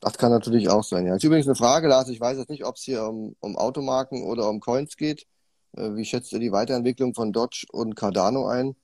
Das 0.05 0.19
kann 0.19 0.31
natürlich 0.31 0.69
auch 0.69 0.85
sein, 0.85 1.07
ja. 1.07 1.15
Ist 1.15 1.25
übrigens 1.25 1.47
eine 1.47 1.55
Frage, 1.55 1.89
Lars, 1.89 2.11
ich 2.11 2.21
weiß 2.21 2.37
jetzt 2.37 2.51
nicht, 2.51 2.67
ob 2.67 2.77
es 2.77 2.83
hier 2.83 3.05
um, 3.05 3.35
um 3.41 3.57
Automarken 3.57 4.23
oder 4.23 4.51
um 4.51 4.61
Coins 4.61 4.99
geht. 4.99 5.27
Äh, 5.73 5.95
wie 5.95 6.05
schätzt 6.05 6.31
ihr 6.35 6.41
die 6.41 6.53
Weiterentwicklung 6.53 7.15
von 7.15 7.33
Dodge 7.33 7.65
und 7.73 7.97
Cardano 7.97 8.47
ein? 8.47 8.77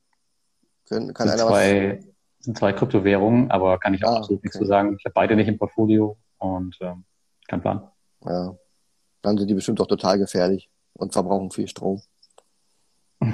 Können, 0.89 1.13
kann 1.13 1.29
sind, 1.29 1.39
einer 1.39 1.51
zwei, 1.51 1.99
was... 1.99 2.45
sind 2.45 2.57
zwei 2.57 2.73
Kryptowährungen, 2.73 3.51
aber 3.51 3.79
kann 3.79 3.93
ich 3.93 4.03
auch 4.03 4.13
ah, 4.13 4.17
absolut 4.17 4.39
okay. 4.39 4.47
nichts 4.47 4.59
zu 4.59 4.65
sagen. 4.65 4.97
Ich 4.99 5.05
habe 5.05 5.13
beide 5.13 5.37
nicht 5.37 5.49
im 5.49 5.59
Portfolio 5.59 6.17
und 6.39 6.79
ähm, 6.81 7.05
kein 7.49 7.61
Plan. 7.61 7.87
Ja, 8.25 8.57
dann 9.21 9.37
sind 9.37 9.49
die 9.49 9.55
bestimmt 9.55 9.79
auch 9.83 9.89
total 9.89 10.19
gefährlich 10.19 10.71
und 10.95 11.13
verbrauchen 11.13 11.51
viel 11.51 11.69
Strom. 11.69 12.01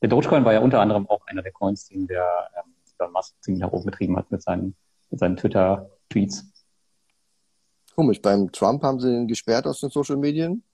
Der 0.00 0.08
Dogecoin 0.08 0.44
war 0.44 0.52
ja 0.52 0.60
unter 0.60 0.80
anderem 0.80 1.10
auch 1.10 1.26
einer 1.26 1.42
der 1.42 1.52
Coins, 1.52 1.86
den 1.88 2.06
der 2.06 2.24
ähm, 2.56 2.72
Elon 2.98 3.12
Musk 3.12 3.34
ziemlich 3.42 3.60
nach 3.60 3.70
oben 3.70 3.84
getrieben 3.84 4.16
hat 4.16 4.30
mit 4.30 4.40
seinen, 4.40 4.74
mit 5.10 5.20
seinen 5.20 5.36
Twitter-Tweets. 5.36 6.50
Komisch, 8.00 8.22
beim 8.22 8.50
Trump 8.50 8.82
haben 8.82 8.98
sie 8.98 9.14
ihn 9.14 9.28
gesperrt 9.28 9.66
aus 9.66 9.80
den 9.80 9.90
Social 9.90 10.16
Medien 10.16 10.64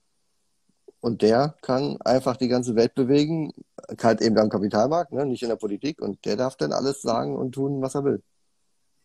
und 1.01 1.23
der 1.23 1.57
kann 1.61 1.97
einfach 2.03 2.37
die 2.37 2.47
ganze 2.47 2.77
Welt 2.77 2.95
bewegen, 2.95 3.53
halt 4.01 4.23
eben 4.23 4.39
am 4.39 4.49
Kapitalmarkt, 4.49 5.11
ne, 5.11 5.27
nicht 5.27 5.43
in 5.43 5.49
der 5.49 5.57
Politik 5.57 6.01
und 6.01 6.25
der 6.25 6.37
darf 6.37 6.55
dann 6.55 6.73
alles 6.73 7.03
sagen 7.03 7.35
und 7.35 7.51
tun, 7.51 7.83
was 7.83 7.97
er 7.97 8.05
will. 8.05 8.23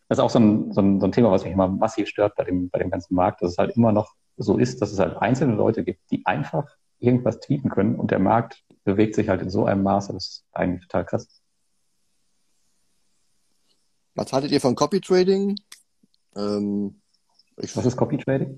Das 0.07 0.19
ist 0.19 0.23
auch 0.23 0.29
so 0.29 0.37
ein, 0.37 0.71
so 0.71 0.81
ein, 0.81 0.99
so 0.99 1.07
ein 1.07 1.11
Thema, 1.11 1.31
was 1.31 1.43
mich 1.43 1.53
immer 1.53 1.67
massiv 1.67 2.09
stört 2.09 2.35
bei 2.35 2.43
dem, 2.43 2.69
bei 2.69 2.77
dem 2.77 2.91
ganzen 2.91 3.15
Markt, 3.15 3.41
dass 3.41 3.53
es 3.53 3.57
halt 3.57 3.75
immer 3.75 3.91
noch 3.91 4.13
so 4.37 4.59
ist, 4.59 4.83
dass 4.83 4.91
es 4.91 4.99
halt 4.99 5.17
einzelne 5.17 5.55
Leute 5.55 5.83
gibt, 5.83 6.01
die 6.11 6.23
einfach 6.27 6.67
irgendwas 6.99 7.39
tweeten 7.39 7.69
können 7.69 7.95
und 7.95 8.11
der 8.11 8.19
Markt 8.19 8.63
bewegt 8.83 9.15
sich 9.15 9.29
halt 9.29 9.41
in 9.41 9.49
so 9.49 9.65
einem 9.65 9.81
Maße, 9.81 10.13
das 10.13 10.27
ist 10.27 10.45
eigentlich 10.51 10.87
total 10.87 11.05
krass. 11.05 11.41
Was 14.13 14.31
haltet 14.31 14.51
ihr 14.51 14.61
von 14.61 14.75
Copy 14.75 15.01
Trading? 15.01 15.55
Ähm, 16.35 17.00
ich, 17.57 17.75
Was 17.75 17.85
ist 17.85 17.97
Copy 17.97 18.17
Trading? 18.17 18.57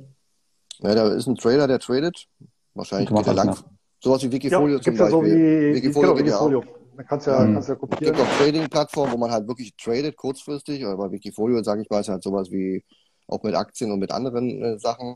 Ja, 0.79 0.95
da 0.95 1.13
ist 1.13 1.27
ein 1.27 1.35
Trader, 1.35 1.67
der 1.67 1.79
tradet. 1.79 2.27
Wahrscheinlich 2.73 3.09
geht 3.09 3.27
er 3.27 3.33
lang. 3.33 3.47
Nach. 3.47 3.63
Sowas 3.99 4.23
wie 4.23 4.31
Wikifolio 4.31 4.77
ja, 4.77 4.81
zum 4.81 4.97
Beispiel. 4.97 5.05
Ja 5.05 5.11
so 5.11 5.23
wie, 5.23 5.75
Wikifolio, 5.75 6.13
genau, 6.13 6.25
Wikifolio. 6.25 6.63
Da 6.97 7.03
kannst 7.03 7.27
ja, 7.27 7.39
mhm. 7.39 7.53
kannst 7.53 7.69
ja 7.69 7.75
kopieren. 7.75 8.13
Es 8.13 8.19
gibt 8.19 8.29
auch 8.29 8.37
Trading-Plattformen, 8.37 9.13
wo 9.13 9.17
man 9.17 9.31
halt 9.31 9.47
wirklich 9.47 9.75
tradet, 9.75 10.17
kurzfristig. 10.17 10.85
Aber 10.85 10.97
bei 10.97 11.11
Wikifolio, 11.11 11.63
sage 11.63 11.81
ich 11.81 11.89
mal, 11.89 12.01
ist 12.01 12.09
halt 12.09 12.23
sowas 12.23 12.51
wie 12.51 12.83
auch 13.27 13.41
mit 13.43 13.55
Aktien 13.55 13.91
und 13.91 13.99
mit 13.99 14.11
anderen 14.11 14.61
äh, 14.61 14.77
Sachen. 14.77 15.15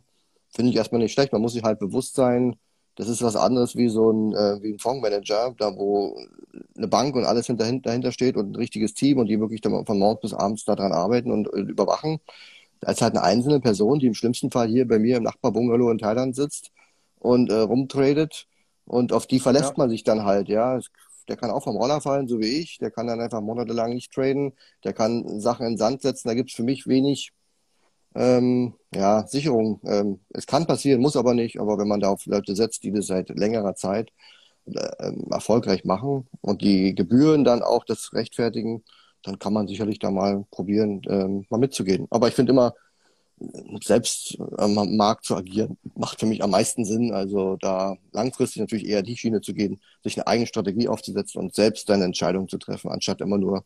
Finde 0.50 0.72
ich 0.72 0.78
erstmal 0.78 1.02
nicht 1.02 1.14
schlecht. 1.14 1.34
Man 1.34 1.42
muss 1.42 1.54
sich 1.54 1.64
halt 1.64 1.80
bewusst 1.80 2.16
sein, 2.16 2.56
das 2.96 3.10
ist 3.10 3.22
was 3.22 3.36
anderes 3.36 3.76
wie 3.76 3.90
so 3.90 4.12
ein, 4.12 4.34
äh, 4.34 4.62
wie 4.62 4.74
ein 4.74 4.80
Fondsmanager, 4.80 5.54
da 5.58 5.76
wo 5.76 6.18
eine 6.76 6.88
Bank 6.88 7.16
und 7.16 7.26
alles 7.26 7.46
hinter, 7.46 7.72
dahinter 7.72 8.12
steht 8.12 8.38
und 8.38 8.52
ein 8.52 8.56
richtiges 8.56 8.94
Team 8.94 9.20
und 9.20 9.28
die 9.28 9.40
wirklich 9.40 9.62
von 9.62 10.00
morgens 10.00 10.22
bis 10.22 10.34
abends 10.34 10.66
daran 10.66 10.92
arbeiten 10.92 11.32
und 11.32 11.54
äh, 11.54 11.60
überwachen 11.60 12.20
als 12.82 13.02
halt 13.02 13.16
eine 13.16 13.24
einzelne 13.24 13.60
Person, 13.60 14.00
die 14.00 14.08
im 14.08 14.14
schlimmsten 14.14 14.52
Fall 14.52 14.68
hier 14.68 14.88
bei 14.88 15.00
mir 15.00 15.18
im 15.18 15.24
Nachbarbungalow 15.24 15.92
in 15.92 15.98
Thailand 15.98 16.36
sitzt 16.36 16.72
und 17.20 17.50
äh, 17.52 17.56
rumtradet 17.56 18.48
und 18.86 19.14
auf 19.14 19.28
die 19.28 19.40
verlässt 19.40 19.72
ja. 19.72 19.74
man 19.78 19.90
sich 19.90 20.04
dann 20.04 20.24
halt, 20.24 20.48
ja. 20.50 20.80
Der 21.28 21.36
kann 21.36 21.52
auch 21.52 21.64
vom 21.64 21.76
Roller 21.76 22.00
fallen, 22.00 22.30
so 22.30 22.40
wie 22.40 22.62
ich. 22.62 22.78
Der 22.78 22.90
kann 22.90 23.08
dann 23.08 23.20
einfach 23.20 23.42
monatelang 23.42 23.94
nicht 23.94 24.14
traden. 24.14 24.54
Der 24.86 24.94
kann 24.94 25.42
Sachen 25.42 25.66
in 25.66 25.74
den 25.74 25.78
Sand 25.78 26.02
setzen. 26.02 26.30
Da 26.30 26.34
gibt's 26.34 26.54
für 26.54 26.64
mich 26.64 26.88
wenig 26.88 27.34
ähm, 28.16 28.76
ja, 28.96 29.28
Sicherung. 29.28 29.82
Ähm, 29.84 30.22
es 30.30 30.48
kann 30.48 30.68
passieren, 30.68 31.02
muss 31.02 31.18
aber 31.18 31.34
nicht. 31.34 31.60
Aber 31.60 31.78
wenn 31.78 31.88
man 31.90 32.00
da 32.00 32.12
auf 32.12 32.26
Leute 32.28 32.56
setzt, 32.56 32.84
die 32.84 32.94
das 32.94 33.08
seit 33.08 33.28
längerer 33.30 33.76
Zeit 33.76 34.12
äh, 34.66 35.12
erfolgreich 35.30 35.84
machen 35.84 36.28
und 36.42 36.62
die 36.62 36.96
Gebühren 36.96 37.44
dann 37.44 37.62
auch 37.62 37.84
das 37.84 38.14
rechtfertigen, 38.14 38.84
dann 39.24 39.40
kann 39.40 39.54
man 39.54 39.68
sicherlich 39.68 40.00
da 40.00 40.12
mal 40.12 40.46
probieren, 40.52 41.02
ähm, 41.08 41.46
mal 41.50 41.58
mitzugehen. 41.58 42.08
Aber 42.10 42.28
ich 42.28 42.34
finde 42.34 42.52
immer, 42.52 42.74
selbst 43.84 44.38
am 44.58 44.74
Markt 44.98 45.26
zu 45.26 45.36
agieren, 45.36 45.78
macht 45.96 46.20
für 46.20 46.26
mich 46.26 46.44
am 46.44 46.52
meisten 46.52 46.86
Sinn. 46.86 47.14
Also 47.14 47.56
da 47.58 47.96
langfristig 48.12 48.62
natürlich 48.62 48.88
eher 48.88 49.04
die 49.04 49.16
Schiene 49.16 49.42
zu 49.42 49.54
gehen, 49.54 49.80
sich 50.04 50.18
eine 50.18 50.28
eigene 50.28 50.48
Strategie 50.48 50.88
aufzusetzen 50.88 51.42
und 51.42 51.54
selbst 51.54 51.90
eine 51.92 52.06
Entscheidung 52.06 52.48
zu 52.48 52.58
treffen, 52.58 52.90
anstatt 52.90 53.22
immer 53.22 53.38
nur 53.38 53.64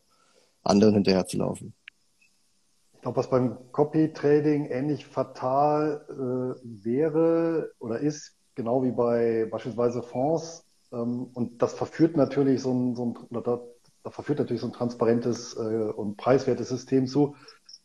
anderen 0.62 0.94
hinterher 0.94 1.26
zu 1.26 1.38
laufen. 1.38 1.74
Ich 2.94 3.00
glaube, 3.00 3.16
was 3.16 3.30
beim 3.30 3.56
Copy-Trading 3.72 4.66
ähnlich 4.66 5.06
fatal 5.06 6.04
äh, 6.08 6.60
wäre 6.62 7.72
oder 7.80 7.98
ist, 7.98 8.36
genau 8.54 8.84
wie 8.84 8.92
bei 8.92 9.48
beispielsweise 9.50 10.02
Fonds, 10.02 10.64
ähm, 10.92 11.30
und 11.32 11.62
das 11.62 11.72
verführt 11.72 12.16
natürlich 12.16 12.60
so 12.60 12.72
ein, 12.72 12.94
so 12.94 13.06
ein 13.06 13.36
oder 13.36 13.62
da 14.02 14.10
verführt 14.10 14.38
natürlich 14.38 14.60
so 14.62 14.68
ein 14.68 14.72
transparentes 14.72 15.56
äh, 15.56 15.60
und 15.60 16.16
preiswertes 16.16 16.68
System 16.68 17.06
zu, 17.06 17.36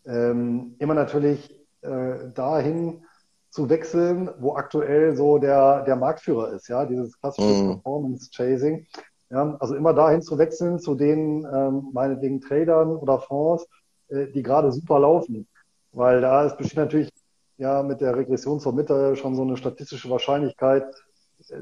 ähm, 0.06 0.76
immer 0.80 0.94
natürlich 0.94 1.54
äh, 1.82 2.32
dahin 2.34 3.04
zu 3.50 3.70
wechseln, 3.70 4.30
wo 4.40 4.56
aktuell 4.56 5.16
so 5.16 5.38
der, 5.38 5.84
der 5.84 5.96
Marktführer 5.96 6.52
ist, 6.54 6.68
ja, 6.68 6.86
dieses 6.86 7.20
klassische 7.20 7.64
mm. 7.64 7.68
Performance 7.68 8.30
Chasing. 8.32 8.88
Ja, 9.30 9.58
also 9.60 9.76
immer 9.76 9.94
dahin 9.94 10.22
zu 10.22 10.38
wechseln 10.38 10.80
zu 10.80 10.96
den 10.96 11.46
ähm, 11.54 11.90
meinetwegen 11.92 12.40
Tradern 12.40 12.96
oder 12.96 13.20
Fonds, 13.20 13.68
äh, 14.08 14.28
die 14.28 14.42
gerade 14.42 14.72
super 14.72 15.00
laufen. 15.00 15.48
Weil 15.92 16.22
da 16.22 16.46
ist 16.46 16.58
besteht 16.58 16.78
natürlich 16.78 17.10
ja 17.58 17.84
mit 17.84 18.00
der 18.00 18.16
Regression 18.16 18.60
zur 18.60 18.74
Mitte 18.74 19.16
schon 19.16 19.36
so 19.36 19.42
eine 19.42 19.58
statistische 19.58 20.10
Wahrscheinlichkeit, 20.10 20.86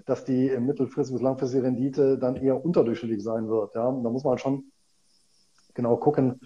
dass 0.05 0.25
die 0.25 0.57
mittelfristige 0.57 1.17
bis 1.17 1.23
langfristige 1.23 1.63
Rendite 1.63 2.17
dann 2.17 2.35
eher 2.35 2.63
unterdurchschnittlich 2.63 3.23
sein 3.23 3.47
wird. 3.47 3.75
Ja? 3.75 3.91
Da 3.91 4.09
muss 4.09 4.23
man 4.23 4.37
schon 4.37 4.71
genau 5.73 5.97
gucken, 5.97 6.39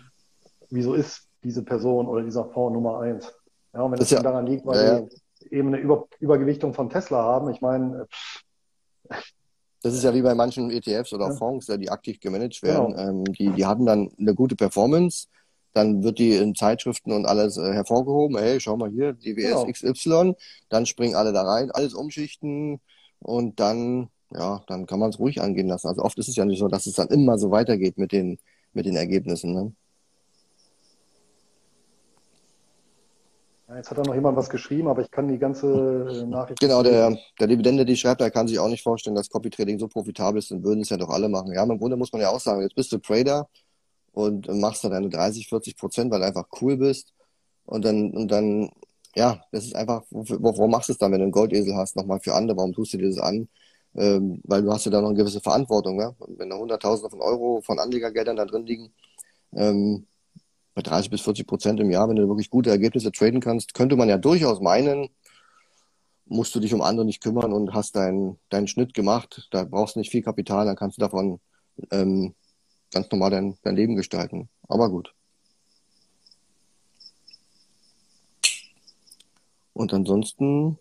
wieso 0.69 0.93
ist 0.93 1.27
diese 1.43 1.63
Person 1.63 2.07
oder 2.07 2.23
dieser 2.23 2.45
Fonds 2.45 2.73
Nummer 2.73 2.99
eins. 2.99 3.33
Ja, 3.73 3.81
und 3.81 3.91
wenn 3.91 4.01
es 4.01 4.09
ja, 4.09 4.21
daran 4.21 4.45
liegt, 4.45 4.65
weil 4.65 4.85
ja, 4.85 5.01
die 5.41 5.55
eben 5.55 5.69
eine 5.69 5.77
Über 5.77 6.07
Übergewichtung 6.19 6.73
von 6.73 6.89
Tesla 6.89 7.23
haben, 7.23 7.49
ich 7.49 7.61
meine, 7.61 8.07
das 9.81 9.93
ist 9.93 10.03
ja 10.03 10.13
wie 10.13 10.21
bei 10.21 10.35
manchen 10.35 10.71
ETFs 10.71 11.13
oder 11.13 11.29
ja. 11.29 11.35
Fonds, 11.35 11.67
die 11.67 11.89
aktiv 11.89 12.19
gemanagt 12.19 12.61
werden. 12.63 12.93
Genau. 12.93 13.09
Ähm, 13.09 13.23
die, 13.25 13.49
die 13.51 13.65
hatten 13.65 13.85
dann 13.85 14.11
eine 14.19 14.35
gute 14.35 14.55
Performance, 14.55 15.27
dann 15.73 16.03
wird 16.03 16.19
die 16.19 16.35
in 16.35 16.55
Zeitschriften 16.55 17.13
und 17.13 17.25
alles 17.25 17.57
äh, 17.57 17.73
hervorgehoben. 17.73 18.37
Hey, 18.37 18.59
schau 18.59 18.75
mal 18.75 18.89
hier, 18.89 19.13
DWS 19.13 19.65
genau. 19.65 19.71
XY. 19.71 20.35
Dann 20.67 20.85
springen 20.85 21.15
alle 21.15 21.31
da 21.31 21.43
rein, 21.43 21.71
alles 21.71 21.93
umschichten 21.93 22.81
und 23.19 23.59
dann, 23.59 24.09
ja, 24.31 24.63
dann 24.67 24.85
kann 24.85 24.99
man 24.99 25.09
es 25.09 25.19
ruhig 25.19 25.41
angehen 25.41 25.67
lassen. 25.67 25.87
Also 25.87 26.01
oft 26.03 26.17
ist 26.17 26.29
es 26.29 26.35
ja 26.35 26.45
nicht 26.45 26.59
so, 26.59 26.67
dass 26.67 26.85
es 26.85 26.95
dann 26.95 27.09
immer 27.09 27.37
so 27.37 27.51
weitergeht 27.51 27.97
mit 27.97 28.11
den, 28.11 28.39
mit 28.73 28.85
den 28.85 28.95
Ergebnissen. 28.95 29.53
Ne? 29.53 29.73
Jetzt 33.75 33.91
hat 33.91 33.99
da 33.99 34.01
noch 34.01 34.15
jemand 34.15 34.35
was 34.35 34.49
geschrieben, 34.49 34.87
aber 34.87 35.01
ich 35.01 35.11
kann 35.11 35.27
die 35.27 35.37
ganze 35.37 35.67
äh, 35.67 36.25
Nachricht. 36.25 36.59
Genau, 36.59 36.81
der, 36.81 37.15
der 37.39 37.47
Dividende, 37.47 37.85
die 37.85 37.95
schreibt, 37.95 38.19
der 38.19 38.31
kann 38.31 38.47
sich 38.47 38.57
auch 38.57 38.67
nicht 38.67 38.81
vorstellen, 38.81 39.15
dass 39.15 39.29
Copy 39.29 39.51
Trading 39.51 39.77
so 39.77 39.87
profitabel 39.87 40.39
ist, 40.39 40.49
dann 40.49 40.63
würden 40.63 40.81
es 40.81 40.89
ja 40.89 40.97
doch 40.97 41.09
alle 41.09 41.29
machen. 41.29 41.53
Ja, 41.53 41.63
im 41.63 41.77
Grunde 41.77 41.95
muss 41.95 42.11
man 42.11 42.21
ja 42.21 42.29
auch 42.29 42.39
sagen, 42.39 42.61
jetzt 42.61 42.75
bist 42.75 42.91
du 42.91 42.97
Trader 42.97 43.47
und 44.11 44.47
machst 44.59 44.83
da 44.83 44.89
deine 44.89 45.09
30, 45.09 45.47
40 45.47 45.77
Prozent, 45.77 46.11
weil 46.11 46.19
du 46.19 46.25
einfach 46.25 46.47
cool 46.61 46.77
bist. 46.77 47.13
Und 47.65 47.85
dann, 47.85 48.09
und 48.11 48.31
dann, 48.31 48.71
ja, 49.15 49.41
das 49.51 49.65
ist 49.65 49.75
einfach, 49.75 50.03
warum 50.11 50.71
machst 50.71 50.89
du 50.89 50.93
es 50.93 50.99
dann, 50.99 51.11
wenn 51.11 51.19
du 51.19 51.23
einen 51.25 51.31
Goldesel 51.31 51.75
hast, 51.75 51.95
nochmal 51.95 52.19
für 52.19 52.33
andere? 52.33 52.57
Warum 52.57 52.73
tust 52.73 52.93
du 52.93 52.97
dir 52.97 53.09
das 53.09 53.17
an? 53.17 53.49
Ähm, 53.95 54.41
weil 54.43 54.61
du 54.61 54.71
hast 54.71 54.85
ja 54.85 54.91
da 54.91 55.01
noch 55.01 55.09
eine 55.09 55.17
gewisse 55.17 55.41
Verantwortung, 55.41 55.99
ja? 55.99 56.13
Wenn 56.27 56.49
da 56.49 56.57
Hunderttausende 56.57 57.09
von 57.09 57.21
Euro 57.21 57.61
von 57.61 57.79
Anlegergeldern 57.79 58.35
da 58.35 58.45
drin 58.45 58.65
liegen, 58.65 58.93
ähm, 59.53 60.05
bei 60.75 60.81
30 60.83 61.09
bis 61.11 61.21
40 61.21 61.47
Prozent 61.47 61.79
im 61.79 61.89
Jahr, 61.91 62.07
wenn 62.07 62.15
du 62.15 62.27
wirklich 62.27 62.49
gute 62.49 62.69
Ergebnisse 62.69 63.11
traden 63.11 63.41
kannst, 63.41 63.73
könnte 63.73 63.95
man 63.95 64.09
ja 64.09 64.17
durchaus 64.17 64.61
meinen, 64.61 65.09
musst 66.25 66.53
du 66.55 66.59
dich 66.59 66.73
um 66.73 66.81
andere 66.81 67.05
nicht 67.05 67.21
kümmern 67.21 67.51
und 67.53 67.73
hast 67.73 67.95
deinen 67.95 68.37
deinen 68.49 68.67
Schnitt 68.67 68.93
gemacht. 68.93 69.47
Da 69.51 69.63
brauchst 69.63 69.95
du 69.95 69.99
nicht 69.99 70.11
viel 70.11 70.21
Kapital, 70.21 70.65
dann 70.65 70.75
kannst 70.75 70.97
du 70.97 71.01
davon 71.01 71.39
ähm, 71.91 72.35
ganz 72.93 73.09
normal 73.11 73.31
dein, 73.31 73.57
dein 73.63 73.75
Leben 73.75 73.95
gestalten. 73.95 74.49
Aber 74.67 74.89
gut. 74.89 75.13
Und 79.79 79.93
ansonsten, 79.93 80.77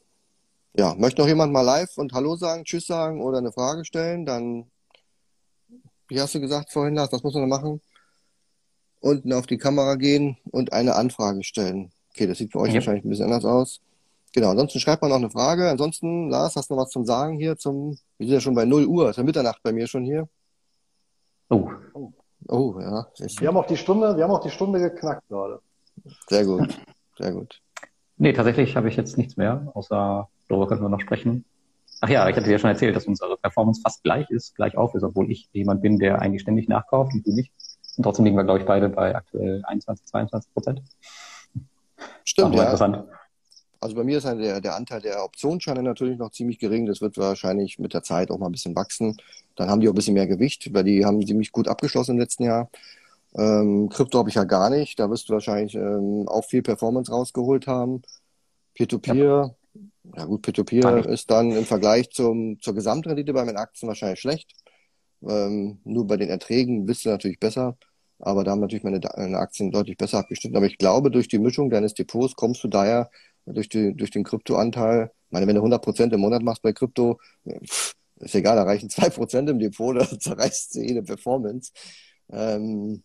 ja, 0.76 0.92
möchte 0.96 1.20
noch 1.20 1.28
jemand 1.28 1.52
mal 1.52 1.60
live 1.60 1.96
und 1.98 2.14
Hallo 2.14 2.34
sagen, 2.34 2.64
Tschüss 2.64 2.88
sagen 2.88 3.22
oder 3.22 3.38
eine 3.38 3.52
Frage 3.52 3.84
stellen, 3.84 4.26
dann, 4.26 4.72
wie 6.08 6.20
hast 6.20 6.34
du 6.34 6.40
gesagt 6.40 6.72
vorhin, 6.72 6.96
Lars, 6.96 7.12
was 7.12 7.22
muss 7.22 7.34
man 7.34 7.48
machen? 7.48 7.80
Unten 8.98 9.32
auf 9.32 9.46
die 9.46 9.56
Kamera 9.56 9.94
gehen 9.94 10.36
und 10.50 10.72
eine 10.72 10.96
Anfrage 10.96 11.44
stellen. 11.44 11.92
Okay, 12.12 12.26
das 12.26 12.38
sieht 12.38 12.50
für 12.50 12.58
euch 12.58 12.70
ja. 12.70 12.74
wahrscheinlich 12.74 13.04
ein 13.04 13.08
bisschen 13.08 13.26
anders 13.26 13.44
aus. 13.44 13.80
Genau, 14.32 14.50
ansonsten 14.50 14.80
schreibt 14.80 15.00
man 15.02 15.12
noch 15.12 15.18
eine 15.18 15.30
Frage. 15.30 15.70
Ansonsten, 15.70 16.28
Lars, 16.28 16.56
hast 16.56 16.68
du 16.68 16.74
noch 16.74 16.82
was 16.82 16.90
zum 16.90 17.04
Sagen 17.04 17.38
hier 17.38 17.56
zum, 17.56 17.96
wir 18.18 18.26
sind 18.26 18.34
ja 18.34 18.40
schon 18.40 18.56
bei 18.56 18.64
0 18.64 18.84
Uhr, 18.84 19.10
ist 19.10 19.16
ja 19.16 19.22
Mitternacht 19.22 19.62
bei 19.62 19.70
mir 19.70 19.86
schon 19.86 20.02
hier. 20.02 20.28
Oh. 21.50 21.70
oh. 21.94 22.12
Oh, 22.48 22.80
ja. 22.80 23.06
Wir 23.16 23.46
haben 23.46 23.58
auch 23.58 23.66
die 23.66 23.76
Stunde, 23.76 24.16
wir 24.16 24.24
haben 24.24 24.32
auch 24.32 24.42
die 24.42 24.50
Stunde 24.50 24.80
geknackt 24.80 25.28
gerade. 25.28 25.60
Sehr 26.28 26.44
gut, 26.44 26.76
sehr 27.16 27.30
gut. 27.30 27.60
Nee, 28.18 28.32
tatsächlich 28.32 28.76
habe 28.76 28.88
ich 28.88 28.96
jetzt 28.96 29.16
nichts 29.16 29.36
mehr, 29.36 29.70
außer 29.74 30.28
darüber 30.48 30.66
können 30.66 30.82
wir 30.82 30.88
noch 30.88 31.00
sprechen. 31.00 31.44
Ach 32.00 32.08
ja, 32.08 32.28
ich 32.28 32.36
hatte 32.36 32.50
ja 32.50 32.58
schon 32.58 32.70
erzählt, 32.70 32.94
dass 32.94 33.06
unsere 33.06 33.36
Performance 33.36 33.80
fast 33.80 34.02
gleich 34.02 34.28
ist, 34.30 34.54
gleich 34.54 34.76
auf 34.76 34.94
ist, 34.94 35.02
obwohl 35.02 35.30
ich 35.30 35.48
jemand 35.52 35.82
bin, 35.82 35.98
der 35.98 36.20
eigentlich 36.20 36.42
ständig 36.42 36.68
nachkauft 36.68 37.12
und 37.12 37.26
du 37.26 37.32
nicht. 37.32 37.52
Und 37.96 38.04
trotzdem 38.04 38.24
liegen 38.24 38.36
wir, 38.36 38.44
glaube 38.44 38.60
ich, 38.60 38.66
beide 38.66 38.88
bei 38.88 39.14
aktuell 39.14 39.62
21, 39.64 40.06
22 40.06 40.52
Prozent. 40.52 40.82
Stimmt, 42.24 42.54
ja. 42.54 42.64
Interessant. 42.64 43.04
Also 43.80 43.94
bei 43.94 44.04
mir 44.04 44.18
ist 44.18 44.24
halt 44.24 44.40
der, 44.40 44.60
der 44.60 44.74
Anteil 44.74 45.00
der 45.00 45.24
Optionsscheine 45.24 45.82
natürlich 45.82 46.18
noch 46.18 46.30
ziemlich 46.30 46.58
gering. 46.58 46.86
Das 46.86 47.00
wird 47.00 47.16
wahrscheinlich 47.16 47.78
mit 47.78 47.94
der 47.94 48.02
Zeit 48.02 48.30
auch 48.30 48.38
mal 48.38 48.46
ein 48.46 48.52
bisschen 48.52 48.74
wachsen. 48.74 49.16
Dann 49.56 49.70
haben 49.70 49.80
die 49.80 49.88
auch 49.88 49.92
ein 49.92 49.96
bisschen 49.96 50.14
mehr 50.14 50.26
Gewicht, 50.26 50.72
weil 50.74 50.84
die 50.84 51.04
haben 51.04 51.24
ziemlich 51.24 51.52
gut 51.52 51.68
abgeschlossen 51.68 52.12
im 52.12 52.18
letzten 52.18 52.44
Jahr. 52.44 52.70
Ähm, 53.34 53.88
Krypto 53.88 54.18
habe 54.18 54.28
ich 54.28 54.36
ja 54.36 54.44
gar 54.44 54.70
nicht. 54.70 54.98
Da 54.98 55.10
wirst 55.10 55.28
du 55.28 55.34
wahrscheinlich 55.34 55.74
ähm, 55.74 56.26
auch 56.28 56.44
viel 56.44 56.62
Performance 56.62 57.10
rausgeholt 57.10 57.66
haben. 57.66 58.02
Peer-to-Peer, 58.74 59.14
ja. 59.14 59.54
ja. 60.16 60.24
gut, 60.24 60.42
Peer-to-Peer 60.42 61.06
ist 61.06 61.30
dann 61.30 61.50
im 61.50 61.64
Vergleich 61.64 62.10
zum, 62.10 62.60
zur 62.60 62.74
Gesamtrendite 62.74 63.32
bei 63.32 63.44
meinen 63.44 63.56
Aktien 63.56 63.88
wahrscheinlich 63.88 64.20
schlecht. 64.20 64.52
Ähm, 65.22 65.80
nur 65.84 66.06
bei 66.06 66.16
den 66.16 66.28
Erträgen 66.28 66.86
bist 66.86 67.04
du 67.04 67.10
natürlich 67.10 67.40
besser. 67.40 67.76
Aber 68.20 68.44
da 68.44 68.52
haben 68.52 68.60
natürlich 68.60 68.84
meine, 68.84 69.00
meine 69.16 69.38
Aktien 69.38 69.70
deutlich 69.70 69.96
besser 69.96 70.18
abgeschnitten. 70.18 70.56
Aber 70.56 70.66
ich 70.66 70.78
glaube, 70.78 71.10
durch 71.10 71.28
die 71.28 71.38
Mischung 71.38 71.70
deines 71.70 71.94
Depots 71.94 72.34
kommst 72.34 72.64
du 72.64 72.68
daher 72.68 73.10
durch, 73.46 73.68
die, 73.68 73.94
durch 73.94 74.10
den 74.10 74.24
Kryptoanteil. 74.24 75.10
Ich 75.26 75.32
meine, 75.32 75.46
wenn 75.46 75.54
du 75.54 75.60
100 75.60 75.82
Prozent 75.82 76.12
im 76.12 76.20
Monat 76.20 76.42
machst 76.42 76.62
bei 76.62 76.72
Krypto, 76.72 77.20
pff, 77.46 77.94
ist 78.16 78.34
egal, 78.34 78.56
da 78.56 78.64
reichen 78.64 78.90
2 78.90 79.10
Prozent 79.10 79.50
im 79.50 79.58
Depot, 79.58 79.96
da 79.98 80.18
zerreißt 80.18 80.72
sie 80.72 80.86
jede 80.86 81.02
Performance. 81.02 81.72
Ähm, 82.30 83.02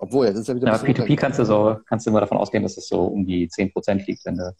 obwohl, 0.00 0.26
jetzt 0.26 0.38
ist 0.38 0.48
ja 0.48 0.56
wieder. 0.56 0.68
Ja, 0.68 0.76
P2P 0.76 1.16
kannst 1.16 1.38
du 1.38 1.44
so, 1.44 1.76
kannst 1.86 2.06
du 2.06 2.10
immer 2.10 2.20
davon 2.20 2.38
ausgehen, 2.38 2.62
dass 2.62 2.76
es 2.76 2.88
so 2.88 3.04
um 3.04 3.26
die 3.26 3.48
10 3.48 3.72
Prozent 3.72 4.06
liegt, 4.06 4.24
wenn 4.24 4.36
du, 4.36 4.54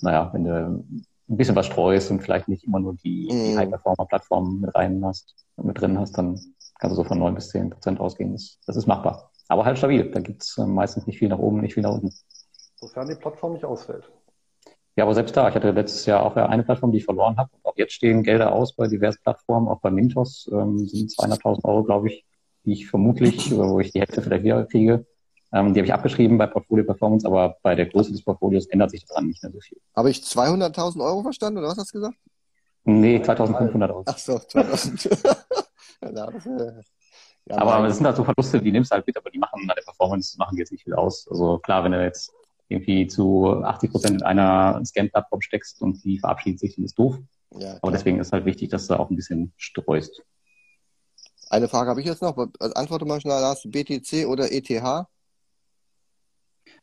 naja, 0.00 0.30
wenn 0.32 0.44
du 0.44 0.50
ein 0.54 1.06
bisschen 1.36 1.54
was 1.54 1.66
streust 1.66 2.10
und 2.10 2.20
vielleicht 2.20 2.48
nicht 2.48 2.64
immer 2.64 2.80
nur 2.80 2.94
die, 2.94 3.26
mm. 3.26 3.28
die 3.28 3.52
mhm. 3.52 3.58
High-Performer-Plattformen 3.58 4.60
mit 4.62 4.74
rein 4.74 5.04
hast, 5.04 5.34
mit 5.56 5.78
drin 5.78 5.98
hast, 5.98 6.16
dann 6.16 6.40
kannst 6.78 6.96
du 6.96 7.02
so 7.02 7.04
von 7.04 7.18
9 7.18 7.34
bis 7.34 7.50
10 7.50 7.70
Prozent 7.70 8.00
ausgehen. 8.00 8.32
Das, 8.32 8.58
das 8.66 8.76
ist 8.76 8.86
machbar. 8.86 9.30
Aber 9.48 9.64
halt 9.64 9.76
stabil. 9.76 10.10
Da 10.10 10.20
gibt's 10.20 10.56
äh, 10.56 10.64
meistens 10.64 11.06
nicht 11.06 11.18
viel 11.18 11.28
nach 11.28 11.38
oben, 11.38 11.60
nicht 11.60 11.74
viel 11.74 11.82
nach 11.82 11.92
unten. 11.92 12.12
Sofern 12.76 13.08
die 13.08 13.14
Plattform 13.14 13.52
nicht 13.52 13.64
ausfällt. 13.64 14.10
Ja, 14.96 15.04
aber 15.04 15.14
selbst 15.14 15.36
da, 15.36 15.48
ich 15.48 15.54
hatte 15.54 15.70
letztes 15.70 16.06
Jahr 16.06 16.24
auch 16.24 16.34
eine 16.34 16.64
Plattform, 16.64 16.92
die 16.92 16.98
ich 16.98 17.04
verloren 17.04 17.36
habe. 17.36 17.50
Auch 17.62 17.76
jetzt 17.76 17.92
stehen 17.92 18.22
Gelder 18.22 18.52
aus 18.52 18.74
bei 18.74 18.88
diversen 18.88 19.20
Plattformen, 19.22 19.68
auch 19.68 19.80
bei 19.80 19.90
Mintos 19.90 20.48
ähm, 20.52 20.78
sind 20.86 21.10
200.000 21.12 21.64
Euro, 21.64 21.84
glaube 21.84 22.08
ich, 22.08 22.24
die 22.64 22.72
ich 22.72 22.88
vermutlich, 22.88 23.50
wo 23.56 23.80
ich 23.80 23.92
die 23.92 24.00
Hälfte 24.00 24.22
vielleicht 24.22 24.44
wieder 24.44 24.64
kriege. 24.64 25.06
Ähm, 25.52 25.72
die 25.72 25.80
habe 25.80 25.86
ich 25.86 25.94
abgeschrieben 25.94 26.36
bei 26.36 26.46
Portfolio 26.46 26.84
Performance, 26.84 27.26
aber 27.26 27.56
bei 27.62 27.74
der 27.74 27.86
Größe 27.86 28.12
des 28.12 28.22
Portfolios 28.22 28.66
ändert 28.66 28.90
sich 28.90 29.06
daran 29.06 29.26
nicht 29.26 29.42
mehr 29.42 29.50
so 29.50 29.60
viel. 29.60 29.78
Habe 29.96 30.10
ich 30.10 30.18
200.000 30.18 31.02
Euro 31.02 31.22
verstanden 31.22 31.58
oder 31.58 31.68
was 31.68 31.78
hast 31.78 31.94
du 31.94 32.00
gesagt? 32.00 32.16
Nee, 32.84 33.18
2.500 33.18 33.88
Euro. 33.88 34.02
Ach 34.06 34.18
so, 34.18 34.38
2000. 34.38 35.04
ja, 36.02 36.30
ja, 37.48 37.56
aber 37.56 37.86
es 37.86 37.96
sind 37.96 38.06
halt 38.06 38.16
so 38.16 38.24
Verluste, 38.24 38.60
die 38.60 38.72
nimmst 38.72 38.90
du 38.90 38.96
halt 38.96 39.06
mit, 39.06 39.16
aber 39.16 39.30
die 39.30 39.38
machen 39.38 39.62
an 39.62 39.74
der 39.74 39.82
Performance 39.82 40.36
machen 40.38 40.58
jetzt 40.58 40.70
nicht 40.70 40.84
viel 40.84 40.94
aus. 40.94 41.26
Also 41.30 41.58
klar, 41.58 41.82
wenn 41.84 41.92
du 41.92 42.02
jetzt 42.02 42.32
irgendwie 42.68 43.06
zu 43.06 43.62
80 43.62 43.90
Prozent 43.90 44.20
in 44.20 44.22
einer 44.22 44.80
Scan-Plattform 44.84 45.40
steckst 45.40 45.80
und 45.80 46.04
die 46.04 46.18
verabschiedet 46.18 46.60
sich, 46.60 46.76
dann 46.76 46.84
ist 46.84 46.98
doof. 46.98 47.18
Ja, 47.58 47.78
Aber 47.80 47.92
deswegen 47.92 48.20
ist 48.20 48.32
halt 48.32 48.44
wichtig, 48.44 48.68
dass 48.68 48.86
du 48.86 48.98
auch 48.98 49.08
ein 49.08 49.16
bisschen 49.16 49.54
streust. 49.56 50.22
Eine 51.50 51.68
Frage 51.68 51.90
habe 51.90 52.00
ich 52.00 52.06
jetzt 52.06 52.22
noch. 52.22 52.36
Also 52.36 52.74
antworte 52.74 53.04
mal 53.04 53.20
schnell, 53.20 53.40
Lars. 53.40 53.62
BTC 53.64 54.26
oder 54.26 54.52
ETH? 54.52 54.70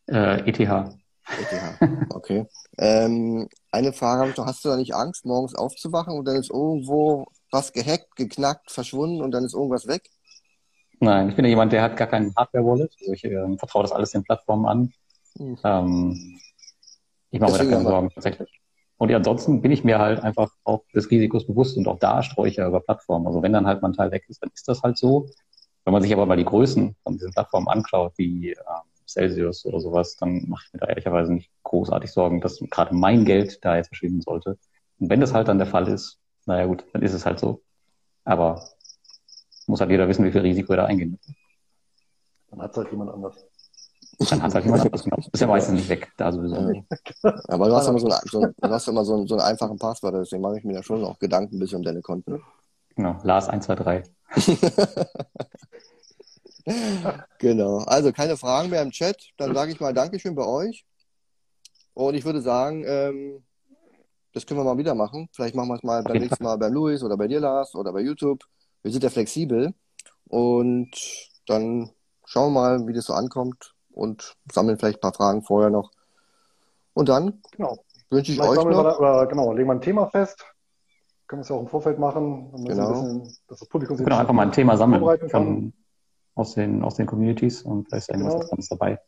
Äh, 0.08 0.50
ETH. 0.50 0.60
ETH, 0.60 1.80
okay. 2.10 2.46
ähm, 2.78 3.50
eine 3.72 3.94
Frage 3.94 4.22
habe 4.22 4.30
ich 4.32 4.38
noch. 4.38 4.46
Hast 4.46 4.64
du 4.64 4.70
da 4.70 4.78
nicht 4.78 4.94
Angst, 4.94 5.26
morgens 5.26 5.56
aufzuwachen 5.56 6.18
und 6.18 6.26
dann 6.26 6.36
ist 6.36 6.52
irgendwo 6.52 7.26
was 7.52 7.74
gehackt, 7.74 8.16
geknackt, 8.16 8.70
verschwunden 8.70 9.22
und 9.22 9.32
dann 9.32 9.44
ist 9.44 9.56
irgendwas 9.56 9.88
weg? 9.88 10.10
Nein, 11.00 11.30
ich 11.30 11.36
bin 11.36 11.46
ja 11.46 11.50
jemand, 11.50 11.74
der 11.74 11.82
hat 11.82 11.98
gar 11.98 12.08
kein 12.08 12.34
Hardware-Wallet. 12.36 12.94
Also 13.02 13.14
ich 13.14 13.24
äh, 13.24 13.58
vertraue 13.58 13.84
das 13.84 13.92
alles 13.92 14.12
den 14.12 14.24
Plattformen 14.24 14.66
an. 14.66 14.94
Mhm. 15.38 15.58
Ähm, 15.64 16.40
ich 17.32 17.40
mache 17.40 17.54
mir 17.54 17.58
da 17.58 17.66
keine 17.66 17.84
Sorgen 17.84 18.10
tatsächlich. 18.12 18.62
Und 18.98 19.10
ja, 19.10 19.18
ansonsten 19.18 19.62
bin 19.62 19.72
ich 19.72 19.84
mir 19.84 20.00
halt 20.00 20.22
einfach 20.22 20.52
auch 20.64 20.84
des 20.94 21.12
Risikos 21.12 21.48
bewusst 21.48 21.78
und 21.78 21.88
auch 21.88 22.00
da 22.00 22.24
streue 22.24 22.48
ich 22.48 22.56
ja 22.56 22.68
über 22.68 22.80
Plattformen. 22.80 23.28
Also 23.28 23.42
wenn 23.42 23.52
dann 23.54 23.68
halt 23.68 23.82
mal 23.82 23.90
ein 23.90 23.94
Teil 23.94 24.12
weg 24.12 24.26
ist, 24.30 24.42
dann 24.42 24.52
ist 24.54 24.68
das 24.68 24.84
halt 24.84 24.98
so. 24.98 25.30
Wenn 25.84 25.94
man 25.94 26.02
sich 26.02 26.14
aber 26.14 26.26
mal 26.26 26.38
die 26.38 26.46
Größen 26.46 26.96
von 27.04 27.14
diesen 27.14 27.32
Plattformen 27.32 27.68
anschaut, 27.68 28.14
wie 28.18 28.52
ähm, 28.52 28.56
Celsius 29.08 29.66
oder 29.66 29.80
sowas, 29.80 30.16
dann 30.16 30.48
mache 30.48 30.64
ich 30.66 30.74
mir 30.74 30.80
da 30.80 30.88
ehrlicherweise 30.88 31.34
nicht 31.34 31.52
großartig 31.64 32.12
Sorgen, 32.12 32.42
dass 32.42 32.60
gerade 32.72 32.96
mein 32.96 33.26
Geld 33.26 33.64
da 33.64 33.76
jetzt 33.76 33.88
verschwinden 33.88 34.22
sollte. 34.22 34.58
Und 35.00 35.10
wenn 35.10 35.20
das 35.20 35.34
halt 35.34 35.48
dann 35.48 35.58
der 35.58 35.68
Fall 35.68 35.88
ist, 35.88 36.20
naja 36.46 36.66
gut, 36.66 36.86
dann 36.94 37.02
ist 37.02 37.14
es 37.14 37.26
halt 37.26 37.40
so. 37.40 37.62
Aber 38.24 38.70
muss 39.68 39.82
halt 39.82 39.92
jeder 39.92 40.08
wissen, 40.08 40.26
wie 40.26 40.32
viel 40.32 40.42
Risiko 40.42 40.74
er 40.74 40.78
da 40.78 40.86
eingehen 40.86 41.12
muss. 41.12 41.36
Dann 42.50 42.62
hat 42.62 42.72
es 42.72 42.78
halt 42.78 42.92
jemand 42.92 43.12
anders. 43.12 43.46
Dann 44.18 44.42
hat 44.42 44.54
halt 44.54 44.66
jemand 44.66 44.84
gemacht. 44.84 45.30
Ist 45.32 45.40
ja 45.40 45.48
meistens 45.48 45.76
nicht 45.76 45.90
weg, 45.90 46.12
da 46.18 46.32
sowieso 46.32 46.62
nicht. 46.62 46.86
Aber 47.48 47.68
du 47.68 47.76
hast 47.76 47.88
immer 47.88 48.00
so, 48.00 48.08
eine, 48.08 48.20
so, 48.26 48.40
du 48.42 48.70
hast 48.70 48.88
immer 48.88 49.04
so, 49.04 49.16
einen, 49.16 49.28
so 49.28 49.36
einen 49.36 49.44
einfachen 49.44 49.78
Passwort, 49.78 50.16
deswegen 50.16 50.42
mache 50.42 50.58
ich 50.58 50.64
mir 50.64 50.74
da 50.74 50.84
schon 50.84 51.04
auch 51.04 51.20
Gedanken 51.20 51.58
ein 51.58 51.60
bisschen 51.60 51.80
um 51.80 51.84
deine 51.84 52.02
Konten. 52.02 52.42
Genau, 52.96 53.18
Lars 53.24 53.50
123. 53.50 54.12
genau. 57.40 57.80
Also 57.80 58.12
keine 58.12 58.38
Fragen 58.38 58.70
mehr 58.70 58.82
im 58.82 58.92
Chat. 58.92 59.18
Dann 59.38 59.54
sage 59.54 59.72
ich 59.72 59.80
mal 59.80 59.94
Dankeschön 59.94 60.36
bei 60.36 60.46
euch. 60.46 60.86
Und 61.94 62.16
ich 62.16 62.26
würde 62.26 62.42
sagen, 62.42 62.84
ähm, 62.88 63.44
das 64.34 64.46
können 64.46 64.60
wir 64.60 64.64
mal 64.64 64.78
wieder 64.78 64.96
machen. 64.96 65.30
Vielleicht 65.34 65.56
machen 65.56 65.70
wir 65.70 65.76
es 65.76 65.84
mal 65.84 66.04
beim 66.04 66.18
nächsten 66.18 66.44
Mal 66.44 66.58
beim 66.58 66.74
Luis 66.74 67.04
oder 67.04 67.18
bei 67.18 67.28
dir, 67.28 67.40
Lars, 67.40 67.76
oder 67.76 67.92
bei 67.92 68.02
YouTube. 68.02 68.44
Wir 68.82 68.92
sind 68.92 69.04
ja 69.04 69.10
flexibel. 69.10 69.74
Und 70.28 70.92
dann 71.48 71.92
schauen 72.26 72.54
mal, 72.54 72.88
wie 72.88 72.94
das 72.94 73.06
so 73.06 73.14
ankommt 73.14 73.75
und 73.96 74.36
sammeln 74.52 74.78
vielleicht 74.78 75.00
ein 75.00 75.02
paar 75.02 75.14
Fragen 75.14 75.42
vorher 75.42 75.70
noch. 75.70 75.92
Und 76.94 77.10
dann 77.10 77.42
genau. 77.52 77.78
wünsche 78.10 78.32
ich 78.32 78.42
euch 78.42 78.56
noch. 78.56 78.70
Wir, 78.70 79.00
oder, 79.00 79.26
genau, 79.28 79.54
legen 79.54 79.68
wir 79.68 79.74
ein 79.74 79.82
Thema 79.82 80.08
fest. 80.08 80.46
Können 81.28 81.40
wir 81.40 81.44
es 81.44 81.50
ja 81.50 81.56
auch 81.56 81.62
im 81.62 81.68
Vorfeld 81.68 81.98
machen. 81.98 82.52
Genau. 82.66 82.92
Bisschen, 82.92 83.24
dass 83.48 83.60
das 83.60 83.68
Publikum 83.68 83.98
genau, 83.98 84.18
einfach 84.18 84.34
mal 84.34 84.44
ein 84.44 84.52
Thema 84.52 84.78
sammeln 84.78 85.30
von, 85.30 85.74
aus, 86.36 86.54
den, 86.54 86.84
aus 86.84 86.96
den 86.96 87.08
Communities 87.08 87.64
und 87.64 87.88
vielleicht 87.88 88.10
ist 88.10 88.16
irgendwas 88.16 88.36
genau. 88.36 88.50
ganz 88.50 88.70
dabei. 88.70 89.00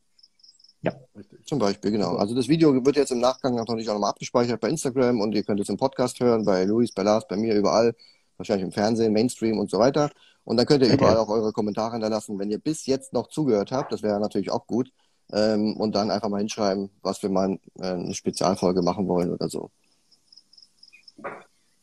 Ja. 0.82 0.94
Richtig. 1.16 1.46
Zum 1.46 1.60
Beispiel, 1.60 1.92
genau. 1.92 2.16
Also 2.16 2.36
das 2.36 2.48
Video 2.48 2.74
wird 2.86 2.96
jetzt 2.96 3.12
im 3.12 3.20
Nachgang 3.20 3.56
natürlich 3.56 3.90
auch 3.90 3.94
nochmal 3.94 4.12
abgespeichert 4.12 4.62
bei 4.62 4.70
Instagram 4.70 5.22
und 5.22 5.34
ihr 5.34 5.44
könnt 5.44 5.60
es 5.60 5.70
im 5.70 5.78
Podcast 5.78 6.20
hören, 6.20 6.46
bei 6.46 6.66
Luis, 6.66 6.92
bei 6.92 7.04
Lars, 7.04 7.28
bei 7.28 7.36
mir, 7.36 7.56
überall, 7.56 7.96
wahrscheinlich 8.38 8.66
im 8.66 8.72
Fernsehen, 8.72 9.14
Mainstream 9.14 9.60
und 9.60 9.70
so 9.70 9.80
weiter. 9.80 10.10
Und 10.48 10.56
dann 10.56 10.66
könnt 10.66 10.82
ihr 10.82 10.88
okay. 10.88 10.96
überall 10.96 11.18
auch 11.18 11.28
eure 11.28 11.52
Kommentare 11.52 11.92
hinterlassen, 11.92 12.40
wenn 12.40 12.50
ihr 12.50 12.58
bis 12.58 12.86
jetzt 12.86 13.12
noch 13.12 13.28
zugehört 13.28 13.74
habt, 13.74 13.92
das 13.92 14.02
wäre 14.02 14.18
natürlich 14.18 14.50
auch 14.50 14.66
gut. 14.66 14.94
Ähm, 15.34 15.76
und 15.76 15.94
dann 15.94 16.10
einfach 16.10 16.30
mal 16.30 16.38
hinschreiben, 16.38 16.90
was 17.02 17.22
wir 17.22 17.30
mal 17.30 17.60
äh, 17.82 17.88
eine 17.88 18.14
Spezialfolge 18.14 18.82
machen 18.82 19.10
wollen 19.10 19.34
oder 19.34 19.50
so. 19.50 19.72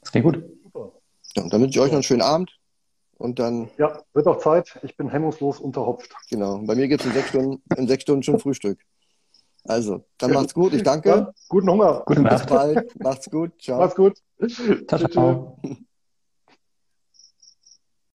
Das 0.00 0.10
klingt 0.10 0.24
gut. 0.24 0.42
Ja, 1.36 1.42
und 1.42 1.52
dann 1.52 1.60
wünsche 1.60 1.78
ich 1.78 1.84
euch 1.84 1.90
noch 1.90 1.96
einen 1.96 2.04
schönen 2.04 2.22
Abend. 2.22 2.58
Und 3.18 3.38
dann. 3.38 3.68
Ja, 3.76 4.00
wird 4.14 4.26
auch 4.26 4.38
Zeit. 4.38 4.78
Ich 4.82 4.96
bin 4.96 5.10
hemmungslos 5.10 5.60
unterhopft. 5.60 6.14
Genau. 6.30 6.62
Bei 6.64 6.74
mir 6.74 6.88
gibt 6.88 7.02
es 7.02 7.06
in 7.06 7.12
sechs 7.12 7.28
Stunden, 7.28 7.62
in 7.76 7.86
sechs 7.86 8.04
Stunden 8.04 8.22
schon 8.22 8.40
Frühstück. 8.40 8.80
Also, 9.64 10.06
dann 10.16 10.30
ja. 10.30 10.40
macht's 10.40 10.54
gut. 10.54 10.72
Ich 10.72 10.82
danke. 10.82 11.10
Ja, 11.10 11.32
guten 11.50 11.68
Hunger. 11.68 12.02
Guten 12.06 12.24
Bis 12.24 12.46
bald. 12.46 12.98
Macht's 12.98 13.30
gut. 13.30 13.52
Ciao. 13.60 13.80
Macht's 13.80 13.94
gut. 13.94 14.14
Ciao, 14.88 15.06
ciao. 15.06 15.58